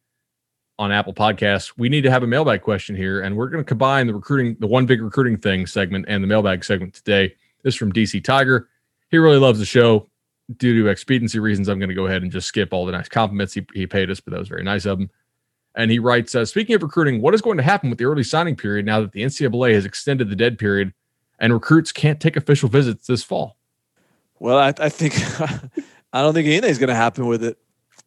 on 0.81 0.91
Apple 0.91 1.15
Podcasts, 1.15 1.75
we 1.77 1.89
need 1.89 2.03
to 2.03 2.11
have 2.11 2.25
a 2.25 2.27
mailbag 2.27 2.63
question 2.63 2.97
here, 2.97 3.21
and 3.21 3.37
we're 3.37 3.51
going 3.51 3.63
to 3.63 3.69
combine 3.69 4.09
the 4.09 4.15
recruiting, 4.15 4.57
the 4.59 4.67
one 4.67 4.85
big 4.85 5.01
recruiting 5.01 5.37
thing 5.37 5.65
segment, 5.65 6.07
and 6.09 6.25
the 6.25 6.29
mailbag 6.29 6.65
segment 6.65 6.93
today. 6.93 7.33
This 7.63 7.75
is 7.75 7.79
from 7.79 7.93
DC 7.93 8.25
Tiger. 8.25 8.69
He 9.13 9.19
really 9.19 9.39
loves 9.39 9.61
the 9.61 9.65
show. 9.65 10.09
Due 10.57 10.83
to 10.83 10.89
expediency 10.89 11.39
reasons, 11.41 11.69
I'm 11.69 11.79
going 11.79 11.89
to 11.89 11.95
go 11.95 12.07
ahead 12.07 12.23
and 12.23 12.31
just 12.31 12.47
skip 12.47 12.73
all 12.73 12.87
the 12.87 12.93
nice 12.93 13.09
compliments 13.09 13.55
he, 13.55 13.67
he 13.75 13.87
paid 13.87 14.11
us, 14.11 14.21
but 14.21 14.33
that 14.33 14.39
was 14.39 14.49
very 14.49 14.63
nice 14.63 14.85
of 14.85 15.01
him. 15.01 15.11
And 15.75 15.91
he 15.91 15.99
writes, 15.99 16.35
uh, 16.35 16.45
speaking 16.45 16.75
of 16.75 16.83
recruiting, 16.83 17.21
what 17.21 17.35
is 17.35 17.43
going 17.43 17.57
to 17.57 17.63
happen 17.63 17.91
with 17.91 17.99
the 17.99 18.05
early 18.05 18.23
signing 18.23 18.57
period 18.57 18.87
now 18.87 19.01
that 19.01 19.13
the 19.13 19.23
NCAA 19.23 19.75
has 19.75 19.85
extended 19.85 20.31
the 20.31 20.37
dead 20.37 20.59
period 20.59 20.95
and 21.39 21.53
recruits 21.53 21.93
can't 21.93 22.21
take 22.21 22.37
official 22.37 22.69
visits 22.69 23.07
this 23.07 23.23
fall? 23.23 23.57
Well, 24.39 24.59
I, 24.59 24.73
I 24.79 24.89
think 24.89 25.15
I 26.13 26.23
don't 26.23 26.35
think 26.35 26.47
anything's 26.47 26.79
going 26.79 26.89
to 26.89 26.95
happen 26.95 27.27
with 27.27 27.45
it. 27.45 27.59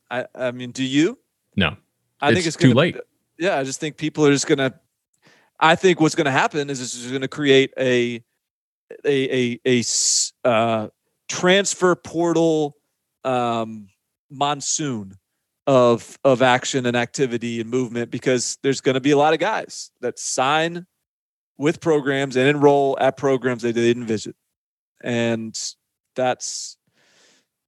I, 0.10 0.26
I 0.34 0.52
mean, 0.52 0.72
do 0.72 0.84
you? 0.84 1.20
No, 1.56 1.76
I 2.22 2.30
it's 2.30 2.36
think 2.36 2.48
it's 2.48 2.56
too 2.56 2.70
gonna, 2.70 2.80
late. 2.80 2.98
Yeah, 3.38 3.58
I 3.58 3.64
just 3.64 3.80
think 3.80 3.98
people 3.98 4.26
are 4.26 4.32
just 4.32 4.48
going 4.48 4.58
to. 4.58 4.74
I 5.60 5.76
think 5.76 6.00
what's 6.00 6.16
going 6.16 6.26
to 6.26 6.32
happen 6.32 6.70
is 6.70 6.82
it's 6.82 7.08
going 7.08 7.22
to 7.22 7.28
create 7.28 7.74
a 7.78 8.24
a 9.06 9.60
a, 9.66 9.84
a 9.84 9.84
uh, 10.44 10.88
transfer 11.30 11.96
portal 11.96 12.76
um, 13.24 13.88
monsoon 14.30 15.14
of 15.68 16.18
of 16.24 16.42
action 16.42 16.86
and 16.86 16.98
activity 16.98 17.62
and 17.62 17.70
movement 17.70 18.12
because 18.12 18.58
there's 18.64 18.82
going 18.82 18.96
to 18.96 19.02
be 19.02 19.12
a 19.12 19.18
lot 19.18 19.34
of 19.34 19.40
guys 19.40 19.92
that 20.02 20.18
sign 20.18 20.86
with 21.58 21.80
programs 21.80 22.36
and 22.36 22.48
enroll 22.48 22.98
at 23.00 23.18
programs 23.18 23.62
they 23.62 23.72
didn't 23.72 24.06
visit. 24.06 24.36
and 25.04 25.58
that's 26.16 26.78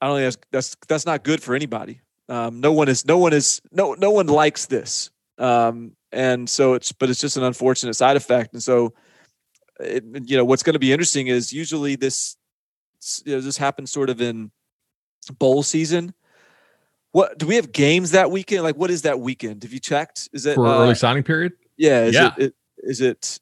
I 0.02 0.08
don't 0.08 0.18
think 0.18 0.26
that's 0.26 0.48
that's 0.52 0.78
that's 0.88 1.06
not 1.06 1.24
good 1.24 1.44
for 1.44 1.56
anybody. 1.56 2.02
Um, 2.28 2.60
no 2.60 2.72
one 2.72 2.90
is 2.90 3.06
no 3.06 3.18
one 3.18 3.34
is 3.34 3.62
no 3.72 3.94
no 3.94 4.12
one 4.12 4.28
likes 4.28 4.66
this, 4.66 5.12
um, 5.38 5.96
and 6.12 6.50
so 6.50 6.74
it's 6.74 6.92
but 6.92 7.10
it's 7.10 7.20
just 7.20 7.38
an 7.38 7.44
unfortunate 7.44 7.94
side 7.94 8.18
effect. 8.18 8.54
And 8.54 8.64
so, 8.64 8.94
it, 9.80 10.04
you 10.26 10.38
know, 10.38 10.46
what's 10.46 10.64
going 10.64 10.74
to 10.74 10.80
be 10.80 10.92
interesting 10.92 11.28
is 11.28 11.54
usually 11.54 11.96
this 11.96 12.36
you 13.26 13.36
know, 13.36 13.42
this 13.42 13.58
happens 13.58 13.92
sort 13.92 14.10
of 14.10 14.22
in 14.22 14.52
bowl 15.38 15.64
season. 15.64 16.14
What 17.12 17.38
do 17.38 17.46
we 17.46 17.56
have 17.56 17.72
games 17.72 18.12
that 18.12 18.32
weekend? 18.32 18.64
Like, 18.64 18.78
what 18.78 18.90
is 18.90 19.02
that 19.02 19.20
weekend? 19.20 19.64
Have 19.64 19.74
you 19.74 19.80
checked? 19.80 20.30
Is 20.34 20.46
it 20.46 20.56
for 20.56 20.66
uh, 20.66 20.80
early 20.80 20.96
signing 20.96 21.24
period? 21.24 21.54
Yeah, 21.78 22.04
is 22.04 22.16
yeah. 22.16 22.34
It, 22.38 22.44
it, 22.44 22.56
is 22.78 23.02
it 23.02 23.40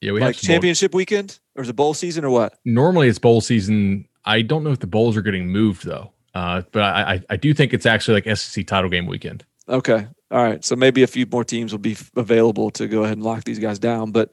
yeah, 0.00 0.12
we 0.12 0.20
like 0.20 0.34
have 0.34 0.42
championship 0.42 0.94
weekend 0.94 1.38
or 1.56 1.62
is 1.62 1.68
it 1.68 1.76
bowl 1.76 1.94
season 1.94 2.24
or 2.24 2.30
what? 2.30 2.58
Normally 2.64 3.08
it's 3.08 3.18
bowl 3.18 3.40
season. 3.40 4.06
I 4.24 4.42
don't 4.42 4.64
know 4.64 4.70
if 4.70 4.78
the 4.78 4.86
bowls 4.86 5.16
are 5.16 5.22
getting 5.22 5.48
moved 5.48 5.84
though. 5.84 6.12
Uh, 6.34 6.62
but 6.72 6.82
I, 6.82 7.20
I 7.28 7.36
do 7.36 7.52
think 7.52 7.74
it's 7.74 7.86
actually 7.86 8.22
like 8.22 8.36
SEC 8.36 8.66
title 8.66 8.88
game 8.88 9.06
weekend. 9.06 9.44
Okay. 9.68 10.06
All 10.30 10.42
right. 10.42 10.64
So 10.64 10.76
maybe 10.76 11.02
a 11.02 11.06
few 11.06 11.26
more 11.26 11.44
teams 11.44 11.72
will 11.72 11.80
be 11.80 11.96
available 12.16 12.70
to 12.72 12.86
go 12.86 13.02
ahead 13.02 13.16
and 13.16 13.24
lock 13.24 13.44
these 13.44 13.58
guys 13.58 13.78
down, 13.78 14.12
but 14.12 14.32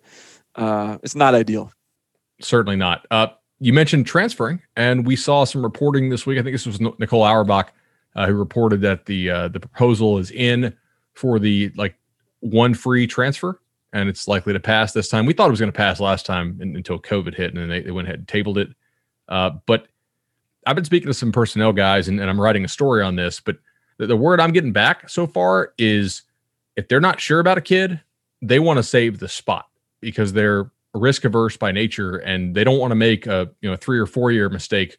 uh, 0.56 1.00
it's 1.02 1.16
not 1.16 1.34
ideal. 1.34 1.72
Certainly 2.40 2.76
not. 2.76 3.06
Uh, 3.10 3.28
you 3.60 3.74
mentioned 3.74 4.06
transferring, 4.06 4.62
and 4.76 5.06
we 5.06 5.16
saw 5.16 5.44
some 5.44 5.64
reporting 5.64 6.10
this 6.10 6.26
week. 6.26 6.40
I 6.40 6.44
think 6.44 6.54
this 6.54 6.66
was 6.66 6.80
Nicole 6.80 7.24
Auerbach 7.24 7.74
uh, 8.18 8.26
who 8.26 8.34
reported 8.34 8.82
that 8.82 9.06
the 9.06 9.30
uh, 9.30 9.48
the 9.48 9.60
proposal 9.60 10.18
is 10.18 10.32
in 10.32 10.76
for 11.14 11.40
the 11.40 11.72
like 11.78 11.96
one 12.40 12.74
free 12.74 13.08
transfer, 13.08 13.62
and 13.94 14.10
it's 14.10 14.28
likely 14.28 14.54
to 14.54 14.60
pass 14.60 14.92
this 14.92 15.08
time. 15.08 15.26
We 15.26 15.34
thought 15.34 15.48
it 15.48 15.52
was 15.52 15.60
going 15.60 15.72
to 15.72 15.78
pass 15.78 16.00
last 16.00 16.26
time 16.26 16.58
in, 16.60 16.76
until 16.76 17.00
COVID 17.00 17.36
hit, 17.36 17.54
and 17.54 17.62
then 17.62 17.70
they, 17.70 17.82
they 17.82 17.92
went 17.92 18.08
ahead 18.08 18.20
and 18.20 18.28
tabled 18.28 18.58
it. 18.58 18.70
Uh, 19.30 19.52
but 19.68 19.88
I've 20.66 20.76
been 20.76 20.86
speaking 20.86 21.08
to 21.08 21.14
some 21.14 21.32
personnel 21.32 21.72
guys, 21.74 22.08
and, 22.08 22.20
and 22.20 22.30
I'm 22.30 22.42
writing 22.42 22.66
a 22.66 22.68
story 22.68 23.04
on 23.04 23.16
this. 23.16 23.40
But 23.40 23.58
the, 23.98 24.08
the 24.08 24.18
word 24.18 24.40
I'm 24.40 24.52
getting 24.52 24.74
back 24.74 25.10
so 25.10 25.28
far 25.28 25.74
is 25.78 26.24
if 26.76 26.88
they're 26.88 27.00
not 27.00 27.22
sure 27.22 27.40
about 27.40 27.60
a 27.60 27.62
kid, 27.62 28.02
they 28.42 28.60
want 28.60 28.78
to 28.78 28.84
save 28.84 29.20
the 29.20 29.30
spot 29.30 29.68
because 30.02 30.34
they're 30.34 30.72
risk 30.98 31.26
averse 31.26 31.58
by 31.58 31.72
nature, 31.72 32.18
and 32.18 32.56
they 32.56 32.64
don't 32.64 32.80
want 32.80 32.92
to 32.92 32.96
make 32.96 33.28
a 33.28 33.50
you 33.62 33.70
know 33.70 33.76
three 33.76 34.00
or 34.00 34.06
four 34.06 34.32
year 34.32 34.50
mistake 34.50 34.98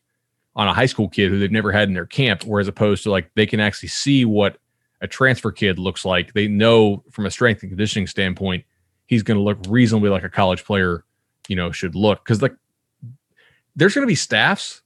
on 0.57 0.69
a 0.69 0.75
high 0.75 0.87
school 0.87 1.09
kid 1.09 1.31
who 1.31 1.39
they've 1.39 1.53
never 1.53 1.73
had 1.73 1.89
in 1.89 1.95
their 1.95 2.07
camp. 2.07 2.45
Whereas 2.45 2.69
opposed 2.69 3.03
to 3.05 3.11
like 3.11 3.31
they 3.35 3.47
can 3.47 3.61
actually 3.61 3.91
see 3.91 4.25
what 4.25 4.59
a 5.01 5.07
transfer 5.07 5.53
kid 5.53 5.79
looks 5.79 6.05
like. 6.05 6.33
They 6.33 6.49
know 6.49 7.05
from 7.11 7.27
a 7.27 7.31
strength 7.31 7.63
and 7.63 7.71
conditioning 7.71 8.07
standpoint, 8.07 8.65
he's 9.07 9.23
going 9.23 9.37
to 9.37 9.43
look 9.43 9.59
reasonably 9.69 10.11
like 10.11 10.25
a 10.25 10.29
college 10.29 10.65
player, 10.65 11.05
you 11.49 11.57
know, 11.57 11.71
should 11.71 11.95
look. 11.95 12.25
Because 12.25 12.43
like 12.43 12.55
there's 13.77 13.95
going 13.95 14.07
to 14.07 14.11
be 14.11 14.17
staffs, 14.17 14.83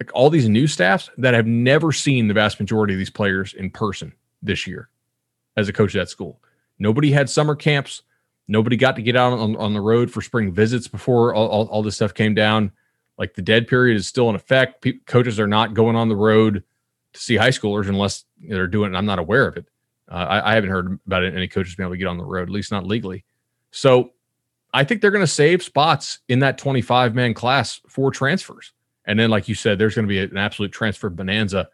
like 0.00 0.10
all 0.14 0.30
these 0.30 0.48
new 0.48 0.66
staffs 0.66 1.10
that 1.18 1.34
have 1.34 1.46
never 1.46 1.92
seen 1.92 2.28
the 2.28 2.34
vast 2.34 2.60
majority 2.60 2.94
of 2.94 2.98
these 2.98 3.10
players 3.10 3.52
in 3.54 3.70
person 3.70 4.12
this 4.42 4.66
year 4.66 4.88
as 5.56 5.68
a 5.68 5.72
coach 5.72 5.94
at 5.94 6.02
that 6.02 6.08
school. 6.08 6.40
Nobody 6.78 7.10
had 7.10 7.28
summer 7.28 7.54
camps. 7.54 8.02
Nobody 8.50 8.76
got 8.76 8.96
to 8.96 9.02
get 9.02 9.14
out 9.14 9.32
on, 9.32 9.54
on 9.54 9.74
the 9.74 9.80
road 9.80 10.10
for 10.10 10.20
spring 10.20 10.52
visits 10.52 10.88
before 10.88 11.32
all, 11.32 11.46
all, 11.46 11.68
all 11.68 11.82
this 11.84 11.94
stuff 11.94 12.12
came 12.12 12.34
down. 12.34 12.72
Like 13.16 13.34
the 13.34 13.42
dead 13.42 13.68
period 13.68 13.96
is 13.96 14.08
still 14.08 14.28
in 14.28 14.34
effect. 14.34 14.82
Pe- 14.82 14.98
coaches 15.06 15.38
are 15.38 15.46
not 15.46 15.72
going 15.72 15.94
on 15.94 16.08
the 16.08 16.16
road 16.16 16.64
to 17.12 17.20
see 17.20 17.36
high 17.36 17.50
schoolers 17.50 17.88
unless 17.88 18.24
they're 18.40 18.66
doing 18.66 18.92
it. 18.92 18.96
I'm 18.96 19.06
not 19.06 19.20
aware 19.20 19.46
of 19.46 19.56
it. 19.56 19.66
Uh, 20.10 20.14
I, 20.14 20.50
I, 20.50 20.54
haven't 20.56 20.70
heard 20.70 20.98
about 21.06 21.22
it, 21.22 21.36
any 21.36 21.46
coaches 21.46 21.76
being 21.76 21.84
able 21.84 21.94
to 21.94 21.98
get 21.98 22.08
on 22.08 22.18
the 22.18 22.24
road, 22.24 22.48
at 22.48 22.52
least 22.52 22.72
not 22.72 22.84
legally. 22.84 23.24
So 23.70 24.14
I 24.74 24.82
think 24.82 25.00
they're 25.00 25.12
going 25.12 25.22
to 25.22 25.28
save 25.28 25.62
spots 25.62 26.18
in 26.28 26.40
that 26.40 26.58
25 26.58 27.14
man 27.14 27.34
class 27.34 27.80
for 27.86 28.10
transfers. 28.10 28.72
And 29.04 29.16
then, 29.16 29.30
like 29.30 29.48
you 29.48 29.54
said, 29.54 29.78
there's 29.78 29.94
going 29.94 30.08
to 30.08 30.12
be 30.12 30.18
an 30.18 30.36
absolute 30.36 30.72
transfer 30.72 31.08
bonanza, 31.08 31.68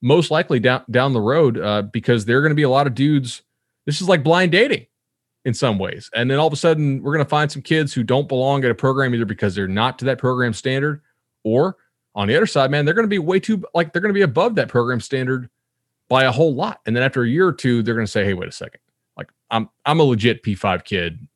most 0.00 0.30
likely 0.30 0.60
down 0.60 0.82
down 0.90 1.12
the 1.12 1.20
road, 1.20 1.58
uh, 1.58 1.82
because 1.82 2.24
there 2.24 2.38
are 2.38 2.42
going 2.42 2.52
to 2.52 2.56
be 2.56 2.62
a 2.62 2.70
lot 2.70 2.86
of 2.86 2.94
dudes. 2.94 3.42
This 3.84 4.00
is 4.00 4.08
like 4.08 4.22
blind 4.22 4.52
dating 4.52 4.86
in 5.46 5.54
some 5.54 5.78
ways. 5.78 6.10
And 6.12 6.28
then 6.28 6.38
all 6.38 6.48
of 6.48 6.52
a 6.52 6.56
sudden, 6.56 7.00
we're 7.00 7.12
going 7.12 7.24
to 7.24 7.28
find 7.28 7.50
some 7.50 7.62
kids 7.62 7.94
who 7.94 8.02
don't 8.02 8.28
belong 8.28 8.64
at 8.64 8.70
a 8.72 8.74
program 8.74 9.14
either 9.14 9.24
because 9.24 9.54
they're 9.54 9.68
not 9.68 9.96
to 10.00 10.04
that 10.06 10.18
program 10.18 10.52
standard, 10.52 11.00
or 11.44 11.76
on 12.16 12.26
the 12.26 12.36
other 12.36 12.46
side, 12.46 12.68
man, 12.68 12.84
they're 12.84 12.94
going 12.94 13.04
to 13.04 13.08
be 13.08 13.20
way 13.20 13.38
too 13.38 13.64
like 13.72 13.92
they're 13.92 14.02
going 14.02 14.12
to 14.12 14.18
be 14.18 14.22
above 14.22 14.56
that 14.56 14.68
program 14.68 14.98
standard 14.98 15.48
by 16.08 16.24
a 16.24 16.32
whole 16.32 16.52
lot. 16.52 16.80
And 16.84 16.96
then 16.96 17.04
after 17.04 17.22
a 17.22 17.28
year 17.28 17.46
or 17.46 17.52
two, 17.52 17.84
they're 17.84 17.94
going 17.94 18.06
to 18.06 18.10
say, 18.10 18.24
"Hey, 18.24 18.34
wait 18.34 18.48
a 18.48 18.52
second, 18.52 18.80
like 19.16 19.30
I'm 19.52 19.70
I'm 19.86 20.00
a 20.00 20.02
legit 20.02 20.42
P5 20.42 20.82
kid. 20.84 21.26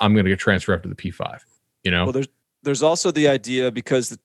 I'm 0.00 0.14
going 0.14 0.24
to 0.24 0.30
get 0.30 0.40
transferred 0.40 0.74
up 0.74 0.82
to 0.82 0.88
the 0.88 0.96
P5." 0.96 1.38
You 1.84 1.92
know. 1.92 2.04
Well, 2.06 2.12
there's 2.12 2.28
there's 2.64 2.82
also 2.82 3.12
the 3.12 3.28
idea 3.28 3.70
because 3.70 4.18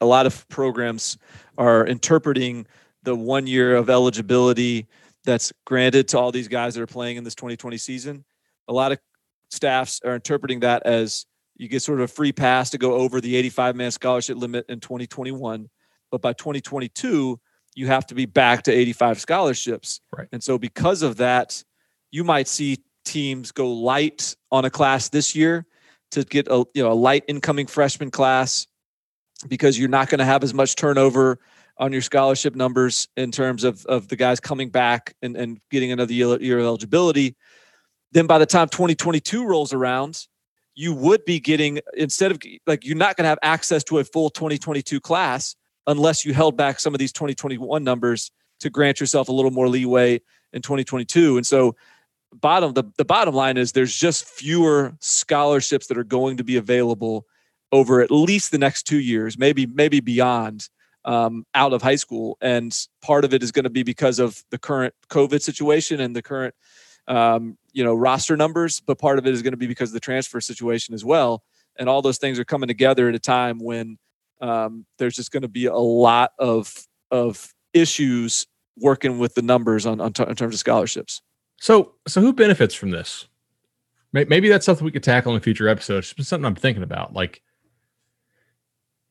a 0.00 0.06
lot 0.06 0.24
of 0.24 0.48
programs 0.48 1.18
are 1.58 1.86
interpreting 1.86 2.66
the 3.02 3.14
one 3.14 3.46
year 3.46 3.76
of 3.76 3.90
eligibility 3.90 4.86
that's 5.24 5.52
granted 5.66 6.08
to 6.08 6.18
all 6.18 6.32
these 6.32 6.48
guys 6.48 6.74
that 6.74 6.80
are 6.80 6.86
playing 6.86 7.18
in 7.18 7.24
this 7.24 7.34
2020 7.34 7.76
season. 7.76 8.24
A 8.68 8.72
lot 8.72 8.92
of 8.92 8.98
staffs 9.50 10.00
are 10.04 10.14
interpreting 10.14 10.60
that 10.60 10.84
as 10.84 11.26
you 11.56 11.68
get 11.68 11.82
sort 11.82 12.00
of 12.00 12.04
a 12.04 12.12
free 12.12 12.32
pass 12.32 12.70
to 12.70 12.78
go 12.78 12.94
over 12.94 13.20
the 13.20 13.36
85 13.36 13.76
man 13.76 13.90
scholarship 13.90 14.36
limit 14.36 14.66
in 14.68 14.80
2021, 14.80 15.68
but 16.10 16.20
by 16.20 16.32
2022 16.32 17.38
you 17.76 17.86
have 17.88 18.06
to 18.06 18.14
be 18.14 18.26
back 18.26 18.62
to 18.64 18.72
85 18.72 19.20
scholarships. 19.20 20.00
Right. 20.16 20.28
And 20.32 20.42
so 20.42 20.58
because 20.58 21.02
of 21.02 21.16
that, 21.16 21.62
you 22.10 22.22
might 22.24 22.46
see 22.48 22.84
teams 23.04 23.52
go 23.52 23.72
light 23.72 24.36
on 24.50 24.64
a 24.64 24.70
class 24.70 25.08
this 25.08 25.34
year 25.34 25.66
to 26.12 26.24
get 26.24 26.46
a 26.48 26.64
you 26.74 26.82
know 26.82 26.92
a 26.92 26.94
light 26.94 27.24
incoming 27.26 27.66
freshman 27.66 28.10
class 28.10 28.66
because 29.48 29.78
you're 29.78 29.88
not 29.88 30.08
going 30.08 30.20
to 30.20 30.24
have 30.24 30.44
as 30.44 30.54
much 30.54 30.76
turnover 30.76 31.40
on 31.78 31.92
your 31.92 32.02
scholarship 32.02 32.54
numbers 32.54 33.08
in 33.16 33.32
terms 33.32 33.64
of, 33.64 33.84
of 33.86 34.06
the 34.08 34.16
guys 34.16 34.38
coming 34.38 34.70
back 34.70 35.14
and, 35.22 35.36
and 35.36 35.60
getting 35.70 35.90
another 35.90 36.12
year, 36.12 36.40
year 36.40 36.58
of 36.60 36.64
eligibility. 36.64 37.34
Then 38.14 38.26
by 38.26 38.38
the 38.38 38.46
time 38.46 38.68
2022 38.68 39.44
rolls 39.44 39.72
around, 39.72 40.26
you 40.74 40.94
would 40.94 41.24
be 41.24 41.40
getting, 41.40 41.80
instead 41.96 42.30
of 42.30 42.40
like, 42.66 42.84
you're 42.84 42.96
not 42.96 43.16
going 43.16 43.24
to 43.24 43.28
have 43.28 43.38
access 43.42 43.84
to 43.84 43.98
a 43.98 44.04
full 44.04 44.30
2022 44.30 45.00
class 45.00 45.56
unless 45.86 46.24
you 46.24 46.32
held 46.32 46.56
back 46.56 46.80
some 46.80 46.94
of 46.94 46.98
these 46.98 47.12
2021 47.12 47.84
numbers 47.84 48.30
to 48.60 48.70
grant 48.70 49.00
yourself 49.00 49.28
a 49.28 49.32
little 49.32 49.50
more 49.50 49.68
leeway 49.68 50.20
in 50.52 50.62
2022. 50.62 51.36
And 51.36 51.46
so, 51.46 51.76
bottom 52.32 52.72
the, 52.72 52.84
the 52.96 53.04
bottom 53.04 53.34
line 53.34 53.56
is 53.56 53.72
there's 53.72 53.96
just 53.96 54.24
fewer 54.24 54.96
scholarships 55.00 55.86
that 55.86 55.98
are 55.98 56.04
going 56.04 56.36
to 56.36 56.44
be 56.44 56.56
available 56.56 57.26
over 57.70 58.00
at 58.00 58.10
least 58.10 58.50
the 58.50 58.58
next 58.58 58.84
two 58.84 58.98
years, 58.98 59.38
maybe 59.38 59.66
maybe 59.66 60.00
beyond, 60.00 60.68
um, 61.04 61.44
out 61.54 61.72
of 61.72 61.82
high 61.82 61.96
school. 61.96 62.38
And 62.40 62.76
part 63.02 63.24
of 63.24 63.34
it 63.34 63.42
is 63.42 63.52
going 63.52 63.64
to 63.64 63.70
be 63.70 63.82
because 63.82 64.18
of 64.18 64.42
the 64.50 64.58
current 64.58 64.94
COVID 65.10 65.42
situation 65.42 66.00
and 66.00 66.14
the 66.14 66.22
current, 66.22 66.54
um, 67.06 67.56
you 67.74 67.84
know, 67.84 67.94
roster 67.94 68.36
numbers. 68.36 68.80
But 68.80 68.98
part 68.98 69.18
of 69.18 69.26
it 69.26 69.34
is 69.34 69.42
going 69.42 69.52
to 69.52 69.58
be 69.58 69.66
because 69.66 69.90
of 69.90 69.94
the 69.94 70.00
transfer 70.00 70.40
situation 70.40 70.94
as 70.94 71.04
well. 71.04 71.42
And 71.76 71.88
all 71.88 72.00
those 72.00 72.18
things 72.18 72.38
are 72.38 72.44
coming 72.44 72.68
together 72.68 73.08
at 73.08 73.14
a 73.14 73.18
time 73.18 73.58
when 73.58 73.98
um, 74.40 74.86
there's 74.98 75.16
just 75.16 75.32
going 75.32 75.42
to 75.42 75.48
be 75.48 75.66
a 75.66 75.74
lot 75.74 76.32
of 76.38 76.72
of 77.10 77.52
issues 77.74 78.46
working 78.78 79.18
with 79.18 79.34
the 79.34 79.42
numbers 79.42 79.86
on, 79.86 80.00
on 80.00 80.12
t- 80.12 80.24
in 80.24 80.34
terms 80.34 80.54
of 80.54 80.60
scholarships. 80.60 81.20
So, 81.60 81.94
so 82.08 82.20
who 82.20 82.32
benefits 82.32 82.74
from 82.74 82.90
this? 82.90 83.28
Maybe 84.12 84.48
that's 84.48 84.64
something 84.64 84.84
we 84.84 84.92
could 84.92 85.02
tackle 85.02 85.32
in 85.32 85.38
a 85.38 85.40
future 85.40 85.68
episode. 85.68 86.04
Something 86.04 86.44
I'm 86.44 86.54
thinking 86.54 86.84
about. 86.84 87.14
Like, 87.14 87.42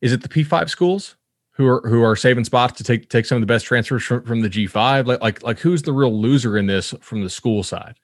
is 0.00 0.12
it 0.12 0.22
the 0.22 0.30
P5 0.30 0.70
schools 0.70 1.16
who 1.52 1.66
are 1.66 1.86
who 1.86 2.02
are 2.02 2.16
saving 2.16 2.44
spots 2.44 2.78
to 2.78 2.84
take 2.84 3.10
take 3.10 3.26
some 3.26 3.36
of 3.36 3.42
the 3.42 3.46
best 3.46 3.66
transfers 3.66 4.02
from, 4.02 4.22
from 4.24 4.40
the 4.40 4.48
G5? 4.48 5.06
Like, 5.06 5.20
like, 5.20 5.42
like 5.42 5.58
who's 5.58 5.82
the 5.82 5.92
real 5.92 6.18
loser 6.18 6.56
in 6.56 6.66
this 6.66 6.94
from 7.02 7.22
the 7.22 7.28
school 7.28 7.62
side? 7.62 7.96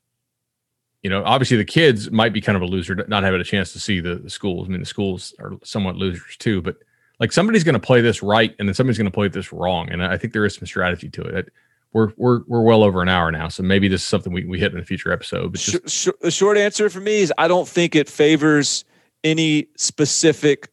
You 1.03 1.09
know, 1.09 1.23
obviously 1.25 1.57
the 1.57 1.65
kids 1.65 2.11
might 2.11 2.33
be 2.33 2.41
kind 2.43 2.57
of 2.57 2.63
a 2.63 2.67
loser, 2.67 2.95
not 3.09 3.23
having 3.23 3.41
a 3.41 3.45
chance 3.45 3.73
to 3.73 3.81
see 3.81 4.01
the, 4.01 4.17
the 4.17 4.29
schools. 4.31 4.69
I 4.69 4.71
mean, 4.71 4.81
the 4.81 4.87
schools 4.87 5.35
are 5.39 5.53
somewhat 5.65 5.97
losers 5.97 6.37
too, 6.37 6.61
but 6.61 6.77
like 7.19 7.33
somebody's 7.33 7.65
going 7.65 7.75
to 7.75 7.79
play 7.81 8.01
this 8.03 8.23
right 8.23 8.55
and 8.59 8.69
then 8.69 8.75
somebody's 8.75 8.99
going 8.99 9.07
to 9.07 9.15
play 9.15 9.29
this 9.29 9.53
wrong. 9.53 9.89
And 9.91 10.05
I 10.05 10.19
think 10.19 10.33
there 10.35 10.45
is 10.45 10.55
some 10.57 10.67
strategy 10.67 11.09
to 11.09 11.23
it. 11.23 11.51
We're, 11.93 12.13
we're, 12.17 12.41
we're 12.47 12.63
well 12.63 12.83
over 12.83 13.03
an 13.03 13.09
hour 13.09 13.33
now. 13.33 13.49
So 13.49 13.63
maybe 13.63 13.89
this 13.89 14.03
is 14.03 14.07
something 14.07 14.33
we, 14.33 14.45
we 14.45 14.61
hit 14.61 14.73
in 14.73 14.79
a 14.79 14.85
future 14.85 15.11
episode. 15.11 15.53
But 15.53 15.61
just- 15.61 15.89
sh- 15.89 16.09
sh- 16.09 16.21
the 16.21 16.31
short 16.31 16.57
answer 16.59 16.91
for 16.91 17.01
me 17.01 17.21
is 17.21 17.33
I 17.39 17.49
don't 17.49 17.67
think 17.67 17.97
it 17.97 18.09
favors 18.09 18.85
any 19.25 19.69
specific 19.77 20.69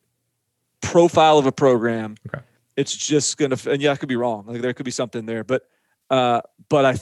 profile 0.81 1.37
of 1.37 1.45
a 1.45 1.51
program. 1.51 2.15
Okay. 2.27 2.43
It's 2.75 2.95
just 2.95 3.37
going 3.37 3.51
to, 3.51 3.71
and 3.71 3.81
yeah, 3.81 3.91
I 3.91 3.95
could 3.95 4.09
be 4.09 4.15
wrong. 4.17 4.45
Like 4.45 4.61
there 4.61 4.73
could 4.73 4.85
be 4.85 4.91
something 4.91 5.25
there, 5.25 5.43
but, 5.43 5.63
uh, 6.09 6.41
but 6.69 6.85
I, 6.85 6.99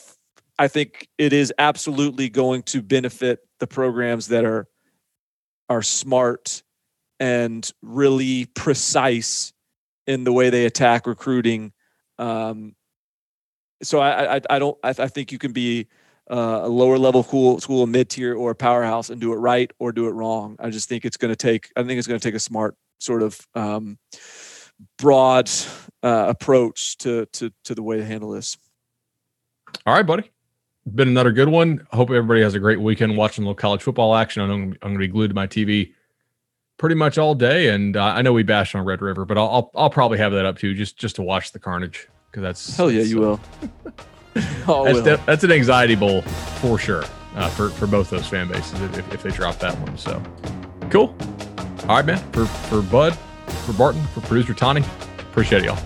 I 0.57 0.67
think 0.67 1.07
it 1.17 1.33
is 1.33 1.53
absolutely 1.57 2.29
going 2.29 2.63
to 2.63 2.81
benefit 2.81 3.39
the 3.59 3.67
programs 3.67 4.27
that 4.27 4.45
are, 4.45 4.67
are 5.69 5.81
smart 5.81 6.63
and 7.19 7.69
really 7.81 8.45
precise 8.45 9.53
in 10.07 10.23
the 10.23 10.31
way 10.31 10.49
they 10.49 10.65
attack 10.65 11.07
recruiting. 11.07 11.73
Um, 12.17 12.75
so 13.83 13.99
I, 13.99 14.35
I, 14.35 14.41
I 14.49 14.59
don't, 14.59 14.77
I, 14.83 14.89
I 14.89 15.07
think 15.07 15.31
you 15.31 15.37
can 15.37 15.51
be 15.51 15.87
uh, 16.29 16.61
a 16.63 16.69
lower 16.69 16.97
level 16.97 17.23
school, 17.23 17.59
school, 17.59 17.85
mid 17.87 18.09
tier 18.09 18.35
or 18.35 18.51
a 18.51 18.55
powerhouse 18.55 19.09
and 19.09 19.19
do 19.19 19.33
it 19.33 19.37
right 19.37 19.71
or 19.79 19.91
do 19.91 20.07
it 20.07 20.11
wrong. 20.11 20.55
I 20.59 20.69
just 20.69 20.89
think 20.89 21.05
it's 21.05 21.17
going 21.17 21.31
to 21.31 21.35
take, 21.35 21.71
I 21.75 21.83
think 21.83 21.97
it's 21.97 22.07
going 22.07 22.19
to 22.19 22.27
take 22.27 22.35
a 22.35 22.39
smart 22.39 22.75
sort 22.99 23.21
of 23.21 23.39
um, 23.55 23.97
broad 24.97 25.49
uh, 26.03 26.25
approach 26.27 26.97
to, 26.99 27.25
to 27.33 27.51
to 27.65 27.75
the 27.75 27.83
way 27.83 27.97
to 27.97 28.05
handle 28.05 28.31
this. 28.31 28.57
All 29.85 29.93
right, 29.93 30.05
buddy. 30.05 30.31
Been 30.93 31.07
another 31.07 31.31
good 31.31 31.49
one. 31.49 31.85
Hope 31.91 32.09
everybody 32.11 32.41
has 32.41 32.53
a 32.53 32.59
great 32.59 32.79
weekend 32.79 33.17
watching 33.17 33.43
a 33.43 33.47
little 33.47 33.55
college 33.55 33.81
football 33.81 34.15
action. 34.15 34.43
I 34.43 34.47
know 34.47 34.53
I'm 34.53 34.73
going 34.73 34.93
to 34.93 34.99
be 34.99 35.07
glued 35.07 35.29
to 35.29 35.33
my 35.33 35.47
TV 35.47 35.93
pretty 36.77 36.95
much 36.95 37.17
all 37.17 37.33
day, 37.33 37.69
and 37.69 37.97
uh, 37.97 38.03
I 38.03 38.21
know 38.21 38.33
we 38.33 38.43
bashed 38.43 38.75
on 38.75 38.85
Red 38.85 39.01
River, 39.01 39.25
but 39.25 39.37
I'll, 39.37 39.49
I'll, 39.49 39.71
I'll 39.75 39.89
probably 39.89 40.17
have 40.19 40.31
that 40.33 40.45
up 40.45 40.59
too, 40.59 40.73
just 40.75 40.97
just 40.97 41.15
to 41.15 41.23
watch 41.23 41.51
the 41.53 41.59
carnage 41.59 42.07
because 42.29 42.43
that's 42.43 42.77
hell 42.77 42.91
yeah, 42.91 43.01
you 43.01 43.19
will. 43.19 43.39
oh, 44.67 44.85
that's, 44.85 45.01
will. 45.01 45.17
that's 45.25 45.43
an 45.43 45.51
anxiety 45.51 45.95
bowl 45.95 46.21
for 46.21 46.77
sure 46.77 47.03
uh, 47.35 47.49
for 47.49 47.69
for 47.69 47.87
both 47.87 48.09
those 48.09 48.27
fan 48.27 48.47
bases 48.47 48.79
if, 48.81 49.13
if 49.13 49.23
they 49.23 49.31
drop 49.31 49.57
that 49.59 49.77
one. 49.79 49.97
So 49.97 50.21
cool. 50.89 51.15
All 51.87 51.95
right, 51.95 52.05
man. 52.05 52.17
For 52.31 52.45
for 52.45 52.81
Bud, 52.81 53.15
for 53.65 53.73
Barton, 53.73 54.03
for 54.07 54.21
producer 54.21 54.53
Tawny, 54.53 54.83
appreciate 55.31 55.63
y'all. 55.63 55.79